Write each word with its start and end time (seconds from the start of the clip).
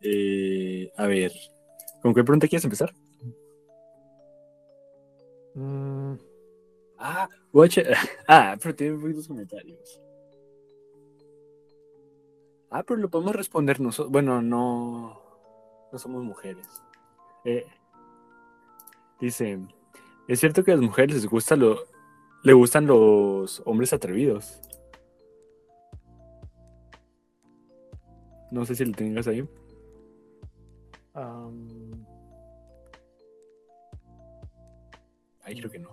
Eh, 0.00 0.90
a 0.96 1.06
ver, 1.06 1.32
¿con 2.02 2.14
qué 2.14 2.22
pregunta 2.22 2.48
quieres 2.48 2.64
empezar? 2.64 2.92
Mm, 5.54 6.16
Ah, 6.98 7.28
watch 7.52 7.78
Ah, 8.28 8.56
pero 8.62 8.74
tiene 8.74 8.96
muy 8.96 9.12
dos 9.12 9.28
comentarios. 9.28 10.00
Ah, 12.70 12.82
pero 12.82 13.00
lo 13.00 13.08
podemos 13.08 13.34
responder 13.34 13.80
nosotros. 13.80 14.12
Bueno, 14.12 14.42
no. 14.42 15.20
No 15.92 15.98
somos 15.98 16.22
mujeres. 16.24 16.66
Eh, 17.44 17.64
dice: 19.20 19.58
¿Es 20.28 20.40
cierto 20.40 20.64
que 20.64 20.72
a 20.72 20.76
las 20.76 20.84
mujeres 20.84 21.14
les 21.16 21.26
gusta 21.26 21.56
lo, 21.56 21.78
le 22.42 22.52
gustan 22.52 22.86
los 22.86 23.62
hombres 23.64 23.92
atrevidos? 23.92 24.60
No 28.50 28.64
sé 28.64 28.74
si 28.74 28.84
lo 28.84 28.92
tengas 28.92 29.26
ahí. 29.28 29.46
Am, 31.16 32.06
Ahí 35.42 35.56
creo 35.58 35.70
que 35.70 35.78
no. 35.78 35.90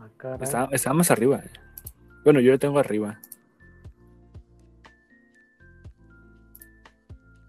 ah, 0.00 0.08
caray. 0.16 0.42
Está, 0.42 0.68
está 0.72 0.92
más 0.92 1.10
arriba. 1.10 1.40
Bueno, 2.24 2.40
yo 2.40 2.50
lo 2.50 2.58
tengo 2.58 2.80
arriba. 2.80 3.20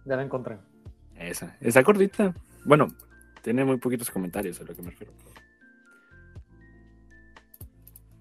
Ya 0.05 0.15
la 0.15 0.23
encontré. 0.23 0.59
Esa. 1.15 1.57
Está 1.59 1.83
cortita. 1.83 2.33
Bueno, 2.65 2.87
tiene 3.41 3.65
muy 3.65 3.77
poquitos 3.77 4.11
comentarios 4.11 4.61
a 4.61 4.63
lo 4.63 4.75
que 4.75 4.81
me 4.83 4.91
refiero. 4.91 5.11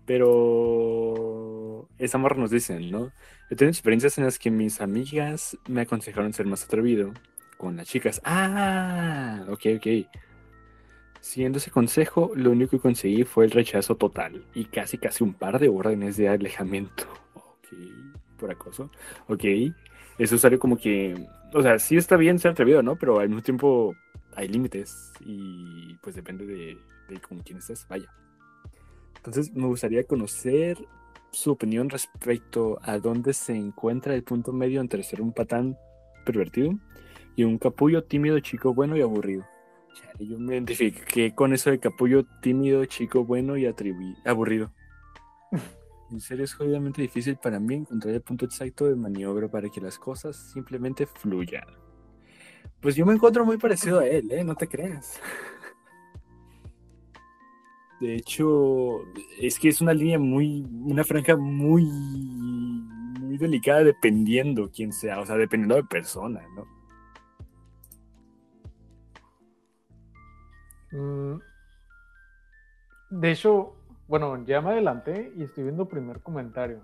Pero 0.06 1.86
esa 1.98 2.16
morra 2.16 2.36
nos 2.36 2.50
dice, 2.50 2.80
¿no? 2.80 3.12
He 3.50 3.56
tenido 3.56 3.72
experiencias 3.72 4.16
en 4.16 4.24
las 4.24 4.38
que 4.38 4.50
mis 4.50 4.80
amigas 4.80 5.58
me 5.68 5.82
aconsejaron 5.82 6.32
ser 6.32 6.46
más 6.46 6.64
atrevido 6.64 7.12
con 7.58 7.76
las 7.76 7.86
chicas. 7.86 8.22
Ah, 8.24 9.44
ok, 9.48 9.66
ok. 9.76 9.86
Siguiendo 11.20 11.58
ese 11.58 11.70
consejo, 11.70 12.30
lo 12.34 12.52
único 12.52 12.70
que 12.70 12.78
conseguí 12.78 13.24
fue 13.24 13.44
el 13.44 13.50
rechazo 13.50 13.96
total 13.96 14.44
y 14.54 14.64
casi 14.66 14.96
casi 14.96 15.24
un 15.24 15.34
par 15.34 15.58
de 15.58 15.68
órdenes 15.68 16.16
de 16.16 16.28
alejamiento. 16.28 17.04
Ok, 17.60 17.76
por 18.38 18.50
acoso. 18.50 18.90
Ok, 19.26 19.44
eso 20.16 20.38
salió 20.38 20.58
como 20.58 20.78
que, 20.78 21.14
o 21.52 21.60
sea, 21.60 21.78
sí 21.78 21.98
está 21.98 22.16
bien 22.16 22.38
ser 22.38 22.52
atrevido, 22.52 22.82
¿no? 22.82 22.96
Pero 22.96 23.18
al 23.18 23.28
mismo 23.28 23.42
tiempo 23.42 23.94
hay 24.34 24.48
límites 24.48 25.12
y 25.20 25.94
pues 25.96 26.16
depende 26.16 26.46
de, 26.46 26.78
de 27.10 27.20
con 27.20 27.40
quién 27.40 27.58
estés, 27.58 27.86
vaya. 27.88 28.10
Entonces 29.16 29.52
me 29.52 29.66
gustaría 29.66 30.04
conocer 30.04 30.78
su 31.30 31.50
opinión 31.50 31.90
respecto 31.90 32.78
a 32.82 32.98
dónde 32.98 33.34
se 33.34 33.54
encuentra 33.54 34.14
el 34.14 34.22
punto 34.22 34.52
medio 34.54 34.80
entre 34.80 35.02
ser 35.02 35.20
un 35.20 35.32
patán 35.32 35.76
pervertido 36.24 36.72
y 37.38 37.44
un 37.44 37.56
capullo 37.56 38.02
tímido, 38.02 38.40
chico 38.40 38.74
bueno 38.74 38.96
y 38.96 39.00
aburrido. 39.00 39.46
Chale, 39.94 40.26
yo 40.26 40.40
me 40.40 40.54
identifiqué 40.54 41.36
con 41.36 41.52
eso 41.52 41.70
de 41.70 41.78
capullo 41.78 42.24
tímido, 42.42 42.84
chico 42.86 43.24
bueno 43.24 43.56
y 43.56 43.64
aburrido. 44.24 44.72
En 46.10 46.20
serio 46.20 46.44
es 46.44 46.54
jodidamente 46.54 47.02
difícil 47.02 47.36
para 47.36 47.60
mí 47.60 47.74
encontrar 47.74 48.14
el 48.14 48.22
punto 48.22 48.46
exacto 48.46 48.86
de 48.86 48.96
maniobra 48.96 49.46
para 49.46 49.68
que 49.68 49.78
las 49.78 49.98
cosas 49.98 50.36
simplemente 50.52 51.06
fluyan. 51.06 51.66
Pues 52.80 52.96
yo 52.96 53.04
me 53.04 53.12
encuentro 53.12 53.44
muy 53.44 53.58
parecido 53.58 54.00
a 54.00 54.06
él, 54.06 54.32
¿eh? 54.32 54.42
No 54.42 54.56
te 54.56 54.66
creas. 54.66 55.20
De 58.00 58.16
hecho, 58.16 59.02
es 59.38 59.60
que 59.60 59.68
es 59.68 59.82
una 59.82 59.92
línea 59.92 60.18
muy, 60.18 60.66
una 60.82 61.04
franja 61.04 61.36
muy, 61.36 61.84
muy 61.84 63.36
delicada 63.36 63.84
dependiendo 63.84 64.70
quién 64.74 64.92
sea, 64.92 65.20
o 65.20 65.26
sea, 65.26 65.36
dependiendo 65.36 65.76
de 65.76 65.84
persona, 65.84 66.40
¿no? 66.56 66.77
De 73.10 73.30
hecho, 73.30 73.74
bueno, 74.06 74.44
ya 74.44 74.60
me 74.60 74.70
adelanté 74.70 75.32
y 75.36 75.42
estoy 75.42 75.64
viendo 75.64 75.84
el 75.84 75.88
primer 75.88 76.20
comentario. 76.20 76.80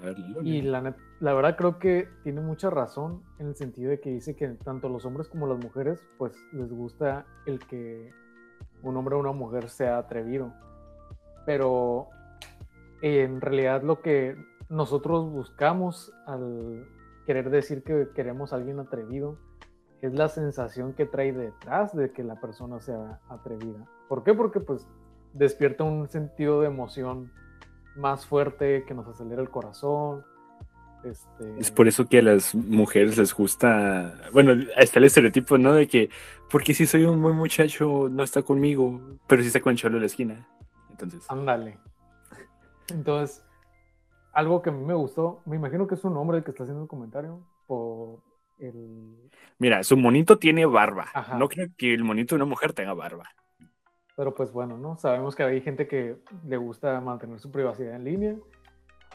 A 0.00 0.06
ver, 0.06 0.18
Lilo, 0.18 0.42
Y 0.42 0.62
la, 0.62 0.94
la 1.20 1.34
verdad 1.34 1.56
creo 1.56 1.78
que 1.78 2.08
tiene 2.22 2.40
mucha 2.40 2.70
razón 2.70 3.22
en 3.38 3.48
el 3.48 3.54
sentido 3.54 3.90
de 3.90 4.00
que 4.00 4.10
dice 4.10 4.34
que 4.34 4.48
tanto 4.48 4.88
los 4.88 5.04
hombres 5.04 5.28
como 5.28 5.46
las 5.46 5.58
mujeres 5.58 6.04
pues 6.18 6.36
les 6.52 6.72
gusta 6.72 7.26
el 7.46 7.60
que 7.60 8.12
un 8.82 8.96
hombre 8.96 9.14
o 9.14 9.20
una 9.20 9.32
mujer 9.32 9.68
sea 9.68 9.98
atrevido. 9.98 10.52
Pero 11.46 12.08
en 13.02 13.40
realidad 13.40 13.82
lo 13.82 14.00
que 14.00 14.36
nosotros 14.68 15.30
buscamos 15.30 16.12
al 16.26 16.86
querer 17.26 17.50
decir 17.50 17.82
que 17.82 18.08
queremos 18.14 18.52
a 18.52 18.56
alguien 18.56 18.80
atrevido 18.80 19.38
es 20.06 20.14
la 20.14 20.28
sensación 20.28 20.92
que 20.92 21.06
trae 21.06 21.32
detrás 21.32 21.94
de 21.94 22.12
que 22.12 22.22
la 22.22 22.40
persona 22.40 22.80
sea 22.80 23.20
atrevida. 23.28 23.86
¿Por 24.08 24.22
qué? 24.22 24.34
Porque 24.34 24.60
pues 24.60 24.86
despierta 25.32 25.84
un 25.84 26.08
sentido 26.08 26.60
de 26.60 26.68
emoción 26.68 27.32
más 27.96 28.26
fuerte 28.26 28.84
que 28.86 28.94
nos 28.94 29.06
acelera 29.06 29.40
el 29.40 29.50
corazón. 29.50 30.24
Este, 31.04 31.58
Es 31.58 31.70
por 31.70 31.86
eso 31.86 32.06
que 32.06 32.18
a 32.18 32.22
las 32.22 32.54
mujeres 32.54 33.18
les 33.18 33.34
gusta, 33.34 34.14
bueno, 34.32 34.52
está 34.76 34.98
el 34.98 35.04
estereotipo, 35.04 35.58
¿no? 35.58 35.74
De 35.74 35.86
que, 35.86 36.08
porque 36.50 36.74
si 36.74 36.86
soy 36.86 37.04
un 37.04 37.20
buen 37.20 37.36
muchacho, 37.36 38.08
no 38.10 38.22
está 38.22 38.42
conmigo, 38.42 39.00
pero 39.26 39.42
si 39.42 39.48
está 39.48 39.60
con 39.60 39.72
el 39.72 39.78
cholo 39.78 39.94
de 39.96 40.00
la 40.00 40.06
esquina. 40.06 40.48
Entonces, 40.90 41.24
Ándale. 41.28 41.78
Entonces, 42.88 43.42
algo 44.32 44.62
que 44.62 44.70
a 44.70 44.72
mí 44.72 44.84
me 44.84 44.94
gustó, 44.94 45.42
me 45.46 45.56
imagino 45.56 45.86
que 45.86 45.94
es 45.94 46.04
un 46.04 46.16
hombre 46.16 46.38
el 46.38 46.44
que 46.44 46.50
está 46.50 46.64
haciendo 46.64 46.82
el 46.82 46.88
comentario 46.88 47.40
por 47.66 48.20
el... 48.58 49.30
mira, 49.58 49.82
su 49.84 49.96
monito 49.96 50.38
tiene 50.38 50.66
barba. 50.66 51.06
Ajá. 51.12 51.36
No 51.38 51.48
creo 51.48 51.68
que 51.76 51.94
el 51.94 52.04
monito 52.04 52.34
de 52.34 52.42
una 52.42 52.48
mujer 52.48 52.72
tenga 52.72 52.94
barba. 52.94 53.28
Pero 54.16 54.34
pues 54.34 54.52
bueno, 54.52 54.78
¿no? 54.78 54.96
Sabemos 54.96 55.34
que 55.34 55.42
hay 55.42 55.60
gente 55.60 55.88
que 55.88 56.16
le 56.46 56.56
gusta 56.56 57.00
mantener 57.00 57.40
su 57.40 57.50
privacidad 57.50 57.96
en 57.96 58.04
línea. 58.04 58.36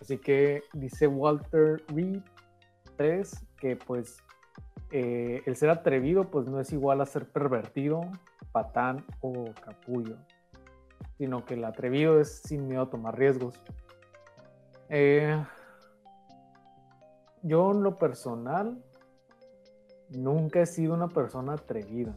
Así 0.02 0.18
que 0.18 0.64
dice 0.74 1.08
Walter 1.08 1.84
Reed 1.88 2.22
3 2.98 3.46
que 3.58 3.76
pues 3.76 4.18
eh, 4.92 5.42
el 5.46 5.56
ser 5.56 5.70
atrevido 5.70 6.26
pues 6.26 6.48
no 6.48 6.60
es 6.60 6.72
igual 6.74 7.02
a 7.02 7.06
ser 7.06 7.30
pervertido, 7.30 8.02
patán 8.52 9.06
o 9.22 9.46
capullo, 9.64 10.18
sino 11.18 11.46
que 11.46 11.54
el 11.54 11.64
atrevido 11.64 12.20
es 12.20 12.42
sin 12.42 12.68
miedo 12.68 12.84
a 12.84 12.90
tomar 12.90 13.18
riesgos. 13.18 13.62
Eh, 14.90 15.42
yo 17.44 17.72
en 17.72 17.84
lo 17.84 17.98
personal 17.98 18.84
nunca 20.10 20.62
he 20.62 20.66
sido 20.66 20.94
una 20.94 21.08
persona 21.08 21.54
atrevida 21.54 22.16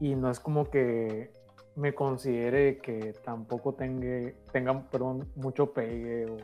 y 0.00 0.14
no 0.14 0.30
es 0.30 0.40
como 0.40 0.68
que 0.70 1.30
me 1.74 1.94
considere 1.94 2.78
que 2.78 3.12
tampoco 3.24 3.74
tenga, 3.74 4.32
tenga 4.52 4.88
perdón, 4.90 5.30
mucho 5.36 5.72
pegue 5.72 6.26
o, 6.26 6.36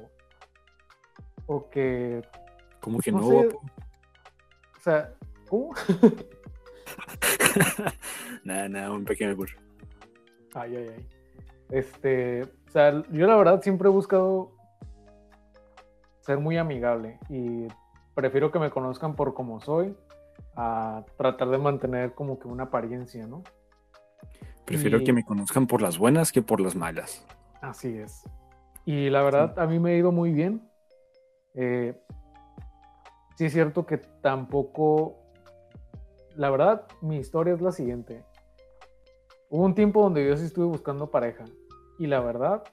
o 1.56 1.70
que, 1.70 2.22
Como 2.80 2.98
que 2.98 3.12
No 3.12 3.18
no. 3.20 3.26
sé. 3.26 3.32
guapo? 3.34 3.60
o 4.76 4.80
sea, 4.80 5.14
¿cómo? 5.48 5.70
nada, 8.44 8.68
nada, 8.68 8.92
un 8.92 9.04
pequeño 9.04 9.34
burro. 9.36 9.56
Ay, 10.54 10.76
ay, 10.76 10.88
ay. 10.96 11.08
Este, 11.70 12.42
o 12.42 12.70
sea, 12.70 13.02
yo 13.10 13.26
la 13.26 13.36
verdad 13.36 13.62
siempre 13.62 13.88
he 13.88 13.92
buscado 13.92 14.52
ser 16.20 16.38
muy 16.38 16.58
amigable 16.58 17.18
y 17.30 17.66
prefiero 18.14 18.50
que 18.50 18.58
me 18.58 18.70
conozcan 18.70 19.14
por 19.14 19.34
como 19.34 19.60
soy 19.60 19.96
a 20.56 21.04
tratar 21.16 21.48
de 21.48 21.58
mantener 21.58 22.14
como 22.14 22.38
que 22.38 22.48
una 22.48 22.64
apariencia, 22.64 23.26
¿no? 23.26 23.42
Prefiero 24.64 24.98
Y- 24.98 25.04
que 25.04 25.12
me 25.12 25.24
conozcan 25.24 25.66
por 25.66 25.82
las 25.82 25.98
buenas 25.98 26.32
que 26.32 26.42
por 26.42 26.60
las 26.60 26.74
malas. 26.76 27.26
Así 27.60 27.96
es. 27.98 28.22
Y 28.84 29.10
la 29.10 29.22
verdad, 29.22 29.58
a 29.58 29.66
mí 29.66 29.78
me 29.78 29.92
ha 29.92 29.96
ido 29.96 30.12
muy 30.12 30.32
bien. 30.32 30.68
Eh, 31.54 32.00
sí 33.36 33.46
es 33.46 33.52
cierto 33.52 33.86
que 33.86 33.98
tampoco... 33.98 35.18
La 36.36 36.50
verdad, 36.50 36.86
mi 37.02 37.18
historia 37.18 37.54
es 37.54 37.60
la 37.60 37.72
siguiente. 37.72 38.24
Hubo 39.50 39.64
un 39.64 39.74
tiempo 39.74 40.02
donde 40.02 40.26
yo 40.26 40.36
sí 40.36 40.46
estuve 40.46 40.64
buscando 40.64 41.10
pareja. 41.10 41.44
Y 41.98 42.06
la 42.06 42.20
verdad, 42.20 42.64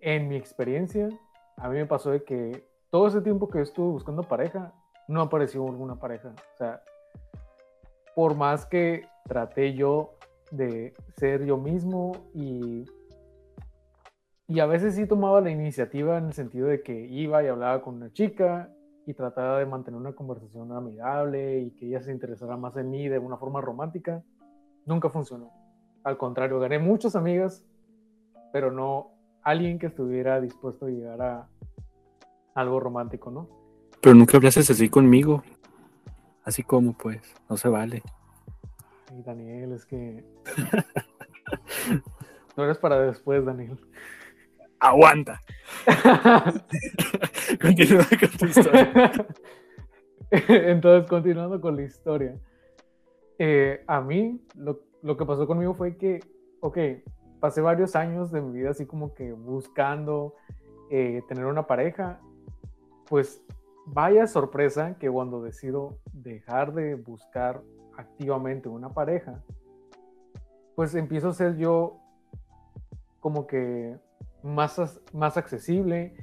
en 0.00 0.28
mi 0.28 0.36
experiencia, 0.36 1.08
a 1.56 1.68
mí 1.68 1.76
me 1.76 1.86
pasó 1.86 2.10
de 2.10 2.22
que 2.24 2.68
todo 2.90 3.08
ese 3.08 3.20
tiempo 3.20 3.48
que 3.48 3.60
estuve 3.60 3.88
buscando 3.88 4.22
pareja, 4.22 4.72
no 5.08 5.20
apareció 5.20 5.66
alguna 5.66 5.96
pareja. 5.96 6.34
O 6.54 6.56
sea, 6.56 6.82
por 8.14 8.34
más 8.36 8.66
que 8.66 9.06
traté 9.24 9.74
yo 9.74 10.14
de 10.50 10.94
ser 11.16 11.44
yo 11.44 11.56
mismo 11.56 12.12
y 12.34 12.84
y 14.48 14.60
a 14.60 14.66
veces 14.66 14.94
sí 14.94 15.06
tomaba 15.06 15.40
la 15.40 15.50
iniciativa 15.50 16.18
en 16.18 16.26
el 16.26 16.32
sentido 16.32 16.68
de 16.68 16.82
que 16.82 17.06
iba 17.06 17.42
y 17.42 17.48
hablaba 17.48 17.82
con 17.82 17.96
una 17.96 18.12
chica 18.12 18.72
y 19.04 19.12
trataba 19.12 19.58
de 19.58 19.66
mantener 19.66 19.98
una 19.98 20.12
conversación 20.12 20.70
amigable 20.72 21.62
y 21.62 21.70
que 21.72 21.86
ella 21.86 22.00
se 22.00 22.12
interesara 22.12 22.56
más 22.56 22.76
en 22.76 22.90
mí 22.90 23.08
de 23.08 23.18
una 23.18 23.38
forma 23.38 23.60
romántica. 23.60 24.22
Nunca 24.84 25.10
funcionó. 25.10 25.50
Al 26.04 26.16
contrario, 26.16 26.60
gané 26.60 26.78
muchas 26.78 27.16
amigas, 27.16 27.66
pero 28.52 28.70
no 28.70 29.10
alguien 29.42 29.80
que 29.80 29.86
estuviera 29.86 30.40
dispuesto 30.40 30.86
a 30.86 30.90
llegar 30.90 31.22
a 31.22 31.48
algo 32.56 32.80
romántico, 32.80 33.30
¿no? 33.30 33.48
Pero 34.00 34.16
nunca 34.16 34.36
hablases 34.36 34.68
así 34.70 34.88
conmigo. 34.88 35.44
Así 36.42 36.62
como, 36.62 36.94
pues, 36.94 37.20
no 37.48 37.56
se 37.56 37.68
vale. 37.68 38.02
Ay, 39.10 39.22
Daniel, 39.22 39.72
es 39.72 39.84
que. 39.84 40.24
no 42.56 42.64
eres 42.64 42.78
para 42.78 43.00
después, 43.00 43.44
Daniel. 43.44 43.78
Aguanta. 44.78 45.40
Continúa 47.60 48.06
con 48.20 48.30
tu 48.38 48.46
historia. 48.46 49.12
Entonces, 50.30 51.08
continuando 51.08 51.60
con 51.60 51.76
la 51.76 51.82
historia. 51.82 52.38
Eh, 53.38 53.82
a 53.86 54.00
mí, 54.00 54.40
lo, 54.54 54.80
lo, 55.02 55.16
que 55.16 55.26
pasó 55.26 55.46
conmigo 55.46 55.74
fue 55.74 55.96
que, 55.96 56.20
ok, 56.60 56.78
pasé 57.40 57.60
varios 57.60 57.96
años 57.96 58.30
de 58.30 58.40
mi 58.40 58.58
vida 58.58 58.70
así 58.70 58.86
como 58.86 59.14
que 59.14 59.32
buscando 59.32 60.34
eh, 60.90 61.22
tener 61.28 61.46
una 61.46 61.66
pareja. 61.66 62.20
Pues 63.08 63.42
vaya 63.86 64.26
sorpresa 64.26 64.96
que 64.98 65.10
cuando 65.10 65.42
decido 65.42 65.98
dejar 66.12 66.74
de 66.74 66.96
buscar 66.96 67.62
activamente 67.96 68.68
una 68.68 68.90
pareja, 68.90 69.42
pues 70.74 70.94
empiezo 70.94 71.30
a 71.30 71.34
ser 71.34 71.56
yo 71.56 71.98
como 73.20 73.46
que 73.46 73.98
más, 74.42 75.00
más 75.12 75.36
accesible, 75.36 76.16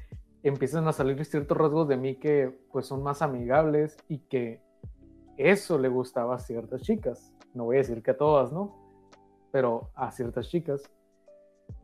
empiezan 0.44 0.88
a 0.88 0.94
salir 0.94 1.24
ciertos 1.25 1.57
rasgos 1.57 1.88
de 1.88 1.97
mí 1.97 2.15
que 2.15 2.59
pues 2.71 2.85
son 2.85 3.01
más 3.01 3.21
amigables 3.21 3.97
y 4.07 4.19
que 4.19 4.62
eso 5.38 5.80
le 5.80 5.89
gustaba 5.89 6.35
a 6.35 6.39
ciertas 6.39 6.81
chicas. 6.81 7.33
No 7.53 7.65
voy 7.65 7.77
a 7.77 7.80
decir 7.80 8.03
que 8.03 8.12
a 8.12 8.18
todas, 8.18 8.51
¿no? 8.51 8.75
Pero 9.51 9.89
a 9.95 10.12
ciertas 10.12 10.50
chicas. 10.50 10.83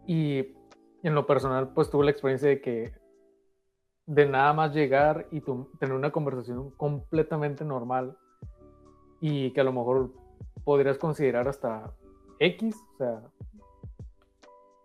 Y 0.05 0.55
en 1.03 1.15
lo 1.15 1.25
personal 1.25 1.73
pues 1.73 1.89
tuve 1.89 2.05
la 2.05 2.11
experiencia 2.11 2.49
de 2.49 2.61
que 2.61 2.91
de 4.09 4.25
nada 4.25 4.53
más 4.53 4.73
llegar 4.73 5.27
y 5.29 5.39
tener 5.77 5.95
una 5.95 6.11
conversación 6.11 6.71
completamente 6.71 7.63
normal 7.63 8.17
y 9.21 9.51
que 9.51 9.61
a 9.61 9.63
lo 9.63 9.71
mejor 9.71 10.09
podrías 10.63 10.97
considerar 10.97 11.47
hasta 11.47 11.93
X, 12.39 12.75
o 12.95 12.97
sea, 12.97 13.21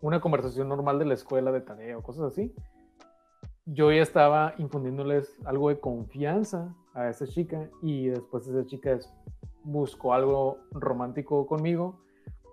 una 0.02 0.20
conversación 0.20 0.68
normal 0.68 0.98
de 0.98 1.06
la 1.06 1.14
escuela 1.14 1.52
de 1.52 1.62
tarea 1.62 1.96
o 1.96 2.02
cosas 2.02 2.24
así, 2.24 2.54
yo 3.64 3.90
ya 3.90 4.02
estaba 4.02 4.56
infundiéndoles 4.58 5.40
algo 5.46 5.70
de 5.70 5.80
confianza 5.80 6.74
a 6.92 7.08
esa 7.08 7.26
chica 7.26 7.70
y 7.80 8.08
después 8.08 8.46
esa 8.46 8.66
chica 8.66 8.98
buscó 9.62 10.12
algo 10.12 10.58
romántico 10.70 11.46
conmigo, 11.46 11.98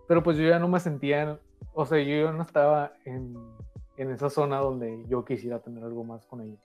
pero 0.07 0.23
pues 0.23 0.37
yo 0.37 0.47
ya 0.47 0.57
no 0.57 0.69
me 0.69 0.79
sentía, 0.79 1.37
o 1.73 1.85
sea, 1.85 1.99
yo 1.99 2.27
ya 2.27 2.31
no 2.31 2.43
estaba 2.43 2.93
en, 3.03 3.35
en 4.01 4.09
esa 4.09 4.31
zona 4.31 4.57
donde 4.57 5.05
yo 5.07 5.23
quisiera 5.23 5.59
tener 5.59 5.83
algo 5.83 6.03
más 6.03 6.25
con 6.25 6.41
ella. 6.41 6.57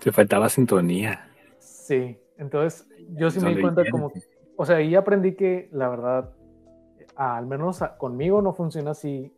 Te 0.00 0.12
faltaba 0.12 0.48
sintonía. 0.48 1.28
Sí, 1.58 2.16
entonces 2.36 2.88
yo 3.16 3.30
sí 3.30 3.40
me 3.40 3.52
di 3.52 3.60
cuenta 3.60 3.82
como, 3.90 4.12
o 4.56 4.64
sea, 4.64 4.76
ahí 4.76 4.94
aprendí 4.94 5.34
que 5.34 5.68
la 5.72 5.88
verdad, 5.88 6.30
al 7.16 7.46
menos 7.46 7.80
conmigo 7.98 8.42
no 8.42 8.52
funciona 8.52 8.92
así 8.92 9.32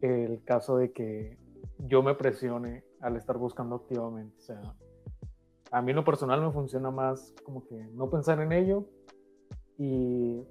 el 0.00 0.44
caso 0.44 0.76
de 0.76 0.92
que 0.92 1.36
yo 1.78 2.04
me 2.04 2.14
presione 2.14 2.84
al 3.00 3.16
estar 3.16 3.38
buscando 3.38 3.74
activamente. 3.74 4.36
O 4.38 4.42
sea, 4.42 4.74
a 5.72 5.82
mí 5.82 5.90
en 5.90 5.96
lo 5.96 6.04
personal 6.04 6.40
me 6.40 6.52
funciona 6.52 6.92
más 6.92 7.34
como 7.42 7.64
que 7.64 7.74
no 7.92 8.08
pensar 8.08 8.40
en 8.40 8.52
ello 8.52 8.86
y 9.78 10.44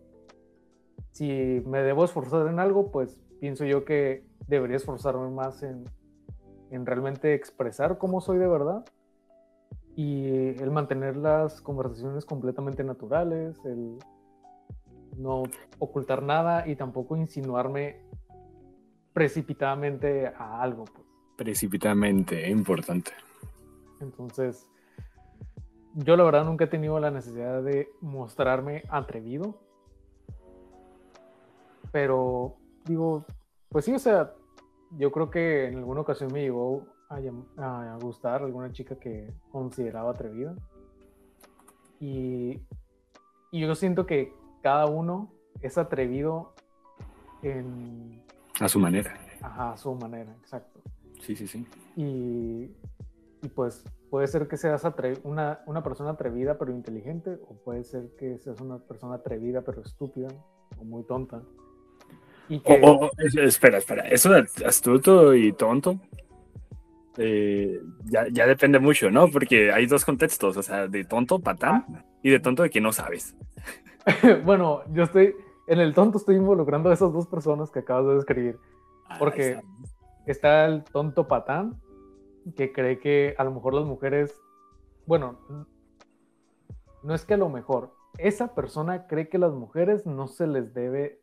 si 1.12 1.64
me 1.66 1.82
debo 1.84 2.04
esforzar 2.04 2.48
en 2.48 2.60
algo, 2.60 2.92
pues 2.92 3.18
pienso 3.40 3.64
yo 3.64 3.86
que 3.86 4.26
debería 4.48 4.76
esforzarme 4.76 5.30
más 5.30 5.64
en, 5.64 5.86
en 6.72 6.86
realmente 6.86 7.34
expresar 7.34 7.98
cómo 7.98 8.22
soy 8.22 8.38
de 8.38 8.48
verdad 8.48 8.86
y 9.96 10.28
el 10.62 10.72
mantener 10.72 11.18
las 11.18 11.62
conversaciones 11.62 12.26
completamente 12.26 12.84
naturales, 12.84 13.60
el 13.66 14.00
no 15.18 15.44
ocultar 15.80 16.24
nada 16.24 16.68
y 16.68 16.76
tampoco 16.76 17.18
insinuarme 17.18 18.02
precipitadamente 19.14 20.28
a 20.28 20.62
algo. 20.62 20.86
Pues. 20.86 21.06
Precipitadamente, 21.36 22.50
importante. 22.50 23.12
Entonces, 24.00 24.66
yo 25.96 26.16
la 26.16 26.24
verdad 26.24 26.46
nunca 26.46 26.66
he 26.66 26.68
tenido 26.68 27.00
la 27.00 27.12
necesidad 27.12 27.62
de 27.62 27.90
mostrarme 28.00 28.84
atrevido. 28.90 29.60
Pero 31.92 32.56
digo, 32.86 33.26
pues 33.70 33.84
sí, 33.84 33.94
o 33.94 34.00
sea, 34.00 34.34
yo 34.98 35.12
creo 35.12 35.30
que 35.30 35.68
en 35.68 35.78
alguna 35.78 36.02
ocasión 36.02 36.32
me 36.34 36.42
llegó 36.42 36.86
a, 37.10 37.18
a 37.94 37.98
gustar 38.02 38.44
alguna 38.44 38.72
chica 38.72 38.96
que 38.96 39.32
consideraba 39.52 40.12
atrevida. 40.12 40.56
Y, 42.00 42.60
y 43.52 43.60
yo 43.60 43.76
siento 43.76 44.06
que 44.06 44.34
cada 44.62 44.86
uno 44.86 45.32
es 45.62 45.78
atrevido 45.78 46.54
en 47.44 48.22
a 48.60 48.68
su 48.68 48.80
manera. 48.80 49.14
Ajá, 49.42 49.72
a 49.72 49.78
su 49.78 49.94
manera, 49.96 50.32
exacto. 50.40 50.80
Sí, 51.20 51.36
sí, 51.36 51.48
sí. 51.48 51.66
Y, 51.96 52.72
y 53.42 53.50
pues 53.56 53.84
puede 54.10 54.28
ser 54.28 54.48
que 54.48 54.58
seas 54.58 54.84
una, 55.24 55.62
una, 55.66 55.84
persona 55.84 56.12
atrevida 56.12 56.58
pero 56.58 56.72
inteligente, 56.72 57.40
o 57.48 57.56
puede 57.64 57.84
ser 57.84 58.16
que 58.18 58.38
seas 58.38 58.62
una 58.62 58.78
persona 58.78 59.16
atrevida 59.16 59.62
pero 59.64 59.82
estúpida, 59.82 60.28
o 60.80 60.84
muy 60.84 61.04
tonta. 61.04 61.42
Espera, 63.44 63.78
espera, 63.78 64.08
eso 64.08 64.30
de 64.30 64.46
astuto 64.66 65.34
y 65.34 65.54
tonto 65.54 66.00
eh, 67.18 67.82
ya, 68.06 68.28
ya, 68.32 68.48
depende 68.48 68.80
mucho, 68.80 69.12
¿no? 69.12 69.30
Porque 69.30 69.72
hay 69.72 69.86
dos 69.86 70.06
contextos, 70.06 70.56
o 70.56 70.64
sea, 70.64 70.88
de 70.88 71.04
tonto, 71.04 71.40
patán, 71.40 71.86
ah. 71.94 72.06
y 72.24 72.30
de 72.30 72.40
tonto 72.40 72.64
de 72.64 72.70
que 72.70 72.80
no 72.80 72.94
sabes. 72.94 73.36
bueno, 74.46 74.82
yo 74.94 75.04
estoy, 75.04 75.36
en 75.68 75.80
el 75.80 75.94
tonto 75.94 76.18
estoy 76.18 76.38
involucrando 76.38 76.90
a 76.90 76.94
esas 76.94 77.12
dos 77.12 77.28
personas 77.28 77.70
que 77.70 77.80
acabas 77.80 78.08
de 78.08 78.16
describir. 78.16 78.60
Ah, 79.08 79.18
porque 79.20 79.62
está. 80.26 80.66
el 80.66 80.84
tonto 80.86 81.28
patán, 81.28 81.82
que 82.56 82.72
cree 82.72 83.00
que 83.00 83.36
a 83.38 83.44
lo 83.44 83.52
mejor 83.52 83.74
las 83.74 83.86
mujeres, 83.86 84.34
bueno, 85.06 85.38
no 87.04 87.14
es 87.14 87.26
que 87.26 87.34
a 87.34 87.38
lo 87.38 87.50
mejor, 87.50 87.94
esa 88.18 88.56
persona 88.56 89.08
cree 89.08 89.28
que 89.28 89.38
las 89.38 89.52
mujeres 89.52 90.06
no 90.06 90.28
se 90.28 90.48
les 90.48 90.74
debe 90.74 91.20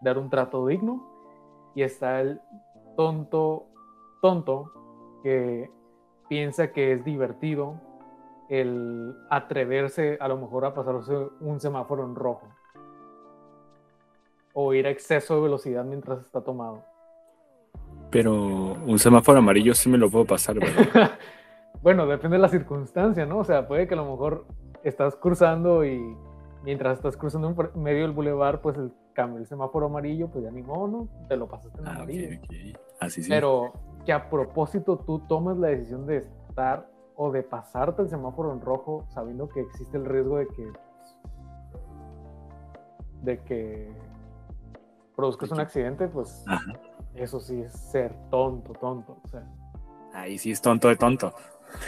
dar 0.00 0.18
un 0.18 0.30
trato 0.30 0.66
digno. 0.66 1.04
Y 1.74 1.82
está 1.82 2.20
el 2.20 2.40
tonto, 2.96 3.66
tonto, 4.20 4.72
que 5.22 5.70
piensa 6.28 6.72
que 6.72 6.92
es 6.92 7.04
divertido 7.04 7.80
el 8.48 9.14
atreverse 9.30 10.16
a 10.20 10.28
lo 10.28 10.38
mejor 10.38 10.64
a 10.64 10.74
pasarse 10.74 11.14
un 11.40 11.60
semáforo 11.60 12.04
en 12.04 12.14
rojo 12.14 12.48
o 14.54 14.74
ir 14.74 14.86
a 14.86 14.90
exceso 14.90 15.36
de 15.36 15.42
velocidad 15.42 15.84
mientras 15.84 16.20
está 16.20 16.40
tomado. 16.40 16.82
Pero 18.10 18.34
un 18.34 18.98
semáforo 18.98 19.38
amarillo 19.38 19.74
sí 19.74 19.88
me 19.88 19.98
lo 19.98 20.10
puedo 20.10 20.24
pasar, 20.24 20.58
¿verdad? 20.58 21.12
bueno, 21.82 22.06
depende 22.06 22.38
de 22.38 22.42
la 22.42 22.48
circunstancia, 22.48 23.26
¿no? 23.26 23.38
O 23.38 23.44
sea, 23.44 23.68
puede 23.68 23.86
que 23.86 23.94
a 23.94 23.98
lo 23.98 24.10
mejor 24.10 24.46
estás 24.82 25.14
cruzando 25.14 25.84
y 25.84 26.16
mientras 26.64 26.96
estás 26.96 27.16
cruzando 27.16 27.54
en 27.74 27.82
medio 27.82 28.02
del 28.02 28.12
bulevar, 28.12 28.60
pues 28.60 28.76
el 28.78 28.92
cambio 29.18 29.40
el 29.40 29.46
semáforo 29.48 29.86
amarillo, 29.86 30.28
pues 30.28 30.44
ya 30.44 30.50
ni 30.52 30.62
modo, 30.62 31.08
Te 31.28 31.36
lo 31.36 31.48
pasaste 31.48 31.80
en 31.80 31.88
ah, 31.88 31.96
amarillo. 31.96 32.38
Así 33.00 33.20
sí. 33.20 33.28
Pero 33.28 33.72
que 34.06 34.12
a 34.12 34.30
propósito 34.30 34.96
tú 34.96 35.18
tomes 35.26 35.56
la 35.56 35.68
decisión 35.68 36.06
de 36.06 36.18
estar 36.48 36.88
o 37.16 37.32
de 37.32 37.42
pasarte 37.42 38.02
el 38.02 38.08
semáforo 38.08 38.52
en 38.52 38.60
rojo 38.60 39.06
sabiendo 39.08 39.48
que 39.48 39.62
existe 39.62 39.96
el 39.96 40.04
riesgo 40.04 40.36
de 40.36 40.46
que 40.46 40.72
de 43.22 43.38
que 43.40 43.92
produzcas 45.16 45.50
un 45.50 45.58
accidente, 45.58 46.06
pues 46.06 46.44
eso 47.16 47.40
sí 47.40 47.60
es 47.60 47.72
ser 47.72 48.14
tonto, 48.30 48.72
tonto. 48.74 49.16
O 49.24 49.28
sea. 49.28 49.42
Ahí 50.14 50.38
sí 50.38 50.52
es 50.52 50.62
tonto 50.62 50.86
de 50.86 50.94
tonto. 50.94 51.32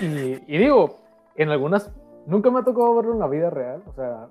Y, 0.01 0.59
digo, 0.59 0.99
en 1.37 1.51
algunas, 1.51 1.93
nunca 2.27 2.51
me 2.51 2.59
ha 2.59 2.65
tocado 2.65 2.93
verlo 2.97 3.13
en 3.13 3.21
la 3.21 3.29
vida 3.29 3.51
real, 3.51 3.85
o 3.87 3.93
sea, 3.93 4.29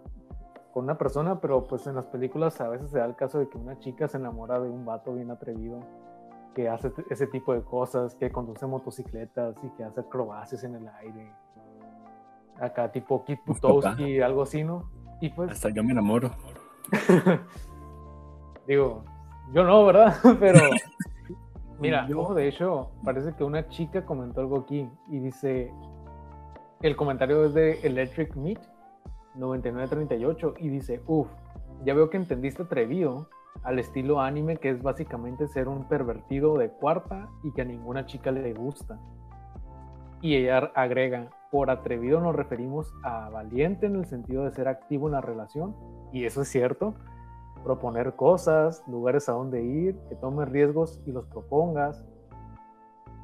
con 0.73 0.83
una 0.83 0.97
persona, 0.97 1.39
pero 1.39 1.63
pues 1.63 1.87
en 1.87 1.95
las 1.95 2.05
películas 2.05 2.59
a 2.61 2.69
veces 2.69 2.89
se 2.91 2.99
da 2.99 3.05
el 3.05 3.15
caso 3.15 3.39
de 3.39 3.49
que 3.49 3.57
una 3.57 3.79
chica 3.79 4.07
se 4.07 4.17
enamora 4.17 4.59
de 4.59 4.69
un 4.69 4.85
vato 4.85 5.13
bien 5.13 5.31
atrevido, 5.31 5.79
que 6.53 6.69
hace 6.69 6.91
ese 7.09 7.27
tipo 7.27 7.53
de 7.53 7.61
cosas, 7.63 8.15
que 8.15 8.31
conduce 8.31 8.65
motocicletas 8.65 9.55
y 9.63 9.69
que 9.71 9.83
hace 9.83 10.01
acrobacias 10.01 10.63
en 10.63 10.75
el 10.75 10.87
aire. 10.87 11.33
Acá 12.59 12.91
tipo 12.91 13.23
Kit 13.23 13.39
Butowski, 13.45 14.21
algo 14.21 14.43
así, 14.43 14.63
¿no? 14.63 14.89
Y 15.21 15.29
pues... 15.29 15.51
Hasta 15.51 15.69
yo 15.69 15.83
me 15.83 15.91
enamoro. 15.91 16.31
Digo, 18.67 19.03
yo 19.51 19.63
no, 19.63 19.85
¿verdad? 19.85 20.15
Pero 20.39 20.59
mira, 21.79 22.05
de 22.05 22.47
hecho, 22.47 22.91
parece 23.03 23.33
que 23.33 23.43
una 23.43 23.67
chica 23.69 24.05
comentó 24.05 24.41
algo 24.41 24.59
aquí 24.59 24.89
y 25.07 25.19
dice, 25.19 25.73
el 26.81 26.95
comentario 26.95 27.45
es 27.45 27.53
de 27.53 27.79
Electric 27.81 28.35
Meat 28.35 28.59
9938 29.35 30.55
y 30.59 30.69
dice, 30.69 31.01
uff, 31.07 31.27
ya 31.83 31.93
veo 31.93 32.09
que 32.09 32.17
entendiste 32.17 32.63
atrevido 32.63 33.27
al 33.63 33.79
estilo 33.79 34.21
anime 34.21 34.57
que 34.57 34.69
es 34.69 34.81
básicamente 34.81 35.47
ser 35.47 35.67
un 35.67 35.87
pervertido 35.87 36.57
de 36.57 36.69
cuarta 36.69 37.29
y 37.43 37.51
que 37.51 37.61
a 37.61 37.65
ninguna 37.65 38.05
chica 38.05 38.31
le 38.31 38.53
gusta. 38.53 38.99
Y 40.21 40.35
ella 40.35 40.71
agrega, 40.75 41.29
por 41.51 41.69
atrevido 41.69 42.19
nos 42.19 42.35
referimos 42.35 42.93
a 43.03 43.29
valiente 43.29 43.85
en 43.85 43.95
el 43.95 44.05
sentido 44.05 44.43
de 44.43 44.51
ser 44.51 44.67
activo 44.67 45.07
en 45.07 45.13
la 45.13 45.21
relación, 45.21 45.75
y 46.11 46.25
eso 46.25 46.41
es 46.41 46.49
cierto. 46.49 46.95
Proponer 47.63 48.15
cosas, 48.15 48.83
lugares 48.87 49.29
a 49.29 49.33
donde 49.33 49.63
ir, 49.63 49.97
que 50.09 50.15
tomes 50.15 50.49
riesgos 50.49 51.01
y 51.05 51.11
los 51.11 51.25
propongas. 51.25 52.05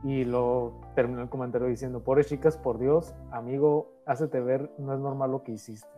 Y 0.03 0.24
lo 0.24 0.74
terminó 0.93 1.21
el 1.21 1.29
comentario 1.29 1.67
diciendo, 1.67 2.03
pobres 2.03 2.27
chicas, 2.27 2.57
por 2.57 2.77
Dios, 2.77 3.15
amigo, 3.31 3.91
hácete 4.05 4.39
ver, 4.39 4.71
no 4.77 4.93
es 4.93 5.00
normal 5.00 5.31
lo 5.31 5.43
que 5.43 5.53
hiciste. 5.53 5.94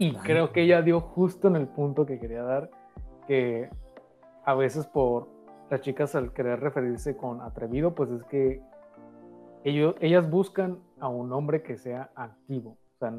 Y 0.00 0.14
creo 0.14 0.50
que 0.50 0.62
ella 0.62 0.80
dio 0.80 1.02
justo 1.02 1.48
en 1.48 1.56
el 1.56 1.68
punto 1.68 2.06
que 2.06 2.18
quería 2.18 2.42
dar, 2.42 2.70
que 3.26 3.68
a 4.46 4.54
veces 4.54 4.86
por 4.86 5.28
las 5.68 5.82
chicas 5.82 6.14
al 6.14 6.32
querer 6.32 6.58
referirse 6.58 7.18
con 7.18 7.42
atrevido, 7.42 7.94
pues 7.94 8.10
es 8.10 8.24
que 8.24 8.62
ellos, 9.62 9.94
ellas 10.00 10.30
buscan 10.30 10.78
a 11.00 11.08
un 11.08 11.30
hombre 11.34 11.62
que 11.62 11.76
sea 11.76 12.10
activo. 12.14 12.78
O 12.94 12.98
sea, 12.98 13.14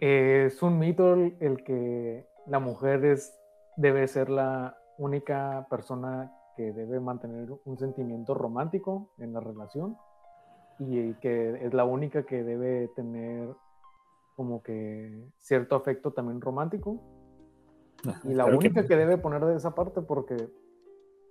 es 0.00 0.62
un 0.62 0.78
mito 0.78 1.14
el, 1.14 1.64
que 1.64 2.26
la 2.46 2.58
mujer 2.58 3.02
es, 3.06 3.34
debe 3.78 4.06
ser 4.08 4.28
la 4.28 4.76
única 4.98 5.66
persona 5.70 6.30
que 6.58 6.74
debe 6.74 7.00
mantener 7.00 7.48
un 7.64 7.78
sentimiento 7.78 8.34
romántico 8.34 9.08
en 9.16 9.32
la 9.32 9.40
relación 9.40 9.96
y 10.78 11.14
que 11.14 11.64
es 11.64 11.72
la 11.72 11.86
única 11.86 12.24
que 12.24 12.44
debe 12.44 12.88
tener 12.88 13.48
como 14.34 14.62
que 14.62 15.26
cierto 15.38 15.76
afecto 15.76 16.12
también 16.12 16.40
romántico 16.40 17.00
y 18.24 18.34
la 18.34 18.46
única 18.46 18.82
que... 18.82 18.88
que... 18.88 18.96
debe 18.96 19.18
poner 19.18 19.44
de 19.44 19.56
esa 19.56 19.74
parte 19.74 20.00
porque 20.00 20.48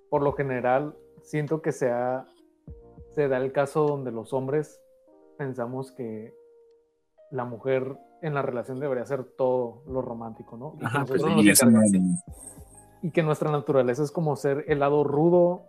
por 0.10 0.22
lo 0.22 0.34
general 0.34 0.96
siento 1.22 1.62
que 1.62 1.72
sea 1.72 2.26
se 3.14 3.28
da 3.28 3.38
el 3.38 3.52
caso 3.52 3.86
donde 3.86 4.12
los 4.12 4.34
hombres 4.34 4.82
pensamos 5.38 5.92
que 5.92 6.34
la 7.32 7.46
mujer 7.46 7.98
en 8.22 8.34
la 8.34 8.42
relación 8.42 8.80
debería 8.80 9.06
ser 9.06 9.24
todo 9.24 9.84
lo 9.88 10.02
romántico, 10.02 10.58
¿no? 10.58 10.76
Y, 10.76 11.06
que, 11.06 11.06
pues 11.08 11.24
y 13.02 13.12
que 13.12 13.24
nuestra 13.24 13.52
naturaleza 13.52 14.04
es 14.04 14.12
como 14.12 14.36
ser 14.36 14.66
el 14.68 14.80
lado 14.80 15.04
rudo 15.04 15.64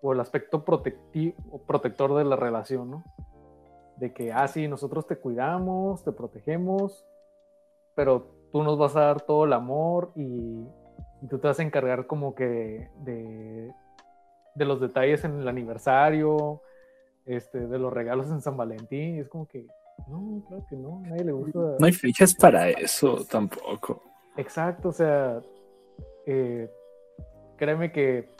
o 0.00 0.12
el 0.12 0.20
aspecto 0.20 0.64
protectivo, 0.64 1.34
protector 1.66 2.14
de 2.14 2.24
la 2.24 2.36
relación, 2.36 2.90
¿no? 2.90 3.04
De 4.02 4.12
que, 4.12 4.32
ah, 4.32 4.48
sí, 4.48 4.66
nosotros 4.66 5.06
te 5.06 5.14
cuidamos, 5.14 6.02
te 6.02 6.10
protegemos, 6.10 7.06
pero 7.94 8.26
tú 8.50 8.64
nos 8.64 8.76
vas 8.76 8.96
a 8.96 9.02
dar 9.02 9.20
todo 9.20 9.44
el 9.44 9.52
amor 9.52 10.10
y, 10.16 10.66
y 11.20 11.26
tú 11.30 11.38
te 11.38 11.46
vas 11.46 11.60
a 11.60 11.62
encargar 11.62 12.08
como 12.08 12.34
que 12.34 12.90
de, 13.04 13.72
de 14.56 14.64
los 14.64 14.80
detalles 14.80 15.22
en 15.22 15.38
el 15.38 15.46
aniversario, 15.46 16.62
este, 17.26 17.68
de 17.68 17.78
los 17.78 17.92
regalos 17.92 18.26
en 18.26 18.40
San 18.40 18.56
Valentín. 18.56 19.18
Y 19.18 19.20
es 19.20 19.28
como 19.28 19.46
que, 19.46 19.68
no, 20.08 20.42
claro 20.48 20.66
que 20.68 20.74
no, 20.74 20.98
a 21.04 21.08
nadie 21.08 21.24
le 21.26 21.32
gusta. 21.32 21.60
No 21.78 21.86
hay 21.86 21.92
fechas 21.92 22.34
para 22.34 22.70
eso 22.70 23.24
tampoco. 23.30 24.02
Exacto, 24.36 24.88
o 24.88 24.92
sea, 24.92 25.40
eh, 26.26 26.68
créeme 27.56 27.92
que 27.92 28.30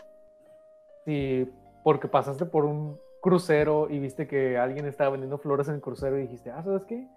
si 1.05 1.49
porque 1.85 2.09
pasaste 2.09 2.47
por 2.47 2.65
un 2.65 2.99
crucero 3.23 3.89
y 3.89 3.99
viste 4.01 4.27
que 4.27 4.59
alguien 4.59 4.85
estaba 4.85 5.11
vendiendo 5.11 5.39
flores 5.39 5.69
en 5.69 5.77
el 5.77 5.81
crucero 5.81 6.19
y 6.19 6.23
dijiste, 6.23 6.51
ah, 6.51 6.63
¿sabes 6.63 6.83
qué? 6.85 7.09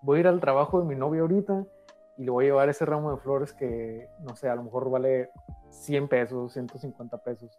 Voy 0.00 0.16
a 0.16 0.20
ir 0.20 0.26
al 0.26 0.40
trabajo 0.40 0.80
de 0.80 0.86
mi 0.86 0.96
novia 0.96 1.20
ahorita 1.20 1.64
y 2.16 2.24
le 2.24 2.30
voy 2.30 2.46
a 2.46 2.48
llevar 2.48 2.68
ese 2.68 2.84
ramo 2.84 3.12
de 3.12 3.18
flores 3.18 3.52
que, 3.52 4.08
no 4.20 4.34
sé, 4.34 4.48
a 4.48 4.56
lo 4.56 4.64
mejor 4.64 4.90
vale 4.90 5.30
100 5.70 6.08
pesos, 6.08 6.52
150 6.54 7.18
pesos 7.18 7.56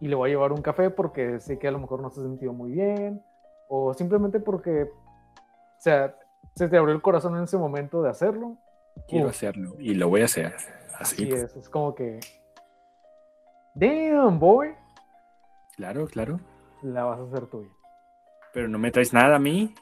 y 0.00 0.08
le 0.08 0.14
voy 0.14 0.30
a 0.30 0.32
llevar 0.32 0.52
un 0.52 0.62
café 0.62 0.90
porque 0.90 1.40
sé 1.40 1.58
que 1.58 1.68
a 1.68 1.70
lo 1.70 1.78
mejor 1.78 2.00
no 2.00 2.10
se 2.10 2.20
ha 2.20 2.22
sentido 2.22 2.52
muy 2.52 2.70
bien 2.72 3.22
o 3.68 3.94
simplemente 3.94 4.40
porque, 4.40 4.82
o 4.82 4.88
sea, 5.78 6.16
se 6.54 6.68
te 6.68 6.76
abrió 6.76 6.94
el 6.94 7.02
corazón 7.02 7.36
en 7.36 7.44
ese 7.44 7.56
momento 7.56 8.02
de 8.02 8.10
hacerlo. 8.10 8.56
Quiero 9.08 9.28
hacerlo 9.28 9.74
y 9.78 9.94
lo 9.94 10.08
voy 10.08 10.22
a 10.22 10.24
hacer. 10.24 10.54
Así, 10.98 11.30
es, 11.30 11.56
es 11.56 11.68
como 11.68 11.94
que, 11.94 12.20
damn, 13.74 14.38
boy. 14.38 14.74
Claro, 15.76 16.06
claro. 16.06 16.40
La 16.82 17.04
vas 17.04 17.20
a 17.20 17.24
hacer 17.24 17.46
tuya. 17.46 17.70
Pero 18.52 18.68
no 18.68 18.78
me 18.78 18.90
traes 18.90 19.12
nada 19.12 19.36
a 19.36 19.40
mí. 19.40 19.74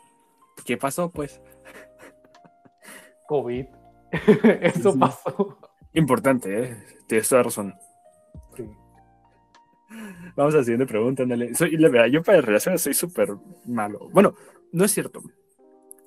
¿Qué 0.65 0.77
pasó, 0.77 1.11
pues? 1.11 1.41
COVID. 3.29 3.67
Eso 4.61 4.99
pasó. 4.99 5.59
Importante, 5.93 6.63
¿eh? 6.63 6.77
Tienes 7.07 7.29
toda 7.29 7.45
razón. 7.45 7.75
Sí. 8.57 8.65
Vamos 10.37 10.55
a 10.55 10.59
la 10.59 10.65
siguiente 10.65 10.87
pregunta, 10.87 11.23
ándale. 11.23 11.55
Soy, 11.55 11.77
la 11.77 11.89
verdad, 11.89 12.09
yo 12.09 12.23
para 12.23 12.41
relaciones 12.41 12.83
soy 12.83 12.95
súper 12.95 13.31
malo. 13.67 14.09
Bueno, 14.13 14.35
no 14.73 14.85
es 14.85 14.93
cierto. 14.93 15.23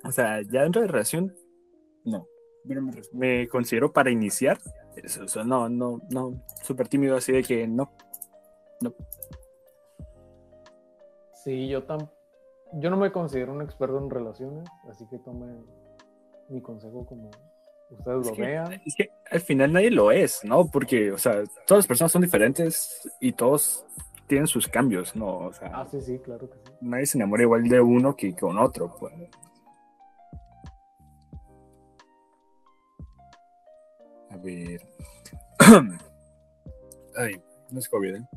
O 0.04 0.12
sea, 0.12 0.42
ya 0.42 0.64
dentro 0.64 0.82
de 0.82 0.88
relación, 0.88 1.34
no. 2.06 2.28
me, 3.14 3.48
considero 3.48 3.92
para 3.92 4.12
iniciar. 4.12 4.60
Eso, 4.96 5.24
o 5.24 5.28
sea, 5.28 5.44
no, 5.44 5.70
no, 5.70 6.02
no. 6.10 6.44
Súper 6.64 6.88
tímido, 6.88 7.18
así 7.18 7.32
de 7.32 7.44
que 7.44 7.68
no. 7.68 7.92
No. 8.82 8.94
Sí, 11.44 11.68
yo 11.68 11.84
tan. 11.84 12.10
Yo 12.74 12.90
no 12.90 12.98
me 12.98 13.12
considero 13.12 13.54
un 13.54 13.62
experto 13.62 13.98
en 13.98 14.10
relaciones, 14.10 14.70
así 14.90 15.06
que 15.08 15.20
tomen 15.20 15.66
mi 16.50 16.62
consejo 16.62 17.06
como 17.06 17.32
ustedes 17.90 18.28
lo 18.28 18.36
vean. 18.36 18.82
Es 18.86 18.96
que 18.96 19.10
al 19.30 19.42
final 19.42 19.74
nadie 19.74 19.92
lo 19.92 20.12
es, 20.12 20.44
¿no? 20.44 20.68
Porque, 20.68 21.12
o 21.12 21.18
sea, 21.18 21.44
todas 21.66 21.80
las 21.80 21.88
personas 21.88 22.12
son 22.12 22.22
diferentes 22.22 23.10
y 23.20 23.34
todos 23.34 23.86
tienen 24.28 24.48
sus 24.48 24.68
cambios, 24.68 25.16
¿no? 25.16 25.40
O 25.40 25.54
sea, 25.54 25.72
ah, 25.74 25.88
sí, 25.90 26.00
sí, 26.02 26.20
claro 26.20 26.50
que 26.50 26.58
sí. 26.58 26.74
Nadie 26.80 27.06
se 27.06 27.18
enamora 27.18 27.44
igual 27.44 27.68
de 27.68 27.82
uno 27.82 28.16
que 28.16 28.34
con 28.34 28.58
otro, 28.58 28.96
pues. 28.98 29.14
A 34.30 34.38
ver. 34.38 34.82
Ay, 37.18 37.44
no 37.70 37.80
es 37.80 37.90
COVID, 37.90 38.16
¿eh? 38.16 38.28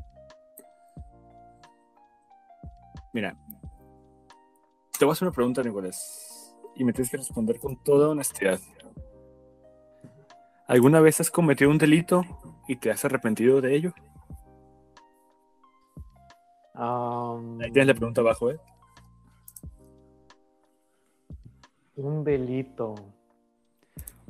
Mira, 3.15 3.33
te 4.99 5.05
voy 5.05 5.11
a 5.11 5.13
hacer 5.13 5.25
una 5.25 5.33
pregunta, 5.33 5.63
Nicolás, 5.63 6.53
y 6.75 6.83
me 6.83 6.91
tienes 6.91 7.09
que 7.09 7.15
responder 7.15 7.61
con 7.61 7.81
toda 7.81 8.09
honestidad. 8.09 8.59
¿Alguna 10.67 10.99
vez 10.99 11.21
has 11.21 11.31
cometido 11.31 11.71
un 11.71 11.77
delito 11.77 12.25
y 12.67 12.75
te 12.75 12.91
has 12.91 13.05
arrepentido 13.05 13.61
de 13.61 13.73
ello? 13.73 13.93
Ahí 16.73 17.71
tienes 17.71 17.87
la 17.87 17.93
pregunta 17.93 18.19
abajo, 18.19 18.51
¿eh? 18.51 18.59
Un 21.95 22.21
delito. 22.25 22.95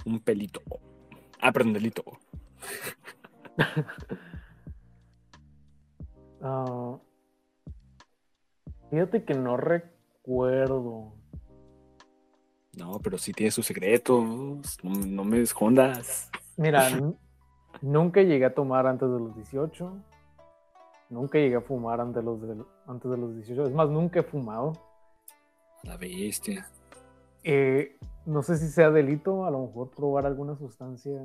Un 0.06 0.20
pelito. 0.20 0.62
Ah, 1.42 1.51
perdón, 1.51 1.74
delito. 1.74 2.04
Ah, 6.48 7.00
fíjate 8.96 9.25
que 9.25 9.34
no 9.34 9.58
recuerdo. 9.58 11.12
No, 12.78 13.00
pero 13.04 13.18
sí 13.18 13.34
tiene 13.34 13.52
sus 13.52 13.66
secretos. 13.66 14.24
No, 14.84 15.25
me 15.25 15.42
escondas. 15.42 16.30
Mira, 16.56 16.88
nunca 17.82 18.22
llegué 18.22 18.46
a 18.46 18.54
tomar 18.54 18.88
antes 18.88 19.10
de 19.10 19.20
los 19.20 19.36
18. 19.36 20.02
Nunca 21.10 21.38
llegué 21.38 21.58
a 21.58 21.62
fumar 21.62 22.00
antes 22.00 22.24
de 22.24 22.24
los, 22.24 22.40
antes 22.88 23.12
de 23.12 23.18
los 23.18 23.36
18. 23.36 23.64
Es 23.64 23.74
más, 23.74 23.90
nunca 23.90 24.22
he 24.22 24.24
fumado. 24.24 24.72
La 25.84 25.98
bestia. 25.98 26.66
Eh, 27.44 27.98
no 28.25 28.44
sé 28.44 28.58
si 28.58 28.70
sea 28.70 28.92
delito, 28.92 29.46
a 29.46 29.52
lo 29.52 29.68
mejor 29.68 29.92
probar 29.92 30.25
alguna 30.25 30.56
sustancia. 30.56 31.20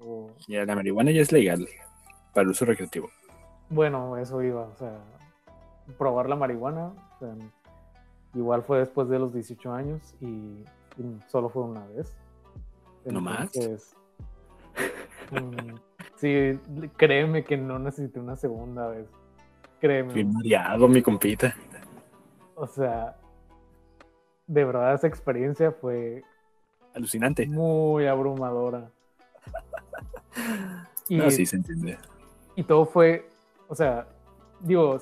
O... 0.00 0.32
Ya, 0.48 0.64
la 0.64 0.74
marihuana 0.74 1.12
ya 1.12 1.22
es 1.22 1.30
legal 1.30 1.68
para 2.34 2.42
el 2.42 2.48
uso 2.48 2.64
recreativo. 2.64 3.08
Bueno, 3.70 4.16
eso 4.16 4.42
iba, 4.42 4.62
o 4.62 4.74
sea, 4.74 4.98
probar 5.96 6.28
la 6.28 6.36
marihuana. 6.36 6.92
igual 8.34 8.62
fue 8.62 8.80
después 8.80 9.08
de 9.08 9.18
los 9.18 9.32
18 9.32 9.72
años 9.72 10.14
y, 10.20 10.64
solo 11.28 11.48
fue 11.48 11.62
una 11.62 11.86
vez. 11.86 12.16
¿No 13.04 13.20
más? 13.20 13.50
Mm, 15.30 15.76
Sí, 16.18 16.58
créeme 16.96 17.44
que 17.44 17.56
no 17.56 17.78
necesité 17.78 18.18
una 18.18 18.34
segunda 18.34 18.88
vez. 18.88 19.06
Créeme. 19.80 20.12
Bien 20.12 20.32
mareado, 20.32 20.88
mi 20.88 21.00
compita. 21.00 21.54
O 22.56 22.66
sea, 22.66 23.16
de 24.48 24.64
verdad 24.64 24.94
esa 24.94 25.06
experiencia 25.06 25.70
fue 25.70 26.24
alucinante. 26.92 27.46
Muy 27.46 28.06
abrumadora. 28.08 28.90
y, 31.08 31.30
sí 31.30 31.46
se 31.46 31.56
entiende. 31.56 31.98
Y 32.56 32.64
todo 32.64 32.84
fue, 32.84 33.28
o 33.68 33.76
sea, 33.76 34.08
digo, 34.58 34.98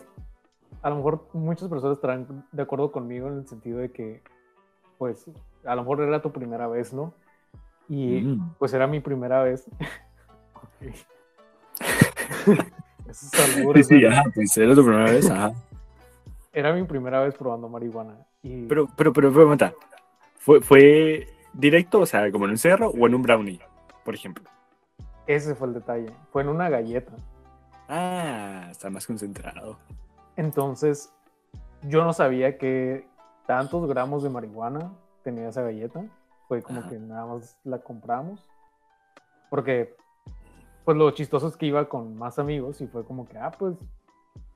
a 0.87 0.91
lo 0.91 0.97
mejor 0.99 1.27
muchas 1.33 1.69
personas 1.69 1.97
estarán 1.97 2.47
de 2.53 2.63
acuerdo 2.63 2.93
conmigo 2.93 3.27
en 3.27 3.39
el 3.39 3.49
sentido 3.49 3.81
de 3.81 3.91
que, 3.91 4.23
pues, 4.99 5.29
a 5.65 5.75
lo 5.75 5.83
mejor 5.83 6.01
era 6.01 6.23
tu 6.23 6.31
primera 6.31 6.69
vez, 6.69 6.93
¿no? 6.93 7.13
Y 7.89 8.21
mm. 8.21 8.55
pues 8.57 8.73
era 8.73 8.87
mi 8.87 9.01
primera 9.01 9.43
vez. 9.43 9.69
Esos 13.09 13.31
sí, 13.31 13.65
sí, 13.83 14.01
pues 14.33 14.57
era 14.57 14.77
tu 14.77 14.85
primera 14.85 15.11
vez, 15.11 15.29
ajá. 15.29 15.55
era 16.53 16.73
mi 16.73 16.85
primera 16.85 17.21
vez 17.21 17.35
probando 17.35 17.69
marihuana. 17.69 18.19
Y 18.45 18.67
Pero, 18.67 18.87
pero, 18.97 19.13
pero, 19.13 19.33
pero, 19.33 19.43
aguanta. 19.43 19.75
¿Fue, 20.39 20.61
¿Fue 20.61 21.27
directo, 21.53 21.99
o 21.99 22.07
sea, 22.07 22.31
como 22.31 22.45
en 22.45 22.53
un 22.53 22.59
cerro 22.59 22.91
o 22.91 23.07
en 23.09 23.15
un 23.17 23.23
brownie, 23.23 23.59
por 24.05 24.15
ejemplo? 24.15 24.49
ese 25.27 25.57
fue 25.57 25.67
el 25.67 25.75
detalle. 25.75 26.13
Fue 26.31 26.43
en 26.43 26.49
una 26.49 26.69
galleta. 26.69 27.11
Ah, 27.89 28.69
está 28.71 28.89
más 28.89 29.05
concentrado. 29.05 29.81
Entonces, 30.37 31.13
yo 31.83 32.05
no 32.05 32.13
sabía 32.13 32.59
que 32.59 33.07
tantos 33.47 33.89
gramos 33.89 34.23
de 34.23 34.31
marihuana 34.31 34.93
tenía 35.23 35.49
esa 35.49 35.63
galleta. 35.63 36.05
Fue 36.49 36.63
como 36.63 36.81
Ajá. 36.81 36.89
que 36.91 36.99
nada 36.99 37.27
más 37.27 37.59
la 37.65 37.79
compramos. 37.79 38.49
Porque, 39.51 39.97
pues 40.85 40.97
lo 40.97 41.11
chistoso 41.13 41.49
es 41.49 41.57
que 41.57 41.67
iba 41.67 41.89
con 41.89 42.17
más 42.17 42.39
amigos 42.39 42.81
y 42.81 42.87
fue 42.87 43.05
como 43.05 43.27
que, 43.29 43.39
ah, 43.39 43.51
pues 43.51 43.77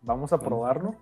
vamos 0.02 0.32
a 0.32 0.38
probarlo. 0.38 0.94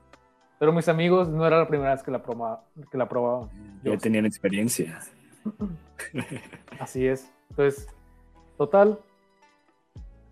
Pero 0.58 0.72
mis 0.72 0.88
amigos 0.88 1.28
no 1.28 1.46
era 1.46 1.58
la 1.58 1.68
primera 1.68 1.90
vez 1.92 2.02
que 2.02 2.10
la, 2.10 2.22
proba- 2.22 2.60
que 2.90 2.98
la 2.98 3.08
probaban. 3.08 3.48
Yo 3.82 3.92
Ya 3.92 3.98
sí. 3.98 4.02
tenían 4.02 4.26
experiencia. 4.26 4.98
Así 6.80 7.06
es. 7.06 7.30
Entonces, 7.50 7.88
total, 8.56 8.98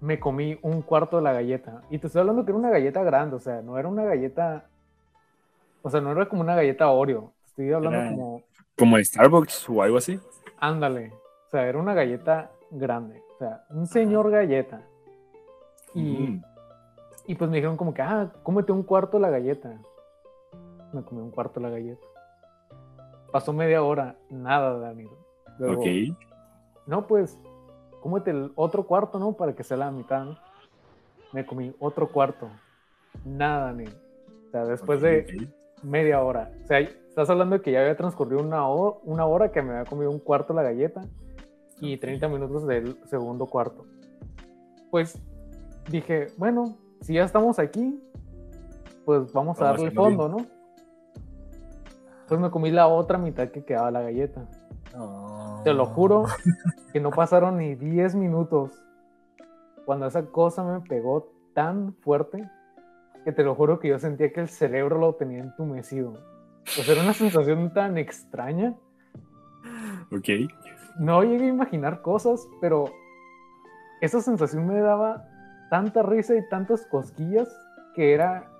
me 0.06 0.20
comí 0.20 0.56
un 0.62 0.82
cuarto 0.82 1.16
de 1.16 1.22
la 1.22 1.32
galleta. 1.32 1.82
Y 1.90 1.98
te 1.98 2.06
estoy 2.06 2.20
hablando 2.20 2.44
que 2.44 2.52
era 2.52 2.58
una 2.58 2.70
galleta 2.70 3.02
grande, 3.02 3.34
o 3.36 3.40
sea, 3.40 3.60
no 3.60 3.76
era 3.76 3.88
una 3.88 4.04
galleta. 4.04 4.66
O 5.82 5.90
sea, 5.90 6.00
no 6.00 6.12
era 6.12 6.28
como 6.28 6.42
una 6.42 6.54
galleta 6.54 6.88
Oreo. 6.90 7.32
Estoy 7.44 7.72
hablando 7.72 7.98
Era- 7.98 8.10
como, 8.10 8.42
Como 8.78 8.98
en 8.98 9.04
Starbucks 9.04 9.68
o 9.68 9.82
algo 9.82 9.96
así. 9.98 10.20
ándale. 10.60 11.12
O 11.46 11.50
sea, 11.50 11.66
era 11.66 11.78
una 11.78 11.94
galleta 11.94 12.50
grande. 12.70 13.20
O 13.34 13.38
sea, 13.38 13.64
un 13.70 13.86
señor 13.86 14.30
galleta. 14.30 14.82
Y, 15.94 16.02
Mm. 16.02 16.42
y 17.26 17.34
pues 17.34 17.50
me 17.50 17.56
dijeron 17.56 17.76
como 17.76 17.92
que, 17.94 18.02
ah, 18.02 18.30
cómete 18.42 18.72
un 18.72 18.82
cuarto 18.82 19.16
de 19.16 19.22
la 19.22 19.30
galleta. 19.30 19.76
Me 20.92 21.02
comí 21.02 21.20
un 21.20 21.30
cuarto 21.30 21.58
de 21.60 21.66
la 21.66 21.70
galleta. 21.72 22.06
Pasó 23.32 23.52
media 23.52 23.82
hora, 23.82 24.16
nada, 24.30 24.78
Daniel. 24.78 25.10
Luego, 25.58 25.80
Ok. 25.82 25.86
No, 26.86 27.06
pues, 27.06 27.38
cómete 28.06 28.30
el 28.30 28.52
otro 28.54 28.86
cuarto, 28.86 29.18
¿no? 29.18 29.32
Para 29.32 29.52
que 29.52 29.64
sea 29.64 29.76
la 29.76 29.90
mitad, 29.90 30.24
¿no? 30.24 30.36
Me 31.32 31.44
comí 31.44 31.74
otro 31.80 32.08
cuarto. 32.08 32.48
Nada, 33.24 33.72
ni. 33.72 33.82
O 33.84 34.50
sea, 34.52 34.64
después 34.64 35.00
de 35.00 35.48
media 35.82 36.22
hora. 36.22 36.52
O 36.62 36.66
sea, 36.68 36.78
estás 36.78 37.28
hablando 37.30 37.56
de 37.56 37.62
que 37.62 37.72
ya 37.72 37.80
había 37.80 37.96
transcurrido 37.96 38.40
una, 38.40 38.68
ho- 38.68 39.00
una 39.02 39.26
hora 39.26 39.50
que 39.50 39.60
me 39.60 39.72
había 39.72 39.90
comido 39.90 40.12
un 40.12 40.20
cuarto 40.20 40.54
la 40.54 40.62
galleta 40.62 41.00
y 41.80 41.96
30 41.96 42.28
minutos 42.28 42.64
del 42.64 42.96
segundo 43.06 43.46
cuarto. 43.46 43.84
Pues 44.92 45.20
dije, 45.90 46.28
bueno, 46.36 46.76
si 47.00 47.14
ya 47.14 47.24
estamos 47.24 47.58
aquí, 47.58 48.00
pues 49.04 49.32
vamos 49.32 49.60
a 49.60 49.64
Vamos 49.64 49.80
a 49.80 49.82
darle 49.82 49.90
fondo, 49.90 50.28
¿no? 50.28 50.46
Pues 52.28 52.40
me 52.40 52.50
comí 52.52 52.70
la 52.70 52.86
otra 52.86 53.18
mitad 53.18 53.48
que 53.48 53.64
quedaba 53.64 53.90
la 53.90 54.02
galleta. 54.02 54.46
Te 55.66 55.74
lo 55.74 55.86
juro 55.86 56.26
que 56.92 57.00
no 57.00 57.10
pasaron 57.10 57.58
ni 57.58 57.74
10 57.74 58.14
minutos 58.14 58.70
cuando 59.84 60.06
esa 60.06 60.26
cosa 60.26 60.62
me 60.62 60.80
pegó 60.80 61.32
tan 61.54 61.92
fuerte 62.02 62.48
que 63.24 63.32
te 63.32 63.42
lo 63.42 63.56
juro 63.56 63.80
que 63.80 63.88
yo 63.88 63.98
sentía 63.98 64.32
que 64.32 64.38
el 64.38 64.48
cerebro 64.48 64.96
lo 64.96 65.14
tenía 65.16 65.40
entumecido. 65.40 66.12
O 66.66 66.82
sea, 66.82 66.94
era 66.94 67.02
una 67.02 67.14
sensación 67.14 67.74
tan 67.74 67.98
extraña. 67.98 68.76
Ok. 70.12 70.28
No 71.00 71.24
llegué 71.24 71.46
a 71.46 71.48
imaginar 71.48 72.00
cosas, 72.00 72.46
pero 72.60 72.84
esa 74.00 74.20
sensación 74.20 74.68
me 74.68 74.80
daba 74.80 75.24
tanta 75.68 76.04
risa 76.04 76.36
y 76.36 76.48
tantas 76.48 76.86
cosquillas 76.86 77.48
que 77.96 78.14
era, 78.14 78.52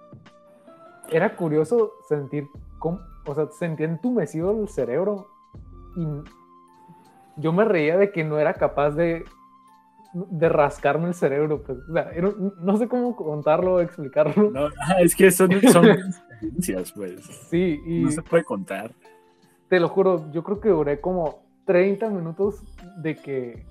era 1.12 1.36
curioso 1.36 1.92
sentir, 2.08 2.48
cómo, 2.80 2.98
o 3.28 3.32
sea, 3.36 3.46
sentía 3.52 3.86
entumecido 3.86 4.50
el 4.60 4.68
cerebro 4.68 5.28
y 5.94 6.04
yo 7.36 7.52
me 7.52 7.64
reía 7.64 7.96
de 7.96 8.10
que 8.12 8.24
no 8.24 8.38
era 8.38 8.54
capaz 8.54 8.90
de, 8.90 9.24
de 10.14 10.48
rascarme 10.48 11.08
el 11.08 11.14
cerebro. 11.14 11.62
Pues, 11.62 11.78
o 11.88 11.92
sea, 11.92 12.10
era- 12.12 12.32
no 12.60 12.76
sé 12.76 12.88
cómo 12.88 13.14
contarlo 13.16 13.74
o 13.74 13.80
explicarlo. 13.80 14.50
No, 14.50 14.68
es 15.00 15.14
que 15.14 15.30
son, 15.30 15.50
son 15.72 15.86
experiencias, 15.90 16.92
pues. 16.92 17.24
Sí, 17.50 17.80
y 17.86 18.02
No 18.04 18.10
se 18.10 18.22
puede 18.22 18.44
contar. 18.44 18.90
te 19.68 19.80
lo 19.80 19.88
juro, 19.88 20.30
yo 20.32 20.42
creo 20.42 20.60
que 20.60 20.68
duré 20.70 21.00
como 21.00 21.40
30 21.66 22.08
minutos 22.10 22.62
de 22.98 23.16
que 23.16 23.66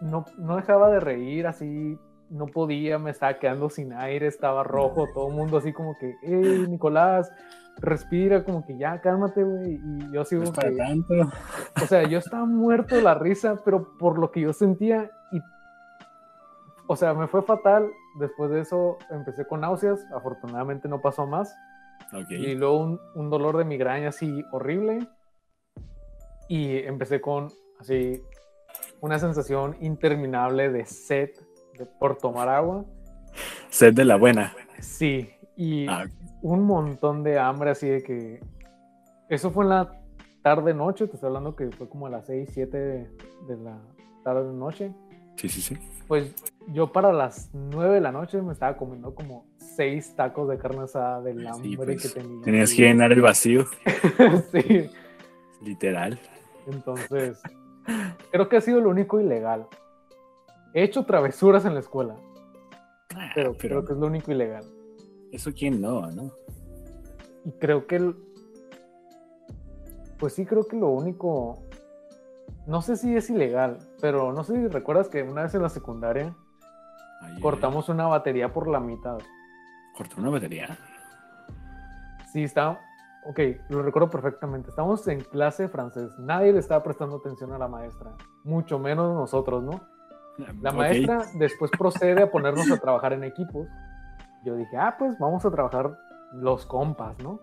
no, 0.00 0.24
no 0.38 0.56
dejaba 0.56 0.90
de 0.90 1.00
reír, 1.00 1.46
así 1.46 1.98
no 2.30 2.46
podía, 2.46 2.98
me 2.98 3.10
estaba 3.10 3.38
quedando 3.38 3.68
sin 3.70 3.92
aire, 3.92 4.26
estaba 4.26 4.62
rojo, 4.62 5.08
todo 5.12 5.28
el 5.28 5.34
mundo 5.34 5.58
así 5.58 5.72
como 5.72 5.96
que, 5.98 6.14
hey, 6.22 6.66
Nicolás, 6.68 7.30
respira, 7.80 8.44
como 8.44 8.64
que 8.66 8.76
ya, 8.78 9.00
cálmate, 9.00 9.42
güey. 9.44 9.74
Y 9.82 10.12
yo 10.12 10.22
así 10.22 10.36
No 10.36 10.52
para 10.52 10.74
tanto. 10.76 11.14
o 11.82 11.86
sea, 11.86 12.02
yo 12.08 12.18
estaba 12.18 12.44
muerto 12.44 12.94
de 12.96 13.02
la 13.02 13.14
risa, 13.14 13.56
pero 13.64 13.96
por 13.98 14.18
lo 14.18 14.30
que 14.30 14.40
yo 14.42 14.52
sentía 14.52 15.10
y, 15.32 15.40
o 16.86 16.96
sea, 16.96 17.14
me 17.14 17.26
fue 17.28 17.42
fatal. 17.42 17.88
Después 18.18 18.50
de 18.50 18.60
eso 18.60 18.98
empecé 19.10 19.46
con 19.46 19.60
náuseas, 19.60 20.04
afortunadamente 20.14 20.88
no 20.88 21.00
pasó 21.00 21.26
más. 21.26 21.54
Ok. 22.12 22.30
Y 22.30 22.54
luego 22.54 22.78
un, 22.80 23.00
un 23.14 23.30
dolor 23.30 23.56
de 23.58 23.64
migraña 23.64 24.08
así 24.08 24.44
horrible. 24.52 25.06
Y 26.48 26.78
empecé 26.78 27.20
con 27.20 27.48
así 27.78 28.22
una 29.00 29.18
sensación 29.18 29.76
interminable 29.80 30.70
de 30.70 30.86
sed 30.86 31.30
de- 31.78 31.86
por 31.86 32.16
tomar 32.16 32.48
agua. 32.48 32.84
Sed 33.68 33.92
de 33.94 34.04
la 34.04 34.16
buena. 34.16 34.54
Sí, 34.80 35.30
y 35.56 35.86
Ah, 35.88 36.06
un 36.42 36.64
montón 36.64 37.22
de 37.22 37.38
hambre 37.38 37.70
así 37.70 37.88
de 37.88 38.02
que... 38.02 38.40
Eso 39.28 39.50
fue 39.50 39.64
en 39.64 39.70
la 39.70 39.92
tarde 40.42 40.72
noche, 40.72 41.06
te 41.06 41.14
estoy 41.14 41.28
hablando 41.28 41.54
que 41.54 41.70
fue 41.70 41.88
como 41.88 42.06
a 42.06 42.10
las 42.10 42.26
6, 42.26 42.48
7 42.52 42.78
de, 42.78 43.10
de 43.48 43.56
la 43.62 43.78
tarde 44.24 44.52
noche. 44.52 44.92
sí, 45.36 45.48
sí, 45.48 45.60
sí. 45.60 45.76
Pues 46.06 46.34
yo 46.68 46.90
para 46.90 47.12
las 47.12 47.50
9 47.52 47.96
de 47.96 48.00
la 48.00 48.10
noche 48.12 48.40
me 48.40 48.52
estaba 48.54 48.76
comiendo 48.78 49.14
como 49.14 49.44
6 49.58 50.16
tacos 50.16 50.48
de 50.48 50.56
carne 50.56 50.82
asada 50.84 51.20
del 51.20 51.46
hambre 51.46 51.68
Sí, 51.68 51.76
pues, 51.76 52.02
que 52.14 52.20
tenía. 52.20 52.42
Tenías 52.44 52.70
que 52.72 52.82
llenar 52.82 53.12
el 53.12 53.20
vacío, 53.20 53.66
sí. 54.52 54.88
literal. 55.62 56.18
Entonces, 56.66 57.40
creo 58.30 58.48
que 58.48 58.56
ha 58.56 58.60
sido 58.62 58.80
lo 58.80 58.88
único 58.88 59.20
ilegal. 59.20 59.66
He 60.72 60.82
hecho 60.82 61.04
travesuras 61.04 61.64
en 61.66 61.74
la 61.74 61.80
escuela, 61.80 62.16
Ah, 63.14 63.30
pero, 63.34 63.52
pero 63.52 63.58
creo 63.80 63.84
que 63.84 63.92
es 63.94 63.98
lo 63.98 64.06
único 64.06 64.32
ilegal. 64.32 64.64
Eso 65.32 65.52
quién 65.52 65.80
no, 65.80 66.10
¿no? 66.10 66.30
Y 67.44 67.52
creo 67.52 67.86
que, 67.86 67.96
el- 67.96 68.16
pues 70.18 70.34
sí, 70.34 70.44
creo 70.44 70.66
que 70.66 70.76
lo 70.76 70.88
único, 70.90 71.62
no 72.66 72.82
sé 72.82 72.96
si 72.96 73.14
es 73.16 73.30
ilegal, 73.30 73.78
pero 74.00 74.32
no 74.32 74.44
sé 74.44 74.54
si 74.54 74.68
recuerdas 74.68 75.08
que 75.08 75.22
una 75.22 75.42
vez 75.42 75.54
en 75.54 75.62
la 75.62 75.68
secundaria 75.68 76.34
Ay, 77.20 77.40
cortamos 77.40 77.88
una 77.88 78.06
batería 78.06 78.52
por 78.52 78.68
la 78.68 78.80
mitad. 78.80 79.18
¿Cortó 79.96 80.20
una 80.20 80.30
batería? 80.30 80.76
Sí, 82.32 82.42
está, 82.44 82.80
ok, 83.24 83.40
lo 83.70 83.82
recuerdo 83.82 84.10
perfectamente. 84.10 84.70
Estamos 84.70 85.06
en 85.08 85.20
clase 85.20 85.64
de 85.64 85.68
francés, 85.68 86.10
nadie 86.18 86.52
le 86.52 86.58
estaba 86.60 86.82
prestando 86.82 87.16
atención 87.16 87.52
a 87.52 87.58
la 87.58 87.68
maestra, 87.68 88.12
mucho 88.44 88.78
menos 88.78 89.14
nosotros, 89.14 89.62
¿no? 89.64 89.80
La 90.60 90.70
Ok. 90.70 90.76
maestra 90.76 91.24
después 91.34 91.70
procede 91.76 92.22
a 92.22 92.30
ponernos 92.30 92.70
a 92.70 92.78
trabajar 92.78 93.12
en 93.12 93.24
equipos. 93.24 93.66
Yo 94.44 94.56
dije, 94.56 94.76
ah, 94.76 94.96
pues 94.98 95.18
vamos 95.18 95.44
a 95.44 95.50
trabajar 95.50 95.98
los 96.32 96.64
compas, 96.66 97.18
¿no? 97.18 97.40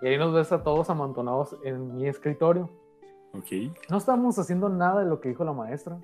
Y 0.00 0.08
ahí 0.08 0.18
nos 0.18 0.32
ves 0.34 0.50
a 0.52 0.62
todos 0.62 0.90
amontonados 0.90 1.56
en 1.64 1.94
mi 1.96 2.08
escritorio. 2.08 2.68
Ok. 3.32 3.46
No 3.88 3.96
estábamos 3.98 4.38
haciendo 4.38 4.68
nada 4.68 5.00
de 5.02 5.06
lo 5.08 5.20
que 5.20 5.28
dijo 5.30 5.44
la 5.44 5.52
maestra, 5.52 5.98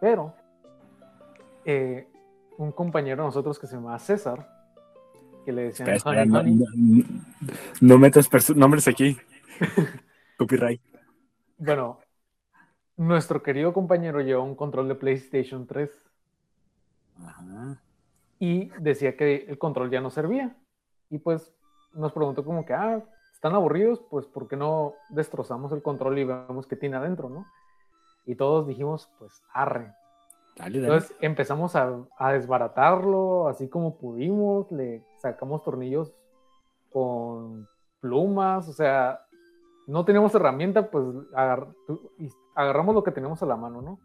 pero 0.00 0.34
eh, 1.64 2.08
un 2.58 2.72
compañero 2.72 3.22
de 3.22 3.28
nosotros 3.28 3.58
que 3.58 3.66
se 3.66 3.76
llama 3.76 3.98
César, 3.98 4.48
que 5.44 5.52
le 5.52 5.64
decían 5.64 5.88
Espera, 5.88 6.22
espera, 6.22 6.24
no, 6.26 6.40
Honey. 6.40 6.54
no- 6.56 7.04
no 7.80 7.98
metas 7.98 8.28
nombres 8.56 8.88
aquí. 8.88 9.16
Copyright. 10.38 10.80
Bueno, 11.58 12.00
nuestro 12.96 13.42
querido 13.42 13.72
compañero 13.72 14.20
llevó 14.20 14.42
un 14.42 14.56
control 14.56 14.88
de 14.88 14.94
PlayStation 14.96 15.66
3 15.66 15.90
Ajá. 17.24 17.80
Y 18.38 18.70
decía 18.80 19.16
que 19.16 19.44
el 19.48 19.58
control 19.58 19.90
ya 19.90 20.00
no 20.00 20.10
servía. 20.10 20.56
Y 21.10 21.18
pues 21.18 21.54
nos 21.92 22.12
preguntó 22.12 22.44
como 22.44 22.64
que, 22.64 22.74
ah, 22.74 23.02
¿están 23.32 23.54
aburridos? 23.54 24.00
Pues 24.10 24.26
¿por 24.26 24.48
qué 24.48 24.56
no 24.56 24.94
destrozamos 25.10 25.72
el 25.72 25.82
control 25.82 26.18
y 26.18 26.24
vemos 26.24 26.66
qué 26.66 26.76
tiene 26.76 26.96
adentro, 26.96 27.28
no? 27.28 27.46
Y 28.26 28.34
todos 28.36 28.66
dijimos, 28.66 29.10
pues 29.18 29.42
arre. 29.52 29.94
Dale, 30.56 30.80
dale. 30.80 30.94
Entonces 30.94 31.16
empezamos 31.20 31.76
a, 31.76 31.92
a 32.16 32.32
desbaratarlo 32.32 33.48
así 33.48 33.68
como 33.68 33.96
pudimos, 33.96 34.70
le 34.72 35.04
sacamos 35.18 35.62
tornillos 35.62 36.12
con 36.92 37.68
plumas, 38.00 38.68
o 38.68 38.72
sea, 38.72 39.20
no 39.86 40.04
teníamos 40.04 40.34
herramienta, 40.34 40.90
pues 40.90 41.04
agar- 41.34 41.68
agarramos 42.54 42.94
lo 42.94 43.02
que 43.02 43.10
teníamos 43.10 43.42
a 43.42 43.46
la 43.46 43.56
mano, 43.56 43.82
¿no? 43.82 43.98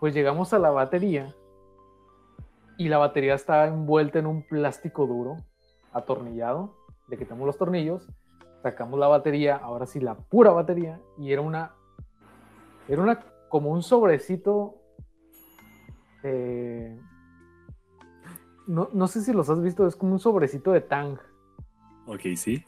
Pues 0.00 0.12
llegamos 0.12 0.52
a 0.52 0.58
la 0.58 0.70
batería 0.70 1.34
y 2.78 2.88
la 2.88 2.98
batería 2.98 3.34
estaba 3.34 3.66
envuelta 3.66 4.18
en 4.18 4.26
un 4.26 4.42
plástico 4.42 5.06
duro, 5.06 5.36
atornillado, 5.92 6.74
le 7.08 7.18
quitamos 7.18 7.46
los 7.46 7.58
tornillos, 7.58 8.08
sacamos 8.62 8.98
la 8.98 9.08
batería, 9.08 9.56
ahora 9.56 9.86
sí 9.86 10.00
la 10.00 10.14
pura 10.16 10.50
batería, 10.50 11.00
y 11.18 11.32
era 11.32 11.42
una, 11.42 11.74
era 12.88 13.02
una, 13.02 13.20
como 13.48 13.70
un 13.70 13.82
sobrecito, 13.82 14.76
eh, 16.22 16.98
no, 18.66 18.88
no 18.92 19.08
sé 19.08 19.22
si 19.22 19.32
los 19.32 19.50
has 19.50 19.60
visto, 19.60 19.86
es 19.86 19.96
como 19.96 20.12
un 20.12 20.20
sobrecito 20.20 20.72
de 20.72 20.80
tang. 20.80 21.18
Ok, 22.06 22.20
sí. 22.36 22.64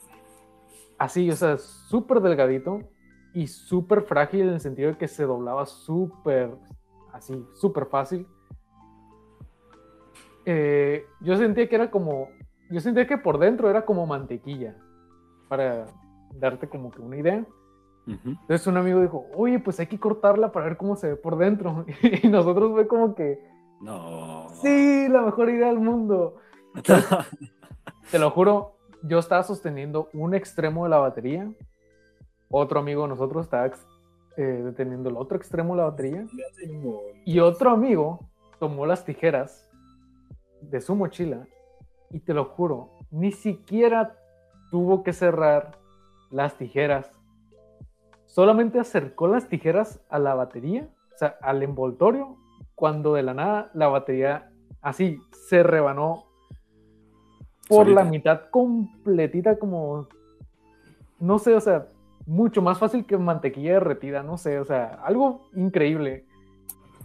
Así, 0.99 1.31
o 1.31 1.37
sea, 1.37 1.57
súper 1.57 2.21
delgadito 2.21 2.81
y 3.33 3.47
súper 3.47 4.03
frágil 4.03 4.43
en 4.43 4.55
el 4.55 4.61
sentido 4.61 4.91
de 4.91 4.99
que 4.99 5.09
se 5.09 5.25
doblaba 5.25 5.67
súper, 5.67 6.57
así, 7.13 7.45
súper 7.55 7.87
fácil. 7.87 8.27
Eh, 10.47 11.07
yo 11.21 11.37
sentía 11.37 11.69
que 11.69 11.75
era 11.75 11.91
como, 11.91 12.29
yo 12.71 12.81
sentía 12.81 13.07
que 13.07 13.19
por 13.19 13.39
dentro 13.39 13.71
era 13.71 13.85
como 13.85 14.07
mantequilla, 14.07 14.77
para 15.49 15.87
darte 16.35 16.69
como 16.69 16.91
que 16.91 17.01
una 17.01 17.17
idea. 17.17 17.45
Entonces 18.07 18.67
un 18.67 18.77
amigo 18.77 19.01
dijo, 19.01 19.27
oye, 19.35 19.59
pues 19.59 19.81
hay 19.81 19.87
que 19.87 19.99
cortarla 19.99 20.53
para 20.53 20.67
ver 20.67 20.77
cómo 20.77 20.95
se 20.95 21.09
ve 21.09 21.17
por 21.17 21.39
dentro. 21.39 21.87
y 22.23 22.29
nosotros 22.29 22.73
fue 22.73 22.87
como 22.87 23.15
que, 23.15 23.39
no. 23.81 24.49
Sí, 24.61 25.09
la 25.09 25.23
mejor 25.23 25.51
idea 25.51 25.69
del 25.69 25.81
mundo. 25.81 26.37
te 28.11 28.19
lo 28.19 28.31
juro, 28.31 28.77
yo 29.03 29.19
estaba 29.19 29.43
sosteniendo 29.43 30.11
un 30.13 30.35
extremo 30.35 30.85
de 30.85 30.91
la 30.91 30.99
batería. 30.99 31.51
Otro 32.51 32.81
amigo 32.81 33.03
de 33.03 33.09
nosotros 33.09 33.47
estaba 33.47 33.71
eh, 34.37 34.43
deteniendo 34.43 35.09
el 35.09 35.17
otro 35.17 35.37
extremo 35.37 35.75
de 35.75 35.83
la 35.83 35.89
batería. 35.89 36.27
Y 37.25 37.39
otro 37.41 37.71
amigo 37.71 38.29
tomó 38.59 38.87
las 38.87 39.05
tijeras 39.05 39.69
de 40.71 40.81
su 40.81 40.95
mochila 40.95 41.47
y 42.11 42.21
te 42.21 42.35
lo 42.35 42.45
juro, 42.45 42.91
ni 43.11 43.33
siquiera 43.33 44.17
tuvo 44.71 45.03
que 45.03 45.13
cerrar 45.13 45.79
las 46.31 46.57
tijeras. 46.57 47.11
Solamente 48.27 48.81
acercó 48.81 49.29
las 49.29 49.49
tijeras 49.49 50.01
a 50.09 50.19
la 50.19 50.35
batería, 50.35 50.89
o 51.15 51.19
sea, 51.19 51.37
al 51.41 51.63
envoltorio 51.63 52.37
cuando 52.75 53.15
de 53.15 53.23
la 53.23 53.35
nada 53.35 53.71
la 53.75 53.89
batería 53.89 54.51
así 54.83 55.19
se 55.49 55.63
rebanó 55.63 56.25
por 57.69 57.89
la 57.89 58.05
mitad 58.05 58.51
completita 58.51 59.59
como, 59.59 60.09
no 61.19 61.39
sé, 61.39 61.55
o 61.55 61.61
sea, 61.61 61.89
mucho 62.27 62.63
más 62.63 62.79
fácil 62.79 63.07
que 63.07 63.17
mantequilla 63.17 63.75
derretida, 63.75 64.23
no 64.23 64.37
sé, 64.37 64.59
o 64.59 64.65
sea, 64.65 65.01
algo 65.05 65.49
increíble. 65.55 66.27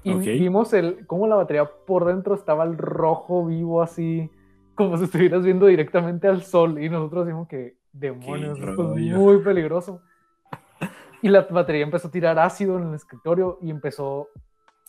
Y 0.03 0.13
vimos 0.39 0.73
el, 0.73 1.05
cómo 1.07 1.27
la 1.27 1.35
batería 1.35 1.69
por 1.85 2.05
dentro 2.05 2.35
estaba 2.35 2.63
el 2.63 2.77
rojo 2.77 3.45
vivo 3.45 3.81
así, 3.81 4.29
como 4.75 4.97
si 4.97 5.05
estuvieras 5.05 5.43
viendo 5.43 5.65
directamente 5.65 6.27
al 6.27 6.43
sol 6.43 6.81
y 6.81 6.89
nosotros 6.89 7.25
decimos 7.25 7.47
que 7.47 7.75
demonios, 7.91 8.57
esto 8.57 8.95
es 8.95 9.17
muy 9.17 9.39
peligroso. 9.41 10.01
Y 11.21 11.27
la 11.27 11.41
batería 11.41 11.83
empezó 11.83 12.07
a 12.07 12.11
tirar 12.11 12.39
ácido 12.39 12.77
en 12.77 12.89
el 12.89 12.95
escritorio 12.95 13.57
y 13.61 13.69
empezó 13.69 14.29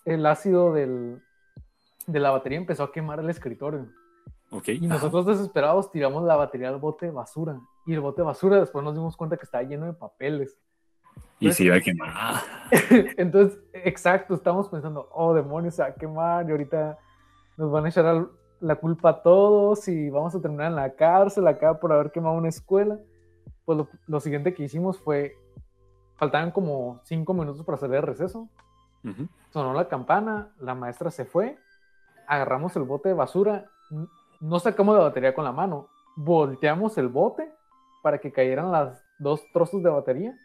el 0.04 0.24
ácido 0.26 0.72
del, 0.72 1.20
de 2.06 2.20
la 2.20 2.30
batería 2.30 2.58
empezó 2.58 2.84
a 2.84 2.92
quemar 2.92 3.20
el 3.20 3.30
escritorio. 3.30 3.88
Okay. 4.52 4.78
Y 4.80 4.86
nosotros 4.86 5.26
desesperados 5.26 5.90
tiramos 5.90 6.24
la 6.24 6.36
batería 6.36 6.68
al 6.68 6.78
bote 6.78 7.06
de 7.06 7.12
basura. 7.12 7.60
Y 7.86 7.94
el 7.94 8.00
bote 8.00 8.22
de 8.22 8.26
basura 8.26 8.58
después 8.58 8.84
nos 8.84 8.94
dimos 8.94 9.16
cuenta 9.16 9.36
que 9.36 9.44
estaba 9.44 9.62
lleno 9.64 9.86
de 9.86 9.92
papeles. 9.92 10.58
Y 11.40 11.52
se 11.52 11.64
iba 11.64 11.76
a 11.76 11.80
quemar. 11.80 12.12
Entonces, 13.16 13.58
exacto, 13.72 14.34
estamos 14.34 14.68
pensando, 14.68 15.08
oh, 15.12 15.34
demonios, 15.34 15.74
se 15.74 15.82
va 15.82 15.88
a 15.88 15.94
quemar 15.94 16.46
y 16.46 16.52
ahorita 16.52 16.98
nos 17.56 17.70
van 17.72 17.86
a 17.86 17.88
echar 17.88 18.26
la 18.60 18.76
culpa 18.76 19.10
a 19.10 19.22
todos 19.22 19.88
y 19.88 20.10
vamos 20.10 20.34
a 20.34 20.40
terminar 20.40 20.66
en 20.66 20.76
la 20.76 20.94
cárcel 20.94 21.46
acá 21.48 21.80
por 21.80 21.92
haber 21.92 22.12
quemado 22.12 22.36
una 22.36 22.48
escuela. 22.48 22.98
Pues 23.64 23.78
lo, 23.78 23.88
lo 24.06 24.20
siguiente 24.20 24.54
que 24.54 24.64
hicimos 24.64 24.98
fue, 24.98 25.36
faltaban 26.16 26.50
como 26.50 27.00
cinco 27.04 27.32
minutos 27.32 27.64
para 27.64 27.78
salir 27.78 27.96
de 27.96 28.02
receso. 28.02 28.48
Sonó 29.48 29.72
la 29.72 29.88
campana, 29.88 30.52
la 30.58 30.74
maestra 30.74 31.10
se 31.10 31.24
fue, 31.24 31.58
agarramos 32.28 32.76
el 32.76 32.82
bote 32.82 33.08
de 33.08 33.14
basura, 33.14 33.64
no 34.40 34.60
sacamos 34.60 34.94
la 34.94 35.04
batería 35.04 35.34
con 35.34 35.44
la 35.44 35.52
mano, 35.52 35.88
volteamos 36.16 36.98
el 36.98 37.08
bote 37.08 37.50
para 38.02 38.18
que 38.18 38.30
cayeran 38.30 38.70
las 38.70 39.02
dos 39.18 39.42
trozos 39.54 39.82
de 39.82 39.88
batería 39.88 40.36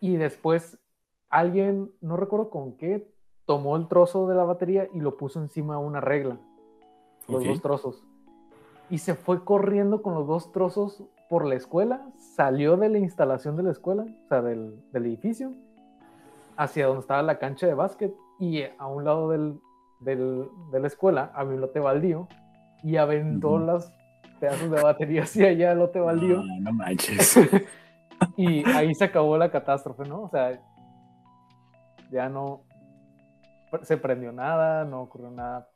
y 0.00 0.16
después 0.16 0.78
alguien, 1.28 1.92
no 2.00 2.16
recuerdo 2.16 2.50
con 2.50 2.76
qué, 2.76 3.08
tomó 3.46 3.76
el 3.76 3.88
trozo 3.88 4.26
de 4.26 4.34
la 4.34 4.44
batería 4.44 4.88
y 4.92 5.00
lo 5.00 5.16
puso 5.16 5.40
encima 5.40 5.74
de 5.74 5.82
una 5.82 6.00
regla, 6.00 6.38
los 7.28 7.44
dos 7.44 7.60
trozos. 7.60 8.04
Y 8.88 8.98
se 8.98 9.14
fue 9.14 9.44
corriendo 9.44 10.02
con 10.02 10.14
los 10.14 10.26
dos 10.26 10.52
trozos 10.52 11.04
por 11.28 11.46
la 11.46 11.54
escuela, 11.54 12.08
salió 12.16 12.76
de 12.76 12.88
la 12.88 12.98
instalación 12.98 13.56
de 13.56 13.62
la 13.62 13.70
escuela, 13.70 14.02
o 14.02 14.28
sea, 14.28 14.42
del, 14.42 14.82
del 14.92 15.06
edificio, 15.06 15.52
hacia 16.56 16.86
donde 16.86 17.00
estaba 17.00 17.22
la 17.22 17.38
cancha 17.38 17.66
de 17.66 17.74
básquet 17.74 18.12
y 18.40 18.62
a 18.62 18.86
un 18.86 19.04
lado 19.04 19.30
del, 19.30 19.60
del, 20.00 20.48
de 20.72 20.80
la 20.80 20.86
escuela 20.86 21.30
había 21.34 21.54
un 21.54 21.60
lote 21.60 21.78
baldío 21.78 22.28
y 22.82 22.96
aventó 22.96 23.58
las 23.58 23.92
pedazos 24.40 24.70
de 24.70 24.82
batería 24.82 25.22
hacia 25.24 25.48
allá 25.48 25.70
al 25.72 25.78
lote 25.78 26.00
baldío. 26.00 26.42
No, 26.42 26.60
no 26.60 26.72
manches. 26.72 27.36
y 28.36 28.66
ahí 28.68 28.94
se 28.94 29.04
acabó 29.04 29.36
la 29.38 29.50
catástrofe, 29.50 30.04
¿no? 30.04 30.22
O 30.22 30.30
sea, 30.30 30.60
ya 32.10 32.28
no 32.28 32.64
se 33.82 33.96
prendió 33.96 34.32
nada, 34.32 34.84
no 34.84 35.02
ocurrió 35.02 35.30
nada 35.30 35.68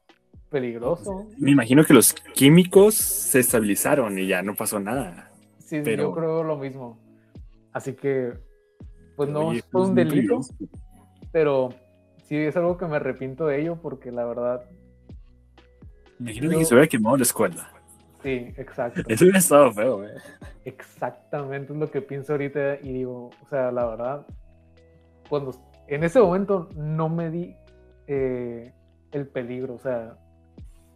peligroso. 0.51 1.27
Me 1.39 1.51
imagino 1.51 1.85
que 1.85 1.95
los 1.95 2.13
químicos 2.13 2.95
se 2.95 3.41
estabilizaron 3.41 4.19
y 4.19 4.27
ya 4.27 4.43
no 4.43 4.55
pasó 4.55 4.79
nada. 4.81 5.31
Sí, 5.59 5.83
yo 5.83 6.13
creo 6.13 6.43
lo 6.43 6.57
mismo. 6.57 6.99
Así 7.73 7.95
que 7.95 8.35
pues 9.17 9.29
no 9.29 9.51
fue 9.51 9.63
pues, 9.71 9.89
un 9.89 9.95
delito, 9.95 10.41
pero 11.33 11.71
sí 12.25 12.37
es 12.37 12.57
algo 12.57 12.77
que 12.77 12.87
me 12.87 12.97
arrepiento 12.97 13.47
de 13.47 13.61
ello 13.61 13.79
porque 13.81 14.13
la 14.13 14.25
verdad. 14.25 14.63
Imagínate 16.21 16.59
que 16.59 16.65
se 16.65 16.75
hubiera 16.75 16.89
quemado 16.89 17.17
la 17.17 17.23
escuela. 17.25 17.74
Sí, 18.25 18.55
exacto. 18.57 19.03
Eso 19.07 19.25
hubiera 19.25 19.39
estado 19.39 19.71
feo, 19.71 19.99
güey. 19.99 20.09
Exactamente 20.65 21.75
es 21.75 21.79
lo 21.79 21.91
que 21.91 22.01
pienso 22.01 22.33
ahorita 22.33 22.77
y 22.83 22.91
digo, 22.91 23.29
o 23.43 23.49
sea, 23.51 23.71
la 23.71 23.85
verdad, 23.85 24.27
cuando 25.29 25.55
en 25.89 26.05
ese 26.05 26.21
momento 26.21 26.71
no 26.75 27.11
me 27.11 27.31
di 27.31 27.55
eh, 28.07 28.73
el 29.13 29.27
peligro, 29.27 29.75
o 29.75 29.79
sea. 29.79 30.17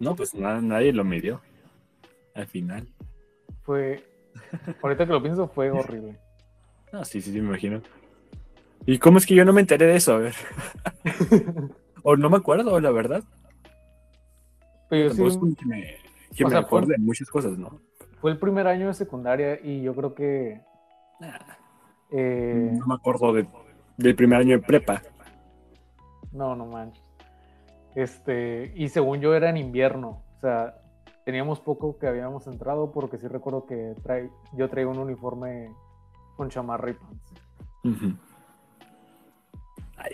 No, 0.00 0.16
pues 0.16 0.34
nadie 0.34 0.90
lo 0.94 1.04
midió. 1.04 1.42
Al 2.34 2.46
final. 2.46 2.88
Fue. 3.62 4.02
Ahorita 4.82 5.04
que 5.04 5.12
lo 5.12 5.22
pienso, 5.22 5.48
fue 5.48 5.70
horrible. 5.70 6.18
Ah, 6.90 7.04
sí, 7.04 7.20
sí, 7.20 7.32
sí, 7.32 7.40
me 7.42 7.48
imagino. 7.48 7.82
¿Y 8.86 8.98
cómo 8.98 9.18
es 9.18 9.26
que 9.26 9.34
yo 9.34 9.44
no 9.44 9.52
me 9.52 9.60
enteré 9.60 9.84
de 9.84 9.96
eso? 9.96 10.14
A 10.14 10.16
ver. 10.16 10.34
o 12.02 12.16
no 12.16 12.30
me 12.30 12.38
acuerdo, 12.38 12.80
la 12.80 12.90
verdad. 12.90 13.22
Pero 14.88 15.10
sí, 15.10 15.22
que 15.58 15.66
me, 15.66 15.98
que 16.36 16.44
me 16.44 16.56
acuerdo 16.56 16.88
de 16.88 16.98
muchas 16.98 17.28
cosas, 17.28 17.56
¿no? 17.58 17.80
Fue 18.20 18.30
el 18.30 18.38
primer 18.38 18.66
año 18.66 18.88
de 18.88 18.94
secundaria 18.94 19.60
y 19.62 19.82
yo 19.82 19.94
creo 19.94 20.14
que. 20.14 20.60
Eh, 22.10 22.72
no 22.78 22.86
me 22.86 22.94
acuerdo 22.94 23.32
del 23.32 24.14
primer 24.16 24.40
año 24.40 24.58
de 24.58 24.62
prepa. 24.62 25.02
No, 26.32 26.56
no 26.56 26.66
manches. 26.66 27.02
Este, 27.94 28.72
y 28.76 28.88
según 28.88 29.20
yo 29.20 29.34
era 29.34 29.50
en 29.50 29.56
invierno. 29.56 30.22
O 30.36 30.40
sea, 30.40 30.74
teníamos 31.24 31.60
poco 31.60 31.98
que 31.98 32.06
habíamos 32.06 32.46
entrado 32.46 32.92
porque 32.92 33.18
sí 33.18 33.26
recuerdo 33.26 33.66
que 33.66 33.94
trae, 34.02 34.30
yo 34.52 34.68
traía 34.68 34.88
un 34.88 34.98
uniforme 34.98 35.70
con 36.36 36.48
chamarra 36.48 36.90
y 36.90 36.94
pants 36.94 37.34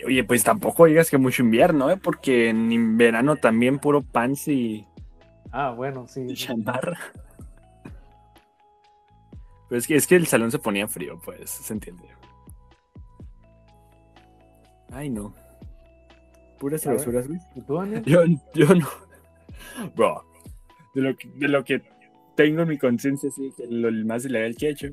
oye, 0.05 0.23
pues 0.23 0.43
tampoco 0.43 0.85
digas 0.85 1.09
que 1.09 1.17
mucho 1.17 1.43
invierno, 1.43 1.89
¿eh? 1.89 1.97
Porque 1.97 2.49
en 2.49 2.97
verano 2.97 3.35
también 3.37 3.79
puro 3.79 4.01
pants 4.01 4.47
y. 4.47 4.85
Ah, 5.51 5.71
bueno, 5.71 6.07
sí. 6.07 6.25
chamarra. 6.33 6.97
Pero 9.69 9.79
es 9.79 9.87
que, 9.87 9.95
es 9.95 10.07
que 10.07 10.15
el 10.15 10.27
salón 10.27 10.51
se 10.51 10.59
ponía 10.59 10.87
frío, 10.87 11.19
pues, 11.23 11.49
se 11.49 11.73
entiende. 11.73 12.03
Ay, 14.91 15.09
no. 15.09 15.33
Puras 16.59 16.81
travesuras, 16.81 17.27
güey. 17.27 17.39
Yo, 18.05 18.23
yo 18.53 18.75
no. 18.75 18.87
Bro, 19.95 20.23
de 20.93 21.01
lo 21.01 21.17
que, 21.17 21.27
de 21.35 21.47
lo 21.47 21.63
que 21.63 21.81
tengo 22.35 22.61
en 22.61 22.69
mi 22.69 22.77
conciencia, 22.77 23.29
sí, 23.31 23.51
que 23.57 23.65
lo 23.67 23.91
más 24.05 24.25
ilegal 24.25 24.55
que 24.55 24.67
he 24.67 24.71
hecho. 24.71 24.87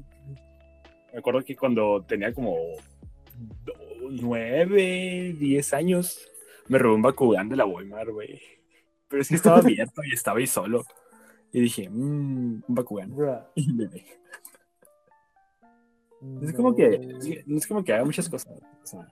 Me 1.13 1.19
acuerdo 1.19 1.43
que 1.43 1.55
cuando 1.55 2.03
tenía 2.03 2.33
como 2.33 2.57
9, 4.11 5.37
10 5.39 5.75
años, 5.75 6.29
me 6.69 6.79
robé 6.79 6.95
un 6.95 7.03
Bakugan 7.03 7.49
de 7.49 7.57
la 7.57 7.67
Walmart, 7.67 8.11
güey. 8.11 8.41
Pero 9.13 9.21
es 9.21 9.29
que 9.29 9.35
estaba 9.35 9.59
abierto 9.59 10.03
y 10.03 10.15
estaba 10.15 10.39
ahí 10.39 10.47
solo. 10.47 10.87
Y 11.53 11.61
dije, 11.61 11.87
mmm, 11.91 12.63
un 12.67 12.75
Bakugan. 12.75 13.15
Y 13.55 13.71
me 13.71 13.91
No 16.23 16.49
es 16.49 16.55
como 16.55 16.75
que, 16.75 17.43
no 17.47 17.59
es 17.59 17.67
como 17.67 17.85
que 17.85 17.93
haga 17.93 18.07
muchas 18.07 18.27
cosas. 18.27 18.51
O 18.83 18.87
sea, 18.87 19.07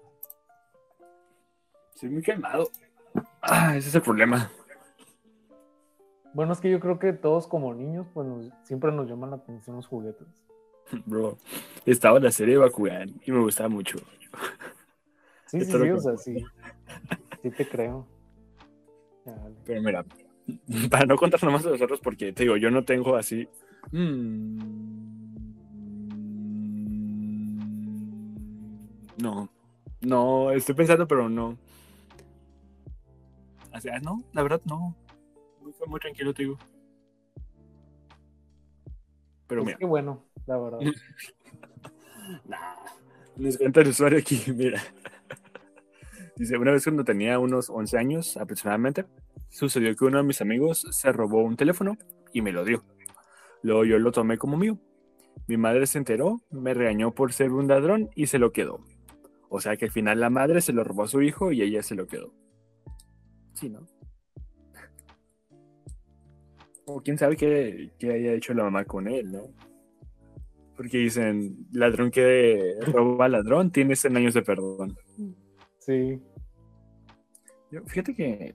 soy 1.96 2.08
muy 2.08 2.22
calmado. 2.22 2.70
Ah, 3.42 3.76
ese 3.76 3.90
es 3.90 3.94
el 3.94 4.00
problema. 4.00 4.50
Bueno, 6.32 6.54
es 6.54 6.60
que 6.60 6.70
yo 6.70 6.80
creo 6.80 6.98
que 6.98 7.12
todos 7.12 7.46
como 7.46 7.74
niños, 7.74 8.06
pues 8.14 8.26
nos- 8.26 8.50
siempre 8.64 8.92
nos 8.92 9.06
llaman 9.06 9.30
la 9.30 9.36
atención 9.36 9.76
los 9.76 9.86
juguetes. 9.86 10.28
Bro, 11.04 11.36
estaba 11.84 12.16
en 12.16 12.24
la 12.24 12.30
serie 12.32 12.54
de 12.54 12.60
Bakugan 12.60 13.20
y 13.26 13.32
me 13.32 13.40
gustaba 13.42 13.68
mucho. 13.68 13.98
Sí, 15.44 15.60
sí, 15.60 15.72
sí, 15.72 15.90
o 15.90 16.00
sea, 16.00 16.16
sí. 16.16 16.42
Sí 17.42 17.50
te 17.50 17.68
creo. 17.68 18.06
Pero 19.64 19.82
mira, 19.82 20.04
para 20.90 21.06
no 21.06 21.16
contar 21.16 21.42
nomás 21.44 21.62
de 21.64 21.70
los 21.70 21.80
otros, 21.82 22.00
porque 22.00 22.32
te 22.32 22.44
digo, 22.44 22.56
yo 22.56 22.70
no 22.70 22.84
tengo 22.84 23.16
así. 23.16 23.48
Mm, 23.92 24.80
No, 29.16 29.48
no, 30.00 30.50
estoy 30.52 30.74
pensando, 30.74 31.06
pero 31.06 31.28
no. 31.28 31.58
O 33.74 33.80
sea, 33.80 33.98
no, 34.00 34.22
la 34.32 34.42
verdad 34.42 34.60
no. 34.64 34.96
Fue 35.78 35.86
muy 35.86 36.00
tranquilo, 36.00 36.34
te 36.34 36.42
digo. 36.42 36.58
Pero 39.46 39.64
mira, 39.64 39.78
qué 39.78 39.84
bueno, 39.84 40.24
la 40.46 40.58
verdad. 40.58 40.78
nah, 42.48 42.74
nos 43.36 43.56
cuenta 43.56 43.80
el 43.80 43.88
usuario 43.88 44.18
aquí, 44.18 44.42
mira. 44.54 44.82
Dice, 46.40 46.56
una 46.56 46.72
vez 46.72 46.84
cuando 46.84 47.04
tenía 47.04 47.38
unos 47.38 47.68
11 47.68 47.98
años 47.98 48.36
aproximadamente, 48.38 49.04
sucedió 49.50 49.94
que 49.94 50.06
uno 50.06 50.16
de 50.16 50.24
mis 50.24 50.40
amigos 50.40 50.86
se 50.90 51.12
robó 51.12 51.42
un 51.42 51.54
teléfono 51.54 51.98
y 52.32 52.40
me 52.40 52.50
lo 52.50 52.64
dio. 52.64 52.82
Luego 53.62 53.84
yo 53.84 53.98
lo 53.98 54.10
tomé 54.10 54.38
como 54.38 54.56
mío. 54.56 54.78
Mi 55.46 55.58
madre 55.58 55.86
se 55.86 55.98
enteró, 55.98 56.40
me 56.50 56.72
regañó 56.72 57.14
por 57.14 57.34
ser 57.34 57.52
un 57.52 57.68
ladrón 57.68 58.08
y 58.14 58.28
se 58.28 58.38
lo 58.38 58.52
quedó. 58.52 58.82
O 59.50 59.60
sea 59.60 59.76
que 59.76 59.84
al 59.84 59.90
final 59.90 60.18
la 60.18 60.30
madre 60.30 60.62
se 60.62 60.72
lo 60.72 60.82
robó 60.82 61.02
a 61.02 61.08
su 61.08 61.20
hijo 61.20 61.52
y 61.52 61.60
ella 61.60 61.82
se 61.82 61.94
lo 61.94 62.06
quedó. 62.06 62.32
Sí, 63.52 63.68
¿no? 63.68 63.86
O 66.86 67.02
quién 67.02 67.18
sabe 67.18 67.36
qué, 67.36 67.92
qué 67.98 68.12
haya 68.14 68.32
hecho 68.32 68.54
la 68.54 68.64
mamá 68.64 68.86
con 68.86 69.08
él, 69.08 69.30
¿no? 69.30 69.42
Porque 70.74 70.96
dicen, 70.96 71.66
ladrón 71.70 72.10
que 72.10 72.76
roba 72.86 73.28
ladrón 73.28 73.70
tiene 73.70 73.94
100 73.94 74.16
años 74.16 74.32
de 74.32 74.40
perdón. 74.40 74.96
Sí. 75.80 76.18
Yo, 77.70 77.82
fíjate 77.86 78.14
que, 78.14 78.54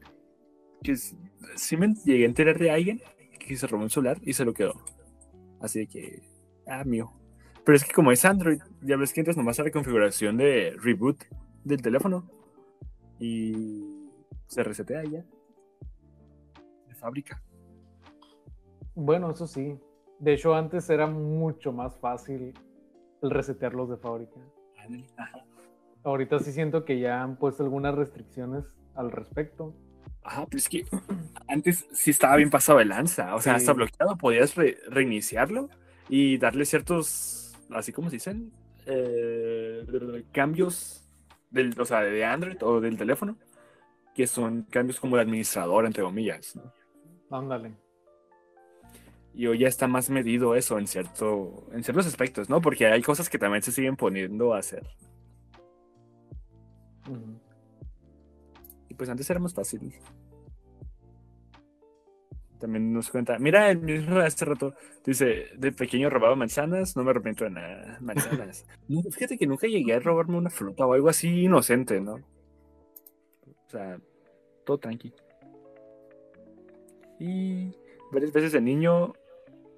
sí 1.56 1.78
me 1.78 1.94
llegué 2.06 2.24
a 2.24 2.28
enterar 2.28 2.60
de 2.60 2.72
alguien 2.72 3.02
que 3.40 3.56
se 3.56 3.68
robó 3.68 3.84
un 3.84 3.90
celular 3.90 4.18
y 4.22 4.34
se 4.34 4.46
lo 4.46 4.54
quedó. 4.54 4.74
Así 5.62 5.80
de 5.80 5.88
que, 5.88 6.22
ah, 6.68 6.84
mío. 6.84 7.12
Pero 7.64 7.76
es 7.76 7.84
que 7.84 7.94
como 7.94 8.12
es 8.12 8.26
Android, 8.26 8.60
ya 8.82 8.98
ves 8.98 9.14
que 9.14 9.22
entras 9.22 9.38
nomás 9.38 9.60
a 9.60 9.64
la 9.64 9.72
configuración 9.72 10.38
de 10.38 10.76
reboot 10.78 11.24
del 11.64 11.82
teléfono 11.82 12.30
y 13.20 14.10
se 14.48 14.64
resetea 14.64 15.04
ya. 15.04 15.26
De 16.88 16.96
fábrica. 16.96 17.42
Bueno, 18.94 19.32
eso 19.32 19.48
sí. 19.48 19.80
De 20.20 20.34
hecho, 20.34 20.54
antes 20.54 20.90
era 20.90 21.08
mucho 21.08 21.72
más 21.72 21.98
fácil 21.98 22.54
el 23.22 23.30
resetearlos 23.32 23.90
de 23.90 23.98
fábrica. 23.98 24.40
Ahorita 26.04 26.40
sí 26.40 26.52
siento 26.52 26.86
que 26.86 27.00
ya 27.00 27.24
han 27.24 27.38
puesto 27.38 27.64
algunas 27.64 27.96
restricciones 27.96 28.66
al 28.96 29.12
respecto. 29.12 29.74
Ajá, 30.24 30.46
pero 30.46 30.58
es 30.58 30.70
que 30.70 30.86
antes 31.48 31.88
sí 31.94 32.12
estaba 32.12 32.36
bien 32.38 32.50
pasado 32.50 32.80
de 32.80 32.86
lanza. 32.86 33.36
O 33.36 33.42
sea, 33.42 33.54
Sí. 33.54 33.58
hasta 33.58 33.74
bloqueado 33.74 34.18
podías 34.18 34.56
re- 34.56 34.78
reiniciarlo 34.90 35.70
y 36.10 36.38
darle 36.38 36.66
ciertos, 36.66 37.54
así 37.72 37.92
como 37.92 38.10
se 38.10 38.16
dicen, 38.18 38.52
eh, 38.88 39.86
cambios 40.32 41.04
del, 41.52 41.80
o 41.80 41.86
sea, 41.86 42.02
de 42.02 42.26
Android 42.26 42.58
o 42.62 42.80
del 42.82 42.98
teléfono, 42.98 43.38
que 44.14 44.28
son 44.28 44.64
cambios 44.64 45.00
como 45.00 45.16
de 45.16 45.24
administrador, 45.24 45.86
entre 45.86 46.04
comillas. 46.04 46.56
¿no? 46.56 46.74
Ándale. 47.38 47.74
Y 49.34 49.48
hoy 49.48 49.60
ya 49.60 49.68
está 49.68 49.88
más 49.88 50.10
medido 50.10 50.56
eso 50.56 50.80
en, 50.80 50.88
cierto, 50.88 51.68
en 51.74 51.84
ciertos 51.84 52.06
aspectos, 52.08 52.50
¿no? 52.50 52.62
Porque 52.62 52.86
hay 52.88 53.02
cosas 53.02 53.30
que 53.30 53.38
también 53.38 53.62
se 53.62 53.72
siguen 53.74 53.98
poniendo 53.98 54.54
a 54.54 54.60
hacer. 54.60 54.88
Y 58.96 58.98
pues 58.98 59.10
antes 59.10 59.30
era 59.30 59.42
más 59.42 59.54
fácil. 59.54 59.94
También 62.62 62.94
nos 62.94 63.10
cuenta, 63.10 63.38
mira, 63.38 63.70
el 63.70 63.80
mismo 63.80 64.20
hace 64.20 64.46
rato 64.46 64.74
dice, 65.06 65.48
de 65.58 65.74
pequeño 65.74 66.10
robaba 66.10 66.38
manzanas, 66.38 66.96
no 66.96 67.04
me 67.04 67.12
arrepiento 67.12 67.44
de 67.44 67.50
nada, 67.50 67.98
manzanas. 68.00 68.66
No, 68.88 69.04
fíjate 69.04 69.38
que 69.38 69.48
nunca 69.48 69.68
llegué 69.68 69.94
a 69.96 70.00
robarme 70.00 70.38
una 70.38 70.50
fruta 70.50 70.86
o 70.86 70.94
algo 70.94 71.10
así 71.10 71.44
inocente, 71.44 72.00
¿no? 72.00 72.14
O 72.14 73.70
sea, 73.70 74.00
todo 74.66 74.78
tranqui. 74.78 75.14
Y 77.20 77.76
varias 78.14 78.32
veces 78.32 78.54
de 78.54 78.62
niño 78.62 79.12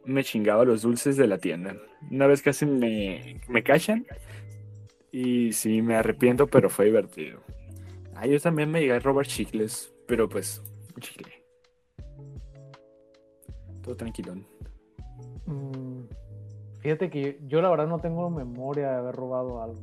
me 0.06 0.24
chingaba 0.24 0.64
los 0.64 0.84
dulces 0.84 1.18
de 1.18 1.26
la 1.26 1.40
tienda. 1.40 1.76
Una 2.12 2.28
vez 2.28 2.44
casi 2.44 2.68
me, 2.68 3.42
me 3.50 3.64
cachan 3.64 4.06
y 5.12 5.54
sí, 5.54 5.82
me 5.82 5.96
arrepiento, 5.96 6.46
pero 6.46 6.70
fue 6.70 6.86
divertido. 6.86 7.42
Ah, 8.20 8.26
yo 8.26 8.40
también 8.40 8.72
me 8.72 8.82
llegué 8.82 8.94
a 8.94 9.00
robar 9.00 9.28
chicles, 9.28 9.94
pero 10.08 10.28
pues, 10.28 10.60
un 10.96 11.02
chicle. 11.02 11.46
Todo 13.84 13.96
tranquilón. 13.96 14.48
Mm, 15.46 16.02
Fíjate 16.80 17.12
que 17.12 17.22
yo, 17.22 17.48
yo 17.48 17.62
la 17.62 17.70
verdad 17.70 17.86
no 17.86 18.00
tengo 18.00 18.30
memoria 18.32 18.90
de 18.90 18.98
haber 18.98 19.16
robado 19.16 19.62
algo. 19.62 19.82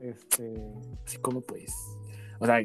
Este. 0.00 0.54
Así 1.04 1.18
como 1.18 1.40
pues. 1.40 1.74
O 2.38 2.46
sea, 2.46 2.60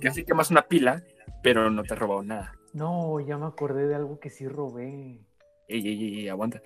casi 0.00 0.24
quemas 0.24 0.50
una 0.50 0.68
pila, 0.68 1.02
pero 1.42 1.70
no 1.70 1.82
te 1.82 1.94
has 1.94 1.98
robado 1.98 2.22
nada. 2.22 2.52
No, 2.74 3.18
ya 3.20 3.38
me 3.38 3.46
acordé 3.46 3.86
de 3.86 3.94
algo 3.94 4.20
que 4.20 4.28
sí 4.28 4.46
robé. 4.46 5.24
Ey, 5.68 5.88
ey, 5.88 6.04
ey, 6.04 6.18
ey, 6.20 6.28
aguanta. 6.28 6.60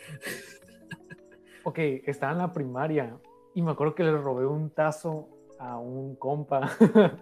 Ok, 1.62 1.78
estaba 1.78 2.32
en 2.32 2.38
la 2.38 2.52
primaria 2.52 3.16
y 3.54 3.62
me 3.62 3.70
acuerdo 3.70 3.94
que 3.94 4.02
le 4.02 4.16
robé 4.18 4.46
un 4.46 4.70
tazo 4.70 5.28
a 5.60 5.78
un 5.78 6.16
compa. 6.16 6.70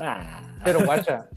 Ah, 0.00 0.42
Pero 0.64 0.84
guacha. 0.84 1.28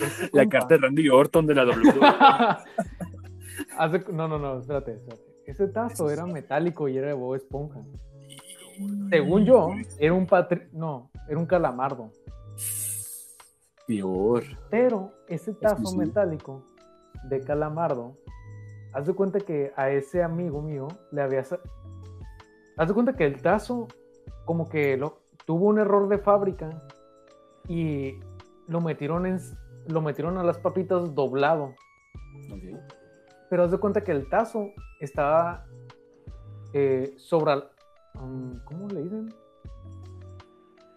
este 0.00 0.36
la 0.36 0.44
compa- 0.44 0.48
carta 0.50 0.74
de 0.74 0.80
Randy 0.80 1.08
Orton 1.08 1.46
de 1.46 1.54
la 1.54 1.64
W. 1.64 2.00
Hace- 3.78 4.12
No, 4.12 4.26
no, 4.28 4.38
no, 4.38 4.58
espérate, 4.60 4.94
espérate. 4.94 5.22
Ese 5.46 5.68
tazo 5.68 6.10
era 6.10 6.26
metálico 6.26 6.88
y 6.88 6.96
era 6.98 7.08
de 7.08 7.12
Bob 7.14 7.34
Esponja. 7.36 7.80
Según 9.10 9.44
yo, 9.44 9.70
era 9.98 10.12
un 10.12 10.26
patri... 10.26 10.62
No, 10.72 11.10
era 11.28 11.38
un 11.38 11.46
calamardo. 11.46 12.10
Peor. 13.86 14.42
Pero 14.70 15.12
ese 15.28 15.52
tazo 15.54 15.96
metálico 15.96 16.64
de 17.28 17.40
calamardo, 17.40 18.16
haz 18.92 19.06
de 19.06 19.14
cuenta 19.14 19.38
que 19.40 19.72
a 19.76 19.90
ese 19.90 20.22
amigo 20.22 20.62
mío 20.62 20.88
le 21.12 21.22
había... 21.22 21.40
Haz 22.76 22.88
de 22.88 22.94
cuenta 22.94 23.14
que 23.14 23.24
el 23.26 23.40
tazo 23.40 23.86
como 24.44 24.68
que 24.68 24.96
lo, 24.96 25.20
tuvo 25.44 25.66
un 25.66 25.78
error 25.78 26.08
de 26.08 26.18
fábrica 26.18 26.82
y 27.68 28.20
lo 28.66 28.80
metieron, 28.80 29.26
en, 29.26 29.38
lo 29.88 30.00
metieron 30.00 30.38
a 30.38 30.44
las 30.44 30.58
papitas 30.58 31.14
doblado. 31.14 31.74
Ok. 32.50 32.80
Pero 33.50 33.64
haz 33.64 33.70
de 33.70 33.78
cuenta 33.78 34.02
que 34.02 34.12
el 34.12 34.28
tazo 34.28 34.70
estaba 35.00 35.64
eh, 36.72 37.14
sobre... 37.16 37.54
um, 38.14 38.58
¿Cómo 38.64 38.88
le 38.88 39.02
dicen? 39.02 39.34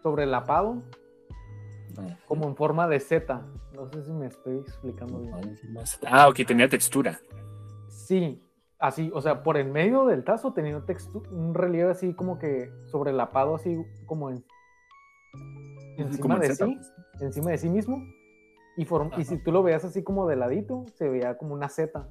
Sobre 0.02 0.24
el 0.24 0.32
lapado, 0.32 0.82
Ah, 1.98 2.16
como 2.28 2.48
en 2.48 2.56
forma 2.56 2.88
de 2.88 3.00
Z. 3.00 3.42
No 3.74 3.90
sé 3.92 4.04
si 4.04 4.12
me 4.12 4.28
estoy 4.28 4.58
explicando 4.58 5.20
bien. 5.20 5.58
Ah, 6.06 6.28
ok, 6.28 6.36
tenía 6.46 6.70
textura. 6.70 7.20
Sí, 7.88 8.42
así, 8.80 9.12
o 9.14 9.22
sea, 9.22 9.44
por 9.44 9.58
en 9.58 9.72
medio 9.72 10.06
del 10.06 10.24
tazo 10.24 10.54
tenía 10.54 10.78
un, 11.32 11.54
relieve 11.54 11.92
así 11.92 12.14
como 12.14 12.40
que 12.40 12.72
sobrelapado, 12.86 13.56
así 13.56 13.78
como 14.06 14.30
en, 14.30 14.44
encima 15.98 16.36
Como 16.36 16.40
de 16.40 16.56
sí, 16.56 16.78
encima 17.22 17.52
de 17.52 17.58
sí 17.58 17.70
mismo. 17.70 18.04
Y, 18.78 18.86
form- 18.86 19.12
y 19.18 19.24
si 19.26 19.38
tú 19.44 19.52
lo 19.52 19.64
veías 19.64 19.84
así 19.86 20.04
como 20.04 20.28
de 20.28 20.36
ladito, 20.36 20.86
se 20.94 21.10
veía 21.10 21.38
como 21.38 21.56
una 21.56 21.68
Z. 21.68 22.08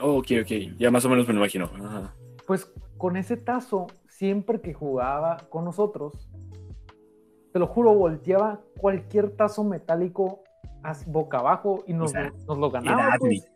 Oh, 0.00 0.16
ok, 0.18 0.26
ok. 0.42 0.76
Ya 0.78 0.90
más 0.90 1.04
o 1.04 1.08
menos 1.10 1.26
me 1.28 1.34
lo 1.34 1.40
imagino. 1.40 1.66
Ajá. 1.66 2.14
Pues 2.46 2.72
con 2.96 3.16
ese 3.16 3.36
tazo, 3.36 3.86
siempre 4.08 4.60
que 4.62 4.72
jugaba 4.72 5.36
con 5.50 5.64
nosotros, 5.66 6.30
te 7.52 7.58
lo 7.58 7.66
juro, 7.66 7.92
volteaba 7.94 8.62
cualquier 8.80 9.36
tazo 9.36 9.64
metálico 9.64 10.42
boca 11.06 11.38
abajo 11.38 11.84
y 11.86 11.92
nos, 11.92 12.10
sea, 12.10 12.32
nos 12.46 12.58
lo 12.58 12.68
Era 12.68 12.80
ganaba. 12.80 13.04
Adri. 13.14 13.40
pues. 13.40 13.52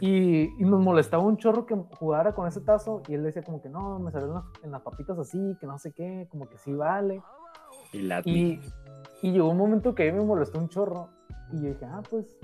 Y, 0.00 0.54
y 0.58 0.64
nos 0.64 0.80
molestaba 0.80 1.22
un 1.22 1.36
chorro 1.36 1.66
que 1.66 1.76
jugara 1.98 2.34
con 2.34 2.48
ese 2.48 2.60
tazo 2.60 3.02
y 3.08 3.14
él 3.14 3.22
decía 3.22 3.42
como 3.42 3.60
que 3.60 3.68
no, 3.68 3.98
me 3.98 4.10
salió 4.10 4.28
en 4.28 4.34
las, 4.34 4.44
en 4.62 4.70
las 4.70 4.82
papitas 4.82 5.18
así, 5.18 5.56
que 5.60 5.66
no 5.66 5.78
sé 5.78 5.92
qué, 5.92 6.26
como 6.30 6.48
que 6.48 6.56
sí 6.58 6.72
vale. 6.72 7.22
Adri. 8.12 8.32
Y, 8.32 8.60
y 9.22 9.32
llegó 9.32 9.50
un 9.50 9.58
momento 9.58 9.94
que 9.94 10.08
a 10.08 10.12
mí 10.12 10.18
me 10.18 10.24
molestó 10.24 10.58
un 10.58 10.68
chorro 10.68 11.08
y 11.52 11.62
yo 11.62 11.68
dije, 11.68 11.84
ah, 11.84 12.02
pues, 12.08 12.38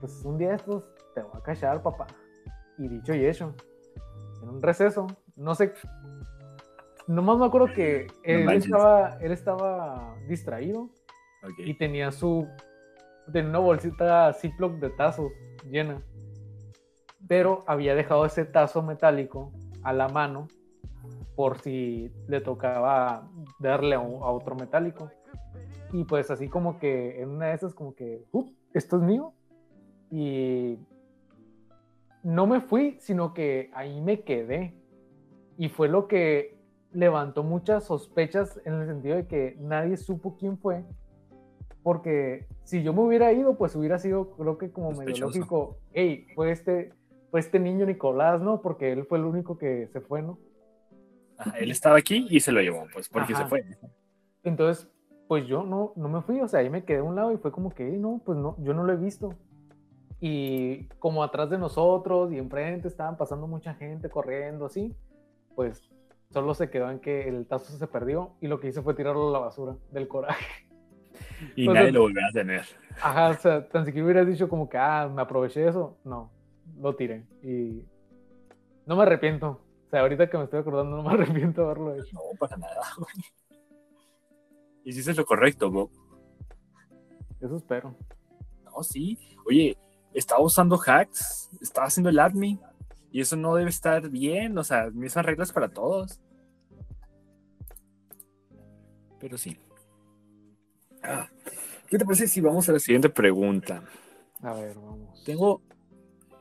pues 0.00 0.24
un 0.24 0.38
día 0.38 0.50
de 0.50 0.56
estos 0.56 0.84
te 1.14 1.22
voy 1.22 1.32
a 1.34 1.40
cachar, 1.40 1.82
papá. 1.82 2.06
Y 2.78 2.88
dicho 2.88 3.14
y 3.14 3.24
hecho, 3.24 3.54
en 4.42 4.48
un 4.48 4.62
receso, 4.62 5.06
no 5.36 5.54
sé, 5.54 5.72
nomás 7.06 7.38
me 7.38 7.46
acuerdo 7.46 7.68
que 7.74 8.06
él, 8.22 8.48
estaba, 8.50 9.18
él 9.20 9.32
estaba 9.32 10.16
distraído 10.28 10.90
y 11.58 11.74
tenía 11.74 12.10
su, 12.10 12.48
tenía 13.32 13.50
una 13.50 13.58
bolsita 13.58 14.32
Ziploc 14.32 14.74
de 14.74 14.90
tazos 14.90 15.32
llena. 15.70 16.02
Pero 17.26 17.64
había 17.66 17.94
dejado 17.94 18.26
ese 18.26 18.44
tazo 18.44 18.82
metálico 18.82 19.52
a 19.82 19.92
la 19.92 20.08
mano 20.08 20.48
por 21.36 21.58
si 21.58 22.12
le 22.28 22.40
tocaba 22.40 23.28
darle 23.58 23.96
a, 23.96 24.00
otro 24.00 24.54
metálico. 24.54 25.10
Y 25.92 26.04
pues 26.04 26.30
así 26.30 26.48
como 26.48 26.78
que 26.78 27.20
en 27.20 27.30
una 27.30 27.46
de 27.46 27.54
esas 27.54 27.74
como 27.74 27.94
que, 27.94 28.24
esto 28.72 28.96
es 28.96 29.02
mío. 29.02 29.32
Y 30.10 30.78
no 32.22 32.46
me 32.46 32.60
fui, 32.60 32.96
sino 33.00 33.34
que 33.34 33.70
ahí 33.74 34.00
me 34.00 34.22
quedé. 34.22 34.74
Y 35.56 35.68
fue 35.68 35.88
lo 35.88 36.08
que 36.08 36.58
levantó 36.92 37.42
muchas 37.42 37.84
sospechas 37.84 38.60
en 38.64 38.74
el 38.74 38.86
sentido 38.86 39.16
de 39.16 39.26
que 39.26 39.56
nadie 39.60 39.96
supo 39.96 40.36
quién 40.36 40.58
fue. 40.58 40.84
Porque 41.84 42.48
si 42.64 42.82
yo 42.82 42.92
me 42.92 43.02
hubiera 43.02 43.32
ido, 43.32 43.56
pues 43.56 43.76
hubiera 43.76 44.00
sido, 44.00 44.34
creo 44.36 44.58
que 44.58 44.72
como 44.72 44.90
medio 44.90 45.26
lógico, 45.26 45.78
hey, 45.92 46.26
fue 46.34 46.50
este, 46.50 46.92
fue 47.30 47.38
este 47.38 47.60
niño 47.60 47.86
Nicolás, 47.86 48.40
¿no? 48.40 48.60
Porque 48.62 48.90
él 48.90 49.04
fue 49.04 49.18
el 49.18 49.24
único 49.24 49.56
que 49.56 49.86
se 49.92 50.00
fue, 50.00 50.22
¿no? 50.22 50.38
él 51.58 51.70
estaba 51.70 51.98
aquí 51.98 52.26
y 52.30 52.40
se 52.40 52.52
lo 52.52 52.60
llevó, 52.60 52.86
pues, 52.92 53.08
porque 53.08 53.34
se 53.34 53.44
fue. 53.46 53.64
Entonces, 54.42 54.88
pues 55.28 55.46
yo 55.46 55.62
no, 55.62 55.92
no 55.96 56.08
me 56.08 56.22
fui, 56.22 56.40
o 56.40 56.48
sea, 56.48 56.60
ahí 56.60 56.70
me 56.70 56.84
quedé 56.84 56.98
a 56.98 57.02
un 57.02 57.16
lado 57.16 57.32
y 57.32 57.36
fue 57.36 57.52
como 57.52 57.70
que, 57.70 57.84
no, 57.84 58.20
pues 58.24 58.38
no, 58.38 58.56
yo 58.62 58.74
no 58.74 58.84
lo 58.84 58.92
he 58.92 58.96
visto. 58.96 59.34
Y 60.20 60.86
como 61.00 61.22
atrás 61.22 61.50
de 61.50 61.58
nosotros 61.58 62.32
y 62.32 62.38
enfrente 62.38 62.88
estaban 62.88 63.16
pasando 63.16 63.46
mucha 63.46 63.74
gente 63.74 64.08
corriendo, 64.08 64.66
así, 64.66 64.96
pues 65.54 65.82
solo 66.30 66.54
se 66.54 66.70
quedó 66.70 66.90
en 66.90 66.98
que 67.00 67.28
el 67.28 67.46
tazo 67.46 67.76
se 67.76 67.86
perdió 67.86 68.32
y 68.40 68.48
lo 68.48 68.58
que 68.58 68.68
hice 68.68 68.82
fue 68.82 68.94
tirarlo 68.94 69.28
a 69.28 69.32
la 69.32 69.38
basura 69.38 69.76
del 69.92 70.08
coraje. 70.08 70.63
Y 71.56 71.68
nadie 71.68 71.92
lo 71.92 72.02
volvió 72.02 72.22
a 72.26 72.32
tener. 72.32 72.62
Ajá, 73.00 73.30
o 73.30 73.34
sea, 73.34 73.68
tan 73.68 73.84
siquiera 73.84 74.06
hubieras 74.06 74.26
dicho 74.26 74.48
como 74.48 74.68
que, 74.68 74.78
ah, 74.78 75.10
me 75.12 75.22
aproveché 75.22 75.60
de 75.60 75.68
eso. 75.68 75.96
No, 76.04 76.30
lo 76.80 76.94
tiré. 76.94 77.24
Y 77.42 77.84
no 78.86 78.96
me 78.96 79.02
arrepiento. 79.02 79.60
O 79.86 79.90
sea, 79.90 80.00
ahorita 80.00 80.28
que 80.28 80.38
me 80.38 80.44
estoy 80.44 80.60
acordando, 80.60 80.96
no 80.96 81.02
me 81.02 81.10
arrepiento 81.14 81.62
de 81.62 81.66
haberlo 81.66 81.94
hecho. 81.94 82.14
No, 82.14 82.38
para 82.38 82.56
nada, 82.56 82.80
Y 84.84 84.90
Hiciste 84.90 85.14
lo 85.14 85.24
correcto, 85.24 85.70
Bob. 85.70 85.90
Eso 87.40 87.56
espero. 87.56 87.94
No, 88.64 88.82
sí. 88.82 89.18
Oye, 89.46 89.76
estaba 90.12 90.42
usando 90.42 90.78
hacks, 90.78 91.50
estaba 91.60 91.88
haciendo 91.88 92.10
el 92.10 92.18
admin. 92.18 92.60
Y 93.10 93.20
eso 93.20 93.36
no 93.36 93.54
debe 93.54 93.70
estar 93.70 94.08
bien. 94.08 94.56
O 94.58 94.64
sea, 94.64 94.90
mismas 94.90 95.24
reglas 95.24 95.52
para 95.52 95.68
todos. 95.68 96.20
Pero 99.20 99.38
sí. 99.38 99.56
Ah, 101.04 101.28
¿Qué 101.88 101.98
te 101.98 102.04
parece 102.04 102.26
si 102.26 102.40
vamos 102.40 102.68
a 102.68 102.72
la 102.72 102.78
siguiente 102.78 103.08
pregunta? 103.08 103.82
A 104.42 104.54
ver, 104.54 104.76
vamos. 104.76 105.22
Tengo. 105.24 105.62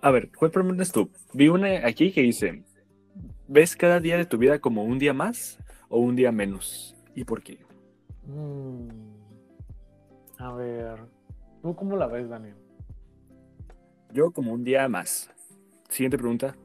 A 0.02 0.12
ver, 0.12 0.32
¿cuál 0.32 0.52
pregunta 0.52 0.84
es 0.84 0.92
tú? 0.92 1.10
Vi 1.34 1.50
una 1.50 1.86
aquí 1.86 2.12
que 2.12 2.22
dice: 2.22 2.64
¿Ves 3.48 3.76
cada 3.76 4.00
día 4.00 4.18
de 4.18 4.26
tu 4.26 4.38
vida 4.38 4.60
como 4.60 4.84
un 4.84 5.00
día 5.00 5.14
más 5.14 5.60
o 5.90 6.00
un 6.00 6.16
día 6.16 6.32
menos? 6.32 6.96
¿Y 7.14 7.26
por 7.26 7.44
qué? 7.44 7.60
Mm, 8.26 8.88
a 10.40 10.54
ver, 10.54 11.00
¿tú 11.62 11.76
cómo 11.76 11.98
la 11.98 12.08
ves, 12.08 12.30
Daniel? 12.30 12.56
Yo 14.12 14.32
como 14.32 14.54
un 14.54 14.64
día 14.64 14.88
más. 14.88 15.30
Siguiente 15.90 16.18
pregunta. 16.18 16.56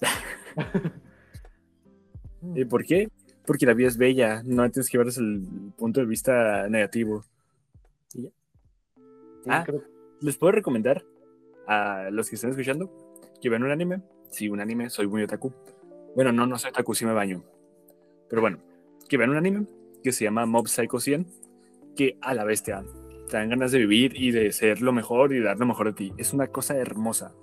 ¿Y 2.54 2.64
por 2.64 2.84
qué? 2.84 3.10
Porque 3.44 3.66
la 3.66 3.74
vida 3.74 3.88
es 3.88 3.96
bella, 3.96 4.42
no 4.44 4.70
tienes 4.70 4.88
que 4.90 4.98
ver 4.98 5.08
desde 5.08 5.22
el 5.22 5.72
punto 5.76 6.00
de 6.00 6.06
vista 6.06 6.68
negativo. 6.68 7.24
Ah, 9.46 9.64
les 10.20 10.36
puedo 10.36 10.52
recomendar 10.52 11.04
a 11.66 12.08
los 12.10 12.28
que 12.28 12.36
estén 12.36 12.50
escuchando 12.50 12.90
que 13.40 13.48
vean 13.48 13.62
un 13.62 13.70
anime. 13.70 14.02
Sí, 14.30 14.48
un 14.48 14.60
anime, 14.60 14.90
soy 14.90 15.06
muy 15.06 15.22
otaku. 15.22 15.52
Bueno, 16.14 16.32
no, 16.32 16.46
no 16.46 16.58
soy 16.58 16.70
otaku, 16.70 16.94
sí 16.94 17.06
me 17.06 17.12
baño. 17.12 17.44
Pero 18.28 18.42
bueno, 18.42 18.58
que 19.08 19.16
vean 19.16 19.30
un 19.30 19.36
anime 19.36 19.66
que 20.02 20.12
se 20.12 20.24
llama 20.24 20.46
Mob 20.46 20.68
Psycho 20.68 21.00
100, 21.00 21.26
que 21.96 22.18
a 22.20 22.34
la 22.34 22.44
vez 22.44 22.62
te 22.62 22.72
dan, 22.72 22.86
ganas 23.30 23.72
de 23.72 23.78
vivir 23.78 24.12
y 24.16 24.30
de 24.30 24.52
ser 24.52 24.80
lo 24.82 24.92
mejor 24.92 25.32
y 25.32 25.40
dar 25.40 25.58
lo 25.58 25.66
mejor 25.66 25.88
de 25.88 25.92
ti. 25.92 26.12
Es 26.16 26.32
una 26.32 26.46
cosa 26.48 26.76
hermosa. 26.76 27.34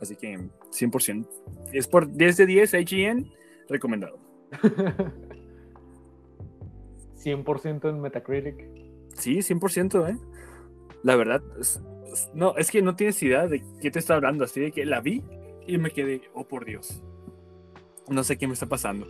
Así 0.00 0.16
que 0.16 0.38
100%. 0.70 1.28
Es 1.72 1.86
por 1.86 2.12
10 2.12 2.36
de 2.36 2.46
10 2.46 2.74
HN 2.74 3.30
recomendado. 3.68 4.18
100% 7.22 7.88
en 7.88 8.00
Metacritic. 8.00 8.66
Sí, 9.14 9.38
100%, 9.38 10.10
¿eh? 10.10 10.18
La 11.02 11.16
verdad, 11.16 11.42
no, 12.34 12.56
es 12.56 12.70
que 12.70 12.82
no 12.82 12.94
tienes 12.94 13.22
idea 13.22 13.46
de 13.46 13.62
qué 13.80 13.90
te 13.90 13.98
está 13.98 14.14
hablando, 14.14 14.44
así 14.44 14.60
de 14.60 14.72
que 14.72 14.84
la 14.84 15.00
vi 15.00 15.22
y 15.66 15.78
me 15.78 15.90
quedé, 15.90 16.22
oh 16.34 16.44
por 16.44 16.64
Dios. 16.64 17.02
No 18.08 18.24
sé 18.24 18.36
qué 18.36 18.46
me 18.46 18.54
está 18.54 18.66
pasando. 18.66 19.06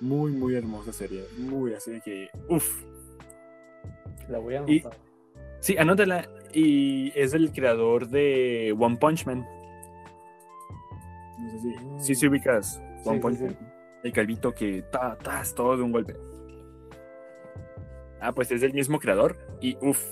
Muy, 0.00 0.32
muy 0.32 0.54
hermosa 0.54 0.92
serie. 0.92 1.24
Muy 1.38 1.74
así 1.74 1.92
de 1.92 2.00
que, 2.00 2.28
uff. 2.48 2.82
La 4.28 4.38
voy 4.38 4.54
a 4.54 4.58
anotar. 4.58 4.96
sí, 5.60 5.76
anótala. 5.76 6.28
Y 6.52 7.12
es 7.18 7.32
el 7.34 7.52
creador 7.52 8.08
de 8.08 8.74
One 8.78 8.96
Punch 8.96 9.26
Man. 9.26 9.46
No 11.38 11.50
sé 11.50 11.58
si, 11.60 12.14
mm. 12.14 12.16
sí, 12.16 12.26
ubicas 12.26 12.82
One 13.04 13.20
Punch 13.20 13.40
Man. 13.40 13.56
El 14.02 14.12
calvito 14.12 14.52
que 14.52 14.82
ta, 14.90 15.16
ta, 15.16 15.40
es 15.42 15.54
todo 15.54 15.76
de 15.76 15.82
un 15.82 15.92
golpe. 15.92 16.16
Ah, 18.20 18.32
pues 18.32 18.50
es 18.50 18.62
el 18.62 18.72
mismo 18.72 18.98
creador. 18.98 19.36
Y 19.60 19.76
uff, 19.80 20.04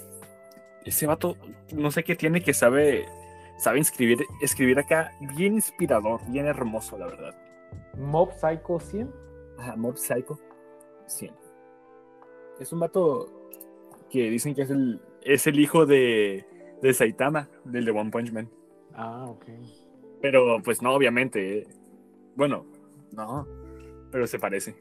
ese 0.85 1.07
vato, 1.07 1.37
no 1.75 1.91
sé 1.91 2.05
qué 2.05 2.17
tiene 2.17 2.43
que 2.43 2.55
sabe, 2.55 3.07
sabe 3.59 3.81
escribir, 3.81 4.19
escribir 4.41 4.79
acá 4.79 5.13
bien 5.37 5.55
inspirador, 5.55 6.21
bien 6.29 6.47
hermoso, 6.47 6.99
la 6.99 7.07
verdad. 7.07 7.35
Mob 7.97 8.33
Psycho 8.33 8.81
100. 8.81 9.13
Ajá, 9.59 9.77
Mob 9.77 9.97
Psycho 9.97 10.39
100. 11.07 11.35
Es 12.59 12.73
un 12.73 12.81
vato 12.81 13.27
que 14.11 14.31
dicen 14.31 14.55
que 14.55 14.63
es 14.63 14.71
el, 14.71 15.01
es 15.23 15.47
el 15.47 15.59
hijo 15.59 15.87
de, 15.87 16.45
de 16.83 16.95
Saitama, 16.95 17.49
del 17.65 17.85
de 17.85 17.91
One 17.91 18.11
Punch 18.11 18.33
Man. 18.33 18.51
Ah, 18.95 19.27
ok. 19.29 19.45
Pero 20.21 20.61
pues 20.63 20.83
no, 20.83 20.93
obviamente. 20.93 21.61
Eh. 21.61 21.67
Bueno, 22.37 22.67
no. 23.13 23.47
Pero 24.11 24.27
se 24.27 24.39
parece. 24.39 24.77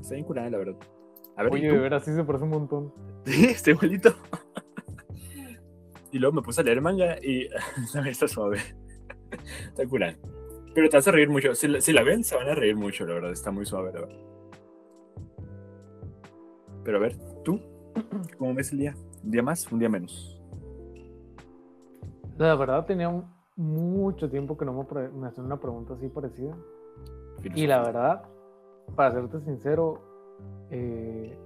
Está 0.00 0.14
bien 0.14 0.24
curada, 0.24 0.50
la 0.50 0.58
verdad. 0.58 0.76
A 1.36 1.42
ver, 1.42 1.52
Oye, 1.52 1.70
de 1.70 1.78
veras 1.78 2.04
sí 2.04 2.14
se 2.14 2.24
parece 2.24 2.44
un 2.44 2.50
montón. 2.50 2.92
Sí, 3.26 3.44
está 3.50 3.70
igualito. 3.70 4.14
y 6.12 6.18
luego 6.18 6.36
me 6.36 6.42
puse 6.42 6.60
a 6.60 6.64
leer 6.64 6.80
manga 6.80 7.16
y 7.20 7.48
está 8.06 8.28
suave. 8.28 8.58
está 9.66 9.86
curada. 9.86 10.16
Pero 10.74 10.88
te 10.88 10.96
a 10.96 11.12
reír 11.12 11.28
mucho. 11.28 11.54
Si 11.54 11.68
la, 11.68 11.80
si 11.80 11.92
la, 11.92 12.02
ven, 12.02 12.22
se 12.22 12.36
van 12.36 12.48
a 12.48 12.54
reír 12.54 12.76
mucho, 12.76 13.06
la 13.06 13.14
verdad. 13.14 13.32
Está 13.32 13.50
muy 13.50 13.64
suave, 13.66 13.92
la 13.92 14.00
verdad. 14.00 14.20
Pero 16.84 16.98
a 16.98 17.00
ver, 17.00 17.16
¿tú? 17.44 17.60
¿Cómo 18.38 18.54
ves 18.54 18.72
el 18.72 18.78
día? 18.78 18.94
¿Un 19.24 19.30
día 19.30 19.42
más? 19.42 19.72
¿Un 19.72 19.78
día 19.78 19.88
menos? 19.88 20.40
La 22.36 22.54
verdad 22.54 22.84
tenía 22.84 23.10
mucho 23.56 24.28
tiempo 24.30 24.58
que 24.58 24.66
no 24.66 24.74
me, 24.74 25.08
me 25.08 25.26
hacían 25.26 25.46
una 25.46 25.58
pregunta 25.58 25.94
así 25.94 26.08
parecida. 26.08 26.54
Y 27.54 27.66
la 27.66 27.82
verdad, 27.82 28.22
para 28.94 29.12
serte 29.12 29.40
sincero, 29.40 30.02
eh, 30.70 31.38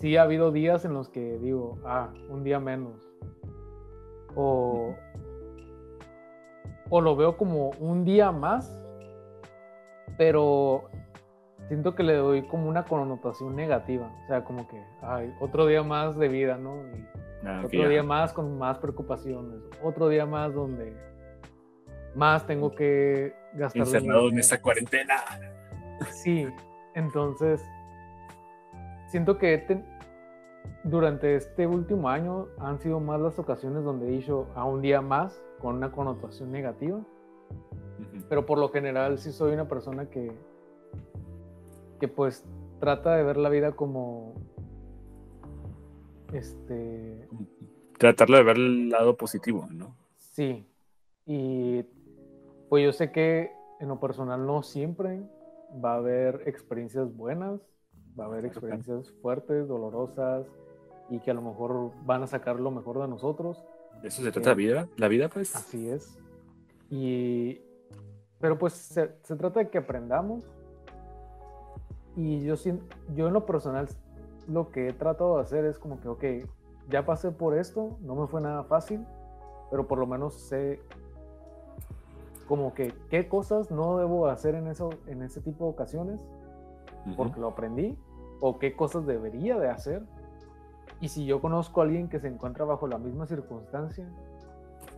sí 0.00 0.16
ha 0.16 0.22
habido 0.22 0.52
días 0.52 0.84
en 0.84 0.94
los 0.94 1.08
que 1.08 1.38
digo, 1.38 1.78
ah, 1.84 2.12
un 2.28 2.44
día 2.44 2.60
menos. 2.60 2.94
O, 4.34 4.94
o 6.90 7.00
lo 7.00 7.16
veo 7.16 7.36
como 7.36 7.70
un 7.78 8.04
día 8.04 8.32
más, 8.32 8.80
pero 10.18 10.88
siento 11.68 11.94
que 11.94 12.02
le 12.02 12.14
doy 12.14 12.42
como 12.46 12.68
una 12.68 12.84
connotación 12.84 13.56
negativa. 13.56 14.12
O 14.24 14.26
sea, 14.26 14.44
como 14.44 14.68
que, 14.68 14.82
ay, 15.02 15.32
otro 15.40 15.66
día 15.66 15.82
más 15.82 16.16
de 16.18 16.28
vida, 16.28 16.56
¿no? 16.56 16.82
Ah, 17.44 17.62
otro 17.64 17.88
día 17.88 18.02
más 18.02 18.32
con 18.32 18.58
más 18.58 18.78
preocupaciones. 18.78 19.60
Otro 19.82 20.08
día 20.08 20.26
más 20.26 20.54
donde 20.54 20.96
más 22.14 22.46
tengo 22.46 22.74
que 22.74 23.34
gastar. 23.54 23.82
Encerrado 23.82 24.28
en 24.28 24.38
esta 24.38 24.60
cuarentena. 24.60 25.14
Sí, 26.10 26.46
entonces 26.94 27.62
siento 29.14 29.38
que 29.38 29.64
durante 30.82 31.36
este 31.36 31.68
último 31.68 32.08
año 32.08 32.48
han 32.58 32.80
sido 32.80 32.98
más 32.98 33.20
las 33.20 33.38
ocasiones 33.38 33.84
donde 33.84 34.08
he 34.08 34.10
dicho 34.10 34.48
a 34.56 34.64
un 34.64 34.82
día 34.82 35.00
más 35.00 35.40
con 35.60 35.76
una 35.76 35.92
connotación 35.92 36.50
negativa. 36.50 37.00
Pero 38.28 38.44
por 38.44 38.58
lo 38.58 38.70
general 38.70 39.18
sí 39.18 39.30
soy 39.30 39.52
una 39.52 39.68
persona 39.68 40.10
que, 40.10 40.32
que 42.00 42.08
pues 42.08 42.44
trata 42.80 43.14
de 43.14 43.22
ver 43.22 43.36
la 43.36 43.50
vida 43.50 43.70
como 43.76 44.34
este 46.32 47.28
tratarlo 47.96 48.36
de 48.36 48.42
ver 48.42 48.56
el 48.56 48.88
lado 48.88 49.16
positivo, 49.16 49.68
¿no? 49.70 49.94
Sí. 50.18 50.66
Y 51.24 51.84
pues 52.68 52.84
yo 52.84 52.92
sé 52.92 53.12
que 53.12 53.52
en 53.78 53.86
lo 53.86 54.00
personal 54.00 54.44
no 54.44 54.64
siempre 54.64 55.22
va 55.84 55.92
a 55.92 55.98
haber 55.98 56.42
experiencias 56.46 57.16
buenas, 57.16 57.60
va 58.18 58.24
a 58.24 58.26
haber 58.28 58.44
experiencias 58.44 59.10
fuertes, 59.22 59.68
dolorosas, 59.68 60.46
y 61.10 61.20
que 61.20 61.30
a 61.30 61.34
lo 61.34 61.42
mejor 61.42 61.92
van 62.04 62.22
a 62.22 62.26
sacar 62.26 62.60
lo 62.60 62.70
mejor 62.70 63.00
de 63.00 63.08
nosotros. 63.08 63.62
¿De 64.02 64.08
eso 64.08 64.22
se 64.22 64.32
trata 64.32 64.50
la 64.50 64.54
vida? 64.54 64.88
¿La 64.96 65.08
vida, 65.08 65.28
pues? 65.28 65.54
Así 65.54 65.88
es. 65.88 66.18
Y, 66.90 67.60
pero 68.40 68.58
pues 68.58 68.74
se, 68.74 69.14
se 69.22 69.36
trata 69.36 69.60
de 69.60 69.70
que 69.70 69.78
aprendamos. 69.78 70.44
Y 72.16 72.44
yo, 72.44 72.54
yo 73.14 73.26
en 73.26 73.32
lo 73.32 73.44
personal 73.44 73.88
lo 74.48 74.70
que 74.70 74.88
he 74.88 74.92
tratado 74.92 75.36
de 75.36 75.42
hacer 75.42 75.64
es 75.64 75.78
como 75.78 76.00
que, 76.00 76.08
ok, 76.08 76.24
ya 76.88 77.04
pasé 77.04 77.30
por 77.30 77.56
esto, 77.56 77.96
no 78.00 78.14
me 78.14 78.26
fue 78.26 78.40
nada 78.40 78.64
fácil, 78.64 79.04
pero 79.70 79.86
por 79.86 79.98
lo 79.98 80.06
menos 80.06 80.34
sé 80.34 80.80
como 82.46 82.74
que 82.74 82.92
qué 83.08 83.26
cosas 83.26 83.70
no 83.70 83.98
debo 83.98 84.26
hacer 84.28 84.54
en, 84.54 84.66
eso, 84.66 84.90
en 85.06 85.22
ese 85.22 85.40
tipo 85.40 85.64
de 85.64 85.70
ocasiones, 85.70 86.20
porque 87.16 87.40
lo 87.40 87.48
aprendí, 87.48 87.96
o 88.40 88.58
qué 88.58 88.74
cosas 88.74 89.06
debería 89.06 89.58
de 89.58 89.68
hacer. 89.68 90.02
Y 91.00 91.08
si 91.08 91.26
yo 91.26 91.40
conozco 91.40 91.80
a 91.80 91.84
alguien 91.84 92.08
que 92.08 92.20
se 92.20 92.28
encuentra 92.28 92.64
bajo 92.64 92.86
la 92.86 92.98
misma 92.98 93.26
circunstancia, 93.26 94.06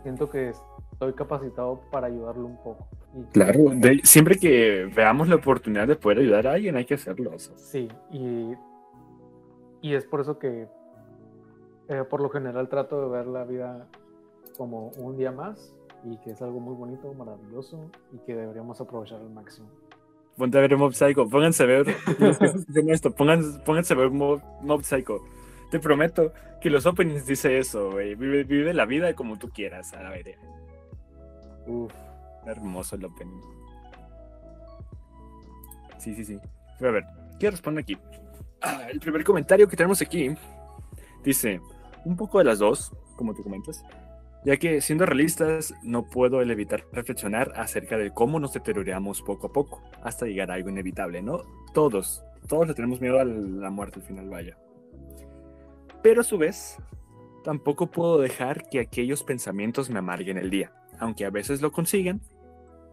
siento 0.02 0.30
que 0.30 0.52
estoy 0.92 1.12
capacitado 1.14 1.80
para 1.90 2.06
ayudarlo 2.06 2.46
un 2.46 2.56
poco. 2.56 2.86
claro, 3.32 3.58
siempre 4.04 4.36
que 4.38 4.90
veamos 4.94 5.28
la 5.28 5.36
oportunidad 5.36 5.86
de 5.88 5.96
poder 5.96 6.18
ayudar 6.18 6.46
a 6.46 6.52
alguien, 6.52 6.76
hay 6.76 6.84
que 6.84 6.94
hacerlo. 6.94 7.32
Sí, 7.38 7.88
y, 8.10 8.54
y 9.80 9.94
es 9.94 10.04
por 10.06 10.20
eso 10.20 10.38
que 10.38 10.68
eh, 11.88 12.04
por 12.08 12.20
lo 12.20 12.30
general 12.30 12.68
trato 12.68 13.00
de 13.00 13.08
ver 13.08 13.26
la 13.26 13.44
vida 13.44 13.86
como 14.56 14.90
un 14.98 15.16
día 15.16 15.30
más 15.30 15.72
y 16.04 16.16
que 16.18 16.30
es 16.30 16.42
algo 16.42 16.58
muy 16.58 16.74
bonito, 16.74 17.12
maravilloso 17.14 17.90
y 18.12 18.18
que 18.18 18.34
deberíamos 18.34 18.80
aprovechar 18.80 19.20
al 19.20 19.30
máximo. 19.30 19.68
Ponte 20.36 20.58
a 20.58 20.60
ver 20.60 20.76
Mob 20.76 20.92
Psycho, 20.92 21.28
pónganse 21.28 21.62
a 21.62 21.66
ver 21.66 21.86
esto, 22.88 23.14
pónganse, 23.14 23.94
a 23.94 23.96
ver 23.96 24.10
Mob, 24.10 24.82
Psycho. 24.82 25.24
Te 25.70 25.80
prometo 25.80 26.32
que 26.60 26.68
los 26.68 26.84
openings 26.84 27.26
dice 27.26 27.58
eso, 27.58 27.92
güey. 27.92 28.14
Vive, 28.14 28.74
la 28.74 28.84
vida 28.84 29.14
como 29.14 29.38
tú 29.38 29.48
quieras, 29.48 29.94
a 29.94 30.10
ver. 30.10 30.28
Eh. 30.28 30.38
Uf, 31.66 31.92
hermoso 32.44 32.96
el 32.96 33.06
opening. 33.06 33.40
Sí, 35.98 36.14
sí, 36.14 36.24
sí. 36.24 36.38
Voy 36.78 36.88
a 36.88 36.92
ver, 36.92 37.04
¿qué 37.40 37.50
responde 37.50 37.80
aquí? 37.80 37.96
Ah, 38.60 38.86
el 38.90 39.00
primer 39.00 39.24
comentario 39.24 39.66
que 39.66 39.76
tenemos 39.76 40.02
aquí 40.02 40.34
dice, 41.24 41.60
un 42.04 42.16
poco 42.16 42.38
de 42.38 42.44
las 42.44 42.58
dos, 42.58 42.92
como 43.16 43.34
tú 43.34 43.42
comentas, 43.42 43.84
ya 44.46 44.58
que 44.58 44.80
siendo 44.80 45.06
realistas 45.06 45.74
no 45.82 46.08
puedo 46.08 46.40
evitar 46.40 46.84
reflexionar 46.92 47.52
acerca 47.56 47.98
de 47.98 48.12
cómo 48.12 48.38
nos 48.38 48.52
deterioramos 48.52 49.20
poco 49.20 49.48
a 49.48 49.52
poco 49.52 49.82
hasta 50.04 50.26
llegar 50.26 50.52
a 50.52 50.54
algo 50.54 50.70
inevitable, 50.70 51.20
¿no? 51.20 51.42
Todos, 51.74 52.24
todos 52.46 52.68
le 52.68 52.74
tenemos 52.74 53.00
miedo 53.00 53.18
a 53.18 53.24
la 53.24 53.70
muerte 53.70 53.98
al 53.98 54.06
final, 54.06 54.28
vaya. 54.28 54.56
Pero 56.00 56.20
a 56.20 56.24
su 56.24 56.38
vez, 56.38 56.78
tampoco 57.42 57.90
puedo 57.90 58.18
dejar 58.18 58.68
que 58.68 58.78
aquellos 58.78 59.24
pensamientos 59.24 59.90
me 59.90 59.98
amarguen 59.98 60.38
el 60.38 60.48
día, 60.48 60.72
aunque 61.00 61.24
a 61.24 61.30
veces 61.30 61.60
lo 61.60 61.72
consigan, 61.72 62.20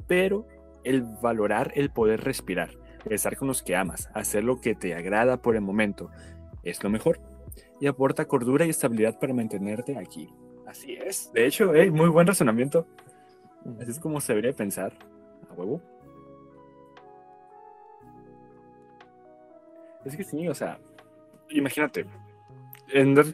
pero 0.08 0.47
el 0.84 1.04
valorar 1.04 1.72
el 1.76 1.91
poder 1.91 2.22
respirar, 2.22 2.72
estar 3.08 3.38
con 3.38 3.47
los 3.47 3.62
que 3.62 3.76
amas, 3.76 4.10
hacer 4.16 4.43
lo 4.43 4.60
que 4.60 4.74
te 4.74 4.95
agrada 4.95 5.38
por 5.43 5.56
el 5.56 5.62
momento, 5.62 6.10
es 6.64 6.84
lo 6.84 6.89
mejor 6.89 7.20
y 7.80 7.86
aporta 7.86 8.26
cordura 8.26 8.66
y 8.66 8.70
estabilidad 8.70 9.20
para 9.20 9.36
mantenerte 9.36 9.99
aquí. 9.99 10.34
Así 10.74 10.95
es. 10.95 11.32
De 11.32 11.45
hecho, 11.45 11.71
muy 11.91 12.09
buen 12.09 12.26
razonamiento. 12.26 12.88
Así 13.80 13.91
es 13.91 13.99
como 13.99 14.19
se 14.19 14.34
debería 14.34 14.53
pensar. 14.53 14.91
A 15.47 15.53
huevo. 15.53 15.80
Es 20.03 20.17
que 20.17 20.24
sí, 20.24 20.47
o 20.47 20.55
sea, 20.55 20.80
imagínate, 21.49 22.07
andar 22.91 23.26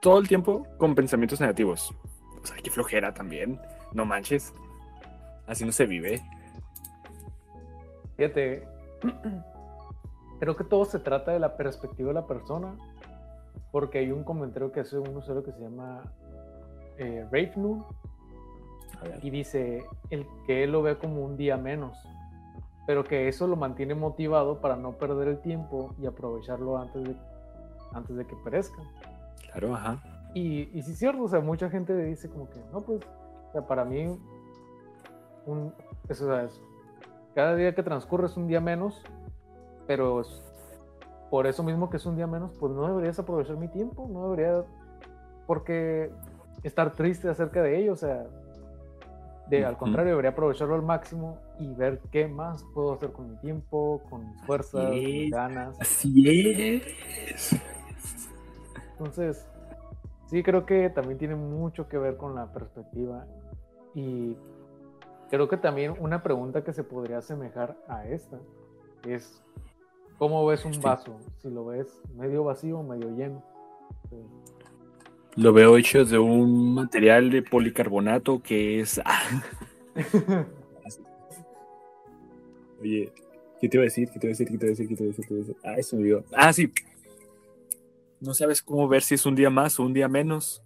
todo 0.00 0.20
el 0.20 0.28
tiempo 0.28 0.68
con 0.78 0.94
pensamientos 0.94 1.40
negativos. 1.40 1.92
O 2.40 2.46
sea, 2.46 2.56
qué 2.62 2.70
flojera 2.70 3.12
también. 3.12 3.60
No 3.92 4.04
manches. 4.04 4.54
Así 5.48 5.64
no 5.64 5.72
se 5.72 5.84
vive. 5.84 6.22
Fíjate, 8.16 8.68
creo 10.38 10.56
que 10.56 10.62
todo 10.62 10.84
se 10.84 11.00
trata 11.00 11.32
de 11.32 11.40
la 11.40 11.56
perspectiva 11.56 12.10
de 12.10 12.14
la 12.14 12.26
persona 12.28 12.76
porque 13.72 13.98
hay 13.98 14.12
un 14.12 14.22
comentario 14.22 14.70
que 14.70 14.80
hace 14.80 14.96
un 14.96 15.16
usuario 15.16 15.42
que 15.42 15.50
se 15.50 15.60
llama 15.60 16.04
eh, 16.98 17.26
y 19.22 19.30
dice 19.30 19.84
el 20.10 20.26
que 20.46 20.64
él 20.64 20.72
lo 20.72 20.82
ve 20.82 20.98
como 20.98 21.24
un 21.24 21.36
día 21.36 21.56
menos, 21.56 21.96
pero 22.86 23.04
que 23.04 23.28
eso 23.28 23.46
lo 23.46 23.56
mantiene 23.56 23.94
motivado 23.94 24.60
para 24.60 24.76
no 24.76 24.92
perder 24.92 25.28
el 25.28 25.40
tiempo 25.40 25.94
y 26.00 26.06
aprovecharlo 26.06 26.78
antes 26.78 27.04
de, 27.04 27.16
antes 27.92 28.16
de 28.16 28.26
que 28.26 28.34
perezca. 28.36 28.82
Claro, 29.52 29.74
ajá. 29.74 30.02
Y, 30.34 30.68
y 30.76 30.82
sí 30.82 30.92
es 30.92 30.98
cierto, 30.98 31.22
o 31.22 31.28
sea, 31.28 31.40
mucha 31.40 31.70
gente 31.70 31.94
dice 31.96 32.28
como 32.28 32.48
que, 32.50 32.60
no, 32.72 32.80
pues, 32.80 33.00
o 33.48 33.52
sea, 33.52 33.66
para 33.66 33.84
mí, 33.84 34.18
un, 35.46 35.72
eso, 36.08 36.38
es, 36.38 36.60
cada 37.34 37.54
día 37.54 37.74
que 37.74 37.82
transcurre 37.82 38.26
es 38.26 38.36
un 38.36 38.46
día 38.46 38.60
menos, 38.60 39.02
pero 39.86 40.22
por 41.30 41.46
eso 41.46 41.62
mismo 41.62 41.90
que 41.90 41.98
es 41.98 42.06
un 42.06 42.16
día 42.16 42.26
menos, 42.26 42.52
pues 42.58 42.72
no 42.72 42.86
deberías 42.88 43.18
aprovechar 43.18 43.56
mi 43.56 43.68
tiempo, 43.68 44.08
no 44.10 44.30
debería, 44.30 44.64
porque 45.46 46.10
estar 46.62 46.92
triste 46.94 47.28
acerca 47.28 47.62
de 47.62 47.78
ello, 47.78 47.92
o 47.92 47.96
sea, 47.96 48.26
de, 49.48 49.64
al 49.64 49.78
contrario, 49.78 50.10
debería 50.10 50.32
aprovecharlo 50.32 50.74
al 50.74 50.82
máximo 50.82 51.38
y 51.58 51.72
ver 51.72 52.00
qué 52.10 52.28
más 52.28 52.64
puedo 52.74 52.92
hacer 52.92 53.12
con 53.12 53.30
mi 53.30 53.36
tiempo, 53.36 54.02
con 54.10 54.28
mis 54.28 54.42
fuerzas, 54.42 54.90
mis 54.90 55.30
ganas. 55.30 55.80
Así 55.80 56.28
es. 56.28 57.56
Entonces, 58.92 59.46
sí 60.26 60.42
creo 60.42 60.66
que 60.66 60.90
también 60.90 61.18
tiene 61.18 61.34
mucho 61.34 61.88
que 61.88 61.96
ver 61.96 62.16
con 62.16 62.34
la 62.34 62.52
perspectiva 62.52 63.24
y 63.94 64.36
creo 65.30 65.48
que 65.48 65.56
también 65.56 65.94
una 65.98 66.22
pregunta 66.22 66.62
que 66.62 66.74
se 66.74 66.84
podría 66.84 67.18
asemejar 67.18 67.76
a 67.88 68.06
esta 68.06 68.38
es 69.06 69.42
¿Cómo 70.18 70.44
ves 70.46 70.64
un 70.64 70.78
vaso? 70.80 71.16
Si 71.38 71.48
lo 71.48 71.64
ves 71.66 72.02
medio 72.16 72.42
vacío 72.42 72.80
o 72.80 72.82
medio 72.82 73.08
lleno. 73.10 73.40
Lo 75.38 75.52
veo 75.52 75.76
hecho 75.78 76.04
de 76.04 76.18
un 76.18 76.74
material 76.74 77.30
de 77.30 77.42
policarbonato 77.42 78.42
que 78.42 78.80
es. 78.80 79.00
Oye, 82.80 83.12
¿qué 83.60 83.68
te 83.68 83.76
iba 83.76 83.82
a 83.82 83.84
decir? 83.84 84.08
¿Qué 84.12 84.18
te 84.18 84.26
iba 84.26 84.30
a 84.30 84.34
decir? 84.36 84.48
¿Qué 84.48 84.58
te 84.58 84.64
iba 84.64 84.66
a 84.66 84.74
decir? 84.74 84.88
¿Qué 84.88 84.96
te 84.96 85.04
iba 85.04 85.06
a 85.06 85.14
decir? 85.14 85.24
¿Qué 85.24 85.28
te 85.28 85.34
iba 85.34 85.44
a 85.44 85.46
decir? 85.46 85.56
Ah, 85.62 85.74
eso 85.78 85.96
me 85.96 86.02
dio. 86.02 86.24
Ah, 86.32 86.52
sí. 86.52 86.72
No 88.20 88.34
sabes 88.34 88.62
cómo 88.62 88.88
ver 88.88 89.02
si 89.02 89.14
es 89.14 89.26
un 89.26 89.36
día 89.36 89.48
más 89.48 89.78
o 89.78 89.84
un 89.84 89.92
día 89.92 90.08
menos. 90.08 90.64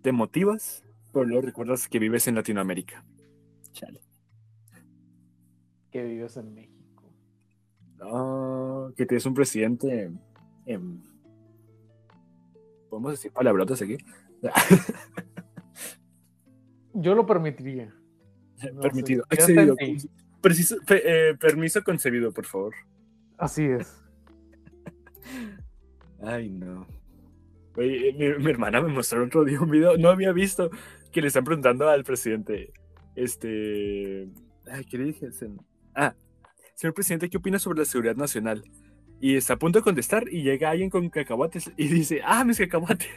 Te 0.00 0.10
motivas, 0.10 0.82
pero 1.12 1.26
luego 1.26 1.42
recuerdas 1.42 1.86
que 1.86 1.98
vives 1.98 2.26
en 2.28 2.36
Latinoamérica. 2.36 3.04
Chale. 3.72 4.00
Que 5.90 6.02
vives 6.02 6.34
en 6.38 6.54
México. 6.54 7.12
No, 7.98 8.94
que 8.96 9.04
tienes 9.04 9.26
un 9.26 9.34
presidente. 9.34 10.10
¿Podemos 12.92 13.12
decir 13.12 13.32
palabrotas 13.32 13.80
aquí? 13.80 13.96
Yo 16.92 17.14
lo 17.14 17.24
permitiría. 17.24 17.90
Permitido. 18.82 19.24
Excedido. 19.30 19.74
Preciso, 20.42 20.76
eh, 20.90 21.34
permiso 21.40 21.82
concebido, 21.82 22.32
por 22.32 22.44
favor. 22.44 22.74
Así 23.38 23.64
es. 23.64 23.98
Ay, 26.22 26.50
no. 26.50 26.86
Oye, 27.78 28.12
mi, 28.38 28.50
hermana 28.50 28.82
me 28.82 28.88
mostró 28.88 29.24
otro 29.24 29.42
día 29.42 29.58
un 29.58 29.70
video. 29.70 29.96
No 29.96 30.10
había 30.10 30.32
visto 30.32 30.68
que 31.10 31.22
le 31.22 31.28
están 31.28 31.44
preguntando 31.44 31.88
al 31.88 32.04
presidente. 32.04 32.74
Este. 33.16 34.28
Ay, 34.70 34.84
¿qué 34.84 34.98
le 34.98 35.04
dije? 35.04 35.30
Ah, 35.94 36.14
señor 36.74 36.92
presidente, 36.92 37.30
¿qué 37.30 37.38
opina 37.38 37.58
sobre 37.58 37.78
la 37.78 37.84
seguridad 37.86 38.16
nacional? 38.16 38.62
Y 39.22 39.36
está 39.36 39.54
a 39.54 39.56
punto 39.56 39.78
de 39.78 39.84
contestar 39.84 40.28
y 40.28 40.42
llega 40.42 40.70
alguien 40.70 40.90
con 40.90 41.08
cacahuates 41.08 41.70
y 41.76 41.86
dice, 41.86 42.20
ah, 42.24 42.44
mis 42.44 42.58
cacahuates. 42.58 43.08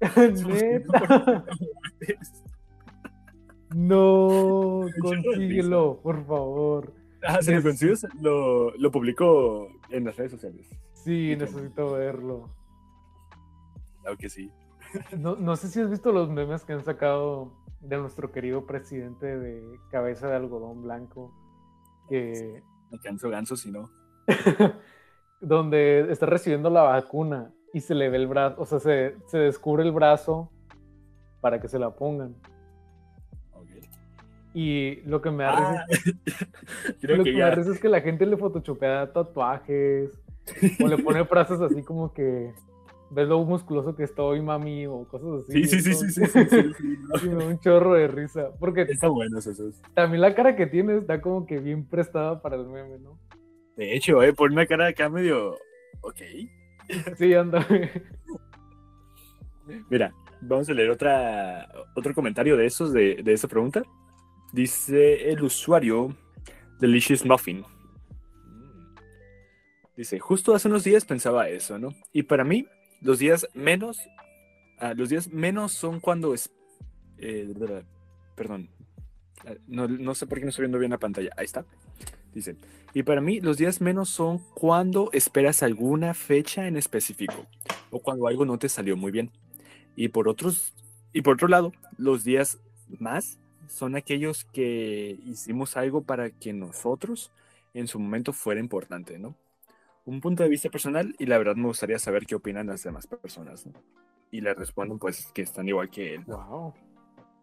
no, 3.72 4.88
consíguelo, 5.00 6.00
por 6.02 6.26
favor. 6.26 6.92
Ah, 7.22 7.40
se 7.40 7.54
lo 7.54 7.62
consigues, 7.62 8.04
lo, 8.20 8.76
lo 8.76 8.90
publicó 8.90 9.68
en 9.90 10.06
las 10.06 10.16
redes 10.16 10.32
sociales. 10.32 10.68
Sí, 10.92 11.36
necesito 11.36 11.92
verlo. 11.92 12.52
Claro 14.00 14.16
que 14.16 14.28
sí. 14.28 14.50
No, 15.16 15.36
no 15.36 15.54
sé 15.54 15.68
si 15.68 15.80
has 15.80 15.88
visto 15.88 16.10
los 16.10 16.30
memes 16.30 16.64
que 16.64 16.72
han 16.72 16.82
sacado 16.82 17.52
de 17.80 17.96
nuestro 17.96 18.32
querido 18.32 18.66
presidente 18.66 19.38
de 19.38 19.62
cabeza 19.92 20.26
de 20.26 20.34
algodón 20.34 20.82
blanco 20.82 21.32
que... 22.08 22.60
Alcanzo 22.90 23.30
ganso 23.30 23.54
si 23.54 23.70
no. 23.70 23.88
Donde 25.42 26.10
está 26.10 26.26
recibiendo 26.26 26.70
la 26.70 26.82
vacuna 26.82 27.52
y 27.74 27.80
se 27.80 27.94
le 27.94 28.08
ve 28.08 28.16
el 28.16 28.26
brazo, 28.26 28.60
o 28.60 28.64
sea, 28.64 28.78
se, 28.78 29.16
se 29.26 29.38
descubre 29.38 29.82
el 29.82 29.92
brazo 29.92 30.50
para 31.40 31.60
que 31.60 31.68
se 31.68 31.78
la 31.78 31.90
pongan. 31.90 32.34
Y 34.54 34.96
lo 35.06 35.22
que 35.22 35.30
me 35.30 35.44
da 35.44 35.52
risa, 35.52 35.86
ah, 35.86 35.86
lo 37.02 37.24
que, 37.24 37.32
me 37.32 37.40
da 37.40 37.50
risa 37.54 37.72
es 37.72 37.80
que 37.80 37.88
la 37.88 38.00
gente 38.00 38.26
le 38.26 38.36
photoshopea 38.36 39.12
tatuajes 39.12 40.10
o 40.82 40.88
le 40.88 40.98
pone 40.98 41.24
frases 41.24 41.60
así 41.60 41.82
como 41.82 42.12
que 42.12 42.52
ves 43.10 43.28
lo 43.28 43.42
musculoso 43.44 43.94
que 43.94 44.04
estoy, 44.04 44.40
mami, 44.40 44.86
o 44.86 45.04
cosas 45.04 45.44
así. 45.44 45.64
Sí, 45.64 45.80
sí, 45.82 45.94
sí, 45.94 46.10
sí, 46.10 46.26
sí, 46.26 46.26
sí, 46.26 46.48
sí, 46.48 46.96
sí, 47.20 47.28
no. 47.28 47.46
Un 47.46 47.58
chorro 47.60 47.94
de 47.94 48.08
risa. 48.08 48.50
Porque 48.58 48.82
Está 48.82 49.08
bueno 49.08 49.38
eso. 49.38 49.52
también 49.94 50.20
la 50.20 50.34
cara 50.34 50.56
que 50.56 50.66
tiene 50.66 50.98
está 50.98 51.20
como 51.20 51.46
que 51.46 51.58
bien 51.58 51.84
prestada 51.86 52.40
para 52.40 52.56
el 52.56 52.66
meme, 52.66 52.98
¿no? 52.98 53.18
De 53.76 53.94
hecho, 53.94 54.22
eh, 54.22 54.32
pone 54.32 54.54
una 54.54 54.66
cara 54.66 54.88
acá 54.88 55.08
medio. 55.08 55.58
Ok. 56.02 56.20
Sí, 57.16 57.32
anda. 57.32 57.66
Mira, 59.88 60.12
vamos 60.40 60.68
a 60.68 60.74
leer 60.74 60.90
otra, 60.90 61.68
otro 61.94 62.12
comentario 62.12 62.56
de 62.56 62.66
esos, 62.66 62.92
de, 62.92 63.22
de 63.22 63.32
esa 63.32 63.48
pregunta. 63.48 63.82
Dice 64.52 65.30
el 65.30 65.42
usuario 65.42 66.14
Delicious 66.80 67.24
Muffin. 67.24 67.64
Dice, 69.96 70.18
justo 70.18 70.54
hace 70.54 70.68
unos 70.68 70.84
días 70.84 71.04
pensaba 71.04 71.48
eso, 71.48 71.78
¿no? 71.78 71.90
Y 72.12 72.24
para 72.24 72.44
mí, 72.44 72.66
los 73.00 73.18
días 73.18 73.46
menos, 73.54 73.98
ah, 74.78 74.94
los 74.94 75.08
días 75.08 75.28
menos 75.28 75.72
son 75.72 76.00
cuando 76.00 76.34
es, 76.34 76.50
eh, 77.18 77.54
perdón, 78.34 78.68
Ah, 79.46 79.54
no, 79.66 79.88
no 79.88 80.14
sé 80.14 80.26
por 80.26 80.38
qué 80.38 80.44
no 80.44 80.50
estoy 80.50 80.64
viendo 80.64 80.78
bien 80.78 80.90
la 80.90 80.98
pantalla. 80.98 81.30
Ahí 81.36 81.44
está. 81.44 81.64
Dice, 82.34 82.56
y 82.94 83.02
para 83.02 83.20
mí 83.20 83.40
los 83.40 83.58
días 83.58 83.80
menos 83.80 84.08
son 84.08 84.38
cuando 84.54 85.10
esperas 85.12 85.62
alguna 85.62 86.14
fecha 86.14 86.66
en 86.66 86.76
específico 86.76 87.46
o 87.90 87.98
cuando 88.00 88.26
algo 88.26 88.44
no 88.44 88.58
te 88.58 88.68
salió 88.68 88.96
muy 88.96 89.12
bien. 89.12 89.30
Y 89.96 90.08
por 90.08 90.28
otros, 90.28 90.72
y 91.12 91.20
por 91.22 91.34
otro 91.34 91.48
lado, 91.48 91.72
los 91.98 92.24
días 92.24 92.58
más 92.98 93.38
son 93.68 93.96
aquellos 93.96 94.44
que 94.46 95.18
hicimos 95.24 95.76
algo 95.76 96.02
para 96.02 96.30
que 96.30 96.52
nosotros 96.52 97.30
en 97.74 97.86
su 97.86 97.98
momento 97.98 98.32
fuera 98.32 98.60
importante, 98.60 99.18
¿no? 99.18 99.36
Un 100.04 100.20
punto 100.20 100.42
de 100.42 100.48
vista 100.48 100.68
personal 100.68 101.14
y 101.18 101.26
la 101.26 101.38
verdad 101.38 101.54
me 101.54 101.66
gustaría 101.66 101.98
saber 101.98 102.26
qué 102.26 102.34
opinan 102.34 102.66
las 102.66 102.82
demás 102.82 103.06
personas, 103.06 103.66
¿no? 103.66 103.72
Y 104.30 104.40
le 104.40 104.52
responden 104.54 104.98
pues 104.98 105.26
que 105.34 105.42
están 105.42 105.68
igual 105.68 105.90
que 105.90 106.14
él. 106.14 106.24
Wow. 106.24 106.72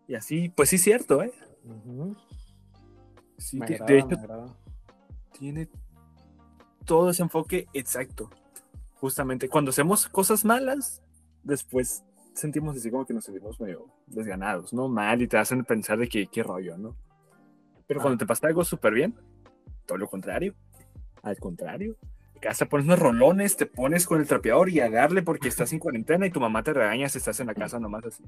Y 0.07 0.15
así, 0.15 0.49
pues 0.49 0.69
sí 0.69 0.75
es 0.77 0.81
cierto, 0.81 1.21
¿eh? 1.21 1.31
Ujú. 1.63 2.15
Sí, 3.37 3.59
Me 3.59 3.67
de- 3.67 3.75
agrada, 3.75 3.91
de 3.93 3.99
hecho, 3.99 4.09
me. 4.09 4.68
Tiene 5.39 5.69
todo 6.85 7.09
ese 7.09 7.23
enfoque 7.23 7.67
exacto. 7.73 8.29
Justamente 8.99 9.47
cuando 9.47 9.69
hacemos 9.69 10.07
cosas 10.09 10.43
malas, 10.43 11.01
después 11.43 12.03
sentimos 12.33 12.75
así 12.75 12.91
como 12.91 13.05
que 13.05 13.13
nos 13.13 13.25
sentimos 13.25 13.59
medio 13.59 13.85
desganados, 14.07 14.73
¿no? 14.73 14.87
Mal 14.89 15.21
y 15.21 15.27
te 15.27 15.37
hacen 15.37 15.63
pensar 15.63 15.97
de 15.97 16.07
que 16.09 16.27
qué 16.27 16.43
rollo, 16.43 16.77
¿no? 16.77 16.95
Pero 17.87 18.01
cuando 18.01 18.15
Ah. 18.15 18.19
te 18.19 18.25
pasa 18.25 18.47
algo 18.47 18.63
súper 18.63 18.93
bien, 18.93 19.15
todo 19.85 19.97
lo 19.97 20.07
contrario. 20.09 20.53
Al 21.23 21.37
contrario. 21.37 21.95
Acá 22.37 22.53
pones 22.69 22.85
unos 22.85 22.99
rolones, 22.99 23.57
te 23.57 23.65
pones 23.65 24.05
con 24.05 24.21
el 24.21 24.27
trapeador 24.27 24.69
y 24.69 24.79
a 24.79 24.89
darle 24.89 25.21
porque 25.23 25.47
estás 25.67 25.73
en 25.73 25.79
cuarentena 25.79 26.25
y 26.25 26.31
tu 26.31 26.39
mamá 26.39 26.63
te 26.63 26.73
regaña 26.73 27.09
si 27.09 27.17
estás 27.17 27.39
en 27.39 27.47
la 27.47 27.53
casa 27.55 27.79
nomás 27.79 28.05
así. 28.05 28.23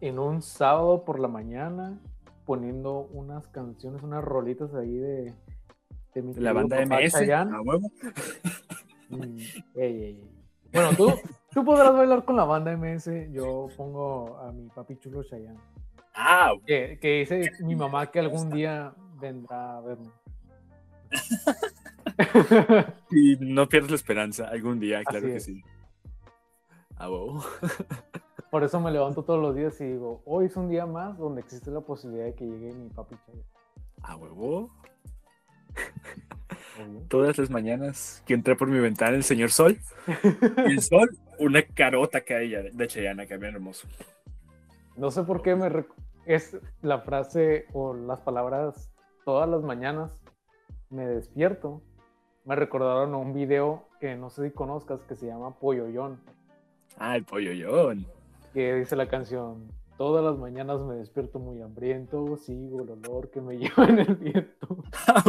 En 0.00 0.18
un 0.18 0.40
sábado 0.40 1.04
por 1.04 1.20
la 1.20 1.28
mañana, 1.28 1.98
poniendo 2.46 3.00
unas 3.12 3.46
canciones, 3.48 4.02
unas 4.02 4.24
rolitas 4.24 4.74
ahí 4.74 4.96
de, 4.96 5.34
de 6.14 6.22
mi 6.22 6.32
De 6.34 6.40
la 6.40 6.52
banda 6.52 6.84
MS, 6.84 7.14
a 7.30 7.60
huevo. 7.62 7.90
Mm, 9.08 9.22
ey, 9.38 9.52
ey, 9.74 10.02
ey. 10.04 10.30
Bueno, 10.72 10.90
tú, 10.96 11.12
tú 11.52 11.64
podrás 11.64 11.92
bailar 11.92 12.24
con 12.24 12.36
la 12.36 12.44
banda 12.44 12.76
MS. 12.76 13.10
Yo 13.32 13.68
pongo 13.76 14.38
a 14.38 14.52
mi 14.52 14.68
papi 14.68 14.96
chulo 14.98 15.22
Chayanne. 15.22 15.58
Ah, 16.14 16.52
Que, 16.66 16.98
que 17.00 17.20
dice 17.20 17.52
mi 17.60 17.74
mamá 17.76 18.10
que 18.10 18.18
algún 18.20 18.50
día 18.56 18.92
vendrá 19.20 19.76
a 19.78 19.80
verme. 19.80 20.10
Y 23.10 23.36
no 23.40 23.68
pierdes 23.68 23.90
la 23.90 23.96
esperanza 23.96 24.48
algún 24.48 24.78
día, 24.78 25.02
claro 25.04 25.26
Así 25.26 25.32
que 25.32 25.36
es. 25.38 25.44
sí. 25.44 25.62
Ah, 26.96 27.08
wow. 27.08 27.42
Por 28.50 28.62
eso 28.62 28.78
me 28.80 28.90
levanto 28.90 29.22
todos 29.22 29.40
los 29.40 29.54
días 29.56 29.80
y 29.80 29.84
digo, 29.84 30.22
hoy 30.26 30.46
es 30.46 30.56
un 30.56 30.68
día 30.68 30.84
más 30.86 31.16
donde 31.16 31.40
existe 31.40 31.70
la 31.70 31.80
posibilidad 31.80 32.26
de 32.26 32.34
que 32.34 32.44
llegue 32.44 32.72
mi 32.74 32.90
papi 32.90 33.16
Chayanne. 33.26 33.44
A 34.02 34.16
huevo. 34.16 34.68
Todas 37.08 37.36
las 37.38 37.50
mañanas 37.50 38.22
que 38.26 38.34
entra 38.34 38.54
por 38.56 38.68
mi 38.68 38.78
ventana 38.80 39.16
el 39.16 39.24
señor 39.24 39.50
Sol. 39.50 39.78
Y 40.66 40.70
el 40.72 40.80
Sol, 40.80 41.10
una 41.38 41.62
carota 41.62 42.22
que 42.22 42.34
hay 42.34 42.50
de 42.72 42.86
Chayana, 42.86 43.26
que 43.26 43.36
bien 43.36 43.54
hermoso. 43.54 43.86
No 44.96 45.10
sé 45.10 45.22
por 45.24 45.42
qué 45.42 45.54
me 45.56 45.68
es 46.26 46.56
la 46.82 47.00
frase 47.00 47.66
o 47.72 47.94
las 47.94 48.20
palabras 48.20 48.90
todas 49.24 49.48
las 49.48 49.62
mañanas 49.62 50.22
me 50.90 51.06
despierto. 51.06 51.82
Me 52.44 52.56
recordaron 52.56 53.12
a 53.14 53.18
un 53.18 53.34
video 53.34 53.88
que 54.00 54.16
no 54.16 54.30
sé 54.30 54.48
si 54.48 54.50
conozcas 54.54 55.00
que 55.02 55.14
se 55.14 55.26
llama 55.26 55.58
Polloyón, 55.58 56.20
Ah, 56.98 57.16
el 57.16 57.24
polloyón. 57.24 58.06
que 58.52 58.74
dice 58.74 58.96
la 58.96 59.08
canción 59.08 59.70
Todas 60.00 60.24
las 60.24 60.38
mañanas 60.38 60.80
me 60.80 60.94
despierto 60.94 61.38
muy 61.38 61.60
hambriento, 61.60 62.38
sigo 62.38 62.80
el 62.80 62.88
olor 62.88 63.30
que 63.30 63.42
me 63.42 63.58
lleva 63.58 63.84
en 63.84 63.98
el 63.98 64.14
viento. 64.14 64.82
Ah. 65.06 65.22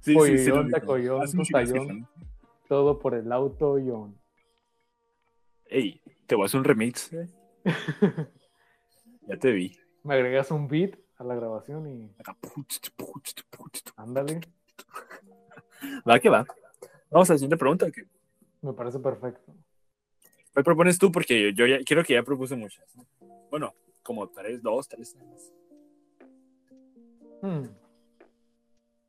Sí, 0.00 0.14
lo 0.14 0.22
ubico. 0.22 0.70
tacoyón, 0.70 1.20
que 1.20 1.42
escucho, 1.42 1.84
¿no? 1.84 2.08
Todo 2.66 2.98
por 2.98 3.14
el 3.14 3.30
auto 3.30 3.78
Yon. 3.78 4.18
Ey, 5.66 6.00
te 6.26 6.34
voy 6.34 6.44
a 6.44 6.46
hacer 6.46 6.60
un 6.60 6.64
remix. 6.64 7.12
eh. 7.12 7.28
Ya 9.28 9.38
te 9.38 9.52
vi. 9.52 9.76
Me 10.02 10.14
agregas 10.14 10.50
un 10.50 10.66
beat 10.66 10.98
a 11.18 11.24
la 11.24 11.34
grabación 11.34 11.86
y 11.88 12.10
ándale, 13.96 14.40
Va 16.08 16.18
que 16.18 16.30
va. 16.30 16.46
Vamos 17.10 17.28
a 17.28 17.34
la 17.34 17.38
siguiente 17.38 17.58
pregunta. 17.58 17.90
¿qué? 17.90 18.06
me 18.62 18.72
parece 18.72 18.98
perfecto. 18.98 19.52
¿Cuál 20.54 20.64
propones 20.64 20.98
tú? 21.00 21.10
Porque 21.10 21.52
yo 21.52 21.66
ya 21.66 21.80
quiero 21.84 22.04
que 22.04 22.14
ya 22.14 22.22
propuse 22.22 22.54
muchas. 22.54 22.86
¿no? 22.96 23.04
Bueno, 23.50 23.74
como 24.04 24.28
tres, 24.28 24.62
dos, 24.62 24.86
tres. 24.86 25.16
Hmm. 27.42 27.64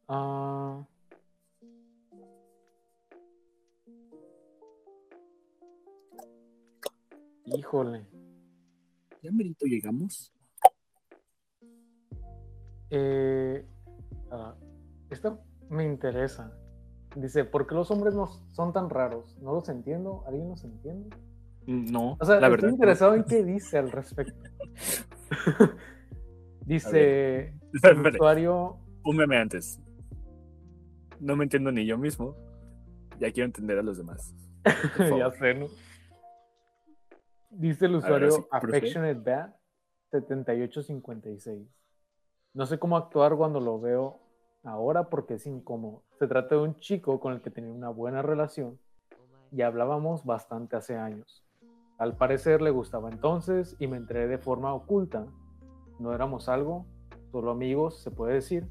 Ah. 0.07 0.83
Híjole. 7.45 8.07
Ya 9.21 9.31
merito 9.31 9.67
llegamos. 9.67 10.33
Eh, 12.89 13.63
ah, 14.31 14.55
esta 15.11 15.39
me 15.69 15.85
interesa. 15.85 16.57
Dice, 17.15 17.45
¿por 17.45 17.67
qué 17.67 17.75
los 17.75 17.91
hombres 17.91 18.15
no 18.15 18.25
son 18.51 18.73
tan 18.73 18.89
raros? 18.89 19.37
No 19.41 19.53
los 19.53 19.69
entiendo. 19.69 20.23
¿Alguien 20.25 20.49
los 20.49 20.63
entiende? 20.63 21.15
No, 21.68 22.18
O 22.20 22.26
sea, 22.26 22.39
la 22.39 22.49
estoy 22.49 22.51
verdad. 22.51 22.70
no. 22.70 22.74
interesado 22.74 23.16
en 23.16 23.24
qué 23.26 23.43
dice 23.45 23.78
al 23.78 23.91
respecto. 23.91 24.49
dice, 26.66 27.55
Espera, 27.74 27.93
el 27.93 27.97
espera, 27.97 28.16
usuario, 28.16 28.78
un 29.03 29.16
meme 29.18 29.38
antes. 29.38 29.80
No 31.20 31.36
me 31.36 31.43
entiendo 31.45 31.72
ni 31.72 31.86
yo 31.86 31.97
mismo. 31.97 32.36
Ya 33.20 33.32
quiero 33.32 33.45
entender 33.45 33.78
a 33.80 33.84
los 33.84 33.97
demás. 33.97 34.36
Ya 35.18 35.32
sé, 35.32 35.53
¿no? 35.55 35.68
Dice 37.49 37.86
el 37.86 37.93
ver, 37.93 37.99
usuario 37.99 38.28
así, 38.30 38.41
profe. 38.59 38.78
Affectionate 38.78 39.20
Bat 39.20 39.55
7856. 40.11 41.68
No 42.53 42.66
sé 42.66 42.80
cómo 42.80 42.97
actuar 42.97 43.36
cuando 43.36 43.59
lo 43.59 43.80
veo 43.80 44.20
ahora 44.63 45.09
porque 45.09 45.36
es 45.36 45.45
incómodo. 45.45 46.03
Se 46.20 46.28
trata 46.28 46.55
de 46.55 46.61
un 46.61 46.76
chico 46.80 47.20
con 47.20 47.34
el 47.34 47.41
que 47.41 47.51
tenía 47.51 47.72
una 47.72 47.89
buena 47.89 48.22
relación 48.22 48.80
y 49.51 49.61
hablábamos 49.61 50.26
bastante 50.26 50.76
hace 50.76 50.95
años. 50.97 51.44
Al 51.97 52.17
parecer 52.17 52.61
le 52.61 52.71
gustaba 52.71 53.09
entonces 53.09 53.75
y 53.79 53.87
me 53.87 53.97
enteré 53.97 54.27
de 54.27 54.37
forma 54.37 54.73
oculta. 54.73 55.25
No 55.97 56.13
éramos 56.13 56.49
algo, 56.49 56.85
solo 57.31 57.51
amigos, 57.51 58.01
se 58.01 58.11
puede 58.11 58.33
decir. 58.33 58.67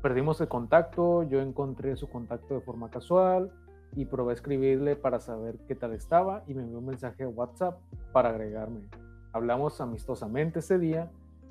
Perdimos 0.00 0.40
el 0.40 0.48
contacto, 0.48 1.22
yo 1.24 1.40
encontré 1.40 1.96
su 1.96 2.08
contacto 2.08 2.54
de 2.54 2.60
forma 2.60 2.90
casual 2.90 3.52
y 3.94 4.06
probé 4.06 4.32
a 4.32 4.34
escribirle 4.34 4.96
para 4.96 5.20
saber 5.20 5.58
qué 5.68 5.74
tal 5.74 5.92
estaba 5.92 6.44
y 6.46 6.54
me 6.54 6.62
envió 6.62 6.78
un 6.78 6.86
mensaje 6.86 7.24
a 7.24 7.28
WhatsApp 7.28 7.78
para 8.12 8.30
agregarme. 8.30 8.88
Hablamos 9.32 9.80
amistosamente 9.80 10.60
ese 10.60 10.78
día 10.78 11.10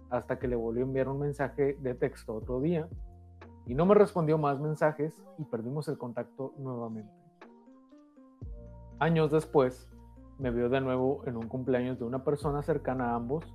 hasta 0.09 0.39
que 0.39 0.47
le 0.47 0.55
volvió 0.55 0.84
a 0.84 0.88
enviar 0.88 1.07
un 1.07 1.19
mensaje 1.19 1.78
de 1.82 1.93
texto 1.93 2.34
otro 2.34 2.61
día 2.61 2.88
y 3.67 3.76
no 3.76 3.86
me 3.86 3.93
respondió 3.93 4.38
más 4.38 4.59
mensajes 4.59 5.13
y 5.38 5.43
perdimos 5.43 5.88
el 5.88 5.97
contacto 5.97 6.53
nuevamente. 6.57 7.11
Años 8.99 9.32
después, 9.32 9.89
me 10.39 10.51
vio 10.51 10.69
de 10.69 10.81
nuevo 10.81 11.21
en 11.25 11.38
un 11.38 11.47
cumpleaños 11.47 11.97
de 11.99 12.05
una 12.05 12.23
persona 12.23 12.61
cercana 12.61 13.11
a 13.11 13.15
ambos 13.15 13.45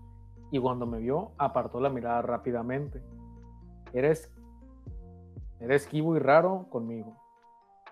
y 0.51 0.59
cuando 0.59 0.87
me 0.87 0.99
vio 0.99 1.33
apartó 1.39 1.81
la 1.81 1.91
mirada 1.91 2.23
rápidamente. 2.23 3.03
Era, 3.93 4.09
es- 4.09 4.33
era 5.59 5.75
esquivo 5.75 6.17
y 6.17 6.19
raro 6.19 6.67
conmigo. 6.71 7.17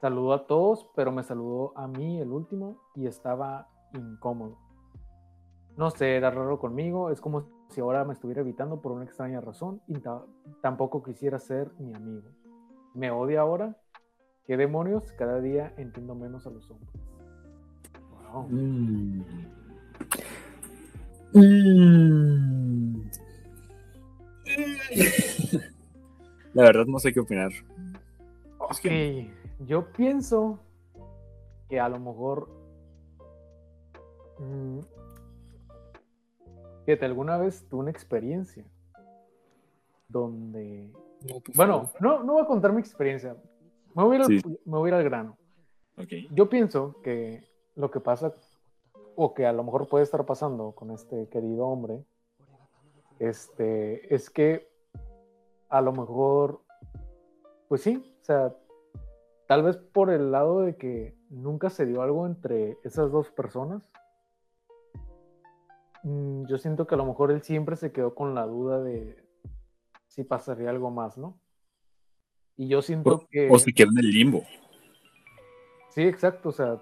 Saludó 0.00 0.32
a 0.32 0.46
todos, 0.46 0.88
pero 0.94 1.10
me 1.12 1.22
saludó 1.22 1.76
a 1.76 1.86
mí 1.88 2.20
el 2.20 2.30
último 2.30 2.78
y 2.94 3.06
estaba 3.06 3.68
incómodo. 3.94 4.56
No 5.76 5.90
sé, 5.90 6.16
era 6.16 6.30
raro 6.30 6.58
conmigo, 6.58 7.10
es 7.10 7.20
como 7.20 7.44
si 7.68 7.80
ahora 7.80 8.04
me 8.04 8.12
estuviera 8.12 8.40
evitando 8.40 8.80
por 8.80 8.92
una 8.92 9.04
extraña 9.04 9.40
razón 9.40 9.80
y 9.86 9.98
ta- 10.00 10.24
tampoco 10.62 11.02
quisiera 11.02 11.38
ser 11.38 11.70
mi 11.78 11.94
amigo. 11.94 12.28
¿Me 12.94 13.10
odia 13.10 13.42
ahora? 13.42 13.76
¿Qué 14.44 14.56
demonios? 14.56 15.12
Cada 15.12 15.40
día 15.40 15.74
entiendo 15.76 16.14
menos 16.14 16.46
a 16.46 16.50
los 16.50 16.68
hombres. 16.70 16.90
Mm. 18.48 19.22
Mm. 21.34 23.10
La 26.54 26.62
verdad 26.62 26.86
no 26.86 26.98
sé 26.98 27.12
qué 27.12 27.20
opinar. 27.20 27.52
Ok, 28.58 28.86
yo 29.66 29.92
pienso 29.92 30.58
que 31.68 31.78
a 31.78 31.88
lo 31.88 32.00
mejor 32.00 32.48
mm, 34.38 34.78
que 36.86 36.96
te 36.96 37.04
alguna 37.04 37.36
vez 37.36 37.66
tuve 37.68 37.80
una 37.82 37.90
experiencia 37.90 38.64
donde 40.08 40.90
bueno, 41.54 41.90
no, 42.00 42.22
no 42.22 42.34
voy 42.34 42.42
a 42.42 42.46
contar 42.46 42.72
mi 42.72 42.80
experiencia. 42.80 43.36
Me 43.94 44.04
voy 44.04 44.16
a 44.16 44.88
ir, 44.88 44.94
al, 44.94 45.04
grano. 45.04 45.36
Yo 46.30 46.48
pienso 46.48 47.00
que 47.02 47.47
lo 47.78 47.90
que 47.90 48.00
pasa, 48.00 48.34
o 49.14 49.34
que 49.34 49.46
a 49.46 49.52
lo 49.52 49.62
mejor 49.62 49.88
puede 49.88 50.04
estar 50.04 50.26
pasando 50.26 50.72
con 50.72 50.90
este 50.90 51.28
querido 51.28 51.66
hombre, 51.66 52.04
este, 53.20 54.14
es 54.14 54.30
que 54.30 54.68
a 55.68 55.80
lo 55.80 55.92
mejor, 55.92 56.62
pues 57.68 57.82
sí, 57.82 58.04
o 58.20 58.24
sea, 58.24 58.54
tal 59.46 59.62
vez 59.62 59.76
por 59.76 60.10
el 60.10 60.32
lado 60.32 60.60
de 60.60 60.76
que 60.76 61.16
nunca 61.30 61.70
se 61.70 61.86
dio 61.86 62.02
algo 62.02 62.26
entre 62.26 62.78
esas 62.82 63.12
dos 63.12 63.30
personas, 63.30 63.88
mm, 66.02 66.46
yo 66.46 66.58
siento 66.58 66.86
que 66.86 66.96
a 66.96 66.98
lo 66.98 67.06
mejor 67.06 67.30
él 67.30 67.42
siempre 67.42 67.76
se 67.76 67.92
quedó 67.92 68.14
con 68.14 68.34
la 68.34 68.44
duda 68.44 68.82
de 68.82 69.24
si 70.08 70.24
pasaría 70.24 70.70
algo 70.70 70.90
más, 70.90 71.16
¿no? 71.16 71.38
Y 72.56 72.66
yo 72.66 72.82
siento 72.82 73.24
que... 73.30 73.48
O 73.52 73.58
se 73.58 73.72
quedó 73.72 73.90
en 73.90 73.98
el 73.98 74.10
limbo. 74.10 74.42
Sí, 75.90 76.02
exacto, 76.02 76.48
o 76.48 76.52
sea, 76.52 76.80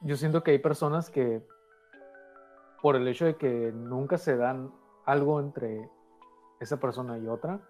yo 0.00 0.16
siento 0.16 0.42
que 0.42 0.52
hay 0.52 0.58
personas 0.58 1.10
que 1.10 1.46
por 2.82 2.96
el 2.96 3.08
hecho 3.08 3.24
de 3.24 3.36
que 3.36 3.72
nunca 3.72 4.18
se 4.18 4.36
dan 4.36 4.72
algo 5.04 5.40
entre 5.40 5.90
esa 6.60 6.78
persona 6.78 7.18
y 7.18 7.26
otra, 7.26 7.60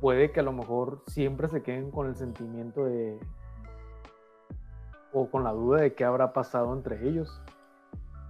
puede 0.00 0.32
que 0.32 0.40
a 0.40 0.42
lo 0.42 0.52
mejor 0.52 1.02
siempre 1.06 1.48
se 1.48 1.62
queden 1.62 1.90
con 1.90 2.06
el 2.06 2.16
sentimiento 2.16 2.84
de 2.84 3.20
o 5.12 5.30
con 5.30 5.44
la 5.44 5.52
duda 5.52 5.80
de 5.80 5.94
qué 5.94 6.04
habrá 6.04 6.32
pasado 6.32 6.72
entre 6.72 7.08
ellos. 7.08 7.40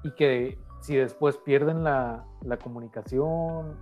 Y 0.02 0.12
que 0.12 0.58
si 0.80 0.96
después 0.96 1.36
pierden 1.38 1.82
la, 1.82 2.24
la 2.42 2.56
comunicación 2.56 3.76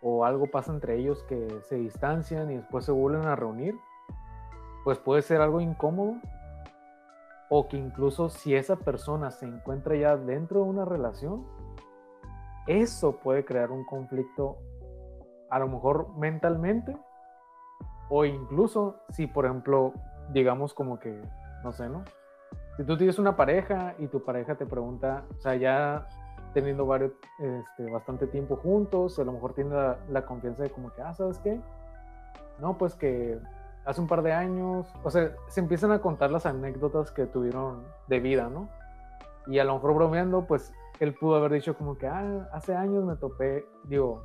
o 0.00 0.24
algo 0.24 0.50
pasa 0.50 0.72
entre 0.72 0.96
ellos 0.98 1.22
que 1.24 1.60
se 1.62 1.76
distancian 1.76 2.50
y 2.50 2.56
después 2.56 2.84
se 2.84 2.92
vuelven 2.92 3.26
a 3.26 3.36
reunir, 3.36 3.74
pues 4.84 4.98
puede 4.98 5.22
ser 5.22 5.40
algo 5.40 5.60
incómodo 5.60 6.16
o 7.48 7.68
que 7.68 7.76
incluso 7.76 8.28
si 8.28 8.54
esa 8.54 8.76
persona 8.76 9.30
se 9.30 9.46
encuentra 9.46 9.96
ya 9.96 10.16
dentro 10.16 10.62
de 10.62 10.70
una 10.70 10.84
relación, 10.84 11.46
eso 12.66 13.16
puede 13.16 13.44
crear 13.44 13.70
un 13.70 13.84
conflicto 13.84 14.58
a 15.50 15.58
lo 15.58 15.68
mejor 15.68 16.14
mentalmente 16.16 16.96
o 18.10 18.24
incluso 18.24 19.00
si 19.10 19.26
por 19.26 19.46
ejemplo 19.46 19.92
digamos 20.30 20.74
como 20.74 20.98
que 20.98 21.20
no 21.62 21.72
sé, 21.72 21.88
¿no? 21.88 22.04
Si 22.76 22.84
tú 22.84 22.96
tienes 22.96 23.18
una 23.18 23.36
pareja 23.36 23.94
y 23.98 24.08
tu 24.08 24.22
pareja 24.22 24.56
te 24.56 24.66
pregunta, 24.66 25.24
o 25.38 25.40
sea, 25.40 25.54
ya 25.54 26.06
teniendo 26.52 26.84
varios, 26.86 27.12
este, 27.38 27.90
bastante 27.90 28.26
tiempo 28.26 28.56
juntos, 28.56 29.18
a 29.18 29.24
lo 29.24 29.32
mejor 29.32 29.54
tiene 29.54 29.74
la, 29.74 29.98
la, 30.08 30.26
confianza 30.26 30.64
de 30.64 30.70
como 30.70 30.92
que, 30.92 31.00
ah, 31.00 31.14
¿sabes 31.14 31.38
qué? 31.38 31.60
No, 32.60 32.76
pues 32.76 32.94
que 32.94 33.38
hace 33.84 34.00
un 34.00 34.06
par 34.06 34.22
de 34.22 34.32
años, 34.32 34.86
o 35.02 35.10
sea, 35.10 35.32
se 35.48 35.60
empiezan 35.60 35.92
a 35.92 36.00
contar 36.00 36.30
las 36.30 36.46
anécdotas 36.46 37.10
que 37.10 37.26
tuvieron 37.26 37.84
de 38.08 38.20
vida, 38.20 38.48
¿no? 38.48 38.68
Y 39.46 39.58
a 39.58 39.64
lo 39.64 39.74
mejor 39.74 39.94
bromeando, 39.94 40.46
pues 40.46 40.72
él 41.00 41.14
pudo 41.14 41.36
haber 41.36 41.52
dicho 41.52 41.76
como 41.76 41.98
que, 41.98 42.06
ah, 42.06 42.48
hace 42.52 42.74
años 42.74 43.04
me 43.04 43.16
topé, 43.16 43.66
digo, 43.84 44.22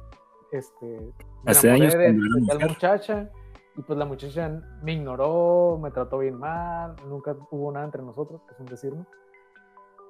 este, 0.52 1.14
hace 1.46 1.70
años 1.70 1.94
de, 1.94 2.14
de 2.14 2.68
muchacha 2.68 3.30
y 3.76 3.82
pues 3.82 3.98
la 3.98 4.06
muchacha 4.06 4.62
me 4.82 4.94
ignoró, 4.94 5.80
me 5.82 5.92
trató 5.92 6.20
bien 6.20 6.36
mal, 6.36 6.96
nunca 7.08 7.36
hubo 7.52 7.72
nada 7.72 7.86
entre 7.86 8.02
nosotros, 8.02 8.42
pues 8.46 8.60
un 8.60 8.66
decir, 8.66 8.94
¿no? 8.94 9.06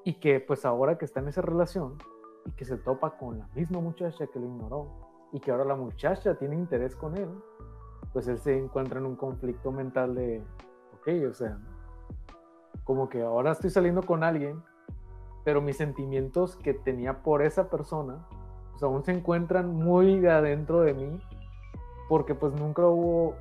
Y 0.04 0.14
que 0.20 0.40
pues 0.40 0.66
ahora 0.66 0.98
que 0.98 1.06
está 1.06 1.20
en 1.20 1.28
esa 1.28 1.42
relación 1.42 1.98
y 2.46 2.52
que 2.54 2.66
se 2.66 2.78
topa 2.78 3.18
con 3.18 3.40
la 3.40 3.48
misma 3.54 3.80
muchacha 3.80 4.28
que 4.28 4.40
lo 4.40 4.46
ignoró 4.46 4.88
y 5.34 5.40
que 5.40 5.52
ahora 5.52 5.66
la 5.66 5.76
muchacha 5.76 6.36
tiene 6.36 6.56
interés 6.56 6.96
con 6.96 7.18
él, 7.18 7.30
pues 8.14 8.28
él 8.28 8.40
se 8.40 8.58
encuentra 8.58 9.00
en 9.00 9.06
un 9.06 9.16
conflicto 9.16 9.72
mental 9.72 10.16
de, 10.16 10.42
ok, 11.00 11.30
o 11.30 11.34
sea, 11.34 11.58
como 12.84 13.10
que 13.10 13.22
ahora 13.22 13.52
estoy 13.52 13.70
saliendo 13.70 14.04
con 14.04 14.24
alguien, 14.24 14.64
pero 15.44 15.62
mis 15.62 15.78
sentimientos 15.78 16.56
que 16.56 16.74
tenía 16.74 17.22
por 17.22 17.44
esa 17.44 17.70
persona, 17.70 18.26
pues 18.72 18.84
aún 18.84 19.04
se 19.04 19.12
encuentran 19.12 19.74
muy 19.74 20.20
de 20.20 20.32
adentro 20.32 20.82
de 20.82 20.94
mí, 20.94 21.20
porque 22.08 22.34
pues 22.34 22.54
nunca 22.54 22.86
hubo, 22.88 23.36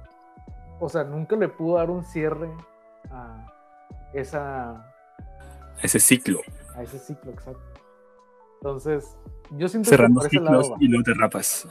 o 0.81 0.89
sea, 0.89 1.05
nunca 1.05 1.37
le 1.37 1.49
pudo 1.49 1.77
dar 1.77 1.91
un 1.91 2.05
cierre 2.05 2.51
a 3.11 3.47
esa... 4.13 4.93
Ese 5.83 5.99
ciclo. 5.99 6.41
A 6.75 6.83
ese 6.83 6.99
ciclo, 6.99 7.31
exacto. 7.31 7.63
Entonces, 8.61 9.17
yo 9.53 9.69
siento 9.69 9.89
Cerrando 9.89 10.21
que 10.23 10.31
ciclos 10.31 10.73
y 10.81 10.89
lo 10.89 11.03
derrapas. 11.03 11.69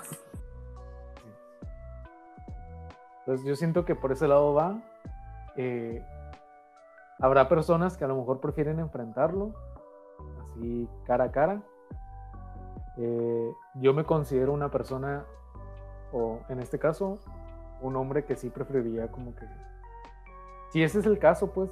Entonces 3.27 3.45
yo 3.45 3.57
siento 3.57 3.83
que 3.83 3.93
por 3.93 4.13
ese 4.13 4.25
lado 4.25 4.53
va. 4.53 4.81
Eh, 5.57 6.01
habrá 7.19 7.49
personas 7.49 7.97
que 7.97 8.05
a 8.05 8.07
lo 8.07 8.15
mejor 8.15 8.39
prefieren 8.39 8.79
enfrentarlo, 8.79 9.53
así 10.41 10.87
cara 11.05 11.25
a 11.25 11.31
cara. 11.33 11.61
Eh, 12.95 13.51
yo 13.81 13.93
me 13.93 14.05
considero 14.05 14.53
una 14.53 14.71
persona, 14.71 15.25
o 16.13 16.39
en 16.47 16.61
este 16.61 16.79
caso, 16.79 17.19
un 17.81 17.97
hombre 17.97 18.23
que 18.23 18.37
sí 18.37 18.49
preferiría 18.49 19.11
como 19.11 19.35
que, 19.35 19.45
si 20.69 20.81
ese 20.81 20.99
es 20.99 21.05
el 21.05 21.19
caso, 21.19 21.51
pues 21.51 21.69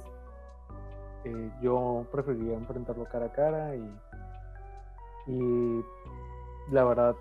eh, 1.24 1.50
yo 1.62 2.04
preferiría 2.12 2.54
enfrentarlo 2.54 3.06
cara 3.06 3.26
a 3.26 3.32
cara 3.32 3.76
y, 3.76 3.98
y 5.26 5.84
la 6.70 6.84
verdad, 6.84 7.16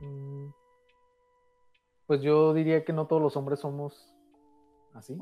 mm, 0.00 0.61
pues 2.12 2.20
yo 2.20 2.52
diría 2.52 2.84
que 2.84 2.92
no 2.92 3.06
todos 3.06 3.22
los 3.22 3.38
hombres 3.38 3.60
somos 3.60 4.14
así. 4.92 5.18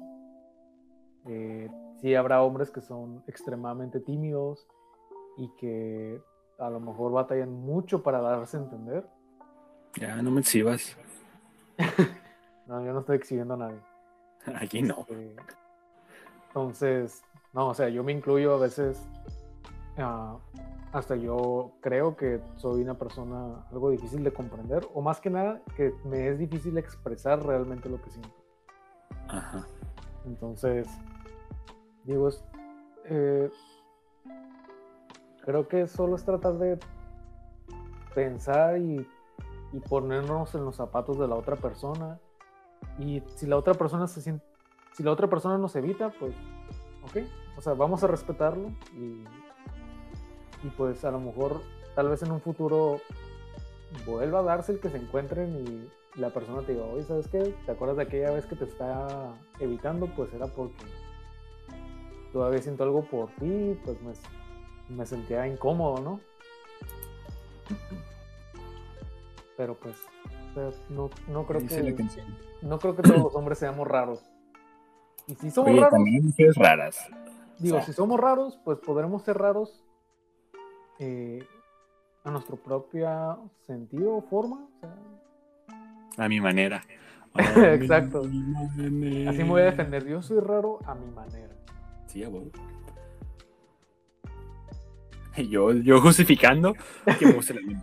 Eh, 1.26 1.70
sí 2.00 2.16
habrá 2.16 2.42
hombres 2.42 2.72
que 2.72 2.80
son 2.80 3.22
extremadamente 3.28 4.00
tímidos 4.00 4.66
y 5.36 5.48
que 5.60 6.20
a 6.58 6.68
lo 6.68 6.80
mejor 6.80 7.12
batallan 7.12 7.52
mucho 7.52 8.02
para 8.02 8.20
darse 8.20 8.56
a 8.56 8.60
entender. 8.62 9.06
Ya, 10.00 10.20
no 10.20 10.32
me 10.32 10.40
exhibas. 10.40 10.96
no, 12.66 12.84
yo 12.84 12.92
no 12.92 12.98
estoy 12.98 13.18
exhibiendo 13.18 13.54
a 13.54 13.58
nadie. 13.58 13.80
Aquí 14.60 14.82
no. 14.82 15.06
Este, 15.08 15.36
entonces, 16.48 17.22
no, 17.52 17.68
o 17.68 17.74
sea, 17.74 17.88
yo 17.88 18.02
me 18.02 18.10
incluyo 18.10 18.54
a 18.54 18.58
veces 18.58 19.00
uh, 19.98 20.38
hasta 20.92 21.16
yo 21.16 21.72
creo 21.80 22.16
que 22.16 22.40
soy 22.56 22.82
una 22.82 22.94
persona 22.94 23.64
algo 23.70 23.90
difícil 23.90 24.24
de 24.24 24.32
comprender, 24.32 24.86
o 24.94 25.02
más 25.02 25.20
que 25.20 25.30
nada 25.30 25.60
que 25.76 25.94
me 26.04 26.28
es 26.28 26.38
difícil 26.38 26.76
expresar 26.78 27.44
realmente 27.44 27.88
lo 27.88 28.00
que 28.02 28.10
siento. 28.10 28.34
Ajá. 29.28 29.66
Entonces, 30.26 30.88
digo, 32.04 32.28
es, 32.28 32.44
eh, 33.04 33.50
creo 35.42 35.68
que 35.68 35.86
solo 35.86 36.16
es 36.16 36.24
tratar 36.24 36.54
de 36.54 36.78
pensar 38.14 38.78
y, 38.78 39.06
y, 39.72 39.80
ponernos 39.80 40.54
en 40.56 40.64
los 40.64 40.76
zapatos 40.76 41.18
de 41.18 41.28
la 41.28 41.36
otra 41.36 41.56
persona. 41.56 42.18
Y 42.98 43.22
si 43.36 43.46
la 43.46 43.56
otra 43.56 43.74
persona 43.74 44.08
se 44.08 44.20
siente, 44.20 44.44
si 44.92 45.04
la 45.04 45.12
otra 45.12 45.28
persona 45.28 45.56
nos 45.56 45.76
evita, 45.76 46.12
pues, 46.18 46.34
ok, 47.04 47.24
o 47.56 47.60
sea, 47.60 47.74
vamos 47.74 48.02
a 48.02 48.08
respetarlo 48.08 48.68
y 48.94 49.22
y 50.62 50.68
pues 50.68 51.04
a 51.04 51.10
lo 51.10 51.20
mejor 51.20 51.60
tal 51.94 52.08
vez 52.08 52.22
en 52.22 52.32
un 52.32 52.40
futuro 52.40 53.00
vuelva 54.06 54.40
a 54.40 54.42
darse 54.42 54.72
el 54.72 54.80
que 54.80 54.90
se 54.90 54.98
encuentren 54.98 55.64
y 55.66 56.20
la 56.20 56.30
persona 56.30 56.62
te 56.62 56.72
diga, 56.72 56.84
oye, 56.84 57.04
¿sabes 57.04 57.28
qué? 57.28 57.54
¿Te 57.64 57.72
acuerdas 57.72 57.96
de 57.96 58.02
aquella 58.04 58.30
vez 58.30 58.46
que 58.46 58.56
te 58.56 58.64
está 58.64 59.34
evitando? 59.58 60.06
Pues 60.14 60.32
era 60.32 60.46
porque 60.46 60.84
todavía 62.32 62.60
siento 62.60 62.84
algo 62.84 63.02
por 63.02 63.30
ti, 63.36 63.78
pues 63.84 63.98
me, 64.88 65.06
sentía 65.06 65.46
incómodo, 65.46 66.00
¿no? 66.00 66.20
Pero 69.56 69.78
pues, 69.78 69.96
no, 70.88 71.10
no 71.28 71.46
creo 71.46 71.66
que 71.66 71.94
no 72.62 72.78
creo 72.78 72.96
que 72.96 73.02
todos 73.02 73.18
los 73.18 73.34
hombres 73.34 73.58
seamos 73.58 73.86
raros. 73.86 74.22
Y 75.26 75.34
si 75.34 75.50
somos 75.50 75.74
raros, 75.76 75.90
también 75.90 76.34
raras. 76.56 77.08
Digo, 77.58 77.80
si 77.82 77.92
somos 77.92 78.18
raros, 78.18 78.58
pues 78.64 78.78
podremos 78.78 79.22
ser 79.22 79.38
raros 79.38 79.84
eh, 81.00 81.44
a 82.24 82.30
nuestro 82.30 82.56
propio 82.56 83.50
sentido 83.66 84.16
o 84.16 84.22
forma. 84.22 84.66
A 86.16 86.28
mi 86.28 86.40
manera. 86.40 86.82
Exacto. 87.34 88.20
Así 88.20 89.38
me 89.38 89.44
voy 89.44 89.62
a 89.62 89.66
defender. 89.66 90.06
Yo 90.06 90.22
soy 90.22 90.40
raro 90.40 90.78
a 90.86 90.94
mi 90.94 91.10
manera. 91.10 91.54
Sí, 92.06 92.22
abuelo. 92.22 92.50
Yo, 95.48 95.72
yo 95.72 96.00
justificando 96.00 96.74
que 97.18 97.24
me 97.24 97.32
gusta 97.32 97.54
el 97.54 97.60
anime. 97.60 97.80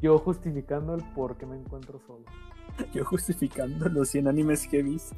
Yo 0.00 0.18
justificando 0.18 0.94
el 0.94 1.04
por 1.14 1.36
qué 1.36 1.46
me 1.46 1.56
encuentro 1.56 2.00
solo. 2.06 2.24
Yo 2.94 3.04
justificando 3.04 3.88
los 3.88 4.08
100 4.08 4.26
animes 4.26 4.66
que 4.66 4.78
he 4.78 4.82
visto. 4.82 5.16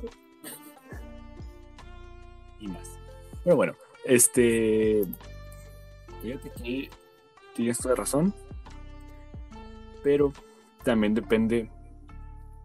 Y 2.59 2.69
más. 2.69 2.99
Pero 3.45 3.57
bueno, 3.57 3.75
este. 4.05 5.05
Fíjate 6.21 6.51
que 6.63 6.91
tienes 7.55 7.79
toda 7.79 7.95
razón. 7.95 8.35
Pero 10.03 10.33
también 10.85 11.15
depende. 11.15 11.71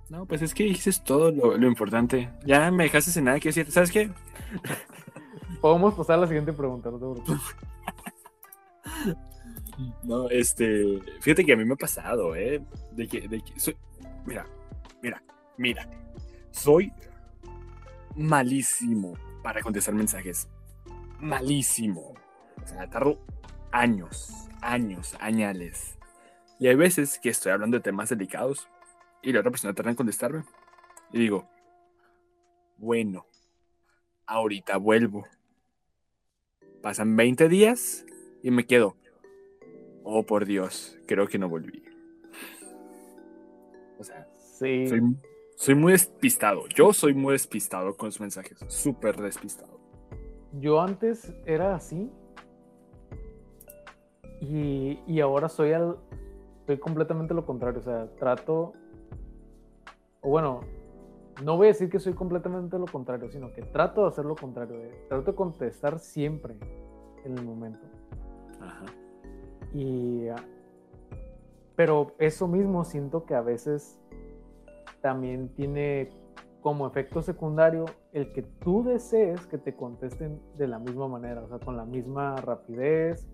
No, 0.09 0.25
pues 0.25 0.41
es 0.41 0.53
que 0.53 0.63
dices 0.63 1.03
todo 1.03 1.31
lo, 1.31 1.57
lo 1.57 1.67
importante. 1.67 2.29
Ya 2.45 2.69
me 2.71 2.83
dejaste 2.83 3.11
sin 3.11 3.25
nada 3.25 3.39
que 3.39 3.49
decir. 3.49 3.71
¿Sabes 3.71 3.91
qué? 3.91 4.09
Podemos 5.61 5.93
pasar 5.95 6.17
a 6.17 6.21
la 6.21 6.27
siguiente 6.27 6.53
pregunta, 6.53 6.91
no 6.91 6.97
te 6.97 7.21
preocupes. 7.21 7.55
No, 10.03 10.29
este. 10.29 11.01
Fíjate 11.19 11.43
que 11.43 11.53
a 11.53 11.57
mí 11.57 11.65
me 11.65 11.73
ha 11.73 11.77
pasado, 11.77 12.35
¿eh? 12.35 12.61
De 12.91 13.07
que, 13.07 13.27
de 13.27 13.41
que 13.41 13.59
soy. 13.59 13.75
Mira, 14.25 14.47
mira, 15.01 15.21
mira. 15.57 15.89
Soy 16.51 16.93
malísimo 18.15 19.17
para 19.43 19.61
contestar 19.61 19.93
mensajes. 19.93 20.47
Malísimo. 21.19 22.13
O 22.63 22.67
sea, 22.67 22.89
tardo 22.89 23.19
años, 23.71 24.44
años, 24.65 25.15
añales. 25.19 25.97
Y 26.59 26.67
hay 26.67 26.75
veces 26.75 27.19
que 27.19 27.29
estoy 27.29 27.51
hablando 27.51 27.77
de 27.77 27.83
temas 27.83 28.09
delicados 28.09 28.67
y 29.21 29.31
la 29.31 29.39
otra 29.39 29.51
persona 29.51 29.73
tarda 29.73 29.91
en 29.91 29.95
contestarme. 29.95 30.43
Y 31.11 31.19
digo, 31.19 31.47
bueno, 32.77 33.25
ahorita 34.25 34.77
vuelvo. 34.77 35.25
Pasan 36.81 37.15
20 37.15 37.49
días 37.49 38.05
y 38.43 38.51
me 38.51 38.65
quedo. 38.65 38.95
Oh, 40.03 40.23
por 40.23 40.45
Dios, 40.45 40.97
creo 41.07 41.27
que 41.27 41.39
no 41.39 41.49
volví. 41.49 41.83
O 43.97 44.03
sea, 44.03 44.27
Sí. 44.37 44.87
soy, 44.87 45.01
soy 45.57 45.75
muy 45.75 45.91
despistado. 45.91 46.67
Yo 46.67 46.93
soy 46.93 47.13
muy 47.13 47.33
despistado 47.33 47.97
con 47.97 48.07
los 48.07 48.19
mensajes. 48.21 48.57
Súper 48.67 49.17
despistado. 49.17 49.79
Yo 50.53 50.79
antes 50.81 51.33
era 51.45 51.75
así. 51.75 52.09
Y, 54.47 55.01
y 55.07 55.19
ahora 55.21 55.49
soy 55.49 55.73
al. 55.73 55.97
Soy 56.65 56.77
completamente 56.77 57.33
lo 57.33 57.45
contrario. 57.45 57.79
O 57.79 57.83
sea, 57.83 58.07
trato. 58.17 58.73
O 60.21 60.29
bueno, 60.29 60.61
no 61.43 61.57
voy 61.57 61.67
a 61.67 61.69
decir 61.69 61.89
que 61.89 61.99
soy 61.99 62.13
completamente 62.13 62.77
lo 62.77 62.85
contrario, 62.85 63.29
sino 63.29 63.51
que 63.53 63.61
trato 63.61 64.01
de 64.01 64.07
hacer 64.07 64.25
lo 64.25 64.35
contrario. 64.35 64.77
trato 65.07 65.31
de 65.31 65.35
contestar 65.35 65.99
siempre 65.99 66.55
en 67.23 67.37
el 67.37 67.43
momento. 67.43 67.85
Ajá. 68.61 68.85
Y. 69.73 70.27
ah, 70.27 70.35
Pero 71.75 72.13
eso 72.19 72.47
mismo 72.47 72.83
siento 72.83 73.25
que 73.25 73.35
a 73.35 73.41
veces 73.41 73.99
también 75.01 75.49
tiene 75.49 76.09
como 76.61 76.87
efecto 76.87 77.21
secundario 77.21 77.85
el 78.11 78.31
que 78.33 78.41
tú 78.41 78.83
desees 78.83 79.45
que 79.45 79.59
te 79.59 79.75
contesten 79.75 80.41
de 80.57 80.67
la 80.67 80.79
misma 80.79 81.07
manera, 81.07 81.43
o 81.43 81.47
sea, 81.47 81.59
con 81.59 81.77
la 81.77 81.85
misma 81.85 82.35
rapidez. 82.37 83.27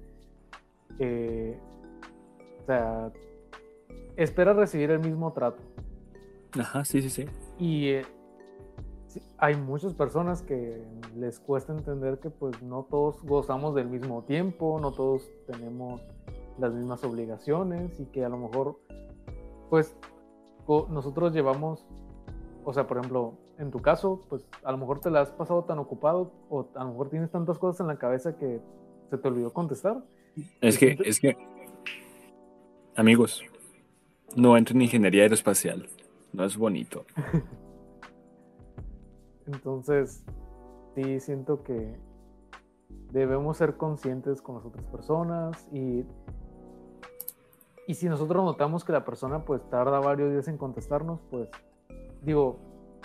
Eh, 1.04 1.60
o 2.62 2.66
sea, 2.66 3.12
esperas 4.16 4.56
recibir 4.56 4.92
el 4.92 5.00
mismo 5.00 5.34
trato. 5.34 5.64
Ajá, 6.60 6.86
sí, 6.86 7.02
sí, 7.02 7.10
sí. 7.10 7.26
Y 7.58 7.88
eh, 7.88 8.06
hay 9.40 9.56
muchas 9.56 9.96
personas 9.96 10.44
que 10.44 10.86
les 11.16 11.40
cuesta 11.40 11.74
entender 11.74 12.20
que 12.20 12.30
pues 12.30 12.62
no 12.62 12.86
todos 12.90 13.24
gozamos 13.24 13.74
del 13.74 13.88
mismo 13.88 14.24
tiempo, 14.24 14.80
no 14.80 14.92
todos 14.92 15.28
tenemos 15.48 16.02
las 16.60 16.72
mismas 16.72 17.04
obligaciones 17.04 18.00
y 18.00 18.06
que 18.06 18.24
a 18.24 18.30
lo 18.30 18.38
mejor 18.38 18.78
pues 19.72 19.96
nosotros 20.90 21.34
llevamos, 21.34 21.84
o 22.64 22.74
sea, 22.74 22.86
por 22.86 22.98
ejemplo, 22.98 23.34
en 23.58 23.72
tu 23.72 23.80
caso, 23.80 24.22
pues 24.30 24.46
a 24.64 24.72
lo 24.72 24.78
mejor 24.78 25.00
te 25.00 25.10
la 25.10 25.22
has 25.22 25.32
pasado 25.32 25.64
tan 25.64 25.80
ocupado 25.80 26.32
o 26.50 26.68
a 26.76 26.84
lo 26.84 26.92
mejor 26.92 27.10
tienes 27.10 27.32
tantas 27.32 27.58
cosas 27.58 27.82
en 27.82 27.88
la 27.88 27.98
cabeza 27.98 28.38
que 28.38 28.62
se 29.10 29.18
te 29.18 29.28
olvidó 29.28 29.52
contestar. 29.52 30.04
Es 30.62 30.78
que, 30.78 30.98
es 31.06 31.20
que, 31.20 31.38
amigos, 32.96 33.44
no 34.36 34.58
entren 34.58 34.78
en 34.78 34.84
ingeniería 34.84 35.24
aeroespacial. 35.24 35.88
No 36.34 36.46
es 36.46 36.56
bonito. 36.58 37.06
Entonces, 39.48 40.24
sí 40.96 41.20
siento 41.20 41.64
que 41.64 41.98
debemos 43.12 43.58
ser 43.58 43.76
conscientes 43.76 44.42
con 44.42 44.56
las 44.56 44.66
otras 44.66 44.86
personas 44.86 45.68
y, 45.74 46.06
y 47.88 47.94
si 47.96 48.08
nosotros 48.08 48.44
notamos 48.44 48.86
que 48.86 48.94
la 48.94 49.04
persona 49.04 49.44
pues 49.44 49.62
tarda 49.70 50.00
varios 50.00 50.32
días 50.32 50.48
en 50.48 50.58
contestarnos, 50.58 51.20
pues 51.30 51.50
digo, 52.22 52.60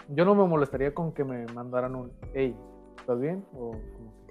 yo 0.09 0.24
no 0.24 0.35
me 0.35 0.47
molestaría 0.47 0.95
con 0.95 1.12
que 1.12 1.24
me 1.24 1.47
mandaran 1.47 1.97
un, 1.97 2.12
hey, 2.35 2.57
¿estás 2.99 3.20
bien? 3.20 3.45
O 3.55 3.72
como 3.72 4.26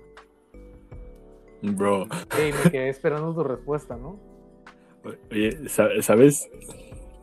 Bro. 1.73 2.07
hey, 2.37 2.51
me 2.63 2.71
quedé 2.71 2.89
esperando 2.89 3.33
tu 3.33 3.43
respuesta, 3.43 3.95
¿no? 3.95 4.19
Oye, 5.31 5.69
sa- 5.69 5.89
¿sabes? 6.01 6.49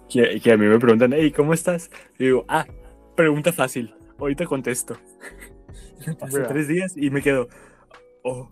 Que, 0.08 0.40
que 0.40 0.52
a 0.52 0.56
mí 0.56 0.66
me 0.66 0.78
preguntan, 0.78 1.12
hey, 1.12 1.30
¿cómo 1.32 1.52
estás? 1.54 1.90
Y 2.18 2.24
digo, 2.24 2.44
ah, 2.48 2.66
pregunta 3.16 3.52
fácil. 3.52 3.94
Ahorita 4.18 4.46
contesto. 4.46 4.96
Pasan 6.18 6.42
Bro. 6.42 6.48
tres 6.48 6.68
días 6.68 6.96
y 6.96 7.10
me 7.10 7.22
quedo, 7.22 7.48
oh, 8.22 8.50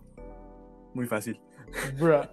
muy 0.93 1.05
fácil. 1.07 1.39
Creo 1.97 2.27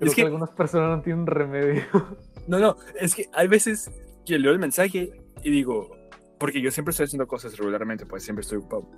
Es 0.00 0.10
que... 0.14 0.14
que- 0.14 0.22
algunas 0.22 0.50
personas 0.50 0.96
no 0.98 1.02
tienen 1.02 1.26
remedio. 1.26 1.82
No, 2.46 2.58
no, 2.58 2.76
es 2.98 3.14
que 3.14 3.28
hay 3.32 3.46
veces 3.46 3.92
que 4.24 4.36
leo 4.38 4.50
el 4.50 4.58
mensaje 4.58 5.12
y 5.44 5.50
digo, 5.50 5.94
porque 6.38 6.60
yo 6.60 6.70
siempre 6.72 6.90
estoy 6.90 7.04
haciendo 7.04 7.28
cosas 7.28 7.56
regularmente, 7.56 8.06
pues 8.06 8.24
siempre 8.24 8.40
estoy 8.40 8.58
ocupado. 8.58 8.88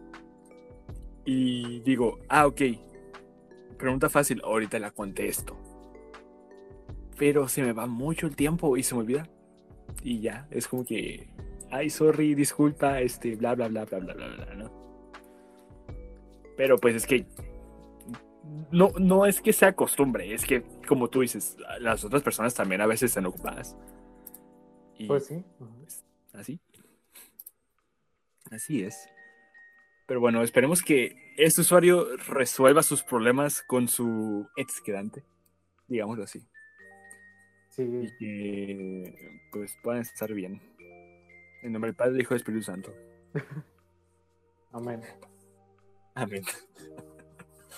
Y 1.27 1.81
digo, 1.81 2.19
ah, 2.29 2.47
ok, 2.47 2.61
pregunta 3.83 4.09
fácil, 4.09 4.41
ahorita 4.45 4.79
la 4.79 4.93
contesto. 4.93 5.59
Pero 7.19 7.49
se 7.49 7.63
me 7.63 7.73
va 7.73 7.87
mucho 7.87 8.29
el 8.29 8.37
tiempo 8.37 8.77
y 8.77 8.83
se 8.85 8.95
me 8.95 9.01
olvida. 9.01 9.29
Y 10.03 10.21
ya, 10.21 10.47
es 10.51 10.69
como 10.69 10.85
que, 10.85 11.29
ay, 11.71 11.91
sorry, 11.91 12.35
disculpa, 12.35 13.01
este, 13.01 13.35
bla, 13.35 13.55
bla, 13.55 13.69
bla, 13.69 13.85
bla, 13.85 13.99
bla, 13.99 14.15
bla, 14.15 14.29
bla, 14.29 14.55
¿no? 14.55 14.71
Pero 16.57 16.79
pues 16.79 16.95
es 16.95 17.07
que 17.07 17.27
no, 18.71 18.93
no 18.99 19.27
es 19.27 19.41
que 19.41 19.53
sea 19.53 19.75
costumbre, 19.75 20.33
es 20.33 20.45
que, 20.45 20.63
como 20.87 21.09
tú 21.09 21.21
dices, 21.21 21.57
las 21.81 22.05
otras 22.05 22.23
personas 22.23 22.55
también 22.55 22.81
a 22.81 22.87
veces 22.87 23.11
están 23.11 23.27
ocupadas. 23.27 23.77
Y 24.97 25.07
Pues 25.09 25.27
sí. 25.27 25.45
pues, 25.59 26.05
así. 26.35 26.61
Así 28.51 28.85
es. 28.85 29.09
Pero 30.07 30.21
bueno, 30.21 30.43
esperemos 30.43 30.83
que 30.83 31.22
este 31.37 31.61
usuario 31.63 32.17
resuelva 32.17 32.83
sus 32.83 33.03
problemas 33.03 33.63
con 33.63 33.89
su 33.89 34.49
ex 34.57 34.81
quedante, 34.81 35.25
digámoslo 35.89 36.25
así. 36.25 36.47
Sí. 37.71 37.83
Y 37.83 38.17
que 38.19 39.41
pues 39.51 39.77
puedan 39.83 40.03
estar 40.03 40.33
bien. 40.33 40.61
En 41.63 41.73
nombre 41.73 41.91
del 41.91 41.97
Padre, 41.97 42.21
Hijo 42.21 42.35
y 42.35 42.37
Espíritu 42.37 42.65
Santo. 42.65 42.93
Amén. 44.73 45.01
Amén. 46.15 46.43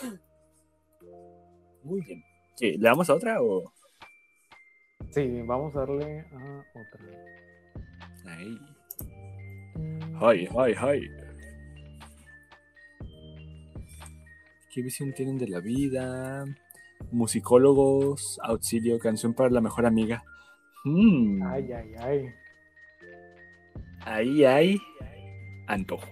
Muy 1.82 2.00
bien. 2.00 2.24
¿Qué, 2.58 2.76
¿Le 2.78 2.88
damos 2.88 3.10
a 3.10 3.14
otra 3.14 3.42
o...? 3.42 3.72
Sí, 5.10 5.42
vamos 5.42 5.76
a 5.76 5.80
darle 5.80 6.20
a 6.20 6.64
otra. 6.74 7.04
Mm, 8.24 10.16
Ay, 10.20 10.48
ay, 10.56 10.74
ay. 10.78 11.23
¿Qué 14.74 14.82
visión 14.82 15.12
tienen 15.12 15.38
de 15.38 15.46
la 15.46 15.60
vida? 15.60 16.44
Musicólogos, 17.12 18.40
auxilio, 18.42 18.98
canción 18.98 19.32
para 19.32 19.48
la 19.48 19.60
mejor 19.60 19.86
amiga. 19.86 20.24
Mm, 20.84 21.46
Ay, 21.46 21.72
ay, 21.72 21.94
ay. 22.00 22.34
ahí 24.00 24.44
hay 24.44 24.80
antojo. 25.68 26.08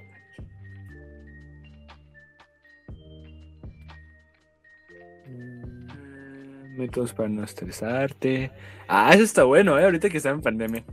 Mm, 5.27 6.79
Métodos 6.79 7.13
para 7.15 7.29
no 7.29 7.43
estresarte. 7.43 8.53
Ah, 8.87 9.11
eso 9.13 9.25
está 9.25 9.43
bueno, 9.43 9.77
¿eh? 9.77 9.85
Ahorita 9.85 10.09
que 10.09 10.19
está 10.19 10.31
en 10.31 10.41
pandemia. 10.41 10.85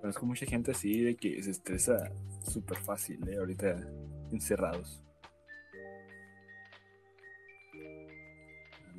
Conozco 0.00 0.26
mucha 0.26 0.44
gente 0.44 0.72
así 0.72 1.02
de 1.02 1.14
que 1.14 1.40
se 1.40 1.52
estresa 1.52 2.10
súper 2.42 2.78
fácil, 2.78 3.28
¿eh? 3.28 3.36
Ahorita 3.38 3.76
encerrados. 4.32 5.05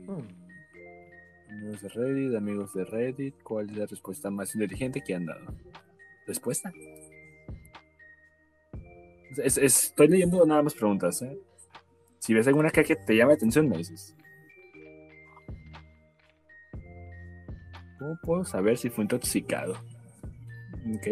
Mm. 0.07 1.49
Amigos 1.49 1.81
de 1.81 1.89
Reddit, 1.89 2.35
amigos 2.35 2.73
de 2.73 2.85
Reddit, 2.85 3.35
¿cuál 3.43 3.69
es 3.69 3.77
la 3.77 3.85
respuesta 3.85 4.29
más 4.29 4.53
inteligente 4.55 5.01
que 5.01 5.15
han 5.15 5.25
dado? 5.25 5.45
¿Respuesta? 6.25 6.71
Es- 9.43 9.57
es- 9.57 9.85
estoy 9.85 10.07
leyendo 10.07 10.45
nada 10.45 10.63
más 10.63 10.73
preguntas, 10.73 11.21
¿eh? 11.21 11.37
Si 12.19 12.33
ves 12.33 12.47
alguna 12.47 12.69
que 12.71 12.83
te 12.95 13.15
llame 13.15 13.31
la 13.31 13.35
atención, 13.35 13.69
me 13.69 13.77
dices. 13.77 14.15
¿Cómo 17.99 18.17
puedo 18.23 18.45
saber 18.45 18.77
si 18.77 18.89
fue 18.89 19.03
intoxicado? 19.03 19.73
Ok. 20.95 21.07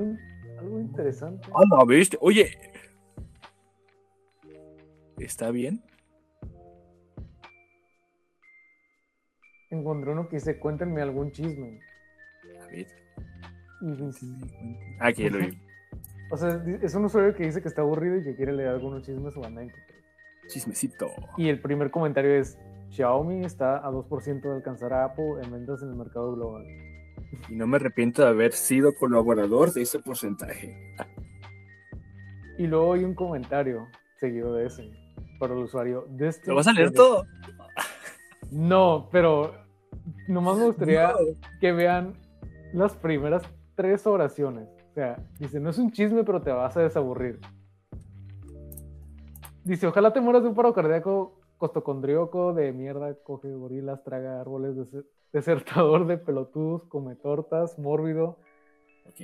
In- 0.00 0.18
algo 0.58 0.80
interesante. 0.80 1.48
Ah, 1.54 1.62
no, 1.68 1.84
¿viste? 1.86 2.16
Oye. 2.20 2.50
¿Está 5.18 5.50
bien? 5.50 5.82
Encontré 9.70 10.12
uno 10.12 10.28
que 10.28 10.36
dice, 10.36 10.58
cuéntenme 10.58 11.02
algún 11.02 11.32
chisme. 11.32 11.80
A 12.62 12.66
ver. 12.66 12.86
Y 13.80 13.90
dice, 13.96 14.26
Ah, 15.00 15.10
lo 15.10 15.38
vi. 15.38 15.58
o 16.30 16.36
sea, 16.36 16.62
es 16.82 16.94
un 16.94 17.04
usuario 17.04 17.34
que 17.34 17.44
dice 17.44 17.60
que 17.60 17.68
está 17.68 17.82
aburrido 17.82 18.16
y 18.16 18.24
que 18.24 18.36
quiere 18.36 18.52
leer 18.52 18.68
algunos 18.70 19.02
chismes 19.02 19.36
o 19.36 19.44
anécdotas. 19.44 19.82
Chismecito. 20.48 21.10
Y 21.36 21.48
el 21.48 21.60
primer 21.60 21.90
comentario 21.90 22.34
es, 22.34 22.58
Xiaomi 22.90 23.44
está 23.44 23.78
a 23.78 23.90
2% 23.90 24.40
de 24.42 24.54
alcanzar 24.54 24.92
a 24.92 25.04
Apple 25.06 25.42
en 25.42 25.50
ventas 25.50 25.82
en 25.82 25.88
el 25.90 25.96
mercado 25.96 26.34
global. 26.34 26.64
Y 27.48 27.56
no 27.56 27.66
me 27.66 27.76
arrepiento 27.76 28.22
de 28.22 28.28
haber 28.28 28.52
sido 28.52 28.94
colaborador 28.94 29.72
de 29.72 29.82
ese 29.82 29.98
porcentaje. 29.98 30.94
Y 32.58 32.66
luego 32.68 32.92
hay 32.94 33.04
un 33.04 33.14
comentario 33.14 33.88
seguido 34.18 34.54
de 34.54 34.66
ese, 34.66 34.90
por 35.38 35.50
el 35.50 35.58
usuario. 35.58 36.06
¿Lo 36.46 36.54
vas 36.54 36.66
a 36.66 36.72
leer 36.72 36.92
todo? 36.92 37.24
No, 38.50 39.08
pero 39.10 39.52
nomás 40.28 40.56
me 40.58 40.66
gustaría 40.66 41.08
No. 41.08 41.16
que 41.60 41.72
vean 41.72 42.14
las 42.72 42.94
primeras 42.96 43.42
tres 43.74 44.06
oraciones. 44.06 44.68
O 44.90 44.94
sea, 44.94 45.16
dice, 45.38 45.60
no 45.60 45.70
es 45.70 45.78
un 45.78 45.90
chisme, 45.92 46.24
pero 46.24 46.40
te 46.40 46.50
vas 46.52 46.76
a 46.76 46.80
desaburrir. 46.80 47.40
Dice, 49.64 49.86
ojalá 49.86 50.12
te 50.12 50.20
mueras 50.20 50.42
de 50.42 50.48
un 50.48 50.54
paro 50.54 50.72
cardíaco 50.72 51.40
costocondrioco 51.58 52.52
de 52.54 52.72
mierda, 52.72 53.14
coge 53.24 53.52
gorilas, 53.52 54.04
traga 54.04 54.40
árboles, 54.40 54.76
dese- 54.76 55.04
desertador 55.32 56.06
de 56.06 56.18
pelotudos, 56.18 56.84
come 56.84 57.16
tortas, 57.16 57.78
mórbido. 57.78 58.38
Ok. 59.06 59.20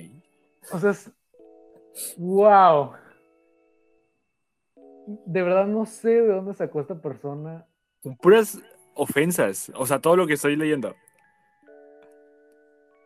O 0.73 0.79
sea, 0.79 0.91
es... 0.91 1.11
¡Wow! 2.17 2.91
De 5.05 5.41
verdad 5.41 5.67
no 5.67 5.85
sé 5.85 6.21
de 6.21 6.27
dónde 6.27 6.53
sacó 6.53 6.81
esta 6.81 6.95
persona. 6.95 7.65
Son 8.01 8.15
puras 8.17 8.59
ofensas. 8.93 9.71
O 9.75 9.85
sea, 9.85 9.99
todo 9.99 10.15
lo 10.15 10.27
que 10.27 10.33
estoy 10.33 10.55
leyendo. 10.55 10.95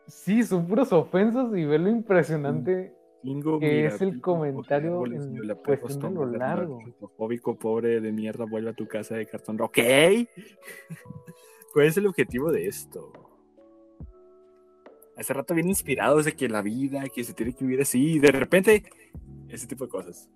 Sí, 0.06 0.42
son 0.42 0.66
puras 0.66 0.92
ofensas 0.92 1.54
y 1.56 1.64
ve 1.64 1.78
lo 1.78 1.90
impresionante. 1.90 2.94
Bingo, 3.22 3.58
Que 3.58 3.68
mira, 3.68 3.88
es 3.88 4.00
el 4.00 4.20
comentario 4.20 5.04
en 5.04 5.48
cuestión 5.78 6.14
de 6.14 6.20
lo 6.20 6.26
largo. 6.26 6.78
Fóbico, 7.16 7.58
pobre 7.58 8.00
de 8.00 8.12
mierda, 8.12 8.44
vuelve 8.46 8.70
a 8.70 8.74
tu 8.74 8.86
casa 8.86 9.16
de 9.16 9.26
cartón. 9.26 9.60
Ok. 9.60 9.78
¿Cuál 11.72 11.86
es 11.86 11.96
el 11.96 12.06
objetivo 12.06 12.50
de 12.50 12.68
esto? 12.68 13.12
Hace 15.16 15.34
rato 15.34 15.52
bien 15.52 15.68
inspirados 15.68 16.24
de 16.24 16.32
que 16.32 16.48
la 16.48 16.62
vida, 16.62 17.04
que 17.12 17.24
se 17.24 17.34
tiene 17.34 17.52
que 17.52 17.64
vivir 17.64 17.82
así, 17.82 18.14
y 18.14 18.18
de 18.20 18.30
repente, 18.30 18.84
ese 19.48 19.66
tipo 19.66 19.84
de 19.84 19.90
cosas. 19.90 20.30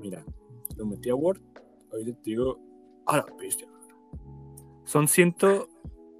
Mira, 0.00 0.24
lo 0.76 0.86
metí 0.86 1.10
a 1.10 1.14
Word. 1.14 1.40
Ahorita 1.92 2.12
te 2.22 2.30
digo. 2.30 2.58
¡Ah, 3.06 3.18
la 3.18 3.36
bestia! 3.36 3.68
Son 4.84 5.08
ciento. 5.08 5.68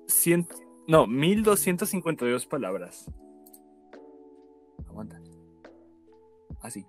ciento 0.07 0.57
no, 0.89 1.07
1252 1.07 2.47
palabras. 2.47 3.11
Aguanta. 4.89 5.21
Así. 6.63 6.87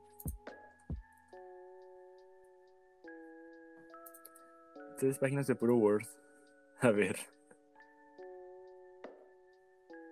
Tres 4.98 5.20
páginas 5.20 5.48
de 5.48 5.56
puro 5.56 5.76
Word. 5.76 6.08
A 6.80 6.92
ver. 6.92 7.18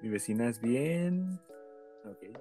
Mi 0.02 0.10
vecina 0.10 0.50
es 0.50 0.60
bien. 0.60 1.40
Ok. 2.04 2.38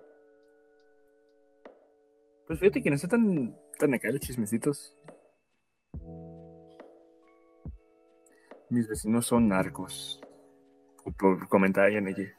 Pues 2.46 2.60
fíjate 2.60 2.82
que 2.82 2.90
no 2.90 2.96
está 2.96 3.08
tan, 3.08 3.56
tan 3.78 3.94
acá 3.94 4.08
los 4.10 4.20
chismecitos. 4.20 4.96
Mis 8.70 8.88
vecinos 8.88 9.26
son 9.26 9.48
narcos. 9.48 10.20
Por 11.18 11.48
comentar 11.48 11.90
en 11.90 12.08
ella. 12.08 12.32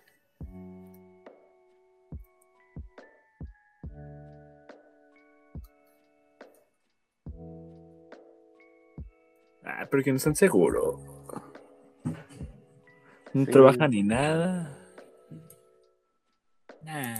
Ah, 9.63 9.87
pero 9.89 10.03
que 10.03 10.11
no 10.11 10.17
están 10.17 10.35
seguros. 10.35 10.99
No 13.33 13.45
Sí. 13.45 13.51
trabajan 13.51 13.91
ni 13.91 14.03
nada. 14.03 14.77
Nah. 16.83 17.16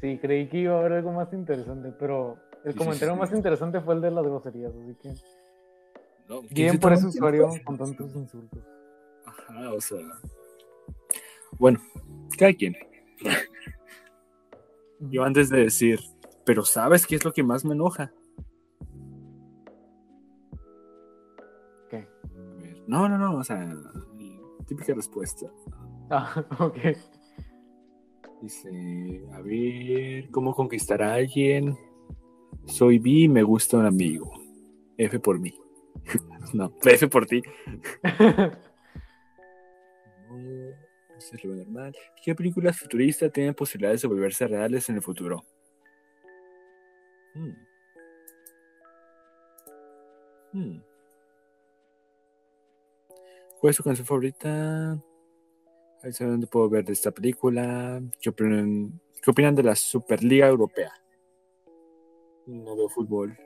Sí, 0.00 0.18
creí 0.18 0.48
que 0.48 0.58
iba 0.58 0.74
a 0.74 0.78
haber 0.80 0.92
algo 0.92 1.12
más 1.12 1.32
interesante, 1.32 1.92
pero 1.98 2.36
el 2.64 2.72
Sí, 2.72 2.78
comentario 2.78 3.14
sí. 3.14 3.20
más 3.20 3.32
interesante 3.32 3.80
fue 3.80 3.94
el 3.94 4.00
de 4.02 4.10
las 4.10 4.24
groserías, 4.24 4.72
así 4.74 4.94
que 5.02 5.08
No, 6.28 6.40
¿quién 6.42 6.48
bien 6.54 6.78
por 6.80 6.92
ese 6.92 7.06
usuario 7.06 7.48
con 7.64 7.78
tantos 7.78 8.14
insultos. 8.14 8.62
Ajá, 9.24 9.72
o 9.72 9.80
sea. 9.80 9.98
Bueno, 11.58 11.80
cada 12.38 12.52
quien. 12.52 12.74
Yo 15.00 15.24
antes 15.24 15.48
de 15.50 15.60
decir, 15.60 16.00
pero 16.44 16.64
¿sabes 16.64 17.06
qué 17.06 17.16
es 17.16 17.24
lo 17.24 17.32
que 17.32 17.42
más 17.42 17.64
me 17.64 17.74
enoja? 17.74 18.12
¿Qué? 21.88 22.06
No, 22.86 23.08
no, 23.08 23.16
no, 23.18 23.36
o 23.38 23.44
sea, 23.44 23.74
típica 24.66 24.94
respuesta. 24.94 25.46
Ah, 26.10 26.44
ok. 26.60 26.76
Dice, 28.42 29.22
a 29.32 29.40
ver, 29.40 30.30
¿cómo 30.30 30.54
conquistar 30.54 31.02
a 31.02 31.14
alguien? 31.14 31.76
Soy 32.66 32.98
bi 32.98 33.24
y 33.24 33.28
me 33.28 33.42
gusta 33.42 33.78
un 33.78 33.86
amigo. 33.86 34.30
F 34.98 35.18
por 35.20 35.38
mí. 35.38 35.54
no, 36.54 36.72
F 36.84 37.08
por 37.08 37.26
ti. 37.26 37.42
¿Qué 42.22 42.34
películas 42.34 42.78
futuristas 42.78 43.32
tienen 43.32 43.54
posibilidades 43.54 44.02
de 44.02 44.08
volverse 44.08 44.46
reales 44.46 44.88
en 44.88 44.96
el 44.96 45.02
futuro? 45.02 45.44
Hmm. 47.34 47.52
Hmm. 50.52 50.80
¿Cuál 53.60 53.70
es 53.70 53.76
su 53.76 53.82
canción 53.82 54.06
favorita? 54.06 54.98
Ver 56.06 56.14
si 56.14 56.24
dónde 56.24 56.46
puedo 56.46 56.68
ver 56.68 56.84
de 56.84 56.92
esta 56.92 57.10
película. 57.10 58.00
¿Qué 58.20 58.30
opinan, 58.30 59.00
qué 59.20 59.28
opinan 59.28 59.56
de 59.56 59.64
la 59.64 59.74
Superliga 59.74 60.46
Europea? 60.46 60.92
No 62.46 62.76
veo 62.76 62.88
fútbol. 62.88 63.36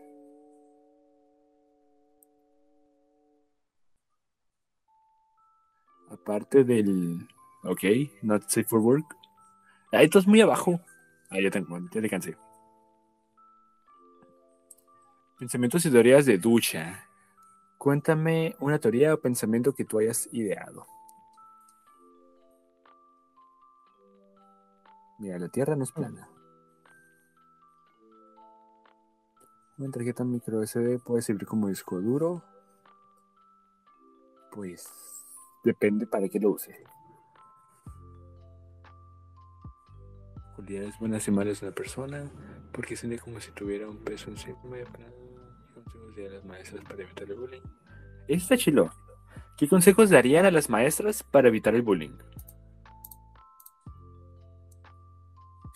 Aparte 6.10 6.62
del. 6.62 7.26
Ok, 7.64 7.82
not 8.20 8.42
safe 8.42 8.64
for 8.64 8.80
work. 8.80 9.06
Ahí 9.90 10.04
estás 10.04 10.26
muy 10.26 10.42
abajo. 10.42 10.78
Ahí 11.30 11.44
ya 11.44 11.50
tengo, 11.50 11.78
ya 11.90 12.02
te 12.02 12.10
cansé. 12.10 12.36
Pensamientos 15.38 15.86
y 15.86 15.90
teorías 15.90 16.26
de 16.26 16.36
ducha. 16.36 17.08
Cuéntame 17.78 18.54
una 18.60 18.78
teoría 18.78 19.14
o 19.14 19.18
pensamiento 19.18 19.72
que 19.72 19.86
tú 19.86 19.98
hayas 19.98 20.28
ideado. 20.30 20.86
Mira, 25.20 25.38
la 25.38 25.48
Tierra 25.48 25.76
no 25.76 25.84
es 25.84 25.92
plana. 25.92 26.30
Una 29.76 29.90
tarjeta 29.90 30.24
micro 30.24 30.62
SD 30.66 30.98
puede 30.98 31.20
servir 31.20 31.46
como 31.46 31.68
disco 31.68 32.00
duro. 32.00 32.42
Pues 34.50 34.88
depende 35.62 36.06
para 36.06 36.26
qué 36.28 36.40
lo 36.40 36.52
use. 36.52 36.74
Cualidades 40.56 40.98
buenas 40.98 41.28
y 41.28 41.30
malas 41.30 41.60
de 41.60 41.66
una 41.66 41.74
persona, 41.74 42.30
porque 42.72 42.96
siente 42.96 43.18
como 43.18 43.40
si 43.40 43.50
tuviera 43.52 43.88
un 43.88 43.98
peso 43.98 44.30
encima 44.30 44.76
de 44.76 44.84
consejos 45.74 46.16
de 46.16 46.30
las 46.30 46.44
maestras 46.46 46.82
para 46.84 47.02
evitar 47.02 47.30
el 47.30 47.36
bullying. 47.36 47.62
Está 48.26 48.56
chilo. 48.56 48.90
¿Qué 49.58 49.68
consejos 49.68 50.08
darían 50.08 50.46
a 50.46 50.50
las 50.50 50.70
maestras 50.70 51.22
para 51.22 51.48
evitar 51.48 51.74
el 51.74 51.82
bullying? 51.82 52.16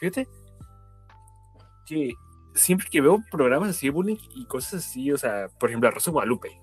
Fíjate, 0.04 0.28
que 1.86 2.12
siempre 2.54 2.88
que 2.90 3.00
veo 3.00 3.24
programas 3.30 3.70
así 3.70 3.86
de 3.86 3.90
bullying 3.90 4.18
y 4.34 4.44
cosas 4.44 4.84
así, 4.84 5.10
o 5.10 5.16
sea, 5.16 5.48
por 5.58 5.70
ejemplo, 5.70 5.90
Rosa 5.90 6.10
Guadalupe, 6.10 6.60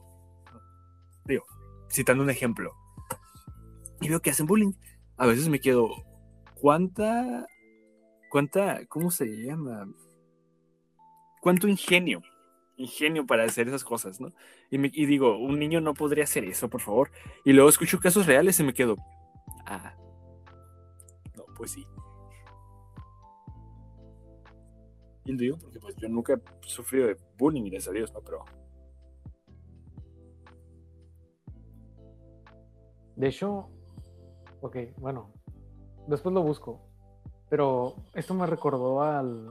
digo, 1.25 1.43
citando 1.89 2.23
un 2.23 2.29
ejemplo, 2.29 2.71
y 3.99 4.09
veo 4.09 4.21
que 4.21 4.29
hacen 4.29 4.45
bullying, 4.45 4.73
a 5.17 5.25
veces 5.25 5.49
me 5.49 5.59
quedo, 5.59 5.89
¿cuánta, 6.53 7.47
cuánta, 8.29 8.85
cómo 8.85 9.09
se 9.09 9.25
llama? 9.25 9.87
¿Cuánto 11.41 11.67
ingenio? 11.67 12.21
Ingenio 12.77 13.25
para 13.25 13.45
hacer 13.45 13.69
esas 13.69 13.83
cosas, 13.83 14.21
¿no? 14.21 14.29
Y, 14.69 14.77
me, 14.77 14.91
y 14.93 15.07
digo, 15.07 15.39
un 15.39 15.57
niño 15.57 15.81
no 15.81 15.95
podría 15.95 16.25
hacer 16.25 16.43
eso, 16.45 16.69
por 16.69 16.81
favor. 16.81 17.11
Y 17.43 17.53
luego 17.53 17.69
escucho 17.69 17.99
casos 17.99 18.27
reales 18.27 18.59
y 18.59 18.63
me 18.63 18.75
quedo, 18.75 18.97
ah, 19.65 19.95
no, 21.35 21.45
pues 21.57 21.71
sí. 21.71 21.87
Y 25.25 25.35
digo, 25.37 25.57
porque 25.57 25.79
pues 25.79 25.95
yo 25.97 26.09
nunca 26.09 26.33
he 26.33 26.39
sufrido 26.67 27.07
de 27.07 27.17
bullying, 27.37 27.69
gracias 27.69 27.89
a 27.89 27.91
Dios, 27.91 28.13
¿no? 28.13 28.21
Pero 28.21 28.43
De 33.21 33.27
hecho, 33.27 33.69
ok, 34.61 34.77
bueno, 34.97 35.31
después 36.07 36.33
lo 36.33 36.41
busco. 36.41 36.81
Pero 37.51 37.93
esto 38.15 38.33
me 38.33 38.47
recordó 38.47 39.03
al. 39.03 39.47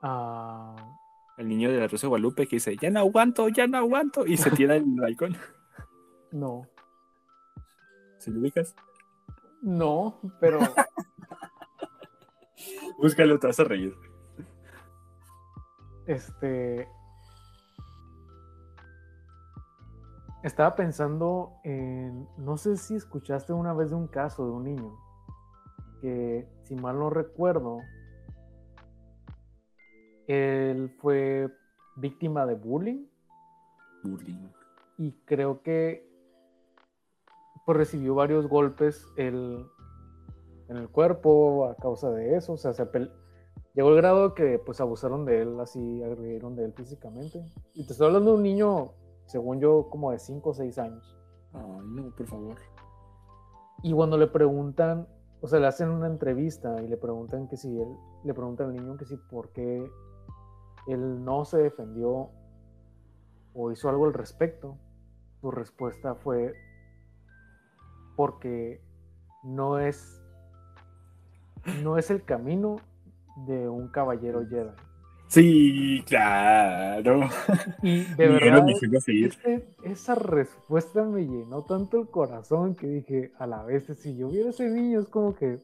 a. 0.00 0.74
el 1.36 1.48
niño 1.48 1.70
de 1.70 1.78
la 1.78 1.88
Rosa 1.88 2.06
de 2.06 2.08
Guadalupe 2.08 2.46
que 2.46 2.56
dice, 2.56 2.74
ya 2.80 2.88
no 2.88 3.00
aguanto, 3.00 3.50
ya 3.50 3.66
no 3.66 3.76
aguanto, 3.76 4.24
y 4.26 4.38
se 4.38 4.50
tira 4.50 4.76
en 4.76 4.94
el 4.94 5.00
balcón. 5.00 5.36
No. 6.32 6.66
¿Se 8.16 8.30
lo 8.30 8.40
ubicas? 8.40 8.74
No, 9.60 10.18
pero. 10.40 10.60
Búscalo, 13.02 13.36
te 13.40 13.48
vas 13.48 13.58
a 13.58 13.64
reír. 13.64 13.96
Este. 16.06 16.88
Estaba 20.44 20.76
pensando 20.76 21.54
en. 21.64 22.28
No 22.38 22.56
sé 22.56 22.76
si 22.76 22.94
escuchaste 22.94 23.52
una 23.52 23.74
vez 23.74 23.90
de 23.90 23.96
un 23.96 24.06
caso 24.06 24.46
de 24.46 24.52
un 24.52 24.64
niño. 24.64 24.96
Que, 26.00 26.48
si 26.62 26.76
mal 26.76 26.96
no 26.96 27.10
recuerdo. 27.10 27.80
Él 30.28 30.94
fue 31.00 31.52
víctima 31.96 32.46
de 32.46 32.54
bullying. 32.54 33.04
Bullying. 34.04 34.46
Y 34.96 35.10
creo 35.24 35.60
que. 35.62 36.08
Pues 37.66 37.78
recibió 37.78 38.14
varios 38.14 38.46
golpes 38.46 39.08
el, 39.16 39.66
en 40.72 40.78
el 40.78 40.88
cuerpo 40.88 41.66
a 41.66 41.76
causa 41.76 42.10
de 42.10 42.36
eso. 42.36 42.54
O 42.54 42.56
sea, 42.56 42.72
se 42.72 42.86
llegó 43.74 43.90
el 43.90 43.96
grado 43.96 44.34
que 44.34 44.58
pues 44.58 44.80
abusaron 44.80 45.24
de 45.24 45.42
él, 45.42 45.60
así 45.60 46.02
agredieron 46.02 46.56
de 46.56 46.64
él 46.64 46.72
físicamente. 46.72 47.44
Y 47.74 47.86
te 47.86 47.92
estoy 47.92 48.08
hablando 48.08 48.32
de 48.32 48.36
un 48.38 48.42
niño, 48.42 48.92
según 49.26 49.60
yo, 49.60 49.88
como 49.90 50.10
de 50.10 50.18
5 50.18 50.50
o 50.50 50.54
6 50.54 50.78
años. 50.78 51.18
Ay, 51.52 51.86
no, 51.86 52.10
por 52.16 52.26
favor. 52.26 52.56
Y 53.82 53.92
cuando 53.92 54.16
le 54.16 54.26
preguntan, 54.26 55.08
o 55.40 55.48
sea, 55.48 55.60
le 55.60 55.66
hacen 55.66 55.90
una 55.90 56.06
entrevista 56.06 56.80
y 56.82 56.88
le 56.88 56.96
preguntan 56.96 57.48
que 57.48 57.56
si 57.56 57.80
él, 57.80 57.88
le 58.24 58.34
preguntan 58.34 58.68
al 58.68 58.76
niño 58.76 58.96
que 58.96 59.04
si 59.04 59.16
por 59.16 59.50
qué 59.52 59.90
él 60.86 61.24
no 61.24 61.44
se 61.44 61.58
defendió 61.58 62.30
o 63.54 63.70
hizo 63.70 63.88
algo 63.88 64.06
al 64.06 64.14
respecto, 64.14 64.78
su 65.40 65.50
respuesta 65.50 66.14
fue 66.14 66.54
porque 68.16 68.80
no 69.42 69.78
es 69.78 70.21
no 71.82 71.98
es 71.98 72.10
el 72.10 72.24
camino 72.24 72.76
de 73.46 73.68
un 73.68 73.88
caballero 73.88 74.46
Jedi. 74.48 74.70
Sí, 75.28 76.04
claro. 76.06 77.20
Y 77.82 78.04
de 78.04 78.28
verdad, 78.28 78.66
esa 79.82 80.14
respuesta 80.14 81.04
me 81.04 81.22
llenó 81.22 81.64
tanto 81.64 81.98
el 82.00 82.08
corazón 82.08 82.74
que 82.74 82.86
dije, 82.86 83.32
a 83.38 83.46
la 83.46 83.62
vez, 83.64 83.86
si 83.98 84.14
yo 84.16 84.28
viera 84.28 84.50
ese 84.50 84.68
niño, 84.68 85.00
es 85.00 85.08
como 85.08 85.34
que 85.34 85.58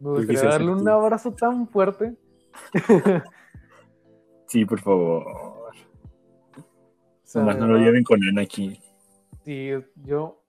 me 0.00 0.10
gustaría 0.10 0.26
quisieras 0.26 0.54
darle 0.58 0.72
un 0.72 0.86
abrazo 0.88 1.32
tan 1.32 1.66
fuerte. 1.68 2.16
Sí, 4.46 4.64
por 4.64 4.80
favor. 4.80 5.26
O 5.26 5.72
sea, 7.24 7.42
Nomás 7.42 7.56
de 7.56 7.60
no 7.62 7.66
lo 7.68 7.78
lleven 7.78 8.04
con 8.04 8.22
Ana 8.24 8.42
aquí. 8.42 8.80
sí, 9.44 9.70
yo 9.96 10.42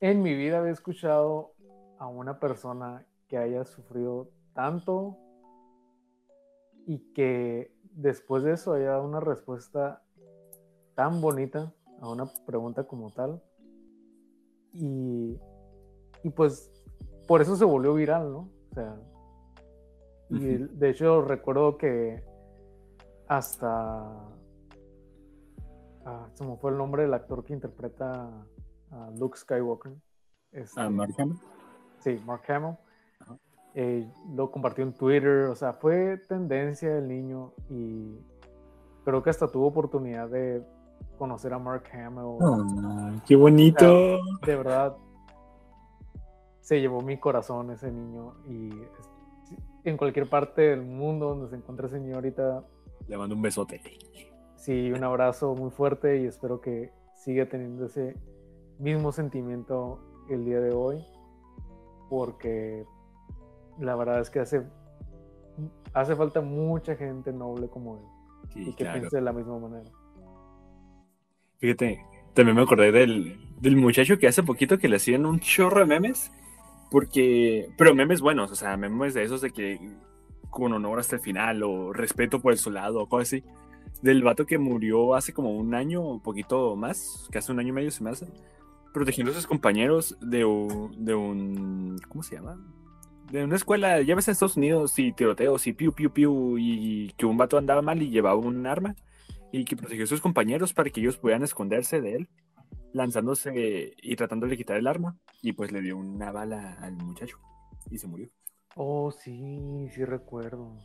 en 0.00 0.22
mi 0.22 0.34
vida 0.34 0.58
había 0.58 0.72
escuchado 0.72 1.54
a 1.98 2.06
una 2.06 2.38
persona 2.38 3.06
que 3.34 3.38
haya 3.38 3.64
sufrido 3.64 4.30
tanto 4.52 5.18
y 6.86 7.00
que 7.14 7.74
después 7.90 8.44
de 8.44 8.52
eso 8.52 8.74
haya 8.74 8.90
dado 8.90 9.08
una 9.08 9.18
respuesta 9.18 10.04
tan 10.94 11.20
bonita 11.20 11.74
a 12.00 12.08
una 12.08 12.26
pregunta 12.46 12.84
como 12.86 13.10
tal. 13.10 13.42
Y, 14.72 15.36
y 16.22 16.30
pues 16.30 16.70
por 17.26 17.42
eso 17.42 17.56
se 17.56 17.64
volvió 17.64 17.94
viral, 17.94 18.30
¿no? 18.30 18.50
O 18.70 18.74
sea, 18.74 18.96
y 20.30 20.38
de 20.38 20.90
hecho 20.90 21.20
recuerdo 21.22 21.76
que 21.76 22.22
hasta 23.26 24.28
ah, 26.06 26.28
se 26.34 26.44
me 26.44 26.56
fue 26.58 26.70
el 26.70 26.78
nombre 26.78 27.02
del 27.02 27.14
actor 27.14 27.42
que 27.42 27.52
interpreta 27.52 28.46
a 28.92 29.10
Luke 29.18 29.36
Skywalker. 29.36 29.96
Este, 30.52 30.80
Ah, 30.80 30.88
Marcano. 30.88 31.34
Sí, 31.98 32.22
Mark 32.24 32.42
Hamill. 32.46 32.76
Eh, 33.74 34.08
lo 34.34 34.50
compartió 34.50 34.84
en 34.84 34.92
Twitter, 34.92 35.46
o 35.46 35.56
sea, 35.56 35.72
fue 35.72 36.18
tendencia 36.28 36.96
el 36.96 37.08
niño 37.08 37.52
y 37.68 38.18
creo 39.04 39.22
que 39.22 39.30
hasta 39.30 39.48
tuvo 39.48 39.66
oportunidad 39.66 40.28
de 40.28 40.62
conocer 41.18 41.52
a 41.52 41.58
Mark 41.58 41.84
Hamill. 41.92 43.20
Qué 43.26 43.34
bonito. 43.34 44.18
De 44.46 44.56
verdad, 44.56 44.96
se 46.60 46.80
llevó 46.80 47.02
mi 47.02 47.18
corazón 47.18 47.70
ese 47.72 47.90
niño 47.90 48.34
y 48.48 48.70
en 49.84 49.96
cualquier 49.96 50.28
parte 50.28 50.62
del 50.62 50.82
mundo 50.82 51.30
donde 51.30 51.48
se 51.48 51.56
encuentre 51.56 51.88
ese 51.88 52.00
niño 52.00 52.14
ahorita, 52.14 52.64
Le 53.06 53.16
mando 53.18 53.34
un 53.34 53.42
besote. 53.42 53.82
sí, 54.56 54.90
un 54.92 55.04
abrazo 55.04 55.54
muy 55.54 55.70
fuerte 55.70 56.22
y 56.22 56.26
espero 56.26 56.60
que 56.60 56.90
siga 57.14 57.46
teniendo 57.48 57.86
ese 57.86 58.16
mismo 58.78 59.12
sentimiento 59.12 59.98
el 60.30 60.44
día 60.44 60.60
de 60.60 60.72
hoy, 60.72 61.04
porque 62.08 62.86
la 63.78 63.96
verdad 63.96 64.20
es 64.20 64.30
que 64.30 64.40
hace, 64.40 64.62
hace 65.92 66.16
falta 66.16 66.40
mucha 66.40 66.96
gente 66.96 67.32
noble 67.32 67.68
como 67.68 67.96
él 67.98 68.04
Sí, 68.52 68.60
y 68.68 68.74
que 68.74 68.84
claro. 68.84 69.00
piense 69.00 69.16
de 69.16 69.22
la 69.22 69.32
misma 69.32 69.58
manera. 69.58 69.90
Fíjate, 71.58 72.04
también 72.34 72.56
me 72.56 72.62
acordé 72.62 72.92
del, 72.92 73.38
del 73.60 73.76
muchacho 73.76 74.18
que 74.18 74.28
hace 74.28 74.42
poquito 74.42 74.78
que 74.78 74.88
le 74.88 74.96
hacían 74.96 75.26
un 75.26 75.40
chorro 75.40 75.80
de 75.80 75.86
memes. 75.86 76.30
Porque, 76.90 77.70
pero 77.76 77.94
memes 77.94 78.20
buenos, 78.20 78.52
o 78.52 78.54
sea, 78.54 78.76
memes 78.76 79.14
de 79.14 79.24
esos 79.24 79.40
de 79.40 79.50
que 79.50 79.80
con 80.50 80.72
honor 80.72 81.00
hasta 81.00 81.16
el 81.16 81.22
final 81.22 81.62
o 81.64 81.92
respeto 81.92 82.40
por 82.40 82.52
el 82.52 82.58
soldado 82.58 83.00
o 83.00 83.08
cosas 83.08 83.28
así. 83.28 83.44
Del 84.02 84.22
vato 84.22 84.46
que 84.46 84.58
murió 84.58 85.14
hace 85.14 85.32
como 85.32 85.56
un 85.56 85.74
año 85.74 86.02
o 86.04 86.22
poquito 86.22 86.76
más, 86.76 87.28
que 87.32 87.38
hace 87.38 87.50
un 87.50 87.58
año 87.58 87.70
y 87.70 87.72
medio 87.72 87.90
se 87.90 88.04
me 88.04 88.10
hace, 88.10 88.28
protegiendo 88.92 89.32
a 89.32 89.34
sus 89.34 89.46
compañeros 89.46 90.16
de 90.20 90.44
un, 90.44 91.04
de 91.04 91.14
un 91.14 91.96
¿cómo 92.08 92.22
se 92.22 92.36
llama? 92.36 92.58
De 93.30 93.42
una 93.42 93.56
escuela, 93.56 94.00
ya 94.02 94.14
ves 94.14 94.28
en 94.28 94.32
Estados 94.32 94.56
Unidos 94.56 94.98
y 94.98 95.12
tiroteos 95.12 95.66
y 95.66 95.72
piu 95.72 95.92
piu 95.92 96.12
piu 96.12 96.58
y 96.58 97.12
que 97.16 97.26
un 97.26 97.36
vato 97.36 97.58
andaba 97.58 97.82
mal 97.82 98.00
y 98.00 98.10
llevaba 98.10 98.36
un 98.36 98.66
arma 98.66 98.94
y 99.50 99.64
que 99.64 99.76
protegió 99.76 100.04
a 100.04 100.06
sus 100.06 100.20
compañeros 100.20 100.72
para 100.72 100.90
que 100.90 101.00
ellos 101.00 101.16
pudieran 101.16 101.42
esconderse 101.42 102.00
de 102.00 102.14
él, 102.16 102.28
lanzándose 102.92 103.94
y 104.00 104.16
tratando 104.16 104.46
de 104.46 104.56
quitar 104.56 104.76
el 104.76 104.86
arma. 104.86 105.16
Y 105.42 105.52
pues 105.52 105.72
le 105.72 105.80
dio 105.80 105.96
una 105.96 106.32
bala 106.32 106.74
al 106.80 106.96
muchacho 106.96 107.38
y 107.90 107.98
se 107.98 108.06
murió. 108.06 108.28
Oh, 108.76 109.10
sí, 109.10 109.88
sí 109.90 110.04
recuerdo. 110.04 110.76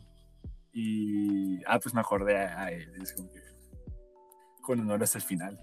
Y. 0.74 1.64
Ah, 1.66 1.80
pues 1.80 1.94
me 1.94 2.02
acordé 2.02 2.38
a, 2.38 2.64
a 2.64 2.72
él. 2.72 2.92
Es 3.02 3.14
como 3.14 3.32
que. 3.32 3.40
Con 4.62 4.80
honor 4.80 5.02
hasta 5.02 5.18
el 5.18 5.24
final. 5.24 5.60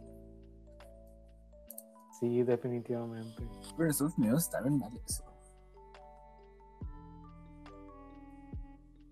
Sí, 2.19 2.43
definitivamente. 2.43 3.47
Pero 3.77 3.85
en 3.85 3.91
Estados 3.91 4.19
Unidos 4.19 4.45
está 4.45 4.61
bien 4.63 4.79
mal 4.79 4.91
eso. 5.07 5.25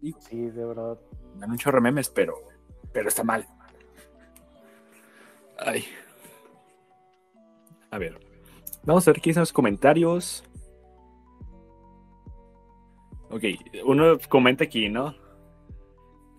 Digo, 0.04 0.18
Sí, 0.20 0.36
de 0.50 0.64
verdad. 0.66 0.98
dan 1.36 1.50
un 1.50 1.56
chorro 1.56 1.80
memes, 1.80 2.10
pero. 2.10 2.34
Pero 2.92 3.08
está 3.08 3.24
mal. 3.24 3.46
Ay. 5.58 5.84
A 7.90 7.96
ver. 7.96 8.20
Vamos 8.84 9.08
a 9.08 9.12
ver 9.12 9.22
qué 9.22 9.30
dicen 9.30 9.40
los 9.40 9.52
comentarios. 9.52 10.44
Ok, 13.30 13.44
uno 13.86 14.18
comenta 14.28 14.64
aquí, 14.64 14.90
¿no? 14.90 15.14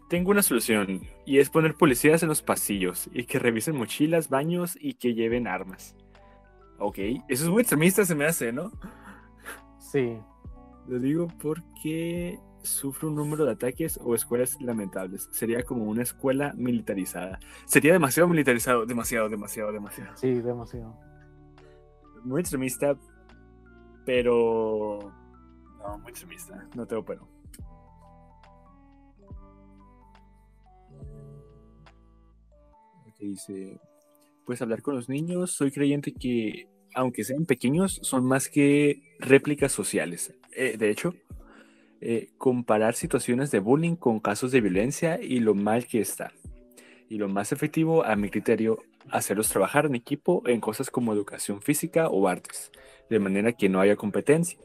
Tengo 0.09 0.29
una 0.29 0.43
solución 0.43 1.01
y 1.25 1.39
es 1.39 1.49
poner 1.49 1.73
policías 1.73 2.21
en 2.21 2.29
los 2.29 2.43
pasillos 2.43 3.09
y 3.11 3.25
que 3.25 3.39
revisen 3.39 3.75
mochilas, 3.75 4.29
baños 4.29 4.77
y 4.79 4.93
que 4.93 5.15
lleven 5.15 5.47
armas. 5.47 5.95
Ok, 6.77 6.99
eso 7.27 7.45
es 7.45 7.49
muy 7.49 7.61
extremista, 7.61 8.05
se 8.05 8.13
me 8.13 8.25
hace, 8.25 8.53
¿no? 8.53 8.71
Sí, 9.79 10.17
Lo 10.87 10.99
digo 10.99 11.27
porque 11.41 12.37
sufre 12.65 13.07
un 13.07 13.15
número 13.15 13.45
de 13.45 13.51
ataques 13.51 13.99
o 14.03 14.15
escuelas 14.15 14.59
lamentables. 14.61 15.29
Sería 15.31 15.63
como 15.63 15.85
una 15.85 16.03
escuela 16.03 16.53
militarizada. 16.55 17.39
Sería 17.65 17.93
demasiado 17.93 18.27
militarizado, 18.27 18.85
demasiado, 18.85 19.29
demasiado, 19.29 19.71
demasiado. 19.71 20.17
Sí, 20.17 20.33
demasiado. 20.41 20.97
Muy 22.23 22.41
extremista, 22.41 22.97
pero... 24.05 25.11
No, 25.79 25.99
muy 25.99 26.09
extremista, 26.09 26.67
no 26.75 26.87
tengo 26.87 27.05
pero. 27.05 27.35
dice, 33.19 33.79
puedes 34.45 34.61
hablar 34.61 34.81
con 34.81 34.95
los 34.95 35.09
niños. 35.09 35.51
Soy 35.51 35.71
creyente 35.71 36.13
que, 36.13 36.67
aunque 36.93 37.23
sean 37.23 37.45
pequeños, 37.45 37.99
son 38.03 38.25
más 38.25 38.49
que 38.49 39.01
réplicas 39.19 39.71
sociales. 39.71 40.33
Eh, 40.55 40.77
de 40.77 40.89
hecho, 40.89 41.13
eh, 42.07 42.29
comparar 42.37 42.93
situaciones 42.93 43.49
de 43.49 43.57
bullying 43.57 43.95
con 43.95 44.19
casos 44.19 44.51
de 44.51 44.61
violencia 44.61 45.19
y 45.19 45.39
lo 45.39 45.55
mal 45.55 45.87
que 45.87 46.01
está. 46.01 46.31
Y 47.09 47.17
lo 47.17 47.27
más 47.29 47.51
efectivo, 47.51 48.05
a 48.05 48.15
mi 48.15 48.29
criterio, 48.29 48.77
hacerlos 49.09 49.49
trabajar 49.49 49.87
en 49.87 49.95
equipo 49.95 50.43
en 50.45 50.61
cosas 50.61 50.91
como 50.91 51.13
educación 51.13 51.63
física 51.63 52.07
o 52.09 52.27
artes, 52.27 52.71
de 53.09 53.17
manera 53.17 53.53
que 53.53 53.69
no 53.69 53.81
haya 53.81 53.95
competencia, 53.95 54.59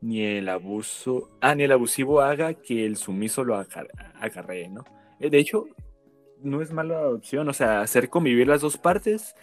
ni 0.00 0.22
el 0.22 0.48
abuso, 0.48 1.36
ah, 1.40 1.56
ni 1.56 1.64
el 1.64 1.72
abusivo 1.72 2.20
haga 2.20 2.54
que 2.54 2.86
el 2.86 2.96
sumiso 2.96 3.42
lo 3.42 3.56
acarree, 3.56 4.68
¿no? 4.68 4.84
Eh, 5.18 5.30
de 5.30 5.38
hecho, 5.38 5.66
no 6.44 6.62
es 6.62 6.70
mala 6.70 7.08
opción, 7.08 7.48
o 7.48 7.54
sea, 7.54 7.80
hacer 7.80 8.08
convivir 8.08 8.46
las 8.46 8.60
dos 8.60 8.78
partes 8.78 9.34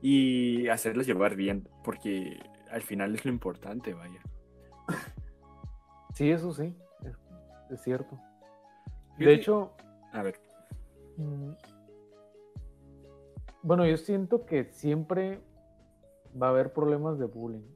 y 0.00 0.68
hacerlas 0.68 1.08
llevar 1.08 1.34
bien, 1.34 1.68
porque 1.82 2.38
al 2.70 2.82
final 2.82 3.16
es 3.16 3.24
lo 3.24 3.32
importante, 3.32 3.94
vaya. 3.94 4.22
Sí, 6.14 6.30
eso 6.30 6.52
sí, 6.52 6.72
es, 7.70 7.80
cierto. 7.82 8.18
De 9.18 9.32
hecho, 9.32 9.72
a 10.12 10.22
ver. 10.22 10.40
Mm, 11.16 11.52
bueno, 13.62 13.86
yo 13.86 13.96
siento 13.96 14.44
que 14.44 14.64
siempre 14.72 15.40
va 16.40 16.48
a 16.48 16.50
haber 16.50 16.72
problemas 16.72 17.18
de 17.18 17.26
bullying. 17.26 17.66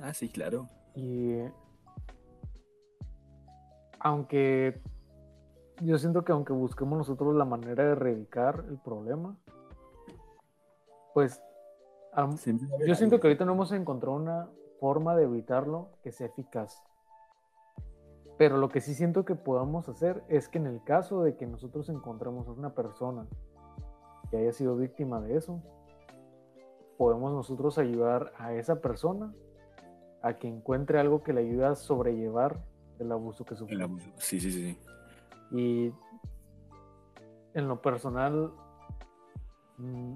Ah, 0.00 0.12
sí, 0.12 0.28
claro. 0.28 0.68
Y 0.94 1.38
aunque 3.98 4.80
yo 5.82 5.98
siento 5.98 6.24
que 6.24 6.32
aunque 6.32 6.52
busquemos 6.52 6.98
nosotros 6.98 7.34
la 7.34 7.44
manera 7.44 7.84
de 7.84 7.92
erradicar 7.92 8.64
el 8.68 8.78
problema, 8.78 9.36
pues 11.14 11.42
yo 12.86 12.94
siento 12.94 13.20
que 13.20 13.26
ahorita 13.26 13.44
no 13.44 13.52
hemos 13.52 13.72
encontrado 13.72 14.16
una 14.16 14.48
forma 14.80 15.14
de 15.16 15.24
evitarlo 15.24 15.90
que 16.02 16.12
sea 16.12 16.28
eficaz. 16.28 16.82
Pero 18.38 18.58
lo 18.58 18.68
que 18.68 18.80
sí 18.80 18.94
siento 18.94 19.24
que 19.24 19.34
podamos 19.34 19.88
hacer 19.88 20.22
es 20.28 20.48
que 20.48 20.58
en 20.58 20.66
el 20.66 20.82
caso 20.82 21.22
de 21.22 21.36
que 21.36 21.46
nosotros 21.46 21.88
encontremos 21.88 22.46
a 22.48 22.52
una 22.52 22.74
persona 22.74 23.26
que 24.30 24.36
haya 24.36 24.52
sido 24.52 24.76
víctima 24.76 25.20
de 25.20 25.36
eso, 25.36 25.62
podemos 26.98 27.32
nosotros 27.32 27.78
ayudar 27.78 28.32
a 28.38 28.54
esa 28.54 28.80
persona 28.80 29.34
a 30.22 30.34
que 30.34 30.48
encuentre 30.48 30.98
algo 30.98 31.22
que 31.22 31.32
le 31.32 31.42
ayude 31.42 31.66
a 31.66 31.74
sobrellevar 31.74 32.58
el 32.98 33.12
abuso 33.12 33.44
que 33.44 33.54
sufrió. 33.54 33.76
El 33.76 33.84
abuso, 33.84 34.10
sí, 34.16 34.40
sí, 34.40 34.50
sí. 34.50 34.78
Y 35.50 35.92
en 37.54 37.68
lo 37.68 37.80
personal, 37.80 38.52
mm, 39.78 40.14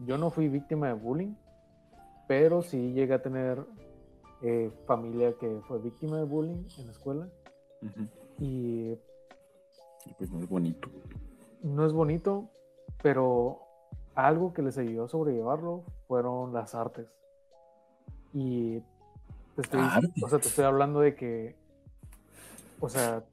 yo 0.00 0.18
no 0.18 0.30
fui 0.30 0.48
víctima 0.48 0.88
de 0.88 0.92
bullying, 0.92 1.34
pero 2.26 2.62
sí 2.62 2.92
llegué 2.92 3.14
a 3.14 3.22
tener 3.22 3.64
eh, 4.42 4.70
familia 4.86 5.32
que 5.40 5.60
fue 5.66 5.80
víctima 5.80 6.18
de 6.18 6.24
bullying 6.24 6.64
en 6.78 6.86
la 6.86 6.92
escuela. 6.92 7.28
Y 8.38 8.96
pues 10.16 10.30
no 10.30 10.38
es 10.38 10.48
bonito. 10.48 10.88
No 11.62 11.84
es 11.86 11.92
bonito, 11.92 12.48
pero 13.02 13.60
algo 14.14 14.52
que 14.52 14.62
les 14.62 14.78
ayudó 14.78 15.04
a 15.04 15.08
sobrellevarlo 15.08 15.84
fueron 16.06 16.52
las 16.52 16.74
artes. 16.74 17.06
Y 18.32 18.80
te 19.56 19.62
estoy, 19.62 19.80
o 20.22 20.28
sea, 20.28 20.38
te 20.38 20.48
estoy 20.48 20.64
hablando 20.64 21.00
de 21.00 21.14
que, 21.14 21.56
o 22.80 22.88
sea, 22.88 23.24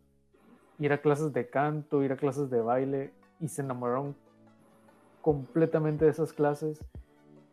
ir 0.80 0.92
a 0.94 1.02
clases 1.02 1.34
de 1.34 1.50
canto, 1.50 2.04
ir 2.04 2.12
a 2.12 2.18
clases 2.18 2.50
de 2.50 2.62
baile 2.62 3.14
y 3.40 3.48
se 3.48 3.62
enamoraron 3.62 4.16
completamente 5.22 6.06
de 6.06 6.12
esas 6.12 6.34
clases 6.34 6.80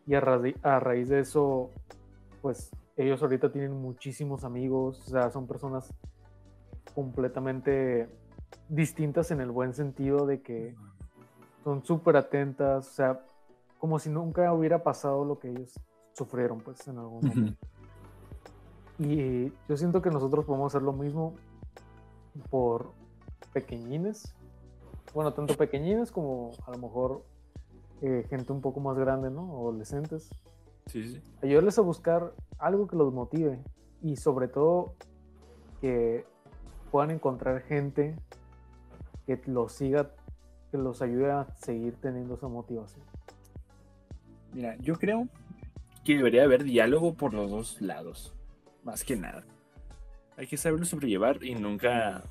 y 0.07 0.15
a, 0.15 0.21
raíz 0.21 1.09
de 1.09 1.21
eso, 1.21 1.71
pues 2.41 2.71
ellos 2.97 3.23
ahorita 3.23 3.53
tienen 3.53 3.73
muchísimos 3.73 4.45
amigos, 4.45 5.01
o 5.07 5.11
sea, 5.11 5.31
son 5.31 5.47
personas 5.47 5.93
completamente 6.95 8.09
distintas 8.69 9.31
en 9.31 9.41
el 9.41 9.51
buen 9.51 9.75
sentido 9.75 10.27
de 10.27 10.43
que 10.43 10.75
son 11.65 11.85
súper 11.85 12.17
atentas, 12.17 12.89
o 12.89 12.93
sea, 12.93 13.25
como 13.79 13.99
si 13.99 14.11
nunca 14.11 14.53
hubiera 14.53 14.83
pasado 14.83 15.25
lo 15.25 15.39
que 15.39 15.51
ellos 15.51 15.79
sufrieron, 16.13 16.61
pues, 16.61 16.87
en 16.89 16.99
algún 16.99 17.27
momento. 17.27 17.67
Y 18.99 19.53
yo 19.69 19.77
siento 19.77 20.03
que 20.03 20.11
nosotros 20.11 20.45
podemos 20.45 20.73
hacer 20.73 20.83
lo 20.83 20.93
mismo 20.93 21.35
por 22.51 22.93
pequeñines, 23.53 24.35
bueno, 25.15 25.33
tanto 25.35 25.57
pequeñines 25.57 26.11
como 26.11 26.53
a 26.67 26.71
lo 26.73 26.79
mejor 26.79 27.25
eh, 28.01 28.25
gente 28.29 28.53
un 28.53 28.61
poco 28.61 28.81
más 28.81 28.97
grande, 28.97 29.31
¿no? 29.31 29.43
Adolescentes. 29.59 30.31
Sí, 30.87 31.05
sí. 31.05 31.23
Ayudarles 31.43 31.79
a 31.79 31.83
buscar 31.83 32.33
algo 32.59 32.87
que 32.87 32.97
los 32.97 33.13
motive 33.13 33.63
y 34.03 34.17
sobre 34.17 34.49
todo 34.49 34.95
que 35.81 36.25
puedan 36.93 37.11
encontrar 37.11 37.63
gente 37.63 38.15
que 39.27 39.41
los 39.47 39.73
siga, 39.73 40.11
que 40.71 40.77
los 40.77 41.01
ayude 41.01 41.33
a 41.33 41.47
seguir 41.57 41.97
teniendo 41.97 42.35
esa 42.35 42.49
motivación. 42.49 43.05
Mira, 44.53 44.77
yo 44.77 44.97
creo 44.97 45.27
que 46.05 46.17
debería 46.17 46.45
haber 46.45 46.65
diálogo 46.65 47.15
por 47.15 47.33
los 47.33 47.51
dos 47.51 47.81
lados, 47.81 48.35
más 48.85 49.05
que 49.05 49.17
nada. 49.17 49.43
Hay 50.37 50.47
que 50.47 50.59
saberlo 50.59 50.85
sobrellevar 50.85 51.43
y 51.43 51.55
nunca 51.55 52.23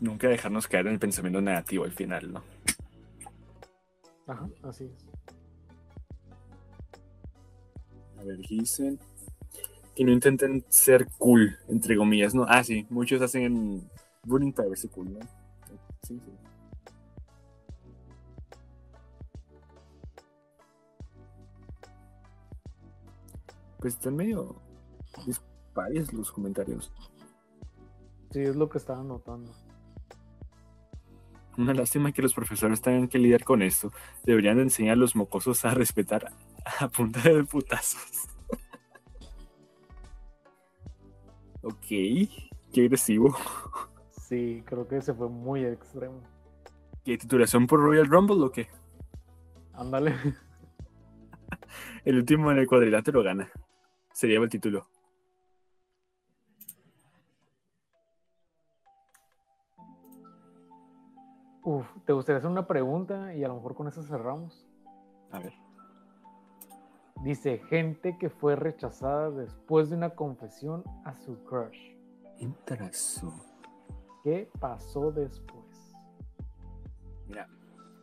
nunca 0.00 0.28
dejarnos 0.28 0.66
caer 0.66 0.88
en 0.88 0.94
el 0.94 0.98
pensamiento 0.98 1.40
negativo 1.40 1.84
al 1.84 1.92
final, 1.92 2.32
¿no? 2.32 2.42
Ajá, 4.26 4.48
así 4.64 4.84
es. 4.84 5.06
A 8.18 8.24
ver, 8.24 8.38
dicen 8.38 8.98
que 9.94 10.04
no 10.04 10.10
intenten 10.10 10.64
ser 10.68 11.06
cool, 11.18 11.56
entre 11.68 11.96
comillas, 11.96 12.34
¿no? 12.34 12.46
Ah, 12.48 12.64
sí, 12.64 12.86
muchos 12.90 13.20
hacen 13.22 13.88
verse 14.24 14.88
cool, 14.88 15.12
¿no? 15.12 15.20
Sí, 16.02 16.18
sí. 16.18 16.32
Pues 23.78 23.94
están 23.94 24.16
medio 24.16 24.56
dispares 25.26 26.12
los 26.12 26.30
comentarios. 26.30 26.92
Sí, 28.30 28.40
es 28.40 28.56
lo 28.56 28.68
que 28.68 28.78
estaba 28.78 29.02
notando. 29.02 29.52
Una 31.58 31.74
lástima 31.74 32.12
que 32.12 32.22
los 32.22 32.32
profesores 32.32 32.80
tengan 32.80 33.08
que 33.08 33.18
lidiar 33.18 33.44
con 33.44 33.60
esto. 33.60 33.92
Deberían 34.24 34.58
enseñar 34.60 34.94
a 34.94 34.96
los 34.96 35.14
mocosos 35.14 35.64
a 35.64 35.74
respetar 35.74 36.32
a 36.64 36.88
punta 36.88 37.20
de 37.20 37.44
putazos. 37.44 38.28
ok, 41.62 41.88
qué 41.88 42.82
agresivo. 42.82 43.36
Sí, 44.32 44.62
creo 44.64 44.88
que 44.88 44.96
ese 44.96 45.12
fue 45.12 45.28
muy 45.28 45.62
extremo. 45.62 46.22
¿Qué 47.04 47.18
titulación 47.18 47.66
por 47.66 47.80
Royal 47.80 48.06
Rumble 48.06 48.42
o 48.42 48.50
qué? 48.50 48.66
Ándale. 49.74 50.14
el 52.06 52.16
último 52.16 52.50
en 52.50 52.56
el 52.56 52.66
cuadrilátero 52.66 53.22
gana. 53.22 53.52
Sería 54.10 54.38
el 54.38 54.48
título. 54.48 54.86
Uf, 61.62 61.86
¿te 62.06 62.14
gustaría 62.14 62.38
hacer 62.38 62.50
una 62.50 62.66
pregunta 62.66 63.34
y 63.34 63.44
a 63.44 63.48
lo 63.48 63.56
mejor 63.56 63.74
con 63.74 63.88
eso 63.88 64.02
cerramos? 64.02 64.66
A 65.30 65.40
ver. 65.40 65.52
Dice, 67.22 67.58
gente 67.68 68.16
que 68.16 68.30
fue 68.30 68.56
rechazada 68.56 69.30
después 69.30 69.90
de 69.90 69.96
una 69.96 70.14
confesión 70.14 70.84
a 71.04 71.14
su 71.16 71.44
crush. 71.44 71.76
Interesó. 72.38 73.51
¿Qué 74.22 74.48
pasó 74.60 75.10
después? 75.10 75.96
Mira, 77.26 77.48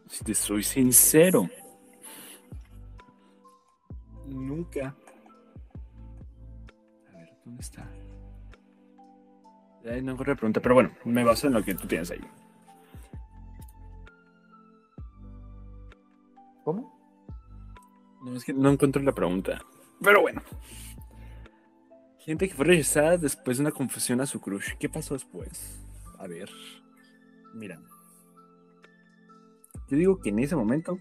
si 0.08 0.24
te 0.24 0.36
soy 0.36 0.64
sincero, 0.64 1.48
nunca. 4.26 4.96
A 7.14 7.18
ver, 7.18 7.38
¿dónde 7.46 7.62
está? 7.62 7.90
no 9.84 10.12
encuentro 10.12 10.34
la 10.34 10.36
pregunta, 10.36 10.62
pero 10.62 10.76
bueno, 10.76 10.92
me 11.06 11.24
baso 11.24 11.48
en 11.48 11.54
lo 11.54 11.64
que 11.64 11.74
tú 11.74 11.88
tienes 11.88 12.12
ahí. 12.12 12.22
¿Cómo? 16.64 17.00
No, 18.22 18.36
es 18.36 18.44
que 18.44 18.54
no 18.54 18.70
encuentro 18.70 19.02
la 19.02 19.14
pregunta. 19.14 19.62
Pero 20.02 20.22
bueno. 20.22 20.42
Gente 22.20 22.48
que 22.48 22.54
fue 22.54 22.66
rechazada 22.66 23.18
después 23.18 23.58
de 23.58 23.64
una 23.64 23.72
confesión 23.72 24.22
a 24.22 24.26
su 24.26 24.40
crush. 24.40 24.76
¿Qué 24.78 24.90
pasó 24.90 25.14
después? 25.14 25.80
A 26.20 26.28
ver. 26.28 26.50
Mira. 27.54 27.82
Yo 29.90 29.98
digo 29.98 30.20
que 30.20 30.30
en 30.30 30.40
ese 30.40 30.56
momento. 30.56 31.00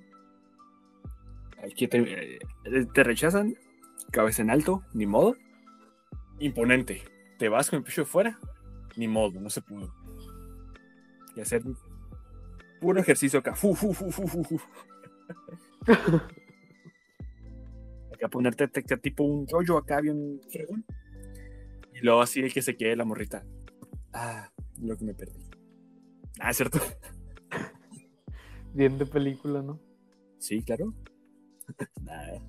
Hay 1.63 1.73
que 1.73 1.89
te, 1.89 1.99
eh, 1.99 2.39
te 2.95 3.05
rechazan. 3.05 3.57
Cabeza 4.11 4.43
en 4.43 4.51
alto, 4.51 4.83
ni 4.95 5.07
modo. 5.07 5.37
Imponente. 6.39 7.03
Te 7.39 7.49
vas 7.49 7.69
con 7.69 7.79
el 7.79 7.85
pecho 7.85 8.05
fuera, 8.05 8.39
ni 8.97 9.07
modo, 9.07 9.41
no 9.41 9.51
se 9.51 9.61
pudo. 9.61 9.95
Y 11.37 11.41
hacer 11.41 11.63
puro 12.81 13.01
ejercicio 13.01 13.41
acá. 13.41 13.55
Fu, 13.55 13.75
fu, 13.75 13.93
fu, 13.95 14.61
acá 18.13 18.29
ponerte 18.29 18.67
tipo 18.69 19.23
un 19.25 19.47
rollo 19.47 19.79
acá 19.79 20.01
bien. 20.01 20.41
Y 21.95 22.01
luego 22.01 22.21
así 22.23 22.41
el 22.41 22.53
que 22.53 22.63
se 22.63 22.77
quede 22.77 22.97
la 22.97 23.05
morrita. 23.05 23.45
Ah, 24.13 24.51
lo 24.81 24.97
que 24.97 25.05
me 25.05 25.15
perdí. 25.15 25.49
Ah, 26.41 26.53
¿cierto? 26.53 26.79
Bien 28.75 28.99
de 28.99 29.07
película, 29.07 29.63
¿no? 29.63 29.81
Sí, 30.39 30.63
claro. 30.63 30.95
Nada, 32.03 32.41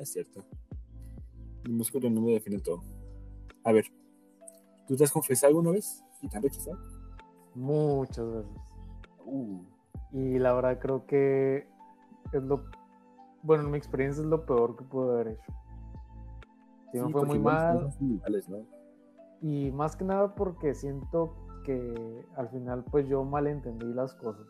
es 0.00 0.12
cierto. 0.12 0.44
El 1.64 1.72
músculo 1.72 2.08
no 2.10 2.20
me 2.20 2.32
define 2.32 2.58
todo. 2.58 2.82
A 3.64 3.72
ver, 3.72 3.84
¿tú 4.86 4.96
te 4.96 5.04
has 5.04 5.12
confesado 5.12 5.50
alguna 5.50 5.72
vez 5.72 6.02
y 6.22 6.28
te 6.28 6.36
han 6.36 6.42
rechazado? 6.42 6.78
Muchas 7.54 8.26
veces. 8.26 8.52
Uh. 9.26 9.62
Y 10.12 10.38
la 10.38 10.54
verdad 10.54 10.78
creo 10.80 11.06
que 11.06 11.68
es 12.32 12.42
lo... 12.42 12.64
Bueno, 13.42 13.64
en 13.64 13.70
mi 13.70 13.78
experiencia 13.78 14.22
es 14.22 14.28
lo 14.28 14.46
peor 14.46 14.76
que 14.76 14.84
pude 14.84 15.12
haber 15.12 15.28
hecho. 15.28 15.52
Si 16.92 16.98
me 16.98 17.12
fue 17.12 17.26
muy 17.26 17.38
mal. 17.38 17.92
Y 19.40 19.70
más 19.72 19.96
que 19.96 20.04
nada 20.04 20.34
porque 20.34 20.74
siento 20.74 21.34
que 21.64 22.24
al 22.36 22.48
final 22.48 22.84
pues 22.90 23.06
yo 23.08 23.24
malentendí 23.24 23.92
las 23.92 24.14
cosas. 24.14 24.46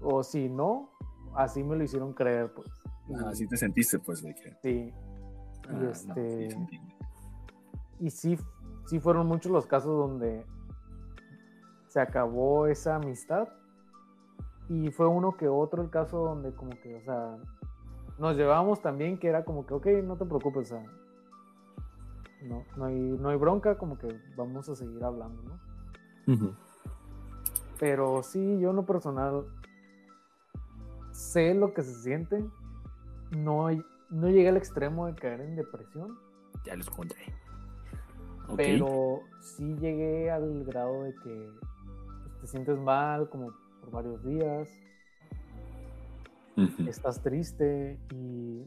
O 0.00 0.22
si 0.22 0.48
no, 0.48 0.90
así 1.34 1.62
me 1.62 1.76
lo 1.76 1.84
hicieron 1.84 2.12
creer, 2.12 2.52
pues. 2.52 2.68
Ah, 3.16 3.30
así 3.30 3.46
te 3.46 3.56
sentiste, 3.56 3.98
pues, 3.98 4.22
de 4.22 4.34
que. 4.34 4.56
Sí. 4.62 4.68
y 4.68 4.94
ah, 5.68 5.90
este. 5.90 6.48
y 7.98 8.10
sí, 8.10 8.38
sí 8.86 9.00
fueron 9.00 9.26
muchos 9.26 9.50
los 9.50 9.66
casos 9.66 9.96
donde 9.96 10.44
se 11.88 12.00
acabó 12.00 12.66
esa 12.66 12.96
amistad. 12.96 13.48
Y 14.68 14.90
fue 14.90 15.06
uno 15.06 15.36
que 15.36 15.48
otro 15.48 15.82
el 15.82 15.88
caso 15.88 16.18
donde 16.18 16.52
como 16.52 16.72
que, 16.82 16.96
o 16.96 17.00
sea, 17.00 17.38
nos 18.18 18.36
llevábamos 18.36 18.82
también 18.82 19.18
que 19.18 19.28
era 19.28 19.44
como 19.44 19.64
que, 19.64 19.72
ok, 19.72 19.86
no 20.04 20.16
te 20.18 20.26
preocupes, 20.26 20.70
o 20.72 20.76
sea, 20.76 20.84
no, 22.42 22.64
no, 22.76 22.84
hay, 22.84 22.94
no 22.94 23.28
hay 23.30 23.36
bronca, 23.36 23.76
como 23.78 23.98
que 23.98 24.20
vamos 24.36 24.68
a 24.68 24.76
seguir 24.76 25.02
hablando, 25.02 25.42
¿no? 25.42 26.56
Pero 27.78 28.22
sí, 28.22 28.58
yo 28.60 28.70
en 28.70 28.76
lo 28.76 28.86
personal 28.86 29.46
sé 31.12 31.54
lo 31.54 31.72
que 31.72 31.82
se 31.82 31.94
siente. 31.94 32.44
No, 33.30 33.68
no 34.10 34.28
llegué 34.28 34.48
al 34.48 34.56
extremo 34.56 35.06
de 35.06 35.14
caer 35.14 35.40
en 35.40 35.56
depresión. 35.56 36.18
Ya 36.64 36.76
les 36.76 36.88
encontré. 36.88 37.20
Pero 38.56 39.20
sí 39.40 39.76
llegué 39.76 40.30
al 40.30 40.64
grado 40.64 41.04
de 41.04 41.14
que 41.14 41.50
te 42.40 42.46
sientes 42.46 42.78
mal 42.78 43.28
como 43.28 43.52
por 43.80 43.90
varios 43.90 44.24
días. 44.24 44.68
Estás 46.88 47.22
triste 47.22 48.00
y, 48.12 48.66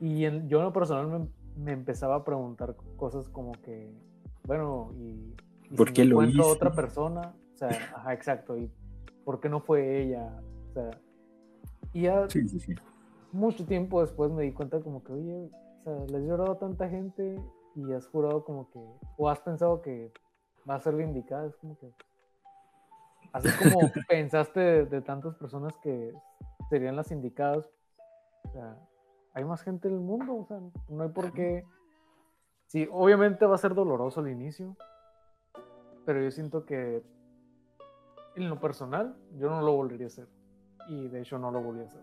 y 0.00 0.20
yo 0.20 0.58
en 0.58 0.64
lo 0.64 0.72
personal 0.72 1.06
me, 1.06 1.28
empezaba 1.66 2.16
a 2.16 2.24
preguntar 2.24 2.76
cosas 2.96 3.28
como 3.28 3.52
que, 3.52 3.92
bueno, 4.44 4.92
y, 4.96 5.34
¿por 5.76 5.92
qué 5.92 6.04
lo 6.04 6.22
hizo? 6.24 6.46
otra 6.46 6.72
persona, 6.72 7.34
o 7.54 7.56
sea, 7.56 7.68
ajá, 7.68 8.12
exacto. 8.12 8.56
¿Y 8.56 8.70
por 9.24 9.40
qué 9.40 9.48
no 9.48 9.60
fue 9.60 10.02
ella? 10.02 10.40
O 10.70 10.72
sea, 10.72 10.90
y 11.92 12.02
ya 12.02 12.26
mucho 13.32 13.64
tiempo 13.66 14.00
después 14.00 14.30
me 14.30 14.42
di 14.42 14.52
cuenta 14.52 14.80
como 14.80 15.02
que, 15.02 15.12
oye, 15.12 15.50
o 15.80 15.82
sea, 15.84 16.06
le 16.06 16.18
has 16.18 16.24
llorado 16.24 16.52
a 16.52 16.58
tanta 16.58 16.88
gente 16.88 17.40
y 17.74 17.92
has 17.92 18.06
jurado 18.08 18.44
como 18.44 18.70
que, 18.70 18.80
o 19.16 19.28
has 19.28 19.40
pensado 19.40 19.82
que 19.82 20.12
va 20.68 20.74
a 20.76 20.80
ser 20.80 20.94
vindicada, 20.96 21.46
es 21.46 21.56
como 21.56 21.78
que, 21.78 21.92
así 23.32 23.48
como 23.62 23.80
pensaste 24.08 24.84
de, 24.86 25.00
tantas 25.00 25.34
personas 25.36 25.76
que 25.82 26.12
serían 26.70 26.96
las 26.96 27.10
indicadas, 27.10 27.70
o 28.44 28.52
sea, 28.52 28.76
hay 29.38 29.44
más 29.44 29.62
gente 29.62 29.88
en 29.88 29.94
el 29.94 30.00
mundo, 30.00 30.34
o 30.34 30.44
sea, 30.44 30.60
no 30.88 31.02
hay 31.02 31.10
por 31.10 31.32
qué, 31.32 31.64
sí, 32.66 32.88
obviamente 32.90 33.46
va 33.46 33.54
a 33.54 33.58
ser 33.58 33.74
doloroso 33.74 34.20
al 34.20 34.28
inicio, 34.28 34.76
pero 36.04 36.22
yo 36.22 36.30
siento 36.30 36.64
que 36.64 37.02
en 38.34 38.48
lo 38.48 38.58
personal, 38.58 39.16
yo 39.36 39.48
no 39.50 39.62
lo 39.62 39.74
volvería 39.74 40.06
a 40.06 40.08
hacer. 40.08 40.28
Y 40.88 41.08
de 41.08 41.20
hecho 41.20 41.38
no 41.38 41.50
lo 41.50 41.60
volví 41.60 41.80
a 41.80 41.84
hacer. 41.84 42.02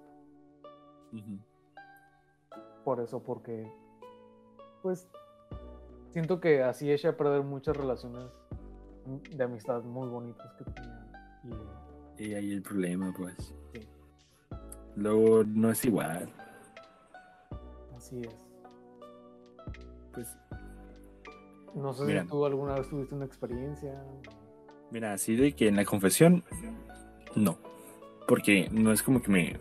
Por 2.83 2.99
eso, 2.99 3.23
porque 3.23 3.71
pues 4.81 5.07
siento 6.09 6.39
que 6.39 6.61
así 6.61 6.91
eché 6.91 7.07
a 7.07 7.17
perder 7.17 7.41
muchas 7.41 7.75
relaciones 7.75 8.25
de 9.35 9.43
amistad 9.43 9.81
muy 9.83 10.07
bonitas 10.07 10.53
que 10.53 10.65
tenía. 10.65 11.01
Y, 12.17 12.33
ahí 12.33 12.53
el 12.53 12.61
problema, 12.61 13.13
pues. 13.17 13.55
Luego 14.95 15.43
no 15.43 15.71
es 15.71 15.83
igual. 15.83 16.29
Así 18.05 18.21
es. 18.21 18.35
Pues. 20.13 20.27
No 21.73 21.91
sé 21.91 22.05
si 22.05 22.27
tú 22.27 22.45
alguna 22.45 22.75
vez 22.75 22.87
tuviste 22.87 23.15
una 23.15 23.25
experiencia. 23.25 23.99
Mira, 24.91 25.13
así 25.13 25.35
de 25.35 25.53
que 25.53 25.67
en 25.67 25.75
la 25.75 25.85
confesión, 25.85 26.43
no. 27.33 27.57
Porque 28.27 28.69
no 28.71 28.91
es 28.91 29.01
como 29.01 29.23
que 29.23 29.31
me. 29.31 29.59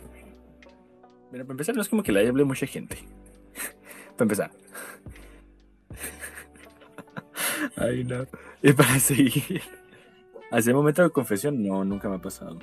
Mira, 1.33 1.45
para 1.45 1.55
empezar, 1.55 1.75
no 1.75 1.81
es 1.81 1.89
como 1.89 2.03
que 2.03 2.13
le 2.13 2.29
hable 2.29 2.45
mucha 2.45 2.67
gente. 2.67 2.99
para 4.19 4.25
empezar. 4.25 4.51
Ay, 7.77 8.05
no. 8.05 8.27
Y 8.63 8.75
para 8.75 8.99
seguir. 9.01 9.63
Hace 10.51 10.69
el 10.69 10.77
momento 10.77 11.03
de 11.03 11.09
confesión, 11.09 11.63
no, 11.63 11.83
nunca 11.83 12.11
me 12.11 12.17
ha 12.17 12.21
pasado. 12.21 12.59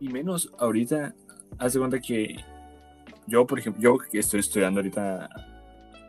Y 0.00 0.08
menos 0.08 0.52
ahorita, 0.58 1.14
hace 1.58 1.78
cuenta 1.78 2.00
que 2.00 2.36
yo, 3.30 3.46
por 3.46 3.58
ejemplo, 3.58 3.80
yo 3.82 3.98
estoy 4.12 4.40
estudiando 4.40 4.80
ahorita 4.80 5.28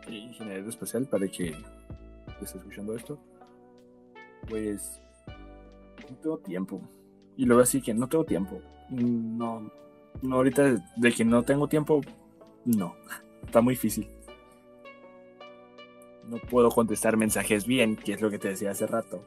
ingeniería 0.07 0.67
espacial 0.67 1.05
para 1.05 1.27
que 1.27 1.55
esté 2.41 2.57
escuchando 2.57 2.95
esto 2.95 3.17
pues 4.47 4.99
no 6.09 6.15
tengo 6.17 6.37
tiempo. 6.39 6.81
Y 7.37 7.45
luego 7.45 7.61
así 7.61 7.81
que 7.81 7.93
no 7.93 8.07
tengo 8.07 8.25
tiempo. 8.25 8.61
No, 8.89 9.71
no 10.21 10.35
ahorita 10.35 10.83
de 10.95 11.11
que 11.11 11.23
no 11.23 11.43
tengo 11.43 11.67
tiempo, 11.67 12.01
no. 12.65 12.95
Está 13.45 13.61
muy 13.61 13.73
difícil. 13.73 14.07
No 16.27 16.37
puedo 16.37 16.69
contestar 16.69 17.17
mensajes 17.17 17.65
bien, 17.65 17.95
que 17.95 18.13
es 18.13 18.21
lo 18.21 18.29
que 18.29 18.39
te 18.39 18.49
decía 18.49 18.71
hace 18.71 18.87
rato. 18.87 19.23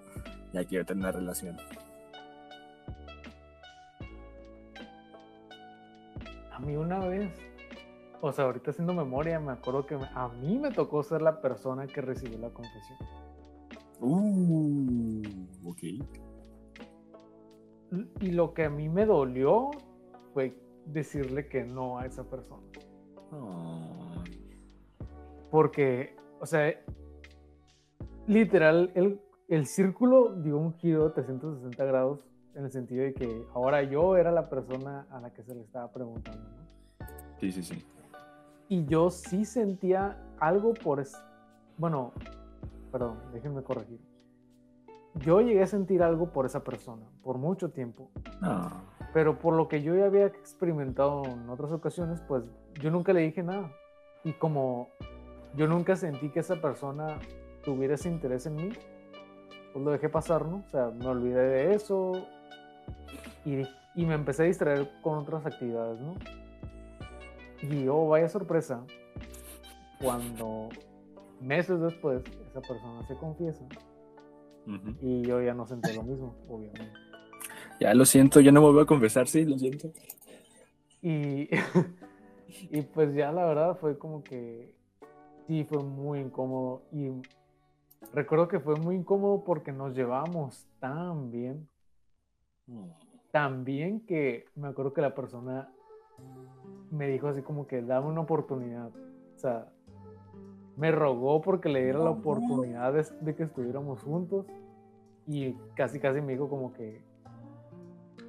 Ya 0.53 0.65
quiero 0.65 0.85
tener 0.85 1.03
una 1.03 1.13
relación. 1.13 1.57
A 6.53 6.59
mí 6.61 6.77
una 6.77 7.01
vez, 7.01 7.33
o 8.27 8.33
sea, 8.33 8.47
ahorita 8.47 8.71
haciendo 8.71 8.95
memoria, 8.95 9.39
me 9.39 9.53
acuerdo 9.53 9.85
que 9.85 9.99
a 10.15 10.29
mí 10.29 10.59
me 10.59 10.71
tocó 10.71 11.03
ser 11.03 11.21
la 11.21 11.43
persona 11.43 11.87
que 11.87 12.01
recibió 12.01 12.39
la 12.39 12.49
confesión. 12.49 12.99
Uh, 14.01 15.23
ok. 15.67 15.83
Y 18.21 18.31
lo 18.31 18.55
que 18.55 18.65
a 18.65 18.71
mí 18.71 18.89
me 18.89 19.05
dolió 19.05 19.71
fue 20.33 20.59
decirle 20.87 21.49
que 21.49 21.65
no 21.65 21.99
a 21.99 22.07
esa 22.07 22.25
persona. 22.25 22.63
Porque, 25.51 26.17
o 26.41 26.47
sea, 26.47 26.75
literal, 28.27 28.91
el, 28.95 29.21
el 29.49 29.67
círculo 29.67 30.35
dio 30.37 30.57
un 30.57 30.73
giro 30.73 31.05
de 31.05 31.11
360 31.11 31.85
grados 31.85 32.21
en 32.55 32.65
el 32.65 32.71
sentido 32.71 33.05
de 33.05 33.13
que 33.13 33.47
ahora 33.53 33.83
yo 33.83 34.17
era 34.17 34.33
la 34.33 34.49
persona 34.49 35.07
a 35.11 35.21
la 35.21 35.31
que 35.35 35.43
se 35.43 35.55
le 35.55 35.61
estaba 35.61 35.93
preguntando. 35.93 36.49
Sí, 37.39 37.53
sí, 37.53 37.63
sí. 37.63 37.85
Y 38.69 38.87
yo 38.87 39.11
sí 39.11 39.45
sentía 39.45 40.17
algo 40.39 40.75
por... 40.75 41.03
Bueno, 41.77 42.13
perdón, 42.91 43.19
déjenme 43.33 43.63
corregir. 43.63 44.01
Yo 45.17 45.41
llegué 45.41 45.63
a 45.63 45.67
sentir 45.67 46.03
algo 46.03 46.33
por 46.33 46.47
esa 46.47 46.65
persona, 46.65 47.07
por 47.23 47.39
mucho 47.39 47.71
tiempo. 47.71 48.11
Ah. 48.43 48.83
Pero 49.13 49.39
por 49.39 49.55
lo 49.55 49.69
que 49.69 49.83
yo 49.83 49.95
ya 49.95 50.07
había 50.07 50.27
experimentado 50.27 51.25
en 51.25 51.49
otras 51.49 51.71
ocasiones, 51.71 52.21
pues 52.27 52.43
yo 52.81 52.91
nunca 52.91 53.13
le 53.13 53.21
dije 53.21 53.43
nada. 53.43 53.71
Y 54.25 54.33
como 54.33 54.89
yo 55.55 55.69
nunca 55.69 55.95
sentí 55.95 56.31
que 56.31 56.41
esa 56.41 56.57
persona 56.57 57.19
tuviera 57.65 57.95
ese 57.95 58.09
interés 58.09 58.47
en 58.47 58.57
mí, 58.57 58.71
pues 59.73 59.85
lo 59.85 59.91
dejé 59.93 60.09
pasar, 60.09 60.47
¿no? 60.47 60.65
O 60.67 60.71
sea, 60.71 60.91
me 60.91 61.07
olvidé 61.07 61.43
de 61.43 61.75
eso 61.75 62.13
y, 63.45 63.63
y 63.95 64.07
me 64.07 64.15
empecé 64.15 64.45
a 64.45 64.47
distraer 64.47 64.91
con 65.03 65.19
otras 65.19 65.47
actividades, 65.47 66.01
¿no? 66.01 66.15
Y 67.71 67.89
oh, 67.89 68.09
vaya 68.09 68.29
sorpresa, 68.29 68.85
cuando 70.01 70.69
meses 71.41 71.81
después, 71.81 72.23
esa 72.51 72.61
persona 72.61 73.07
se 73.07 73.17
confiesa 73.17 73.67
y 75.01 75.23
yo 75.23 75.43
ya 75.43 75.55
no 75.55 75.67
sentí 75.67 75.93
lo 75.95 76.03
mismo, 76.03 76.35
obviamente. 76.49 76.93
Ya 77.81 77.95
lo 77.95 78.05
siento, 78.05 78.41
ya 78.41 78.53
no 78.53 78.63
me 78.63 78.71
voy 78.71 78.83
a 78.83 78.87
confesar, 78.87 79.27
sí, 79.27 79.45
lo 79.45 79.59
siento. 79.59 79.91
Y, 81.03 81.49
y 82.71 82.83
pues 82.83 83.15
ya 83.15 83.33
la 83.33 83.47
verdad 83.47 83.77
fue 83.79 83.99
como 83.99 84.23
que 84.23 84.75
sí, 85.47 85.65
fue 85.65 85.83
muy 85.83 86.21
incómodo. 86.21 86.83
Y 86.93 87.11
recuerdo 88.13 88.49
que 88.49 88.61
fue 88.61 88.77
muy 88.77 88.97
incómodo 88.97 89.45
porque 89.45 89.73
nos 89.73 89.95
llevábamos 89.95 90.67
tan 90.81 91.31
bien, 91.31 91.69
tan 93.31 93.65
bien 93.65 94.01
que 94.01 94.47
me 94.55 94.69
acuerdo 94.69 94.93
que 94.93 95.03
la 95.03 95.15
persona 95.15 95.69
me 96.91 97.09
dijo 97.09 97.29
así 97.29 97.43
como 97.43 97.67
que 97.67 97.83
dame 97.83 98.09
una 98.09 98.21
oportunidad. 98.23 98.89
O 99.35 99.39
sea, 99.39 99.69
me 100.77 100.91
rogó 100.91 101.41
porque 101.41 101.69
le 101.69 101.83
diera 101.85 101.99
la 102.01 102.11
oportunidad 102.11 102.93
de, 102.93 103.07
de 103.21 103.35
que 103.35 103.45
estuviéramos 103.45 104.03
juntos 104.03 104.47
y 105.27 105.55
casi 105.75 106.01
casi 106.01 106.21
me 106.21 106.33
dijo 106.33 106.49
como 106.49 106.73
que, 106.73 107.03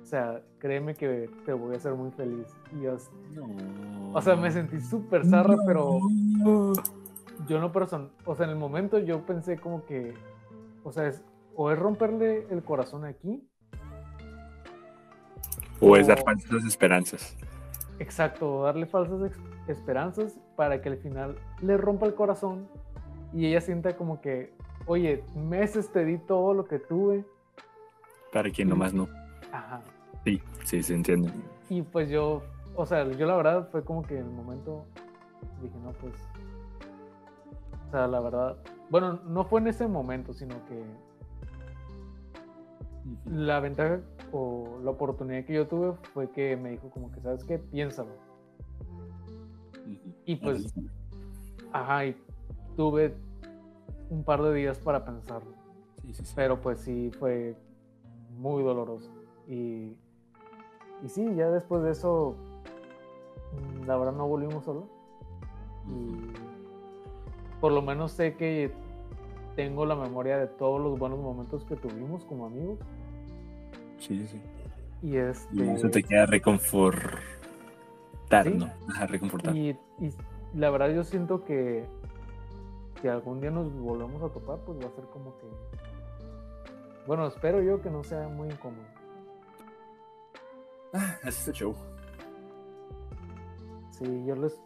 o 0.01 0.05
sea, 0.05 0.41
créeme 0.59 0.95
que 0.95 1.29
te 1.45 1.53
voy 1.53 1.73
a 1.73 1.77
hacer 1.77 1.93
muy 1.95 2.11
feliz. 2.11 2.47
Y 2.71 2.81
yo, 2.81 2.97
o 4.13 4.21
sea, 4.21 4.35
me 4.35 4.51
sentí 4.51 4.79
súper 4.81 5.25
zarra, 5.25 5.55
pero 5.65 5.99
yo 7.47 7.59
no 7.59 7.71
person 7.71 8.11
o 8.25 8.35
sea, 8.35 8.45
en 8.45 8.51
el 8.51 8.57
momento 8.57 8.99
yo 8.99 9.25
pensé 9.25 9.57
como 9.57 9.85
que, 9.85 10.13
o 10.83 10.91
sea, 10.91 11.07
es, 11.07 11.23
o 11.55 11.71
es 11.71 11.79
romperle 11.79 12.47
el 12.49 12.63
corazón 12.63 13.05
aquí, 13.05 13.47
O 15.81 15.97
es 15.97 16.07
dar 16.07 16.19
o- 16.19 16.23
falsas 16.23 16.63
esperanzas. 16.65 17.35
Exacto, 17.99 18.63
darle 18.63 18.85
falsas 18.85 19.31
esperanzas 19.67 20.37
para 20.55 20.81
que 20.81 20.89
al 20.89 20.97
final 20.97 21.37
le 21.61 21.77
rompa 21.77 22.05
el 22.05 22.15
corazón 22.15 22.67
y 23.33 23.47
ella 23.47 23.61
sienta 23.61 23.97
como 23.97 24.21
que, 24.21 24.53
oye, 24.85 25.23
meses 25.35 25.91
te 25.91 26.05
di 26.05 26.17
todo 26.17 26.53
lo 26.53 26.65
que 26.65 26.79
tuve, 26.79 27.25
Para 28.31 28.49
quien 28.49 28.69
nomás 28.69 28.93
no. 28.93 29.07
ajá. 29.51 29.81
Sí, 30.23 30.41
sí, 30.63 30.81
se 30.83 30.95
entiende. 30.95 31.31
Y 31.69 31.81
pues 31.81 32.09
yo, 32.09 32.41
o 32.75 32.85
sea, 32.85 33.09
yo 33.11 33.25
la 33.25 33.35
verdad 33.35 33.69
fue 33.71 33.83
como 33.83 34.01
que 34.01 34.17
en 34.17 34.25
el 34.25 34.31
momento 34.31 34.85
dije, 35.61 35.75
no, 35.83 35.91
pues, 35.93 36.13
o 37.87 37.91
sea, 37.91 38.07
la 38.07 38.19
verdad, 38.19 38.57
bueno, 38.89 39.19
no 39.27 39.45
fue 39.45 39.61
en 39.61 39.67
ese 39.67 39.87
momento, 39.87 40.33
sino 40.33 40.55
que 40.67 40.83
la 43.25 43.59
ventaja 43.59 43.99
o 44.31 44.79
la 44.83 44.91
oportunidad 44.91 45.45
que 45.45 45.53
yo 45.53 45.67
tuve 45.67 45.93
fue 46.13 46.29
que 46.31 46.57
me 46.57 46.71
dijo 46.71 46.89
como 46.89 47.11
que, 47.11 47.21
¿sabes 47.21 47.43
qué? 47.43 47.59
Piénsalo. 47.59 48.11
Y 50.25 50.35
pues, 50.37 50.73
ajá, 51.71 52.07
y 52.07 52.15
tuve 52.75 53.15
un 54.09 54.23
par 54.23 54.41
de 54.41 54.53
días 54.53 54.79
para 54.79 55.05
pensarlo. 55.05 55.51
Sí, 56.01 56.13
sí, 56.13 56.25
sí. 56.25 56.33
Pero 56.35 56.59
pues 56.59 56.79
sí 56.79 57.11
fue 57.19 57.55
muy 58.31 58.63
doloroso. 58.63 59.11
Y, 59.47 59.95
y 61.03 61.09
sí, 61.09 61.35
ya 61.35 61.51
después 61.51 61.83
de 61.83 61.91
eso, 61.91 62.35
mm, 63.53 63.85
la 63.85 63.97
verdad 63.97 64.13
no 64.13 64.27
volvimos 64.27 64.65
solos. 64.65 64.85
Y 65.87 66.31
por 67.61 67.71
lo 67.71 67.83
menos 67.83 68.11
sé 68.13 68.35
que 68.35 68.73
tengo 69.55 69.85
la 69.85 69.95
memoria 69.95 70.37
de 70.37 70.47
todos 70.47 70.81
los 70.81 70.97
buenos 70.99 71.19
momentos 71.19 71.63
que 71.65 71.75
tuvimos 71.75 72.25
como 72.25 72.45
amigos. 72.45 72.79
Sí, 73.99 74.27
sí. 74.27 74.41
Y 75.01 75.17
este. 75.17 75.55
Y 75.55 75.61
eso 75.69 75.89
te 75.89 76.03
queda 76.03 76.25
reconfortar, 76.25 77.21
Sí. 78.43 78.53
¿no? 78.53 78.69
Ajá, 78.89 79.07
reconfortar. 79.07 79.55
Y, 79.55 79.69
y 79.99 80.09
la 80.53 80.69
verdad 80.69 80.89
yo 80.89 81.03
siento 81.03 81.43
que 81.43 81.85
si 83.01 83.07
algún 83.07 83.39
día 83.39 83.51
nos 83.51 83.71
volvemos 83.73 84.21
a 84.23 84.29
topar, 84.29 84.59
pues 84.65 84.79
va 84.79 84.87
a 84.87 84.91
ser 84.91 85.05
como 85.05 85.37
que... 85.37 85.45
Bueno, 87.07 87.27
espero 87.27 87.61
yo 87.61 87.81
que 87.81 87.89
no 87.89 88.03
sea 88.03 88.27
muy 88.27 88.49
incómodo. 88.49 88.83
Ah, 90.93 91.17
es 91.23 91.47
el 91.47 91.53
show. 91.53 91.75
Sí, 93.91 94.25
yo 94.25 94.35
les... 94.35 94.59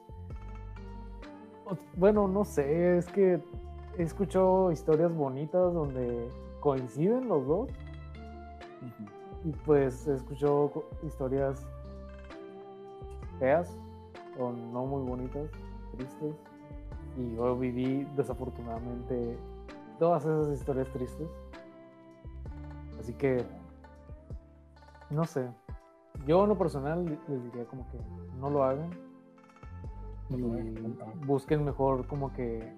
Bueno, 1.98 2.28
no 2.28 2.46
sé, 2.46 2.98
es 2.98 3.06
que 3.08 3.42
he 4.00 4.04
escuchado 4.04 4.72
historias 4.72 5.14
bonitas 5.14 5.74
donde 5.74 6.30
coinciden 6.62 7.28
los 7.28 7.46
dos. 7.46 7.70
Y 9.44 9.52
pues 9.66 10.08
he 10.08 10.16
escuchado 10.16 10.86
historias 11.04 11.68
feas 13.40 13.78
o 14.38 14.52
no 14.52 14.86
muy 14.86 15.04
bonitas, 15.04 15.50
tristes. 15.98 16.36
Y 17.18 17.36
yo 17.36 17.58
viví 17.58 18.08
desafortunadamente 18.16 19.38
todas 20.00 20.24
esas 20.24 20.50
historias 20.58 20.88
tristes. 20.94 21.28
Así 23.00 23.14
que, 23.14 23.44
no 25.10 25.26
sé, 25.26 25.50
yo 26.26 26.44
en 26.44 26.50
lo 26.50 26.58
personal 26.58 27.20
les 27.28 27.44
diría 27.44 27.66
como 27.66 27.86
que 27.90 27.98
no 28.40 28.50
lo 28.50 28.64
hagan. 28.64 28.90
No 30.30 30.58
y 30.58 30.74
compa. 30.76 31.06
busquen 31.26 31.66
mejor 31.66 32.06
como 32.08 32.32
que 32.32 32.72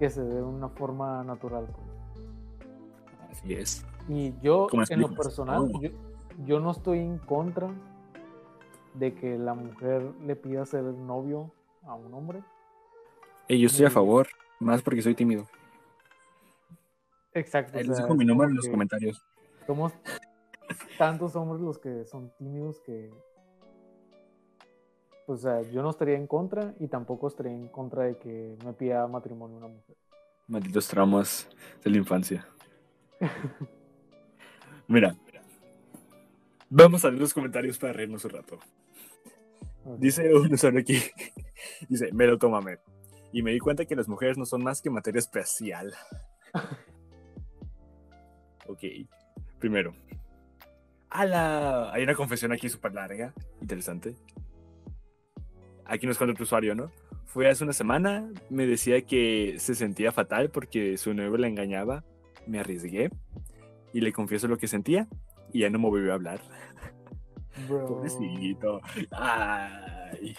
que 0.00 0.08
se 0.08 0.22
dé 0.22 0.36
de 0.36 0.42
una 0.42 0.70
forma 0.70 1.22
natural. 1.22 1.66
pues. 1.66 3.38
Así 3.38 3.54
es. 3.54 3.86
Y 4.08 4.34
yo, 4.40 4.66
en 4.88 5.00
lo 5.00 5.14
personal, 5.14 5.70
yo, 5.80 5.90
yo 6.46 6.58
no 6.58 6.70
estoy 6.70 7.00
en 7.00 7.18
contra 7.18 7.68
de 8.94 9.14
que 9.14 9.38
la 9.38 9.52
mujer 9.52 10.02
le 10.22 10.34
pida 10.36 10.64
ser 10.64 10.82
novio 10.82 11.52
a 11.82 11.94
un 11.94 12.12
hombre. 12.14 12.42
Y 13.46 13.60
yo 13.60 13.66
estoy 13.66 13.86
a 13.86 13.90
favor, 13.90 14.26
más 14.58 14.80
porque 14.80 15.02
soy 15.02 15.14
tímido. 15.14 15.46
Exacto. 17.34 17.78
Les 17.78 17.98
dejo 17.98 18.14
mi 18.14 18.24
número 18.24 18.50
en 18.50 18.56
los 18.56 18.68
comentarios. 18.68 19.22
Somos 19.66 19.92
tantos 20.98 21.36
hombres 21.36 21.60
los 21.60 21.78
que 21.78 22.06
son 22.06 22.32
tímidos 22.38 22.80
que. 22.80 23.10
Pues, 25.30 25.44
o 25.44 25.48
sea, 25.48 25.62
yo 25.70 25.80
no 25.80 25.90
estaría 25.90 26.16
en 26.16 26.26
contra 26.26 26.74
y 26.80 26.88
tampoco 26.88 27.28
estaría 27.28 27.52
en 27.52 27.68
contra 27.68 28.02
de 28.02 28.18
que 28.18 28.58
me 28.64 28.72
pida 28.72 29.06
matrimonio 29.06 29.58
una 29.58 29.68
mujer. 29.68 29.96
Malditos 30.48 30.88
traumas 30.88 31.48
de 31.84 31.90
la 31.90 31.98
infancia. 31.98 32.48
Mira. 34.88 35.14
Vamos 36.68 37.04
a 37.04 37.10
leer 37.10 37.20
los 37.20 37.32
comentarios 37.32 37.78
para 37.78 37.92
reírnos 37.92 38.24
un 38.24 38.30
rato. 38.32 38.58
Ok. 39.84 40.00
Dice 40.00 40.34
un 40.34 40.52
usuario 40.52 40.80
aquí. 40.80 40.98
Dice, 41.88 42.10
me 42.12 42.26
lo 42.26 42.36
tómame. 42.36 42.80
Y 43.32 43.44
me 43.44 43.52
di 43.52 43.60
cuenta 43.60 43.84
que 43.84 43.94
las 43.94 44.08
mujeres 44.08 44.36
no 44.36 44.44
son 44.44 44.64
más 44.64 44.82
que 44.82 44.90
materia 44.90 45.20
especial. 45.20 45.94
ok. 48.66 48.82
Primero. 49.60 49.94
¡Hala! 51.08 51.92
Hay 51.92 52.02
una 52.02 52.16
confesión 52.16 52.50
aquí 52.50 52.68
súper 52.68 52.94
larga. 52.94 53.32
Interesante. 53.60 54.16
Aquí 55.92 56.06
nos 56.06 56.16
cuenta 56.18 56.36
tu 56.36 56.44
usuario, 56.44 56.74
¿no? 56.74 56.90
Fue 57.26 57.48
hace 57.48 57.64
una 57.64 57.72
semana. 57.72 58.30
Me 58.48 58.66
decía 58.66 59.02
que 59.02 59.56
se 59.58 59.74
sentía 59.74 60.12
fatal 60.12 60.50
porque 60.50 60.96
su 60.96 61.12
novio 61.14 61.36
la 61.36 61.48
engañaba. 61.48 62.04
Me 62.46 62.60
arriesgué. 62.60 63.10
Y 63.92 64.00
le 64.00 64.12
confieso 64.12 64.46
lo 64.48 64.56
que 64.56 64.68
sentía. 64.68 65.08
Y 65.52 65.60
ya 65.60 65.70
no 65.70 65.78
me 65.80 65.88
volvió 65.88 66.12
a 66.12 66.14
hablar. 66.14 66.40
Bro, 67.68 67.86
Pobrecito. 67.88 68.80
Ay. 69.10 70.36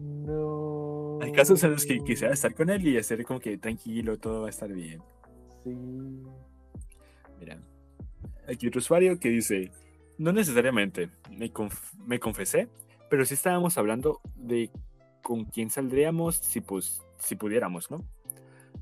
No. 0.00 1.18
Hay 1.22 1.32
casos 1.32 1.62
en 1.64 1.72
los 1.72 1.84
que 1.84 1.98
quisiera 2.04 2.32
estar 2.32 2.54
con 2.54 2.70
él 2.70 2.86
y 2.86 2.96
hacer 2.96 3.24
como 3.24 3.40
que 3.40 3.58
tranquilo, 3.58 4.16
todo 4.16 4.42
va 4.42 4.46
a 4.46 4.50
estar 4.50 4.72
bien. 4.72 5.02
Sí. 5.64 5.70
Mira, 7.40 7.58
aquí 8.48 8.68
otro 8.68 8.78
usuario 8.78 9.18
que 9.18 9.28
dice, 9.28 9.72
no 10.18 10.32
necesariamente, 10.32 11.10
me, 11.36 11.52
conf- 11.52 11.94
me 12.06 12.20
confesé, 12.20 12.68
pero 13.08 13.24
sí 13.24 13.34
estábamos 13.34 13.78
hablando 13.78 14.20
de 14.34 14.70
con 15.22 15.44
quién 15.44 15.70
saldríamos 15.70 16.36
si, 16.36 16.60
pues, 16.60 17.02
si 17.18 17.36
pudiéramos, 17.36 17.90
¿no? 17.90 18.04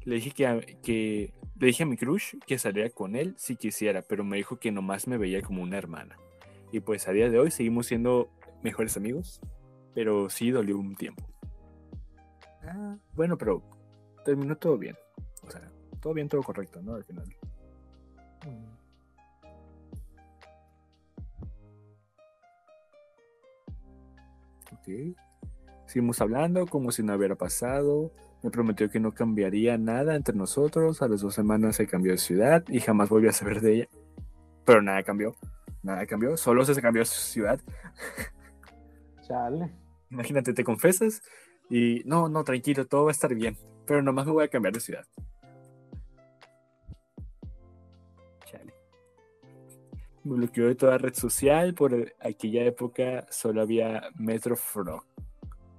Le 0.04 0.16
dije 0.16 0.30
que, 0.30 0.46
a- 0.46 0.60
que 0.60 1.32
le 1.58 1.66
dije 1.66 1.82
a 1.82 1.86
mi 1.86 1.96
crush 1.96 2.36
que 2.46 2.58
saliera 2.58 2.90
con 2.90 3.16
él 3.16 3.34
si 3.38 3.56
quisiera, 3.56 4.02
pero 4.02 4.24
me 4.24 4.36
dijo 4.36 4.58
que 4.58 4.70
nomás 4.70 5.08
me 5.08 5.18
veía 5.18 5.42
como 5.42 5.62
una 5.62 5.78
hermana. 5.78 6.16
Y 6.72 6.80
pues 6.80 7.08
a 7.08 7.12
día 7.12 7.30
de 7.30 7.38
hoy 7.38 7.50
seguimos 7.50 7.86
siendo 7.86 8.28
mejores 8.62 8.96
amigos, 8.96 9.40
pero 9.94 10.28
sí 10.30 10.50
dolió 10.50 10.78
un 10.78 10.94
tiempo. 10.94 11.24
Ah, 12.62 12.96
bueno, 13.14 13.38
pero 13.38 13.62
terminó 14.24 14.56
todo 14.56 14.76
bien. 14.76 14.96
O 15.46 15.50
sea, 15.50 15.62
todo 16.00 16.12
bien, 16.14 16.28
todo 16.28 16.42
correcto, 16.42 16.82
¿no? 16.82 16.94
Al 16.94 17.04
final. 17.04 17.26
Mm. 18.44 18.75
Ok. 24.86 25.16
Seguimos 25.86 26.20
hablando 26.20 26.66
como 26.66 26.90
si 26.90 27.02
no 27.02 27.14
hubiera 27.14 27.34
pasado. 27.34 28.12
Me 28.42 28.50
prometió 28.50 28.90
que 28.90 29.00
no 29.00 29.12
cambiaría 29.12 29.78
nada 29.78 30.14
entre 30.14 30.34
nosotros. 30.34 31.02
A 31.02 31.08
las 31.08 31.20
dos 31.20 31.34
semanas 31.34 31.76
se 31.76 31.86
cambió 31.86 32.12
de 32.12 32.18
ciudad 32.18 32.64
y 32.68 32.80
jamás 32.80 33.08
volví 33.08 33.28
a 33.28 33.32
saber 33.32 33.60
de 33.60 33.74
ella. 33.74 33.88
Pero 34.64 34.82
nada 34.82 35.02
cambió. 35.02 35.34
Nada 35.82 36.06
cambió. 36.06 36.36
Solo 36.36 36.64
se 36.64 36.80
cambió 36.80 37.02
de 37.02 37.06
ciudad. 37.06 37.60
Chale. 39.22 39.72
Imagínate, 40.10 40.52
te 40.52 40.64
confesas 40.64 41.22
y 41.68 42.02
no, 42.04 42.28
no, 42.28 42.44
tranquilo, 42.44 42.86
todo 42.86 43.04
va 43.04 43.10
a 43.10 43.12
estar 43.12 43.34
bien. 43.34 43.56
pero 43.86 44.02
nomás 44.02 44.26
me 44.26 44.32
voy 44.32 44.44
a 44.44 44.48
cambiar 44.48 44.74
de 44.74 44.80
ciudad. 44.80 45.04
Bloqueó 50.34 50.66
de 50.66 50.74
toda 50.74 50.98
red 50.98 51.14
social. 51.14 51.74
Por 51.74 52.12
aquella 52.20 52.64
época 52.64 53.26
solo 53.30 53.62
había 53.62 54.10
Metroflog. 54.16 55.04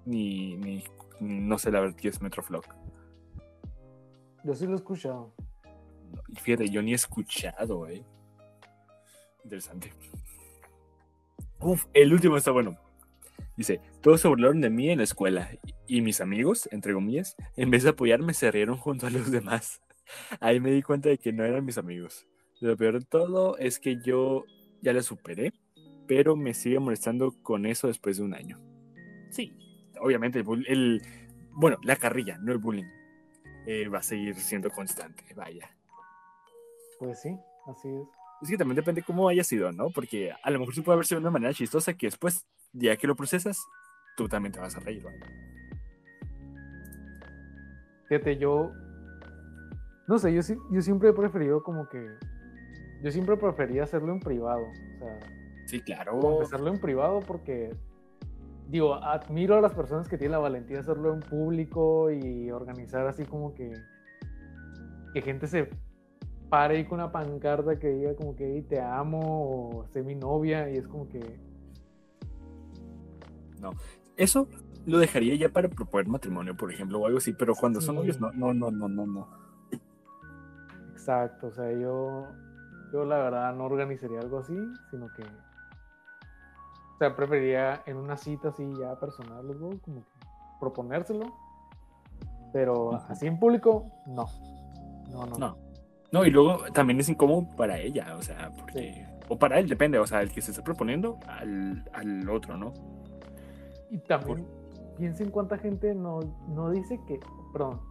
Ni, 0.06 0.56
ni, 0.56 0.84
no 1.19 1.57
sé 1.57 1.72
la 1.72 1.82
verdad 1.82 1.95
qué 1.95 2.10
es 2.10 2.22
Metroflog. 2.22 2.65
Yo 4.44 4.56
sí 4.56 4.65
lo 4.65 4.74
he 4.74 4.76
escuchado. 4.76 5.34
Fíjate, 6.41 6.69
yo 6.69 6.82
ni 6.82 6.91
he 6.94 6.95
escuchado, 6.95 7.88
eh. 7.88 8.03
Interesante. 9.44 9.94
Uf, 11.60 11.86
el 11.94 12.14
último 12.14 12.38
está 12.38 12.52
bueno. 12.52 12.78
Dice, 13.56 13.82
todos 14.02 14.22
se 14.22 14.28
burlaron 14.28 14.61
de 14.61 14.69
mí 14.69 14.90
en 14.90 14.99
la 14.99 15.03
escuela 15.03 15.49
y 15.88 16.02
mis 16.02 16.22
amigos, 16.22 16.69
entre 16.72 16.94
comillas, 16.94 17.36
en 17.56 17.72
vez 17.72 17.84
de 17.84 17.90
apoyarme, 17.90 18.34
se 18.34 18.52
rieron 18.52 18.78
junto 18.78 19.07
a 19.07 19.10
los 19.10 19.32
demás. 19.32 19.82
Ahí 20.40 20.60
me 20.60 20.72
di 20.72 20.84
cuenta 20.84 21.10
de 21.10 21.18
que 21.18 21.34
no 21.34 21.44
eran 21.44 21.65
mis 21.65 21.78
amigos. 21.78 22.28
Lo 22.59 22.75
peor 22.75 22.99
de 22.99 23.05
todo 23.05 23.57
es 23.57 23.79
que 23.79 23.99
yo 24.01 24.45
ya 24.81 24.93
la 24.93 25.01
superé, 25.01 25.53
pero 26.07 26.35
me 26.35 26.53
sigue 26.53 26.79
molestando 26.79 27.35
con 27.43 27.65
eso 27.65 27.88
después 27.88 28.17
de 28.17 28.23
un 28.23 28.34
año. 28.34 28.59
Sí, 29.29 29.53
obviamente 29.99 30.39
el, 30.39 31.01
bueno, 31.51 31.77
la 31.84 31.95
carrilla, 31.95 32.38
no 32.39 32.51
el 32.51 32.57
bullying, 32.57 32.89
eh, 33.65 33.88
va 33.89 33.99
a 33.99 34.03
seguir 34.03 34.35
siendo 34.35 34.69
constante, 34.69 35.23
vaya. 35.35 35.69
Pues 36.99 37.21
sí, 37.21 37.38
así 37.67 37.89
es. 37.89 38.07
Es 38.41 38.49
que 38.49 38.57
también 38.57 38.75
depende 38.75 39.01
cómo 39.01 39.27
haya 39.29 39.43
sido, 39.43 39.71
¿no? 39.71 39.89
Porque 39.89 40.31
a 40.43 40.51
lo 40.51 40.59
mejor 40.59 40.75
se 40.75 40.81
puede 40.81 40.95
haber 40.95 41.05
sido 41.05 41.19
de 41.19 41.25
una 41.25 41.31
manera 41.31 41.53
chistosa 41.53 41.93
que 41.93 42.07
después, 42.07 42.45
ya 42.71 42.95
que 42.95 43.07
lo 43.07 43.15
procesas, 43.15 43.59
tú 44.15 44.27
también 44.27 44.51
te 44.51 44.59
vas 44.59 44.75
a 44.75 44.79
reír, 44.79 45.03
¿vale? 45.03 45.19
Fíjate, 48.07 48.38
yo. 48.38 48.71
No 50.07 50.17
sé, 50.17 50.34
yo, 50.34 50.41
yo 50.71 50.81
siempre 50.81 51.09
he 51.09 51.13
preferido 51.13 51.63
como 51.63 51.89
que. 51.89 52.07
Yo 53.02 53.11
siempre 53.11 53.38
prefería 53.38 53.84
hacerlo 53.84 54.14
en 54.14 54.19
privado. 54.19 54.64
O 54.64 54.99
sea. 54.99 55.19
Sí, 55.65 55.82
claro. 55.82 56.41
Hacerlo 56.41 56.69
en 56.74 56.80
privado 56.80 57.19
porque. 57.22 57.76
Digo, 58.69 58.95
admiro 58.95 59.56
a 59.56 59.61
las 59.61 59.74
personas 59.74 60.10
que 60.10 60.18
tienen 60.18 60.34
la 60.34 60.40
valentía 60.40 60.78
de 60.78 60.82
hacerlo 60.82 61.14
en 61.14 61.22
público 61.22 62.11
y 62.11 62.52
organizar 62.52 63.07
así 63.07 63.24
como 63.26 63.53
que. 63.53 63.72
Que 65.14 65.22
gente 65.22 65.48
se 65.48 65.69
pare 66.49 66.78
ahí 66.78 66.86
con 66.86 66.99
una 66.99 67.11
pancarta 67.11 67.78
que 67.78 67.90
diga 67.90 68.15
como 68.15 68.36
que 68.36 68.64
te 68.68 68.80
amo 68.80 69.80
o 69.80 69.86
sé 69.88 70.03
mi 70.03 70.15
novia 70.15 70.69
y 70.69 70.78
es 70.78 70.88
como 70.88 71.07
que... 71.10 71.19
No, 73.60 73.72
eso 74.15 74.48
lo 74.86 74.99
dejaría 74.99 75.36
ya 75.36 75.49
para 75.49 75.68
proponer 75.68 76.07
matrimonio, 76.07 76.56
por 76.56 76.72
ejemplo, 76.72 76.99
o 76.99 77.06
algo 77.06 77.18
así, 77.18 77.34
pero 77.34 77.56
cuando 77.56 77.82
son 77.82 77.95
novios, 77.95 78.19
no, 78.19 78.32
no, 78.32 78.53
no, 78.53 78.72
no, 78.72 78.88
no, 78.88 79.06
no. 79.06 79.28
Exacto, 80.94 81.48
o 81.48 81.52
sea, 81.52 81.72
yo, 81.72 82.28
yo 82.91 83.05
la 83.05 83.18
verdad 83.18 83.53
no 83.53 83.65
organizaría 83.65 84.19
algo 84.19 84.39
así, 84.39 84.57
sino 84.89 85.07
que, 85.14 85.23
o 85.23 86.97
sea, 86.99 87.15
preferiría 87.15 87.84
en 87.85 87.97
una 87.97 88.18
cita 88.18 88.49
así 88.49 88.64
ya 88.80 88.99
personal, 88.99 89.45
como 89.57 90.01
que 90.01 90.18
proponérselo, 90.59 91.34
pero 92.53 92.95
así 93.09 93.27
en 93.27 93.39
público, 93.39 93.91
no. 94.07 94.26
No, 95.09 95.26
no. 95.26 95.38
No. 95.38 95.68
No, 96.11 96.26
y 96.26 96.31
luego 96.31 96.59
también 96.73 96.99
es 96.99 97.09
incómodo 97.09 97.47
para 97.55 97.77
ella, 97.80 98.15
o 98.18 98.22
sea, 98.22 98.51
porque. 98.57 99.05
O 99.30 99.38
para 99.38 99.59
él, 99.59 99.68
depende, 99.68 99.99
o 99.99 100.07
sea, 100.07 100.22
el 100.22 100.31
que 100.31 100.41
se 100.41 100.51
está 100.51 100.64
proponiendo 100.64 101.19
al, 101.27 101.84
al 101.91 102.30
otro, 102.30 102.55
¿no? 102.55 102.73
Y 103.89 103.97
también 103.97 104.47
piensen 104.97 105.31
cuánta 105.31 105.57
gente 105.57 105.93
no, 105.93 106.19
no 106.47 106.72
dice 106.72 106.99
que. 107.05 107.19
Perdón, 107.51 107.81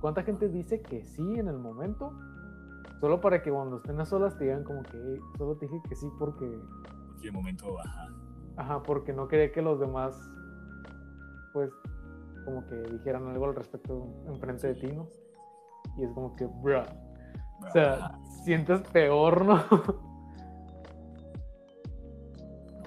cuánta 0.00 0.24
gente 0.24 0.48
dice 0.48 0.80
que 0.80 1.04
sí 1.04 1.38
en 1.38 1.46
el 1.46 1.58
momento, 1.58 2.12
solo 3.00 3.20
para 3.20 3.42
que 3.42 3.50
cuando 3.50 3.76
estén 3.76 3.98
a 4.00 4.04
solas 4.04 4.36
te 4.36 4.44
digan 4.44 4.64
como 4.64 4.82
que 4.82 5.20
solo 5.38 5.56
te 5.56 5.66
dije 5.66 5.80
que 5.88 5.96
sí 5.96 6.08
porque. 6.18 6.58
Porque 7.08 7.26
el 7.26 7.32
momento, 7.32 7.78
ajá. 7.80 8.08
Ajá, 8.56 8.82
porque 8.82 9.12
no 9.12 9.26
quería 9.26 9.52
que 9.52 9.62
los 9.62 9.80
demás, 9.80 10.14
pues, 11.52 11.70
como 12.44 12.66
que 12.66 12.76
dijeran 12.92 13.26
algo 13.28 13.46
al 13.46 13.54
respecto 13.54 14.06
enfrente 14.26 14.68
de 14.68 14.74
ti, 14.74 14.86
¿no? 14.88 15.08
Y 15.96 16.04
es 16.04 16.12
como 16.12 16.36
que, 16.36 16.46
bruh 16.46 16.84
o 17.66 17.72
sea, 17.72 18.18
sientes 18.44 18.80
peor, 18.88 19.44
¿no? 19.44 19.56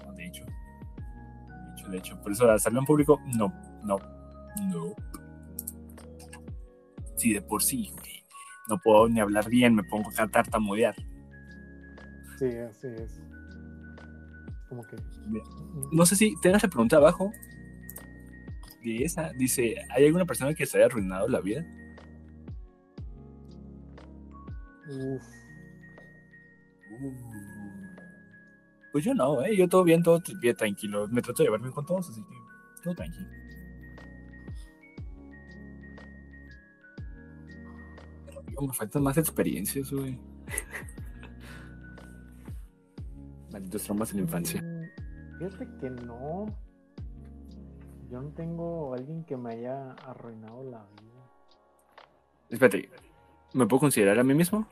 No, 0.06 0.14
de 0.14 0.26
hecho. 0.26 0.44
De 0.46 1.72
hecho, 1.74 1.90
de 1.90 1.98
hecho. 1.98 2.22
Por 2.22 2.32
eso 2.32 2.50
hacerlo 2.50 2.80
en 2.80 2.86
público, 2.86 3.20
no, 3.38 3.54
no, 3.84 3.98
no. 4.64 4.94
Sí, 7.16 7.34
de 7.34 7.42
por 7.42 7.62
sí, 7.62 7.94
No 8.74 8.80
puedo 8.80 9.08
ni 9.08 9.20
hablar 9.20 9.48
bien, 9.50 9.76
me 9.76 9.84
pongo 9.84 10.10
a 10.10 10.14
cantar 10.14 10.46
tartamudear. 10.46 10.96
Sí, 12.40 12.58
así 12.58 12.88
es. 12.88 13.22
Como 14.68 14.82
que. 14.82 14.96
No 15.92 16.08
sé 16.08 16.16
si 16.16 16.36
tengas 16.42 16.64
la 16.64 16.70
pregunta 16.70 16.98
abajo. 16.98 17.32
De 18.84 19.04
esa. 19.04 19.32
Dice: 19.34 19.76
¿Hay 19.92 20.08
alguna 20.08 20.26
persona 20.26 20.56
que 20.56 20.66
se 20.66 20.78
haya 20.78 20.88
arruinado 20.88 21.28
la 21.28 21.40
vida? 21.40 21.64
Uf. 24.90 25.24
Pues 28.92 29.04
yo 29.06 29.14
no, 29.14 29.44
¿eh? 29.44 29.56
Yo 29.56 29.70
todo 29.70 29.84
bien, 29.84 30.02
todo 30.02 30.20
bien 30.42 30.56
tranquilo. 30.56 31.08
Me 31.10 31.22
trato 31.22 31.44
de 31.44 31.50
llevarme 31.50 31.70
con 31.70 31.86
todos, 31.86 32.10
así 32.10 32.24
que 32.24 32.82
todo 32.82 32.96
tranquilo. 32.96 33.30
Me 38.62 38.74
faltan 38.74 39.04
más 39.04 39.18
experiencias, 39.18 39.92
güey. 39.92 40.18
Malditos 43.52 43.84
traumas 43.84 44.12
en 44.12 44.18
la 44.18 44.24
infancia. 44.24 44.62
Mm, 44.62 45.40
fíjate 45.40 45.68
que 45.80 45.90
no. 45.90 46.46
Yo 48.10 48.22
no 48.22 48.30
tengo 48.30 48.94
alguien 48.94 49.24
que 49.24 49.38
me 49.38 49.54
haya 49.54 49.94
arruinado 49.94 50.64
la 50.64 50.86
vida. 50.86 51.30
Espérate, 52.50 52.90
¿Me 53.54 53.68
puedo 53.68 53.82
considerar 53.82 54.20
a 54.20 54.24
mí 54.24 54.34
mismo? 54.34 54.68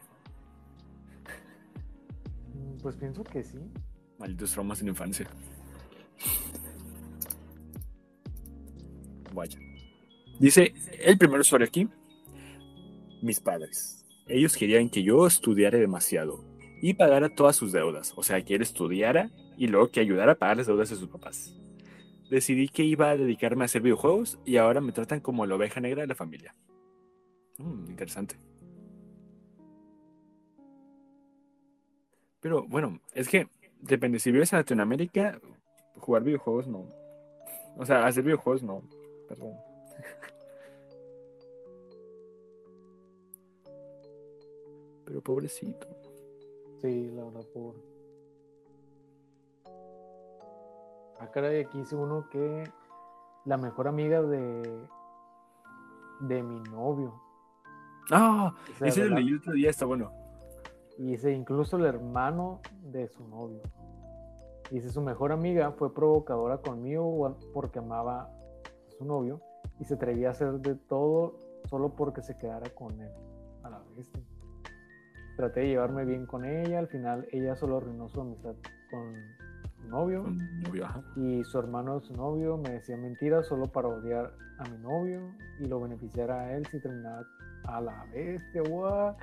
Mm, 2.54 2.82
pues 2.82 2.96
pienso 2.96 3.24
que 3.24 3.44
sí. 3.44 3.60
Malditos 4.18 4.52
traumas 4.52 4.82
en 4.82 4.88
infancia. 4.88 5.28
Vaya. 9.34 9.60
Dice 10.40 10.74
el 11.00 11.18
primer 11.18 11.42
usuario 11.42 11.68
aquí. 11.68 11.88
Mis 13.22 13.40
padres. 13.40 14.06
Ellos 14.28 14.56
querían 14.56 14.90
que 14.90 15.04
yo 15.04 15.28
estudiara 15.28 15.78
demasiado 15.78 16.44
y 16.82 16.94
pagara 16.96 17.30
todas 17.30 17.56
sus 17.56 17.72
deudas. 17.72 18.14
O 18.16 18.24
sea, 18.24 18.44
que 18.44 18.56
él 18.56 18.62
estudiara 18.62 19.32
y 19.58 19.68
luego 19.68 19.92
que 19.92 20.00
ayudara 20.00 20.34
a 20.34 20.36
pagar 20.36 20.58
las 20.58 20.68
deudas 20.68 20.90
de 20.90 20.96
sus 20.96 21.10
papás. 21.10 21.56
Decidí 22.30 22.68
que 22.70 22.84
iba 22.84 23.10
a 23.10 23.18
dedicarme 23.18 23.64
a 23.64 23.66
hacer 23.66 23.82
videojuegos 23.82 24.40
y 24.46 24.58
ahora 24.58 24.82
me 24.82 24.92
tratan 24.92 25.20
como 25.20 25.46
la 25.46 25.56
oveja 25.56 25.80
negra 25.82 26.02
de 26.02 26.08
la 26.08 26.16
familia. 26.16 26.56
Mm, 27.58 27.90
interesante. 27.90 28.38
Pero 32.40 32.66
bueno, 32.68 33.00
es 33.14 33.30
que 33.30 33.48
depende. 33.82 34.20
Si 34.20 34.32
vives 34.32 34.52
en 34.52 34.60
Latinoamérica, 34.60 35.40
jugar 35.98 36.24
videojuegos 36.24 36.68
no. 36.68 36.88
O 37.78 37.86
sea, 37.86 38.06
hacer 38.06 38.24
videojuegos 38.24 38.64
no. 38.64 38.82
Perdón. 39.28 39.54
Pero 45.12 45.22
pobrecito. 45.22 45.88
Sí, 46.80 47.12
la 47.12 47.26
verdad, 47.26 47.46
pobre. 47.54 47.82
Acá 51.20 51.42
de 51.42 51.66
aquí 51.66 51.80
dice 51.80 51.98
uno 51.98 52.30
que 52.30 52.64
la 53.44 53.58
mejor 53.58 53.90
amiga 53.90 54.22
de 54.22 54.88
de 56.22 56.44
mi 56.44 56.62
novio. 56.62 57.22
Ah, 58.10 58.56
ese 58.80 59.02
el 59.02 59.36
otro 59.36 59.52
día, 59.52 59.70
está 59.70 59.86
bueno. 59.86 60.14
Y 60.98 61.08
dice, 61.08 61.34
incluso 61.34 61.76
el 61.76 61.84
hermano 61.84 62.62
de 62.82 63.10
su 63.10 63.28
novio. 63.28 63.64
Dice, 64.72 64.92
su 64.92 65.02
mejor 65.02 65.34
amiga 65.34 65.74
fue 65.74 65.94
provocadora 65.94 66.60
conmigo 66.60 67.36
porque 67.54 67.80
amaba 67.80 68.22
a 68.22 68.92
su 68.98 69.04
novio 69.04 69.42
y 69.78 69.84
se 69.84 69.96
atrevía 69.96 70.30
a 70.30 70.32
hacer 70.32 70.54
de 70.62 70.76
todo 70.76 71.36
solo 71.66 71.98
porque 71.98 72.22
se 72.22 72.38
quedara 72.38 72.70
con 72.70 72.98
él. 73.02 73.12
A 73.64 73.70
la 73.70 73.84
vez. 73.94 74.10
Traté 75.42 75.62
de 75.62 75.70
llevarme 75.70 76.06
bien 76.06 76.28
con 76.28 76.46
ella, 76.46 76.78
al 76.78 76.88
final 76.88 77.28
ella 77.32 77.56
solo 77.56 77.78
arruinó 77.78 78.08
su 78.10 78.22
amistad 78.22 78.54
con 78.92 79.16
su 79.82 79.90
novio. 79.90 80.24
y 81.16 81.44
su 81.46 81.58
hermano 81.58 82.00
de 82.00 82.06
su 82.06 82.16
novio 82.16 82.58
me 82.58 82.74
decía 82.74 82.96
mentiras 82.96 83.48
solo 83.48 83.66
para 83.66 83.88
odiar 83.88 84.34
a 84.60 84.70
mi 84.70 84.78
novio 84.78 85.32
y 85.60 85.66
lo 85.66 85.82
beneficiara 85.82 86.42
a 86.42 86.54
él 86.56 86.68
si 86.68 86.80
terminaba 86.80 87.26
a 87.64 87.82
la 87.82 88.06
bestia, 88.14 88.62
what? 88.70 89.16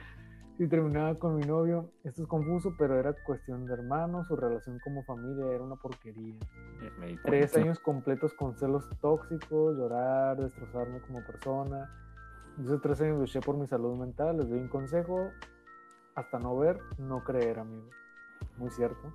si 0.56 0.66
terminaba 0.66 1.14
con 1.14 1.36
mi 1.36 1.46
novio. 1.46 1.88
Esto 2.02 2.22
es 2.22 2.28
confuso, 2.28 2.74
pero 2.76 2.98
era 2.98 3.14
cuestión 3.24 3.64
de 3.64 3.74
hermanos, 3.74 4.26
su 4.26 4.34
relación 4.34 4.80
como 4.80 5.04
familia 5.04 5.46
era 5.46 5.62
una 5.62 5.76
porquería. 5.76 6.34
Eh, 6.82 7.16
Tres 7.22 7.56
años 7.56 7.78
completos 7.78 8.34
con 8.34 8.56
celos 8.56 8.90
tóxicos, 9.00 9.76
llorar, 9.76 10.36
destrozarme 10.36 11.00
como 11.02 11.24
persona. 11.24 11.88
Dice 12.56 12.76
13 12.76 13.04
años 13.04 13.18
luché 13.20 13.40
por 13.40 13.56
mi 13.56 13.68
salud 13.68 13.96
mental, 13.96 14.38
les 14.38 14.48
doy 14.48 14.58
un 14.58 14.66
consejo, 14.66 15.30
hasta 16.18 16.38
no 16.38 16.56
ver, 16.56 16.80
no 16.98 17.22
creer, 17.22 17.60
amigo. 17.60 17.88
Muy 18.56 18.70
cierto. 18.70 19.12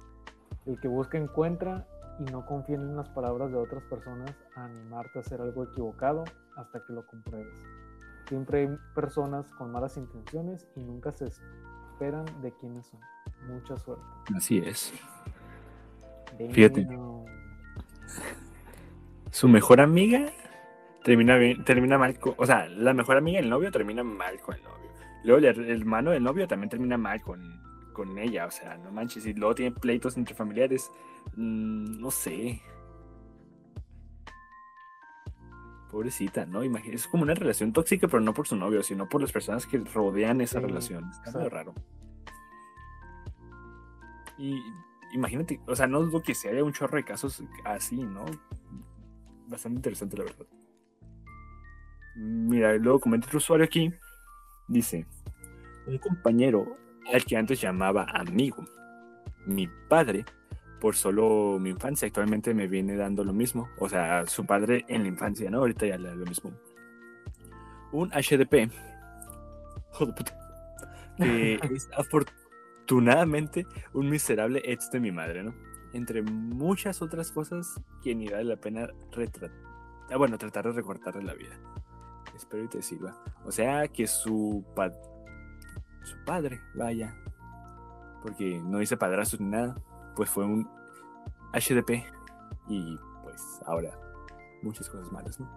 El 0.65 0.79
que 0.79 0.87
busca 0.87 1.17
encuentra 1.17 1.85
y 2.19 2.23
no 2.31 2.45
confíen 2.45 2.81
en 2.81 2.95
las 2.95 3.09
palabras 3.09 3.51
de 3.51 3.57
otras 3.57 3.83
personas 3.83 4.33
a 4.55 4.65
animarte 4.65 5.19
a 5.19 5.21
hacer 5.21 5.41
algo 5.41 5.65
equivocado 5.65 6.23
hasta 6.55 6.81
que 6.85 6.93
lo 6.93 7.05
compruebes. 7.05 7.53
Siempre 8.27 8.61
hay 8.61 8.77
personas 8.95 9.51
con 9.55 9.71
malas 9.71 9.97
intenciones 9.97 10.65
y 10.77 10.79
nunca 10.79 11.11
se 11.11 11.27
esperan 11.27 12.25
de 12.41 12.53
quiénes 12.53 12.87
son. 12.87 13.01
Mucha 13.49 13.75
suerte. 13.77 14.03
Así 14.35 14.59
es. 14.59 14.93
Fíjate. 16.51 16.87
Su 19.29 19.49
mejor 19.49 19.81
amiga 19.81 20.31
termina 21.03 21.35
bien, 21.35 21.65
termina 21.65 21.97
mal 21.97 22.17
con, 22.17 22.35
o 22.37 22.45
sea, 22.45 22.67
la 22.69 22.93
mejor 22.93 23.17
amiga 23.17 23.41
del 23.41 23.49
novio 23.49 23.71
termina 23.71 24.03
mal 24.03 24.39
con 24.39 24.55
el 24.55 24.63
novio. 24.63 24.82
Luego 25.23 25.47
el 25.47 25.69
hermano 25.69 26.11
del 26.11 26.23
novio 26.23 26.47
también 26.47 26.69
termina 26.69 26.97
mal 26.97 27.21
con, 27.21 27.61
con 27.93 28.17
ella, 28.17 28.45
o 28.45 28.51
sea, 28.51 28.77
no 28.77 28.91
manches, 28.91 29.25
y 29.25 29.33
luego 29.33 29.55
tiene 29.55 29.71
pleitos 29.71 30.17
entre 30.17 30.35
familiares, 30.35 30.91
mm, 31.35 32.01
no 32.01 32.11
sé. 32.11 32.61
Pobrecita, 35.89 36.45
¿no? 36.45 36.63
Imagínate, 36.63 36.97
es 36.97 37.07
como 37.07 37.23
una 37.23 37.35
relación 37.35 37.71
tóxica, 37.71 38.07
pero 38.07 38.19
no 38.19 38.33
por 38.33 38.47
su 38.47 38.55
novio, 38.55 38.83
sino 38.83 39.07
por 39.07 39.21
las 39.21 39.31
personas 39.31 39.65
que 39.65 39.77
rodean 39.77 40.41
esa 40.41 40.59
relación. 40.59 41.09
Está 41.25 41.39
muy 41.39 41.49
raro. 41.49 41.73
Y 44.37 44.59
imagínate, 45.13 45.61
o 45.67 45.75
sea, 45.75 45.87
no 45.87 46.01
dudo 46.01 46.21
que 46.21 46.33
se 46.33 46.49
haya 46.49 46.63
un 46.63 46.73
chorro 46.73 46.97
de 46.97 47.05
casos 47.05 47.43
así, 47.63 47.97
¿no? 48.03 48.25
Bastante 49.47 49.77
interesante, 49.77 50.17
la 50.17 50.23
verdad. 50.23 50.47
Mira, 52.15 52.73
luego 52.75 52.99
comenta 52.99 53.27
otro 53.27 53.37
usuario 53.37 53.65
aquí. 53.65 53.93
Dice: 54.67 55.05
Un 55.87 55.97
compañero 55.97 56.77
al 57.11 57.25
que 57.25 57.37
antes 57.37 57.59
llamaba 57.59 58.05
amigo. 58.13 58.65
Mi 59.45 59.67
padre, 59.89 60.25
por 60.79 60.95
solo 60.95 61.57
mi 61.59 61.71
infancia, 61.71 62.07
actualmente 62.07 62.53
me 62.53 62.67
viene 62.67 62.95
dando 62.95 63.23
lo 63.23 63.33
mismo. 63.33 63.69
O 63.79 63.89
sea, 63.89 64.25
su 64.27 64.45
padre 64.45 64.85
en 64.87 65.03
la 65.03 65.09
infancia, 65.09 65.49
¿no? 65.49 65.59
Ahorita 65.59 65.85
ya 65.85 65.97
le 65.97 66.09
da 66.09 66.15
lo 66.15 66.25
mismo. 66.25 66.51
Un 67.91 68.09
HDP. 68.09 68.71
Joder, 69.91 70.15
puta. 70.15 70.37
Que 71.17 71.55
es 71.75 71.89
afortunadamente 71.95 73.65
un 73.93 74.09
miserable 74.09 74.61
ex 74.65 74.89
de 74.91 74.99
mi 74.99 75.11
madre, 75.11 75.43
¿no? 75.43 75.53
Entre 75.93 76.23
muchas 76.23 77.01
otras 77.01 77.31
cosas 77.31 77.79
que 78.01 78.15
ni 78.15 78.27
vale 78.27 78.45
la 78.45 78.55
pena 78.55 78.87
retratar. 79.11 79.51
Ah, 80.09 80.17
bueno, 80.17 80.37
tratar 80.37 80.65
de 80.65 80.71
recortarle 80.71 81.23
la 81.23 81.33
vida. 81.33 81.59
Espero 82.43 82.63
y 82.63 82.67
te 82.67 82.81
sirva. 82.81 83.15
O 83.45 83.51
sea 83.51 83.87
que 83.87 84.05
su 84.05 84.63
padre 84.75 84.97
su 86.03 86.17
padre, 86.25 86.61
vaya, 86.75 87.15
porque 88.21 88.59
no 88.63 88.79
dice 88.79 88.97
padrastro 88.97 89.39
ni 89.41 89.49
nada, 89.49 89.75
pues 90.15 90.29
fue 90.29 90.45
un 90.45 90.69
HDP 91.53 92.03
y 92.67 92.97
pues 93.23 93.41
ahora 93.65 93.97
muchas 94.61 94.89
cosas 94.89 95.11
malas, 95.11 95.39
¿no? 95.39 95.49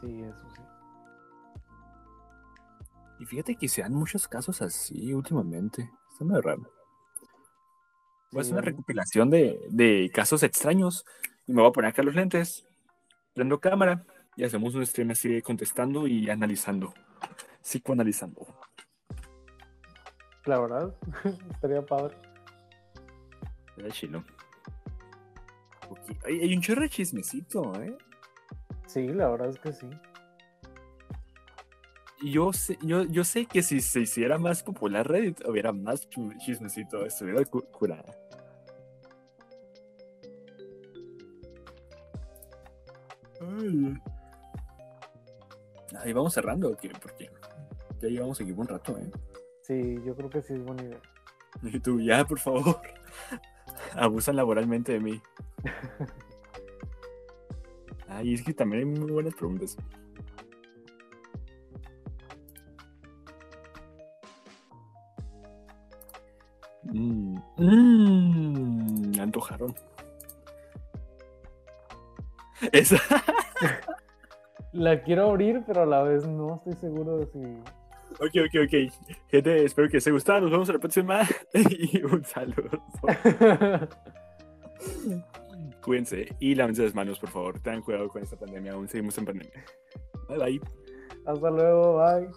Sí, 0.00 0.22
eso 0.22 0.50
sí. 0.54 0.62
Y 3.20 3.26
fíjate 3.26 3.56
que 3.56 3.68
se 3.68 3.82
dan 3.82 3.94
muchos 3.94 4.26
casos 4.26 4.62
así 4.62 5.14
últimamente. 5.14 5.90
Está 6.10 6.24
muy 6.24 6.40
raro. 6.40 6.62
Voy 8.32 8.38
a 8.38 8.40
hacer 8.40 8.54
una 8.54 8.62
recopilación 8.62 9.30
de, 9.30 9.60
de, 9.70 10.10
casos 10.12 10.42
extraños 10.42 11.04
y 11.46 11.52
me 11.52 11.60
voy 11.60 11.68
a 11.68 11.72
poner 11.72 11.90
acá 11.90 12.02
los 12.02 12.14
lentes, 12.14 12.66
prendo 13.34 13.60
cámara 13.60 14.04
y 14.42 14.44
hacemos 14.44 14.74
un 14.74 14.84
stream 14.84 15.12
así 15.12 15.40
contestando 15.40 16.08
y 16.08 16.28
analizando 16.28 16.92
psicoanalizando. 17.62 18.44
La 20.46 20.58
verdad, 20.58 20.92
estaría 21.52 21.86
padre. 21.86 22.16
Era 23.76 23.88
chilo. 23.90 24.24
Hay, 26.26 26.52
un 26.52 26.60
chorro 26.60 26.82
de 26.82 26.88
chismecito, 26.88 27.72
¿eh? 27.80 27.96
Sí, 28.88 29.06
la 29.06 29.28
verdad 29.28 29.50
es 29.50 29.60
que 29.60 29.72
sí. 29.72 29.88
Yo 32.24 32.52
sé, 32.52 32.78
yo, 32.82 33.04
yo 33.04 33.22
sé 33.22 33.46
que 33.46 33.62
si 33.62 33.80
se 33.80 34.00
hiciera 34.00 34.38
más 34.38 34.64
popular 34.64 35.06
Reddit, 35.06 35.46
hubiera 35.46 35.72
más 35.72 36.08
chismecito, 36.40 37.06
estuviera 37.06 37.44
curada. 37.44 38.12
Ahí 46.00 46.12
vamos 46.12 46.34
cerrando, 46.34 46.70
¿o 46.70 46.76
qué? 46.76 46.90
¿Por 46.90 47.14
qué? 47.14 47.30
Ya 48.00 48.08
llevamos 48.08 48.40
aquí 48.40 48.52
un 48.52 48.66
rato, 48.66 48.98
¿eh? 48.98 49.10
Sí, 49.62 50.00
yo 50.04 50.14
creo 50.16 50.28
que 50.30 50.42
sí 50.42 50.54
es 50.54 50.64
buena 50.64 50.82
idea. 50.82 51.00
Y 51.62 51.78
tú, 51.80 52.00
ya, 52.00 52.24
por 52.24 52.38
favor. 52.38 52.80
Abusan 53.94 54.36
laboralmente 54.36 54.92
de 54.92 55.00
mí. 55.00 55.22
Ay, 58.08 58.34
es 58.34 58.42
que 58.42 58.52
también 58.52 58.80
hay 58.80 58.98
muy 59.00 59.10
buenas 59.10 59.34
preguntas. 59.34 59.76
Mmm, 66.84 67.38
mmm, 67.56 69.20
antojaron. 69.20 69.74
Esa. 72.72 72.96
La 74.72 75.02
quiero 75.02 75.30
abrir, 75.30 75.62
pero 75.66 75.82
a 75.82 75.86
la 75.86 76.02
vez 76.02 76.26
no 76.26 76.56
estoy 76.56 76.74
seguro 76.80 77.18
de 77.18 77.26
si 77.26 77.38
Ok, 78.20 78.34
ok, 78.46 78.54
ok. 78.66 78.74
Gente, 79.28 79.64
espero 79.64 79.88
que 79.88 79.96
les 79.96 80.06
haya 80.06 80.14
gustado. 80.14 80.40
Nos 80.42 80.50
vemos 80.50 80.68
en 80.68 80.74
la 80.74 80.80
próxima. 80.80 81.20
y 81.70 82.02
un 82.02 82.24
saludo. 82.24 82.70
Cuídense 85.82 86.28
y 86.38 86.54
lávense 86.54 86.82
las 86.84 86.94
manos, 86.94 87.18
por 87.18 87.30
favor. 87.30 87.60
Tengan 87.60 87.82
cuidado 87.82 88.08
con 88.08 88.22
esta 88.22 88.36
pandemia. 88.36 88.72
Aún 88.72 88.88
seguimos 88.88 89.16
en 89.18 89.24
pandemia. 89.24 89.64
Bye, 90.28 90.38
bye. 90.38 90.60
Hasta 91.26 91.50
luego. 91.50 91.98
Bye. 91.98 92.28